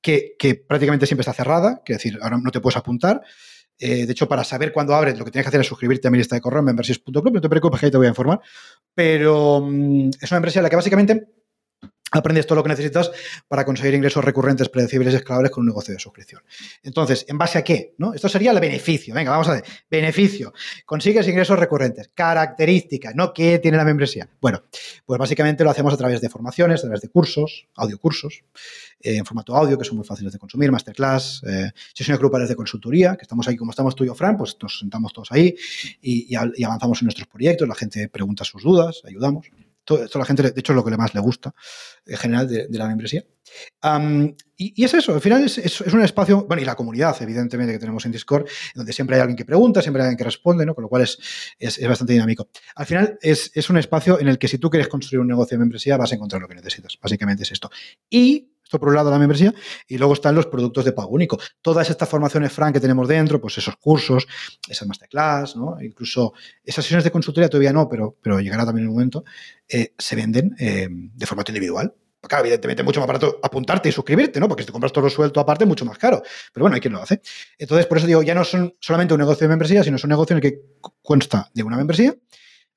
que, 0.01 0.35
que 0.39 0.55
prácticamente 0.55 1.05
siempre 1.05 1.21
está 1.21 1.33
cerrada, 1.33 1.81
es 1.85 1.97
decir, 1.97 2.17
ahora 2.21 2.37
no 2.37 2.51
te 2.51 2.61
puedes 2.61 2.77
apuntar. 2.77 3.21
Eh, 3.77 4.05
de 4.05 4.11
hecho, 4.11 4.27
para 4.27 4.43
saber 4.43 4.71
cuándo 4.71 4.95
abres, 4.95 5.17
lo 5.17 5.25
que 5.25 5.31
tienes 5.31 5.45
que 5.45 5.49
hacer 5.49 5.61
es 5.61 5.67
suscribirte 5.67 6.07
a 6.07 6.11
mi 6.11 6.17
lista 6.17 6.35
de 6.35 6.41
correo 6.41 6.61
en. 6.61 7.33
No 7.33 7.41
te 7.41 7.49
preocupes, 7.49 7.79
que 7.79 7.87
ahí 7.87 7.91
te 7.91 7.97
voy 7.97 8.07
a 8.07 8.09
informar. 8.09 8.39
Pero 8.93 9.61
mm, 9.61 10.09
es 10.21 10.31
una 10.31 10.37
empresa 10.37 10.59
en 10.59 10.63
la 10.63 10.69
que 10.69 10.75
básicamente 10.75 11.27
aprendes 12.19 12.45
todo 12.45 12.57
lo 12.57 12.63
que 12.63 12.69
necesitas 12.69 13.11
para 13.47 13.65
conseguir 13.65 13.93
ingresos 13.93 14.23
recurrentes, 14.23 14.69
predecibles 14.69 15.13
y 15.13 15.17
escalables 15.17 15.51
con 15.51 15.61
un 15.61 15.67
negocio 15.67 15.93
de 15.93 15.99
suscripción. 15.99 16.41
Entonces, 16.83 17.25
¿en 17.27 17.37
base 17.37 17.57
a 17.57 17.63
qué? 17.63 17.93
¿no? 17.97 18.13
Esto 18.13 18.29
sería 18.29 18.51
el 18.51 18.59
beneficio. 18.59 19.13
Venga, 19.13 19.31
vamos 19.31 19.47
a 19.49 19.53
ver. 19.53 19.63
Beneficio. 19.89 20.53
Consigues 20.85 21.27
ingresos 21.27 21.57
recurrentes. 21.57 22.09
Características, 22.13 23.15
¿no? 23.15 23.33
¿Qué 23.33 23.59
tiene 23.59 23.77
la 23.77 23.85
membresía? 23.85 24.29
Bueno, 24.41 24.63
pues 25.05 25.19
básicamente 25.19 25.63
lo 25.63 25.69
hacemos 25.69 25.93
a 25.93 25.97
través 25.97 26.21
de 26.21 26.29
formaciones, 26.29 26.79
a 26.79 26.83
través 26.83 27.01
de 27.01 27.09
cursos, 27.09 27.67
audiocursos, 27.75 28.43
eh, 28.99 29.17
en 29.17 29.25
formato 29.25 29.55
audio, 29.55 29.77
que 29.77 29.85
son 29.85 29.97
muy 29.97 30.05
fáciles 30.05 30.33
de 30.33 30.39
consumir, 30.39 30.71
masterclass, 30.71 31.41
eh, 31.47 31.71
sesiones 31.93 32.19
grupales 32.19 32.49
de 32.49 32.55
consultoría, 32.55 33.15
que 33.15 33.23
estamos 33.23 33.47
ahí, 33.47 33.55
como 33.55 33.71
estamos 33.71 33.95
tú 33.95 34.03
y 34.03 34.07
yo, 34.07 34.15
Fran, 34.15 34.37
pues 34.37 34.57
nos 34.61 34.79
sentamos 34.79 35.13
todos 35.13 35.31
ahí 35.31 35.55
y 36.01 36.33
avanzamos 36.35 37.01
en 37.01 37.05
nuestros 37.05 37.27
proyectos, 37.27 37.67
la 37.67 37.75
gente 37.75 38.09
pregunta 38.09 38.43
sus 38.43 38.63
dudas, 38.63 39.01
ayudamos. 39.05 39.47
Esto, 39.85 40.17
a 40.17 40.19
la 40.19 40.25
gente, 40.25 40.43
de 40.43 40.59
hecho, 40.59 40.73
es 40.73 40.75
lo 40.75 40.83
que 40.83 40.97
más 40.97 41.13
le 41.13 41.19
gusta 41.19 41.53
en 42.05 42.17
general 42.17 42.47
de, 42.47 42.67
la 42.71 42.87
membresía. 42.87 43.23
y, 44.57 44.83
es 44.83 44.93
eso, 44.93 45.13
al 45.13 45.21
final 45.21 45.43
es, 45.43 45.81
un 45.81 46.01
espacio, 46.01 46.45
bueno, 46.45 46.61
y 46.61 46.65
la 46.65 46.75
comunidad, 46.75 47.15
evidentemente, 47.21 47.73
que 47.73 47.79
tenemos 47.79 48.05
en 48.05 48.11
Discord, 48.11 48.47
donde 48.73 48.93
siempre 48.93 49.15
hay 49.15 49.21
alguien 49.21 49.37
que 49.37 49.45
pregunta, 49.45 49.81
siempre 49.81 50.01
hay 50.01 50.07
alguien 50.07 50.17
que 50.17 50.23
responde, 50.23 50.65
¿no? 50.65 50.73
Con 50.73 50.83
lo 50.83 50.89
cual 50.89 51.03
es, 51.03 51.19
es, 51.59 51.87
bastante 51.87 52.13
dinámico. 52.13 52.49
Al 52.75 52.85
final 52.85 53.19
es, 53.21 53.69
un 53.69 53.77
espacio 53.77 54.19
en 54.19 54.27
el 54.27 54.39
que 54.39 54.47
si 54.47 54.57
tú 54.57 54.69
quieres 54.69 54.87
construir 54.87 55.19
un 55.19 55.27
negocio 55.27 55.55
de 55.55 55.59
membresía, 55.59 55.97
vas 55.97 56.11
a 56.11 56.15
encontrar 56.15 56.41
lo 56.41 56.47
que 56.47 56.55
necesitas. 56.55 56.97
Básicamente 56.99 57.43
es 57.43 57.51
esto. 57.51 57.69
Y 58.09 58.54
esto 58.65 58.79
por 58.79 58.89
un 58.89 58.95
lado 58.95 59.11
la 59.11 59.19
membresía 59.19 59.53
y 59.87 59.97
luego 59.97 60.13
están 60.13 60.33
los 60.33 60.47
productos 60.47 60.83
de 60.83 60.91
pago 60.91 61.09
único. 61.09 61.37
Todas 61.61 61.89
estas 61.89 62.09
formaciones 62.09 62.51
Frank 62.51 62.73
que 62.73 62.79
tenemos 62.79 63.07
dentro, 63.07 63.39
pues 63.39 63.57
esos 63.59 63.75
cursos, 63.77 64.27
esas 64.67 64.87
masterclass, 64.87 65.55
¿no? 65.55 65.77
incluso 65.81 66.33
esas 66.63 66.83
sesiones 66.83 67.03
de 67.03 67.11
consultoría 67.11 67.47
todavía 67.47 67.71
no, 67.71 67.87
pero, 67.87 68.17
pero 68.21 68.39
llegará 68.39 68.65
también 68.65 68.87
un 68.87 68.93
momento, 68.93 69.23
eh, 69.69 69.93
se 69.97 70.15
venden 70.15 70.55
eh, 70.59 70.87
de 70.89 71.25
formato 71.25 71.51
individual. 71.51 71.93
Claro, 72.21 72.43
evidentemente 72.43 72.81
mucho 72.81 72.99
más 72.99 73.05
barato 73.05 73.39
apuntarte 73.43 73.89
y 73.89 73.91
suscribirte, 73.91 74.39
¿no? 74.39 74.47
Porque 74.47 74.63
si 74.63 74.65
te 74.65 74.71
compras 74.71 74.91
todo 74.91 75.03
lo 75.03 75.11
suelto 75.11 75.39
aparte, 75.39 75.63
mucho 75.67 75.85
más 75.85 75.99
caro. 75.99 76.23
Pero 76.51 76.63
bueno, 76.63 76.73
hay 76.73 76.81
quien 76.81 76.93
lo 76.93 76.99
hace. 76.99 77.21
Entonces, 77.59 77.85
por 77.85 77.99
eso 77.99 78.07
digo, 78.07 78.23
ya 78.23 78.33
no 78.33 78.43
son 78.43 78.75
solamente 78.79 79.13
un 79.13 79.19
negocio 79.19 79.45
de 79.45 79.49
membresía, 79.49 79.83
sino 79.83 79.97
es 79.97 80.03
un 80.03 80.09
negocio 80.09 80.35
en 80.35 80.43
el 80.43 80.51
que 80.51 80.59
consta 81.03 81.51
de 81.53 81.61
una 81.61 81.77
membresía 81.77 82.15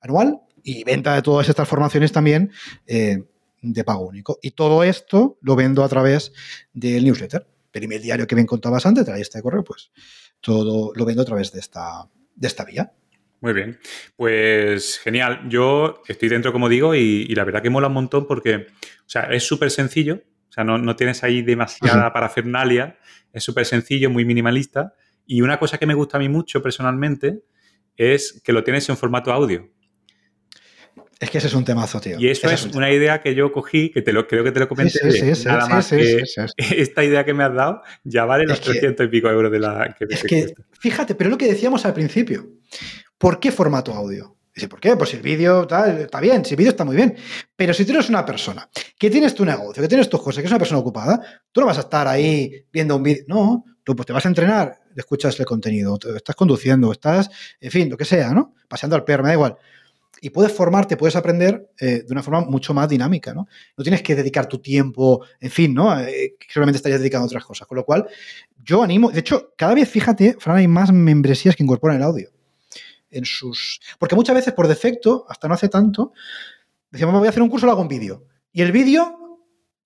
anual 0.01 0.39
y 0.63 0.83
venta 0.83 1.15
de 1.15 1.23
todas 1.23 1.49
estas 1.49 1.67
formaciones 1.67 2.11
también 2.11 2.51
eh, 2.85 3.23
de 3.61 3.83
pago 3.83 4.07
único. 4.07 4.39
Y 4.41 4.51
todo 4.51 4.83
esto 4.83 5.37
lo 5.41 5.55
vendo 5.55 5.83
a 5.83 5.89
través 5.89 6.33
del 6.73 7.03
newsletter, 7.03 7.47
del 7.73 7.83
email 7.83 8.01
diario 8.01 8.27
que 8.27 8.35
bien 8.35 8.47
contabas 8.47 8.85
antes, 8.85 9.05
de 9.05 9.11
la 9.11 9.17
lista 9.17 9.37
de 9.37 9.43
correo, 9.43 9.63
pues 9.63 9.91
todo 10.41 10.91
lo 10.95 11.05
vendo 11.05 11.21
a 11.21 11.25
través 11.25 11.51
de 11.51 11.59
esta, 11.59 12.09
de 12.35 12.47
esta 12.47 12.65
vía. 12.65 12.93
Muy 13.41 13.53
bien, 13.53 13.79
pues 14.17 14.99
genial. 14.99 15.47
Yo 15.49 16.01
estoy 16.07 16.27
dentro, 16.29 16.51
como 16.51 16.67
digo, 16.67 16.93
y, 16.93 17.25
la 17.27 17.45
verdad 17.45 17.61
que 17.61 17.69
mola 17.69 17.87
un 17.87 17.93
montón 17.93 18.27
porque, 18.27 18.55
o 18.55 19.09
sea, 19.09 19.23
es 19.31 19.43
súper 19.43 19.71
sencillo, 19.71 20.23
o 20.49 20.51
sea, 20.51 20.65
no, 20.65 20.77
no, 20.77 20.95
tienes 20.95 21.23
ahí 21.23 21.41
demasiada 21.41 22.11
parafernalia, 22.11 22.97
es 23.31 23.43
súper 23.43 23.65
sencillo, 23.65 24.09
muy 24.09 24.25
minimalista. 24.25 24.93
Y 25.25 25.41
una 25.41 25.57
cosa 25.59 25.77
que 25.77 25.85
me 25.85 25.93
gusta 25.93 26.17
a 26.17 26.19
mí 26.19 26.27
mucho 26.27 26.61
personalmente 26.61 27.43
es 27.95 28.41
que 28.43 28.51
lo 28.51 28.63
tienes 28.63 28.89
en 28.89 28.97
formato 28.97 29.31
audio. 29.31 29.69
Es 31.19 31.29
que 31.29 31.37
ese 31.39 31.47
es 31.47 31.53
un 31.53 31.65
temazo, 31.65 31.99
tío. 31.99 32.17
Y 32.17 32.29
eso 32.29 32.49
es, 32.49 32.65
una 32.67 32.89
idea 32.91 33.21
que 33.21 33.35
yo 33.35 33.51
cogí, 33.51 33.91
que 33.91 34.01
te 34.01 34.13
lo, 34.13 34.25
creo 34.25 34.43
que 34.43 34.51
te 34.51 34.59
lo 34.61 34.69
comenté. 34.69 35.11
Sí, 35.11 35.35
sí, 35.35 35.45
nada 35.45 35.67
más 35.67 35.89
que 35.89 36.23
esta 36.57 37.03
idea 37.03 37.25
que 37.25 37.33
me 37.33 37.43
has 37.43 37.53
dado 37.53 37.81
ya 38.03 38.23
vale 38.23 38.45
los 38.45 38.61
300 38.61 39.05
y 39.05 39.09
pico 39.09 39.29
euros 39.29 39.51
de 39.51 39.59
la 39.59 39.95
que 39.97 40.05
Es 40.09 40.23
que, 40.23 40.53
fíjate, 40.79 41.15
pero 41.15 41.29
lo 41.29 41.37
que 41.37 41.47
decíamos 41.47 41.85
al 41.85 41.93
principio. 41.93 42.47
¿Por 43.17 43.39
qué 43.39 43.51
formato 43.51 43.93
audio? 43.93 44.37
Dice, 44.55 44.69
¿por 44.69 44.79
qué? 44.79 44.95
Pues 44.95 45.13
el 45.13 45.21
vídeo 45.21 45.63
está 45.63 46.21
bien, 46.21 46.45
si 46.45 46.53
el 46.53 46.57
vídeo 46.57 46.71
está 46.71 46.85
muy 46.85 46.95
bien. 46.95 47.15
Pero 47.55 47.73
si 47.73 47.83
tú 47.83 47.91
eres 47.91 48.07
una 48.07 48.25
persona 48.25 48.69
que 48.97 49.09
tienes 49.09 49.35
tu 49.35 49.43
negocio, 49.43 49.81
que 49.81 49.89
tienes 49.89 50.09
tus 50.09 50.21
cosas, 50.21 50.41
que 50.41 50.45
es 50.45 50.51
una 50.51 50.59
persona 50.59 50.79
ocupada, 50.79 51.21
tú 51.51 51.59
no 51.59 51.67
vas 51.67 51.77
a 51.77 51.81
estar 51.81 52.07
ahí 52.07 52.65
viendo 52.71 52.95
un 52.95 53.03
vídeo. 53.03 53.25
No, 53.27 53.65
Luego, 53.89 53.97
pues 53.97 54.05
te 54.05 54.13
vas 54.13 54.25
a 54.25 54.29
entrenar, 54.29 54.81
escuchas 54.95 55.39
el 55.39 55.47
contenido, 55.47 55.97
estás 56.15 56.35
conduciendo, 56.35 56.91
estás, 56.91 57.27
en 57.59 57.71
fin, 57.71 57.89
lo 57.89 57.97
que 57.97 58.05
sea, 58.05 58.35
¿no? 58.35 58.53
Paseando 58.67 58.95
al 58.95 59.03
perro, 59.03 59.23
me 59.23 59.29
da 59.29 59.33
igual. 59.33 59.57
Y 60.21 60.29
puedes 60.29 60.51
formarte, 60.51 60.97
puedes 60.97 61.15
aprender 61.15 61.71
eh, 61.79 62.03
de 62.05 62.11
una 62.11 62.23
forma 62.23 62.41
mucho 62.41 62.73
más 62.73 62.89
dinámica, 62.89 63.33
¿no? 63.33 63.47
No 63.77 63.83
tienes 63.83 64.01
que 64.01 64.15
dedicar 64.15 64.47
tu 64.47 64.59
tiempo, 64.59 65.25
en 65.39 65.51
fin, 65.51 65.73
¿no? 65.73 65.97
Eh, 65.99 66.35
realmente 66.53 66.77
estarías 66.77 66.99
dedicando 66.99 67.23
a 67.23 67.27
otras 67.27 67.45
cosas. 67.45 67.67
Con 67.67 67.77
lo 67.77 67.85
cual, 67.85 68.07
yo 68.63 68.83
animo, 68.83 69.11
de 69.11 69.19
hecho, 69.19 69.53
cada 69.55 69.73
vez, 69.73 69.89
fíjate, 69.89 70.35
Fran, 70.39 70.57
hay 70.57 70.67
más 70.67 70.91
membresías 70.91 71.55
que 71.55 71.63
incorporan 71.63 71.97
el 71.97 72.03
audio 72.03 72.29
en 73.11 73.25
sus... 73.25 73.81
Porque 73.97 74.15
muchas 74.15 74.35
veces, 74.35 74.53
por 74.53 74.67
defecto, 74.67 75.25
hasta 75.29 75.47
no 75.47 75.53
hace 75.53 75.69
tanto, 75.69 76.13
decíamos, 76.91 77.17
voy 77.17 77.27
a 77.27 77.29
hacer 77.29 77.41
un 77.41 77.49
curso, 77.49 77.65
lo 77.65 77.71
hago 77.71 77.81
en 77.81 77.87
vídeo. 77.87 78.25
Y 78.51 78.61
el 78.61 78.71
vídeo 78.71 79.19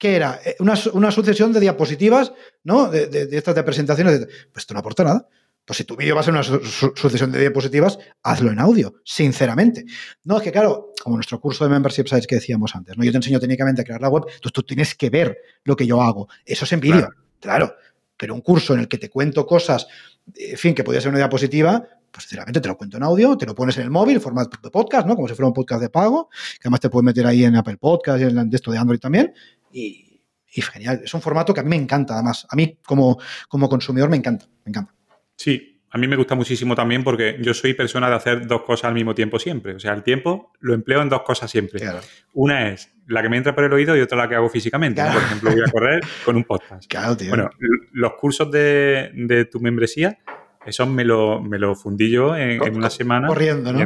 ¿qué 0.03 0.17
era? 0.17 0.41
Eh, 0.43 0.57
una, 0.59 1.11
sucesión 1.11 1.53
de 1.53 1.61
diapositivas, 1.61 2.33
¿no? 2.65 2.89
De, 2.89 3.29
estas 3.31 3.55
de 3.55 3.63
presentaciones. 3.63 4.27
Pues 4.51 4.63
esto 4.63 4.73
no 4.73 4.81
aporta 4.81 5.05
nada. 5.05 5.29
Pues 5.65 5.77
si 5.77 5.85
tu 5.85 5.95
vídeo 5.95 6.15
va 6.15 6.21
a 6.21 6.23
ser 6.23 6.33
una 6.33 6.43
sucesión 6.43 7.31
de 7.31 7.39
diapositivas, 7.39 7.97
hazlo 8.21 8.51
en 8.51 8.59
audio, 8.59 8.95
sinceramente. 9.05 9.85
No, 10.25 10.37
es 10.37 10.43
que 10.43 10.51
claro, 10.51 10.93
como 11.01 11.15
nuestro 11.15 11.39
curso 11.39 11.63
de 11.63 11.69
Membership 11.69 12.07
Sites 12.07 12.27
que 12.27 12.35
decíamos 12.35 12.75
antes, 12.75 12.97
¿no? 12.97 13.03
Yo 13.03 13.11
te 13.11 13.17
enseño 13.17 13.39
técnicamente 13.39 13.81
a 13.81 13.85
crear 13.85 14.01
la 14.01 14.09
web, 14.09 14.23
entonces 14.25 14.51
tú 14.51 14.63
tienes 14.63 14.93
que 14.95 15.09
ver 15.09 15.37
lo 15.63 15.75
que 15.75 15.87
yo 15.87 16.01
hago. 16.01 16.27
Eso 16.45 16.65
es 16.65 16.73
en 16.73 16.81
vídeo, 16.81 17.09
claro. 17.39 17.75
Pero 18.17 18.35
un 18.35 18.41
curso 18.41 18.73
en 18.73 18.81
el 18.81 18.87
que 18.87 18.97
te 18.97 19.09
cuento 19.09 19.45
cosas, 19.45 19.87
en 20.35 20.57
fin, 20.57 20.75
que 20.75 20.83
podría 20.83 21.01
ser 21.01 21.09
una 21.09 21.19
diapositiva, 21.19 21.87
pues 22.13 22.25
sinceramente 22.25 22.61
te 22.61 22.67
lo 22.67 22.77
cuento 22.77 22.97
en 22.97 23.03
audio, 23.03 23.35
te 23.35 23.45
lo 23.45 23.55
pones 23.55 23.75
en 23.77 23.83
el 23.83 23.89
móvil, 23.89 24.19
formato 24.19 24.57
de 24.61 24.69
podcast, 24.69 25.07
¿no? 25.07 25.15
Como 25.15 25.27
si 25.27 25.33
fuera 25.33 25.47
un 25.47 25.53
podcast 25.53 25.81
de 25.81 25.89
pago, 25.89 26.29
que 26.29 26.67
además 26.67 26.79
te 26.79 26.89
puedes 26.89 27.03
meter 27.03 27.25
ahí 27.25 27.43
en 27.43 27.55
Apple 27.55 27.77
Podcast 27.77 28.21
y 28.21 28.25
en 28.25 28.53
esto 28.53 28.71
de 28.71 28.77
Android 28.77 28.99
también. 28.99 29.33
Y, 29.71 30.21
genial. 30.47 31.01
Es 31.03 31.13
un 31.15 31.21
formato 31.21 31.53
que 31.53 31.61
a 31.61 31.63
mí 31.63 31.69
me 31.69 31.75
encanta, 31.75 32.13
además. 32.13 32.45
A 32.47 32.55
mí, 32.55 32.77
como, 32.85 33.17
como 33.49 33.67
consumidor, 33.67 34.09
me 34.09 34.17
encanta. 34.17 34.45
Me 34.63 34.69
encanta. 34.69 34.93
Sí, 35.35 35.73
a 35.89 35.97
mí 35.99 36.07
me 36.07 36.15
gusta 36.15 36.33
muchísimo 36.33 36.73
también 36.73 37.03
porque 37.03 37.37
yo 37.39 37.53
soy 37.53 37.75
persona 37.75 38.09
de 38.09 38.15
hacer 38.15 38.47
dos 38.47 38.63
cosas 38.63 38.85
al 38.85 38.95
mismo 38.95 39.13
tiempo 39.13 39.37
siempre. 39.37 39.75
O 39.75 39.79
sea, 39.79 39.93
el 39.93 40.01
tiempo 40.01 40.51
lo 40.59 40.73
empleo 40.73 41.03
en 41.03 41.09
dos 41.09 41.21
cosas 41.21 41.51
siempre. 41.51 41.85
Una 42.33 42.69
es 42.69 42.91
la 43.07 43.21
que 43.21 43.29
me 43.29 43.37
entra 43.37 43.53
por 43.53 43.63
el 43.63 43.73
oído 43.73 43.95
y 43.95 44.01
otra 44.01 44.17
la 44.17 44.27
que 44.27 44.33
hago 44.33 44.49
físicamente. 44.49 45.03
Por 45.03 45.21
ejemplo, 45.21 45.51
voy 45.51 45.61
a 45.61 45.71
correr 45.71 46.03
con 46.25 46.35
un 46.35 46.43
podcast. 46.45 46.85
Claro, 46.89 47.15
tío. 47.15 47.29
Bueno, 47.29 47.49
los 47.91 48.13
cursos 48.13 48.49
de, 48.49 49.11
de 49.13 49.45
tu 49.45 49.59
membresía 49.59 50.17
eso 50.65 50.85
me 50.85 51.03
lo, 51.03 51.41
me 51.41 51.59
lo 51.59 51.75
fundí 51.75 52.09
yo 52.09 52.35
en, 52.35 52.61
una 52.75 52.89
semana. 52.89 53.27
Corriendo, 53.27 53.73
¿no? 53.73 53.79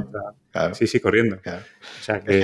Sí, 0.73 0.87
sí, 0.87 0.99
corriendo. 0.99 1.37
O 1.37 2.03
sea, 2.03 2.19
que, 2.19 2.39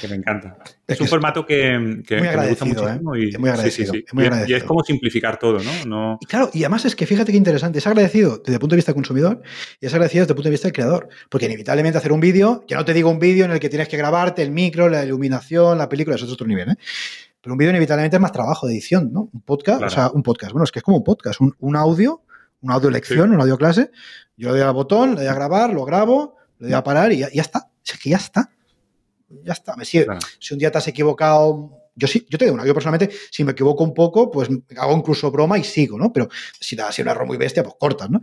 que, 0.00 0.08
me 0.08 0.16
encanta. 0.16 0.56
Es, 0.86 1.00
un 1.00 1.06
formato 1.06 1.46
que, 1.46 1.78
me 1.78 2.48
gusta 2.48 2.64
muchísimo. 2.64 3.14
¿eh? 3.14 3.30
Y, 3.32 3.38
muy 3.38 3.50
agradecido. 3.50 3.94
Es 3.94 4.14
muy 4.14 4.24
agradecido. 4.24 4.56
Y, 4.56 4.60
es 4.60 4.64
como 4.64 4.82
simplificar 4.82 5.38
todo, 5.38 5.58
¿no? 5.86 6.18
Y 6.20 6.26
claro, 6.26 6.50
y 6.52 6.64
además 6.64 6.84
es 6.84 6.96
que 6.96 7.06
fíjate 7.06 7.30
qué 7.30 7.38
interesante. 7.38 7.78
Es 7.78 7.86
agradecido 7.86 8.38
desde 8.38 8.54
el 8.54 8.58
punto 8.58 8.74
de 8.74 8.78
vista 8.78 8.92
del 8.92 8.96
consumidor 8.96 9.42
y 9.80 9.86
es 9.86 9.92
agradecido 9.92 10.22
desde 10.22 10.32
el 10.32 10.36
punto 10.36 10.48
de 10.48 10.52
vista 10.52 10.68
del 10.68 10.72
creador. 10.72 11.08
Porque 11.28 11.46
inevitablemente 11.46 11.98
hacer 11.98 12.12
un 12.12 12.20
vídeo, 12.20 12.64
ya 12.66 12.76
no 12.76 12.84
te 12.84 12.94
digo 12.94 13.10
un 13.10 13.18
vídeo 13.18 13.44
en 13.44 13.52
el 13.52 13.60
que 13.60 13.68
tienes 13.68 13.88
que 13.88 13.96
grabarte 13.96 14.42
el 14.42 14.50
micro, 14.50 14.88
la 14.88 15.04
iluminación, 15.04 15.78
la 15.78 15.88
película, 15.88 16.16
eso 16.16 16.26
es 16.26 16.32
otro 16.32 16.46
nivel, 16.46 16.70
¿eh? 16.70 16.76
Pero 17.40 17.54
un 17.54 17.58
vídeo 17.58 17.70
inevitablemente 17.70 18.16
es 18.16 18.22
más 18.22 18.30
trabajo 18.30 18.68
de 18.68 18.74
edición, 18.74 19.12
¿no? 19.12 19.28
Un 19.32 19.40
podcast, 19.40 19.82
o 19.82 19.90
sea, 19.90 20.10
un 20.10 20.22
podcast. 20.22 20.52
Bueno, 20.52 20.64
es 20.64 20.70
que 20.70 20.78
es 20.78 20.84
como 20.84 20.98
un 20.98 21.04
podcast, 21.04 21.40
un, 21.40 21.52
un 21.58 21.74
audio 21.74 22.22
una 22.62 22.74
audio 22.74 22.90
lección, 22.90 23.32
una 23.32 23.42
audio 23.42 23.58
clase. 23.58 23.90
Yo 24.36 24.48
le 24.48 24.58
doy 24.58 24.68
al 24.68 24.74
botón, 24.74 25.10
le 25.10 25.22
doy 25.22 25.26
a 25.26 25.34
grabar, 25.34 25.72
lo 25.72 25.84
grabo, 25.84 26.36
le 26.58 26.68
doy 26.68 26.74
a 26.74 26.82
parar 26.82 27.12
y 27.12 27.18
ya, 27.18 27.28
está. 27.32 27.68
Es 27.84 27.98
que 27.98 28.10
ya 28.10 28.16
está. 28.16 28.50
Ya 29.44 29.52
está. 29.52 29.74
Si 30.38 30.54
un 30.54 30.58
día 30.58 30.70
te 30.70 30.78
has 30.78 30.88
equivocado 30.88 31.81
yo 31.94 32.08
sí, 32.08 32.26
yo 32.28 32.38
te 32.38 32.46
digo, 32.46 32.64
yo 32.64 32.74
personalmente, 32.74 33.14
si 33.30 33.44
me 33.44 33.52
equivoco 33.52 33.84
un 33.84 33.94
poco, 33.94 34.30
pues 34.30 34.48
hago 34.76 34.96
incluso 34.96 35.30
broma 35.30 35.58
y 35.58 35.64
sigo, 35.64 35.98
¿no? 35.98 36.12
Pero 36.12 36.28
si 36.58 36.74
da 36.74 36.88
así 36.88 37.02
un 37.02 37.08
error 37.08 37.26
muy 37.26 37.36
bestia, 37.36 37.62
pues 37.62 37.74
cortas, 37.78 38.10
¿no? 38.10 38.20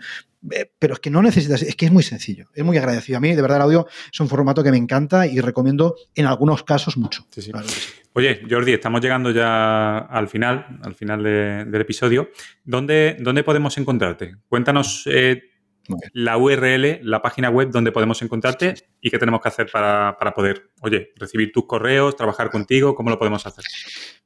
Eh, 0.51 0.71
pero 0.79 0.93
es 0.93 0.99
que 0.99 1.09
no 1.09 1.21
necesitas, 1.21 1.61
es 1.61 1.75
que 1.75 1.85
es 1.85 1.91
muy 1.91 2.03
sencillo, 2.03 2.47
es 2.53 2.63
muy 2.63 2.77
agradecido. 2.77 3.17
A 3.17 3.21
mí, 3.21 3.35
de 3.35 3.41
verdad, 3.41 3.57
el 3.57 3.63
audio 3.63 3.87
es 4.11 4.19
un 4.19 4.27
formato 4.27 4.63
que 4.63 4.71
me 4.71 4.77
encanta 4.77 5.27
y 5.27 5.39
recomiendo 5.39 5.95
en 6.15 6.25
algunos 6.25 6.63
casos 6.63 6.97
mucho. 6.97 7.27
Oye, 8.13 8.41
Jordi, 8.49 8.73
estamos 8.73 9.01
llegando 9.01 9.31
ya 9.31 9.99
al 9.99 10.27
final, 10.27 10.79
al 10.81 10.95
final 10.95 11.23
del 11.23 11.81
episodio. 11.81 12.29
¿Dónde, 12.63 13.17
¿Dónde 13.19 13.43
podemos 13.43 13.77
encontrarte? 13.77 14.35
Cuéntanos 14.47 15.03
eh, 15.11 15.43
la 16.13 16.37
URL, 16.37 16.99
la 17.03 17.21
página 17.21 17.49
web 17.49 17.69
donde 17.71 17.91
podemos 17.91 18.21
encontrarte 18.21 18.75
y 19.01 19.09
qué 19.09 19.17
tenemos 19.17 19.41
que 19.41 19.49
hacer 19.49 19.69
para, 19.71 20.15
para 20.17 20.33
poder, 20.33 20.71
oye, 20.81 21.11
recibir 21.15 21.51
tus 21.51 21.65
correos, 21.65 22.15
trabajar 22.15 22.49
contigo, 22.49 22.95
¿cómo 22.95 23.09
lo 23.09 23.17
podemos 23.17 23.45
hacer? 23.45 23.63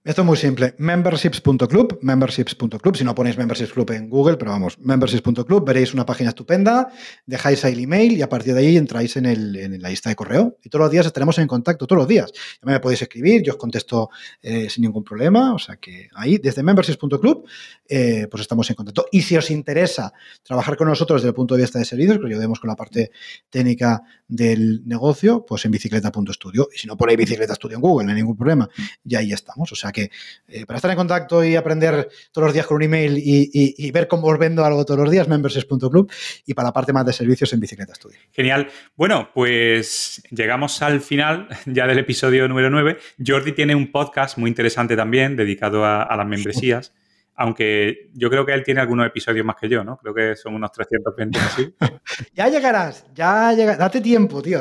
Esto 0.04 0.22
es 0.22 0.26
muy 0.26 0.36
simple. 0.36 0.76
Memberships.club, 0.80 2.00
memberships.club, 2.02 2.98
si 2.98 3.06
no 3.06 3.16
ponéis 3.16 3.38
Memberships 3.38 3.72
Club 3.72 3.90
en 3.92 4.10
Google, 4.10 4.36
pero 4.36 4.52
vamos, 4.52 4.78
memberships.club, 4.80 5.66
veréis 5.66 5.94
una 5.94 6.06
página 6.06 6.32
estupenda, 6.32 6.92
dejáis 7.26 7.64
ahí 7.64 7.72
el 7.72 7.80
email 7.80 8.12
y 8.12 8.22
a 8.22 8.28
partir 8.28 8.54
de 8.54 8.60
ahí 8.60 8.76
entráis 8.76 9.16
en, 9.16 9.26
el, 9.26 9.56
en 9.56 9.82
la 9.82 9.88
lista 9.88 10.10
de 10.10 10.16
correo. 10.18 10.58
Y 10.62 10.70
todos 10.70 10.84
los 10.84 10.92
días 10.92 11.06
estaremos 11.06 11.38
en 11.38 11.48
contacto, 11.48 11.88
todos 11.88 12.00
los 12.00 12.08
días. 12.10 12.34
me 12.64 12.78
podéis 12.82 13.02
escribir, 13.02 13.44
yo 13.44 13.54
os 13.54 13.58
contesto 13.58 14.10
eh, 14.42 14.70
sin 14.70 14.82
ningún 14.82 15.06
problema. 15.06 15.54
O 15.54 15.60
sea 15.60 15.78
que 15.78 16.10
ahí, 16.16 16.38
desde 16.38 16.64
memberships.club, 16.64 17.48
eh, 17.88 18.28
pues 18.30 18.42
estamos 18.42 18.70
en 18.70 18.76
contacto. 18.76 19.06
Y 19.10 19.22
si 19.22 19.38
os 19.38 19.50
interesa 19.52 20.12
trabajar 20.44 20.76
con 20.76 20.90
nosotros 20.90 21.22
desde 21.22 21.30
el 21.30 21.36
punto 21.36 21.56
de 21.56 21.62
vista 21.62 21.80
de 21.80 21.86
servicios, 21.86 22.18
que 22.18 22.26
os 22.26 22.30
ayudemos 22.30 22.60
con 22.60 22.68
la 22.68 22.76
parte 22.76 23.12
técnica 23.50 24.02
del 24.28 24.63
negocio, 24.86 25.46
pues 25.46 25.66
en 25.66 25.72
bicicleta.studio. 25.72 26.70
Y 26.74 26.78
si 26.78 26.88
no 26.88 26.98
ponéis 26.98 27.18
bicicleta 27.18 27.54
estudio 27.54 27.76
en 27.76 27.82
Google, 27.82 28.06
no 28.06 28.12
hay 28.12 28.18
ningún 28.18 28.36
problema. 28.36 28.70
Y 29.04 29.16
ahí 29.16 29.32
estamos. 29.32 29.72
O 29.72 29.76
sea 29.76 29.92
que 29.92 30.10
eh, 30.48 30.66
para 30.66 30.78
estar 30.78 30.92
en 30.92 30.98
contacto 30.98 31.44
y 31.44 31.56
aprender 31.56 32.10
todos 32.32 32.48
los 32.48 32.54
días 32.54 32.66
con 32.66 32.78
un 32.78 32.84
email 32.84 33.18
y, 33.18 33.92
ver 33.92 34.08
cómo 34.08 34.28
os 34.28 34.40
vendo 34.40 34.66
algo 34.66 34.86
todos 34.86 35.00
los 35.00 35.12
días, 35.12 35.28
memberses.club 35.28 36.12
y 36.46 36.54
para 36.54 36.70
la 36.70 36.74
parte 36.74 36.94
más 36.94 37.06
de 37.06 37.14
servicios 37.14 37.54
en 37.54 37.60
Bicicleta 37.60 37.94
Studio. 37.94 38.18
Genial. 38.32 38.68
Bueno, 38.96 39.30
pues 39.34 40.22
llegamos 40.32 40.82
al 40.82 41.02
final 41.02 41.48
ya 41.66 41.86
del 41.86 42.00
episodio 42.00 42.48
número 42.48 42.70
9. 42.70 42.98
Jordi 43.26 43.52
tiene 43.52 43.76
un 43.76 43.92
podcast 43.92 44.38
muy 44.38 44.50
interesante 44.50 44.96
también 44.96 45.36
dedicado 45.36 45.86
a 45.86 46.16
las 46.16 46.28
membresías. 46.28 46.94
Aunque 47.36 48.10
yo 48.14 48.30
creo 48.30 48.46
que 48.46 48.54
él 48.54 48.64
tiene 48.64 48.82
algunos 48.82 49.08
episodios 49.08 49.46
más 49.46 49.56
que 49.56 49.68
yo, 49.68 49.84
¿no? 49.84 49.98
Creo 49.98 50.14
que 50.14 50.36
son 50.36 50.54
unos 50.54 50.72
320 50.72 51.40
así. 51.40 51.74
ya 52.34 52.48
llegarás, 52.48 53.06
ya 53.14 53.54
llegarás. 53.54 53.80
Date 53.80 54.02
tiempo, 54.02 54.42
tío. 54.42 54.60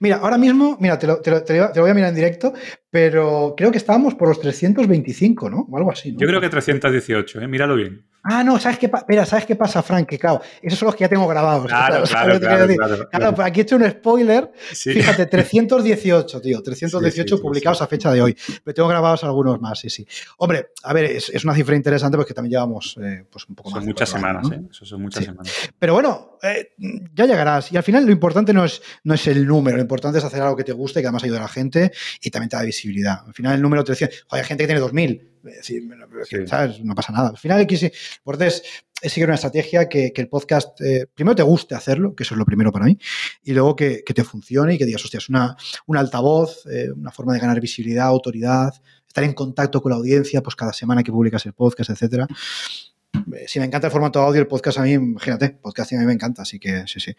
Mira, 0.00 0.16
ahora 0.16 0.38
mismo, 0.38 0.76
mira, 0.80 0.98
te 0.98 1.06
lo, 1.06 1.20
te, 1.20 1.30
lo, 1.30 1.72
voy 1.74 1.90
a 1.90 1.94
mirar 1.94 2.10
en 2.10 2.14
directo, 2.14 2.54
pero 2.96 3.52
creo 3.54 3.70
que 3.70 3.76
estábamos 3.76 4.14
por 4.14 4.28
los 4.28 4.40
325, 4.40 5.50
¿no? 5.50 5.66
O 5.70 5.76
algo 5.76 5.92
así. 5.92 6.12
¿no? 6.12 6.18
Yo 6.18 6.26
creo 6.26 6.40
que 6.40 6.48
318, 6.48 7.42
¿eh? 7.42 7.46
Míralo 7.46 7.76
bien. 7.76 8.06
Ah, 8.22 8.42
no, 8.42 8.58
¿sabes 8.58 8.78
qué, 8.78 8.86
Espera, 8.86 9.26
¿sabes 9.26 9.44
qué 9.44 9.54
pasa, 9.54 9.82
Frank? 9.82 10.08
Que 10.08 10.18
claro, 10.18 10.40
esos 10.62 10.78
son 10.78 10.86
los 10.86 10.96
que 10.96 11.04
ya 11.04 11.08
tengo 11.08 11.28
grabados. 11.28 11.66
Claro, 11.66 12.04
claro, 12.08 12.40
claro, 12.40 13.08
claro, 13.10 13.34
pues 13.34 13.46
aquí 13.46 13.60
he 13.60 13.62
hecho 13.64 13.76
un 13.76 13.88
spoiler. 13.88 14.50
Fíjate, 14.72 15.26
318, 15.26 16.40
tío, 16.40 16.62
318 16.62 17.38
publicados 17.38 17.82
a 17.82 17.86
fecha 17.86 18.10
de 18.10 18.22
hoy. 18.22 18.36
Pero 18.64 18.74
tengo 18.74 18.88
grabados 18.88 19.22
algunos 19.24 19.60
más, 19.60 19.78
sí, 19.78 19.90
sí. 19.90 20.06
Hombre, 20.38 20.70
a 20.82 20.94
ver, 20.94 21.04
es, 21.04 21.44
una 21.44 21.54
cifra 21.54 21.76
interesante 21.76 22.16
porque 22.16 22.32
también 22.32 22.52
llevamos 22.52 22.98
eh, 23.00 23.26
pues 23.30 23.46
un 23.46 23.54
poco 23.54 23.70
más. 23.70 23.80
Son 23.80 23.86
muchas 23.86 24.08
semanas, 24.08 24.50
¿eh? 24.50 24.60
Eso 24.70 24.86
son 24.86 25.02
muchas 25.02 25.22
semanas. 25.22 25.52
Pero 25.78 25.92
bueno, 25.92 26.35
eh, 26.50 26.72
ya 27.14 27.26
llegarás. 27.26 27.72
Y 27.72 27.76
al 27.76 27.82
final 27.82 28.04
lo 28.04 28.12
importante 28.12 28.52
no 28.52 28.64
es, 28.64 28.82
no 29.04 29.14
es 29.14 29.26
el 29.26 29.46
número, 29.46 29.76
lo 29.76 29.82
importante 29.82 30.18
es 30.18 30.24
hacer 30.24 30.42
algo 30.42 30.56
que 30.56 30.64
te 30.64 30.72
guste, 30.72 31.00
que 31.00 31.06
además 31.06 31.24
ayude 31.24 31.38
a 31.38 31.42
la 31.42 31.48
gente 31.48 31.92
y 32.20 32.30
también 32.30 32.48
te 32.48 32.56
da 32.56 32.62
visibilidad. 32.62 33.20
Al 33.26 33.34
final 33.34 33.54
el 33.54 33.62
número 33.62 33.84
300, 33.84 34.26
hay 34.30 34.44
gente 34.44 34.64
que 34.64 34.68
tiene 34.68 34.80
2000 34.80 35.36
¿sabes? 36.46 36.82
No 36.82 36.94
pasa 36.94 37.12
nada. 37.12 37.30
Al 37.30 37.38
final, 37.38 37.58
hay 37.58 37.66
que 37.66 37.74
es 37.76 39.12
seguir 39.12 39.28
una 39.28 39.34
estrategia 39.34 39.88
que, 39.88 40.12
el 40.14 40.28
podcast, 40.28 40.80
eh, 40.80 41.06
primero 41.12 41.36
te 41.36 41.42
guste 41.42 41.74
hacerlo, 41.74 42.14
que 42.14 42.22
eso 42.22 42.34
es 42.34 42.38
lo 42.38 42.44
primero 42.44 42.72
para 42.72 42.86
mí, 42.86 42.98
y 43.42 43.52
luego 43.52 43.76
que, 43.76 44.02
te 44.02 44.24
funcione 44.24 44.74
y 44.74 44.78
que 44.78 44.86
digas, 44.86 45.04
hostia, 45.04 45.18
es 45.18 45.28
una, 45.28 45.56
un 45.86 45.96
altavoz, 45.96 46.66
eh, 46.66 46.90
una 46.90 47.10
forma 47.10 47.34
de 47.34 47.40
ganar 47.40 47.60
visibilidad, 47.60 48.06
autoridad, 48.06 48.72
estar 49.06 49.24
en 49.24 49.34
contacto 49.34 49.82
con 49.82 49.90
la 49.90 49.96
audiencia, 49.96 50.42
pues 50.42 50.56
cada 50.56 50.72
semana 50.72 51.02
que 51.02 51.12
publicas 51.12 51.44
el 51.46 51.52
podcast, 51.52 51.90
etcétera. 51.90 52.26
Eh, 53.34 53.44
si 53.46 53.58
me 53.58 53.66
encanta 53.66 53.86
el 53.86 53.92
formato 53.92 54.20
audio, 54.20 54.40
el 54.40 54.46
podcast 54.46 54.78
a 54.78 54.82
mí, 54.82 54.92
imagínate, 54.92 55.50
podcasting 55.50 55.98
a 55.98 56.00
mí 56.00 56.06
me 56.06 56.12
encanta, 56.12 56.42
así 56.42 56.58
que 56.58 56.84
sí, 56.86 57.00
sí. 57.00 57.14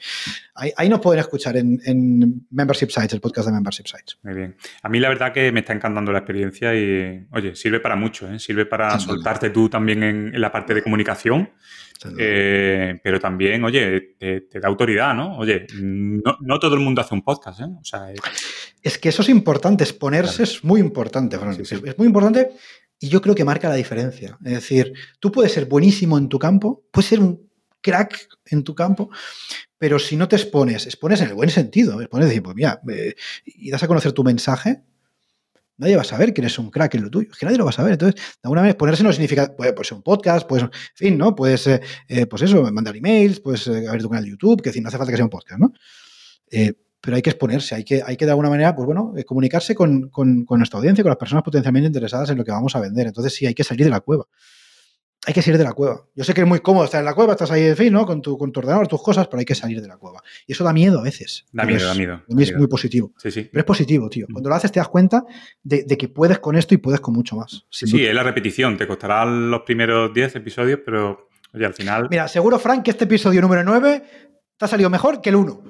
Ahí, 0.55 0.89
nos 0.89 0.99
pueden 0.99 1.19
escuchar 1.19 1.57
en, 1.57 2.45
Membership 2.49 2.89
Sites, 2.89 3.13
el 3.13 3.21
podcast 3.21 3.47
de 3.47 3.53
Membership 3.53 3.85
Sites. 3.85 4.17
Muy 4.23 4.33
bien. 4.33 4.55
A 4.83 4.89
mí 4.89 4.99
la 4.99 5.09
verdad 5.09 5.33
que 5.33 5.51
me 5.51 5.61
está 5.61 5.73
encantando 5.73 6.11
la 6.11 6.19
experiencia 6.19 6.73
y, 6.75 7.25
oye, 7.31 7.55
sirve 7.55 7.79
para 7.79 7.95
mucho, 7.95 8.31
¿eh? 8.31 8.39
sirve 8.39 8.65
para 8.65 8.99
soltarte 8.99 9.49
tú 9.49 9.69
también 9.69 10.03
en, 10.03 10.41
la 10.41 10.51
parte 10.51 10.73
de 10.73 10.81
comunicación. 10.81 11.49
Eh, 12.19 12.99
pero 13.03 13.19
también, 13.19 13.63
oye, 13.63 14.15
te, 14.19 14.59
da 14.59 14.67
autoridad, 14.67 15.15
¿no? 15.15 15.37
Oye, 15.37 15.65
no, 15.81 16.59
todo 16.59 16.75
el 16.75 16.81
mundo 16.81 17.01
hace 17.01 17.15
un 17.15 17.23
podcast, 17.23 17.61
¿eh? 17.61 17.65
O 17.65 17.83
sea, 17.83 18.09
es 18.83 18.97
que 18.99 19.09
eso 19.09 19.23
es 19.23 19.29
importante, 19.29 19.83
exponerse 19.83 20.43
es 20.43 20.63
muy 20.63 20.79
importante, 20.79 21.37
Es 21.59 21.97
muy 21.97 22.07
importante 22.07 22.51
y 22.99 23.09
yo 23.09 23.21
creo 23.21 23.35
que 23.35 23.43
marca 23.43 23.69
la 23.69 23.75
diferencia. 23.75 24.37
Es 24.43 24.53
decir, 24.53 24.93
tú 25.19 25.31
puedes 25.31 25.51
ser 25.51 25.65
buenísimo 25.65 26.17
en 26.17 26.29
tu 26.29 26.39
campo, 26.39 26.83
puedes 26.91 27.09
ser 27.09 27.19
un 27.19 27.49
crack 27.81 28.27
en 28.45 28.63
tu 28.63 28.75
campo, 28.75 29.09
pero 29.77 29.99
si 29.99 30.15
no 30.15 30.27
te 30.27 30.35
expones, 30.35 30.85
expones 30.85 31.21
en 31.21 31.29
el 31.29 31.35
buen 31.35 31.49
sentido, 31.49 32.01
expones 32.01 32.27
decir, 32.27 32.43
pues 32.43 32.55
mira, 32.55 32.81
y 33.45 33.69
das 33.69 33.83
a 33.83 33.87
conocer 33.87 34.11
tu 34.13 34.23
mensaje, 34.23 34.83
nadie 35.77 35.95
va 35.95 36.01
a 36.01 36.05
saber 36.05 36.33
que 36.33 36.41
eres 36.41 36.57
un 36.59 36.69
crack 36.69 36.95
en 36.95 37.03
lo 37.03 37.09
tuyo. 37.09 37.29
Es 37.31 37.37
que 37.37 37.45
nadie 37.45 37.57
lo 37.57 37.65
va 37.65 37.69
a 37.69 37.73
saber. 37.73 37.93
Entonces, 37.93 38.15
de 38.15 38.39
alguna 38.43 38.61
manera, 38.61 38.77
ponerse 38.77 39.03
no 39.03 39.11
significa, 39.11 39.55
puede, 39.55 39.73
ser 39.83 39.97
un 39.97 40.03
podcast, 40.03 40.47
pues, 40.47 40.63
en 40.63 40.71
fin, 40.95 41.17
¿no? 41.17 41.35
Puedes, 41.35 41.67
eh, 41.67 41.81
eh, 42.07 42.25
pues 42.25 42.41
eso, 42.41 42.63
mandar 42.71 42.95
emails, 42.95 43.39
puedes 43.39 43.67
eh, 43.67 43.87
abrir 43.87 44.01
tu 44.01 44.09
canal 44.09 44.23
de 44.23 44.31
YouTube, 44.31 44.61
que 44.61 44.69
decir, 44.69 44.81
no 44.81 44.89
hace 44.89 44.97
falta 44.97 45.11
que 45.11 45.17
sea 45.17 45.25
un 45.25 45.29
podcast, 45.29 45.59
¿no? 45.59 45.73
Pero 47.01 47.15
hay 47.15 47.21
que 47.21 47.29
exponerse, 47.29 47.75
hay 47.75 47.83
que, 47.83 48.01
hay 48.05 48.17
que 48.17 48.25
de 48.25 48.31
alguna 48.31 48.49
manera, 48.49 48.75
pues 48.75 48.85
bueno, 48.85 49.13
comunicarse 49.25 49.75
con, 49.75 50.09
con, 50.09 50.45
con, 50.45 50.59
nuestra 50.59 50.79
audiencia, 50.79 51.03
con 51.03 51.11
las 51.11 51.17
personas 51.17 51.43
potencialmente 51.43 51.87
interesadas 51.87 52.29
en 52.29 52.37
lo 52.37 52.43
que 52.43 52.51
vamos 52.51 52.75
a 52.75 52.79
vender. 52.79 53.07
Entonces, 53.07 53.33
sí, 53.33 53.45
hay 53.45 53.53
que 53.53 53.63
salir 53.63 53.85
de 53.85 53.91
la 53.91 54.01
cueva 54.01 54.27
hay 55.27 55.33
que 55.33 55.41
salir 55.41 55.57
de 55.57 55.65
la 55.65 55.73
cueva. 55.73 56.05
Yo 56.15 56.23
sé 56.23 56.33
que 56.33 56.39
es 56.39 56.47
muy 56.47 56.61
cómodo 56.61 56.85
estar 56.85 56.99
en 56.99 57.05
la 57.05 57.13
cueva, 57.13 57.33
estás 57.33 57.51
ahí, 57.51 57.63
en 57.63 57.75
fin, 57.75 57.91
¿no? 57.91 58.05
Con 58.05 58.21
tu, 58.21 58.37
con 58.37 58.53
tu 58.53 58.61
ordenador, 58.61 58.87
tus 58.87 59.03
cosas, 59.03 59.27
pero 59.27 59.39
hay 59.39 59.45
que 59.45 59.55
salir 59.55 59.81
de 59.81 59.87
la 59.89 59.97
cueva. 59.97 60.23
Y 60.45 60.53
eso 60.53 60.63
da 60.63 60.71
miedo 60.71 60.99
a 60.99 61.03
veces. 61.03 61.45
Da 61.51 61.65
miedo, 61.65 61.85
da 61.85 61.93
miedo. 61.95 62.21
Es 62.39 62.55
muy 62.55 62.67
positivo. 62.67 63.11
Sí, 63.17 63.29
sí. 63.29 63.49
Pero 63.51 63.59
es 63.59 63.65
positivo, 63.65 64.09
tío. 64.09 64.25
Cuando 64.31 64.49
lo 64.49 64.55
haces 64.55 64.71
te 64.71 64.79
das 64.79 64.87
cuenta 64.87 65.25
de, 65.61 65.85
que 65.85 66.07
puedes 66.07 66.39
con 66.39 66.55
esto 66.55 66.75
y 66.75 66.77
puedes 66.77 67.01
con 67.01 67.13
mucho 67.13 67.35
más. 67.35 67.65
Sí, 67.69 68.05
es 68.05 68.15
la 68.15 68.23
repetición. 68.23 68.77
Te 68.77 68.87
costará 68.87 69.25
los 69.25 69.63
primeros 69.63 70.13
10 70.13 70.37
episodios, 70.37 70.79
pero 70.85 71.27
oye, 71.53 71.65
al 71.65 71.73
final... 71.73 72.07
Mira, 72.09 72.29
seguro, 72.29 72.57
Frank, 72.57 72.83
que 72.83 72.91
este 72.91 73.03
episodio 73.03 73.41
número 73.41 73.65
9 73.65 74.03
te 74.55 74.65
ha 74.65 74.67
salido 74.69 74.89
mejor 74.89 75.19
que 75.19 75.27
el 75.27 75.35
1. 75.35 75.63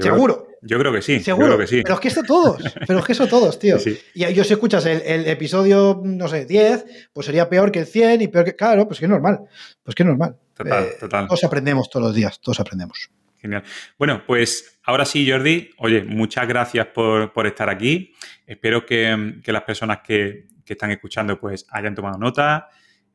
Seguro. 0.00 0.46
yo 0.60 0.78
creo 0.78 0.92
que 0.92 1.00
sí. 1.00 1.20
Seguro. 1.20 1.56
que 1.56 1.66
sí. 1.66 1.82
Pero 1.82 1.94
es 1.94 2.00
que 2.00 2.08
eso 2.08 2.22
todos. 2.22 2.62
Pero 2.86 2.98
es 2.98 3.04
que 3.04 3.12
eso 3.12 3.26
todos, 3.26 3.58
tío. 3.58 3.78
Y 4.14 4.32
yo 4.34 4.44
si 4.44 4.52
escuchas 4.52 4.84
el, 4.84 5.26
episodio, 5.26 6.02
no 6.04 6.28
sé, 6.28 6.44
10, 6.44 7.08
pues 7.12 7.26
sería 7.26 7.48
peor 7.48 7.72
que 7.72 7.80
el 7.80 7.86
100 7.86 8.20
y 8.20 8.28
peor 8.28 8.44
que... 8.44 8.56
Claro, 8.56 8.86
pues 8.86 8.98
que 8.98 9.06
es 9.06 9.10
normal. 9.10 9.40
Pues 9.82 9.94
que 9.94 10.02
es 10.02 10.06
normal. 10.06 10.36
Total, 10.54 10.84
eh, 10.84 10.96
total. 11.00 11.26
Todos 11.26 11.44
aprendemos 11.44 11.88
todos 11.88 12.06
los 12.06 12.14
días, 12.14 12.40
todos 12.40 12.60
aprendemos. 12.60 13.10
Genial. 13.38 13.62
Bueno, 13.98 14.22
pues 14.26 14.80
ahora 14.84 15.06
sí, 15.06 15.28
Jordi. 15.28 15.70
Oye, 15.78 16.02
muchas 16.02 16.46
gracias 16.46 16.86
por, 16.88 17.46
estar 17.46 17.70
aquí. 17.70 18.12
Espero 18.46 18.84
que, 18.84 19.40
las 19.46 19.62
personas 19.62 20.00
que, 20.04 20.48
están 20.66 20.92
escuchando 20.92 21.40
pues 21.40 21.66
hayan 21.70 21.96
tomado 21.96 22.16
nota, 22.16 22.68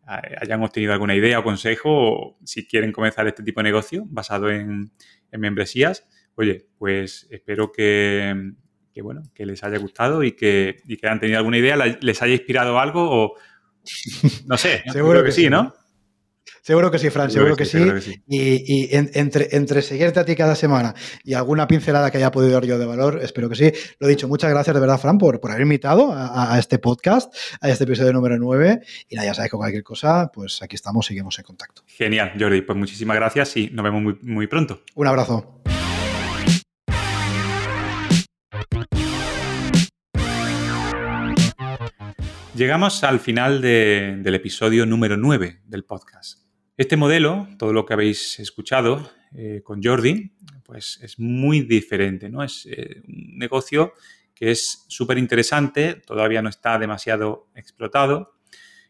hayan 0.05 0.61
obtenido 0.61 0.91
alguna 0.91 1.16
idea 1.16 1.39
o 1.39 1.43
consejo, 1.43 1.89
o 1.89 2.38
si 2.43 2.68
quieren 2.68 2.91
comenzar 2.91 3.26
este 3.28 3.43
tipo 3.43 3.61
de 3.61 3.63
negocio 3.63 4.03
basado 4.07 4.49
en, 4.49 4.91
en 5.32 5.39
membresías 5.39 6.05
oye, 6.36 6.67
pues 6.77 7.27
espero 7.29 7.71
que, 7.71 8.53
bueno, 9.01 9.23
que 9.33 9.45
les 9.45 9.63
haya 9.63 9.77
gustado 9.77 10.23
y 10.23 10.33
que, 10.33 10.77
y 10.86 10.97
que 10.97 11.07
hayan 11.07 11.19
tenido 11.19 11.38
alguna 11.38 11.57
idea, 11.57 11.75
les 11.75 12.21
haya 12.21 12.33
inspirado 12.33 12.79
algo 12.79 13.09
o 13.09 13.36
no 14.45 14.57
sé, 14.57 14.83
seguro 14.91 15.23
que, 15.23 15.31
sí, 15.31 15.49
¿no? 15.49 15.73
Seguro 16.65 16.89
que 16.89 16.97
sí, 16.97 17.11
Fran, 17.11 17.29
seguro, 17.29 17.55
que, 17.55 17.63
sí. 17.63 17.77
Y, 18.27 18.95
entre, 18.95 19.55
entre 19.55 19.83
seguirte 19.83 20.19
a 20.19 20.25
ti 20.25 20.36
cada 20.36 20.55
semana 20.55 20.95
y 21.23 21.36
alguna 21.36 21.67
pincelada 21.67 22.09
que 22.09 22.17
haya 22.17 22.31
podido 22.31 22.53
dar 22.53 22.65
yo 22.65 22.79
de 22.79 22.88
valor, 22.88 23.19
espero 23.21 23.47
que 23.49 23.55
sí. 23.55 23.71
Lo 23.99 24.07
dicho, 24.07 24.27
muchas 24.27 24.49
gracias 24.49 24.73
de 24.73 24.79
verdad, 24.79 24.99
Fran, 24.99 25.19
por, 25.19 25.39
por 25.39 25.51
haber 25.51 25.61
invitado 25.61 26.11
a, 26.11 26.57
este 26.57 26.79
podcast, 26.79 27.31
a 27.61 27.69
este 27.69 27.83
episodio 27.83 28.13
número 28.13 28.39
9. 28.39 28.79
Y 29.09 29.15
nada, 29.15 29.27
ya 29.27 29.36
sabes 29.36 29.51
que 29.51 29.57
cualquier 29.57 29.83
cosa, 29.83 30.31
pues 30.33 30.59
aquí 30.63 30.75
estamos, 30.75 31.05
seguimos 31.05 31.38
en 31.38 31.45
contacto. 31.45 31.83
Genial, 31.86 32.33
Jordi. 32.39 32.63
Pues 32.63 32.75
muchísimas 32.75 33.15
gracias 33.15 33.57
y 33.57 33.69
nos 33.69 33.83
vemos 33.83 34.01
muy, 34.01 34.17
muy 34.23 34.47
pronto. 34.47 34.81
Un 34.95 35.05
abrazo. 35.05 35.55
Llegamos 42.56 43.03
al 43.03 43.20
final 43.20 43.60
del 43.60 44.34
episodio 44.34 44.86
número 44.86 45.18
9 45.18 45.64
del 45.66 45.84
podcast. 45.84 46.39
Este 46.78 46.95
modelo, 46.95 47.49
todo 47.60 47.74
lo 47.74 47.86
que 47.86 47.93
habéis 47.93 48.39
escuchado 48.39 49.12
eh, 49.36 49.60
con 49.62 49.84
Jordi, 49.84 50.32
pues 50.64 50.97
es 51.01 51.20
muy 51.20 51.64
diferente, 51.64 52.30
¿no? 52.30 52.43
Es 52.43 52.66
eh, 52.72 53.01
un 53.10 53.38
negocio 53.38 53.91
que 54.34 54.51
es 54.51 54.86
súper 54.88 55.18
interesante, 55.18 55.95
todavía 55.95 56.41
no 56.41 56.47
está 56.47 56.80
demasiado 56.80 57.49
explotado 57.56 58.38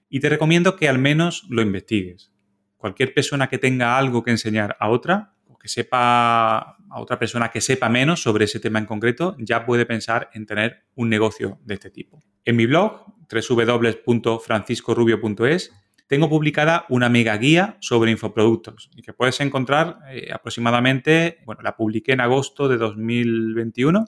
y 0.10 0.20
te 0.20 0.30
recomiendo 0.30 0.76
que 0.76 0.88
al 0.88 1.00
menos 1.00 1.48
lo 1.50 1.64
investigues. 1.64 2.32
Cualquier 2.78 3.16
persona 3.16 3.50
que 3.50 3.58
tenga 3.58 3.98
algo 3.98 4.24
que 4.24 4.30
enseñar 4.30 4.78
a 4.80 4.90
otra 4.90 5.34
o 5.48 5.58
que 5.58 5.70
sepa 5.70 6.58
a 6.60 7.02
otra 7.02 7.18
persona 7.18 7.50
que 7.50 7.62
sepa 7.62 7.90
menos 7.90 8.22
sobre 8.22 8.46
ese 8.46 8.60
tema 8.60 8.78
en 8.78 8.86
concreto, 8.86 9.36
ya 9.40 9.66
puede 9.66 9.88
pensar 9.88 10.30
en 10.36 10.46
tener 10.46 10.84
un 10.94 11.10
negocio 11.10 11.58
de 11.64 11.74
este 11.74 11.90
tipo. 11.90 12.22
En 12.46 12.56
mi 12.56 12.66
blog, 12.68 13.06
www.franciscorubio.es, 13.28 15.74
tengo 16.08 16.30
publicada 16.30 16.86
una 16.90 17.10
mega 17.10 17.36
guía 17.38 17.78
sobre 17.82 18.12
infoproductos 18.12 18.92
y 18.96 19.02
que 19.02 19.14
puedes 19.14 19.40
encontrar 19.40 19.98
eh, 20.12 20.32
aproximadamente, 20.32 21.40
bueno, 21.46 21.64
la 21.64 21.76
publiqué 21.76 22.12
en 22.12 22.22
agosto 22.22 22.70
de 22.70 22.78
2021 22.78 24.06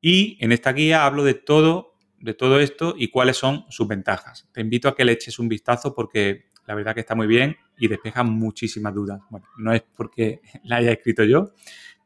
y 0.00 0.38
en 0.40 0.52
esta 0.52 0.72
guía 0.72 1.04
hablo 1.04 1.24
de 1.24 1.34
todo, 1.34 1.98
de 2.18 2.32
todo 2.32 2.58
esto 2.58 2.94
y 2.96 3.08
cuáles 3.08 3.36
son 3.36 3.66
sus 3.68 3.86
ventajas. 3.86 4.48
Te 4.52 4.62
invito 4.62 4.88
a 4.88 4.96
que 4.96 5.04
le 5.04 5.12
eches 5.12 5.38
un 5.38 5.50
vistazo 5.50 5.94
porque 5.94 6.46
la 6.66 6.74
verdad 6.74 6.94
que 6.94 7.00
está 7.00 7.14
muy 7.14 7.26
bien 7.26 7.58
y 7.76 7.88
despeja 7.88 8.22
muchísimas 8.22 8.94
dudas. 8.94 9.20
Bueno, 9.28 9.46
no 9.58 9.74
es 9.74 9.82
porque 9.94 10.40
la 10.64 10.76
haya 10.76 10.92
escrito 10.92 11.24
yo, 11.24 11.52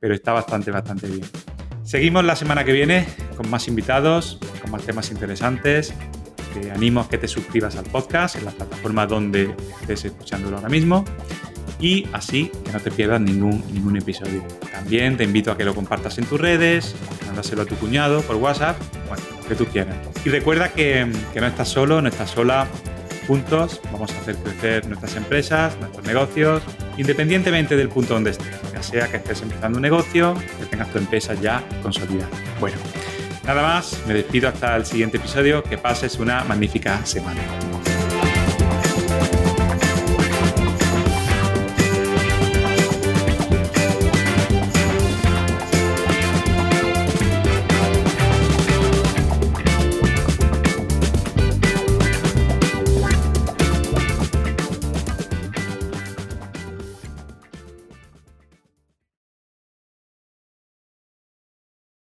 pero 0.01 0.15
está 0.15 0.33
bastante, 0.33 0.73
bastante 0.73 1.07
bien. 1.07 1.23
Seguimos 1.93 2.25
la 2.25 2.37
semana 2.37 2.65
que 2.65 2.73
viene 2.73 3.07
con 3.37 3.51
más 3.51 3.69
invitados, 3.69 4.39
con 4.63 4.71
más 4.71 4.83
temas 4.83 5.11
interesantes. 5.11 5.93
Te 6.55 6.71
animo 6.71 7.01
a 7.01 7.09
que 7.11 7.19
te 7.19 7.29
suscribas 7.29 7.77
al 7.77 7.85
podcast 7.85 8.37
en 8.37 8.47
la 8.47 8.51
plataforma 8.51 9.07
donde 9.07 9.55
estés 9.83 10.07
escuchándolo 10.07 10.57
ahora 10.57 10.71
mismo 10.71 11.05
y 11.79 12.09
así 12.15 12.51
que 12.65 12.73
no 12.73 12.81
te 12.81 12.91
pierdas 12.91 13.21
ningún, 13.21 13.63
ningún 13.75 13.99
episodio. 13.99 14.43
También 14.73 15.19
te 15.19 15.25
invito 15.25 15.53
a 15.53 15.59
que 15.59 15.67
lo 15.67 15.75
compartas 15.75 16.17
en 16.17 16.25
tus 16.25 16.41
redes, 16.41 16.95
mándaselo 17.27 17.61
a 17.61 17.67
tu 17.67 17.75
cuñado 17.75 18.23
por 18.23 18.37
WhatsApp, 18.37 18.81
bueno, 19.07 19.23
que 19.47 19.55
tú 19.55 19.67
quieras. 19.67 19.95
Y 20.25 20.31
recuerda 20.31 20.73
que, 20.73 21.07
que 21.35 21.41
no 21.43 21.47
estás 21.47 21.69
solo, 21.69 22.01
no 22.01 22.09
estás 22.09 22.31
sola. 22.31 22.69
Juntos 23.27 23.81
vamos 23.93 24.13
a 24.13 24.19
hacer 24.19 24.37
crecer 24.37 24.87
nuestras 24.89 25.17
empresas, 25.17 25.79
nuestros 25.79 26.05
negocios, 26.07 26.63
independientemente 26.97 27.77
del 27.77 27.89
punto 27.89 28.15
donde 28.15 28.31
estés, 28.31 28.61
ya 28.73 28.83
sea 28.83 29.09
que 29.09 29.19
estés 29.19 29.43
empezando 29.43 29.79
un 29.79 29.83
negocio, 29.83 30.35
que 30.59 30.67
tengas 30.67 30.91
tu 30.91 30.99
empresa 30.99 31.35
ya 31.35 31.63
consolidada. 31.83 32.31
Bueno, 32.59 32.77
nada 33.45 33.63
más, 33.63 34.03
me 34.07 34.15
despido 34.15 34.49
hasta 34.49 34.77
el 34.77 34.85
siguiente 34.85 35.19
episodio, 35.19 35.63
que 35.63 35.79
pases 35.79 36.19
una 36.19 36.43
magnífica 36.45 37.05
semana. 37.07 37.41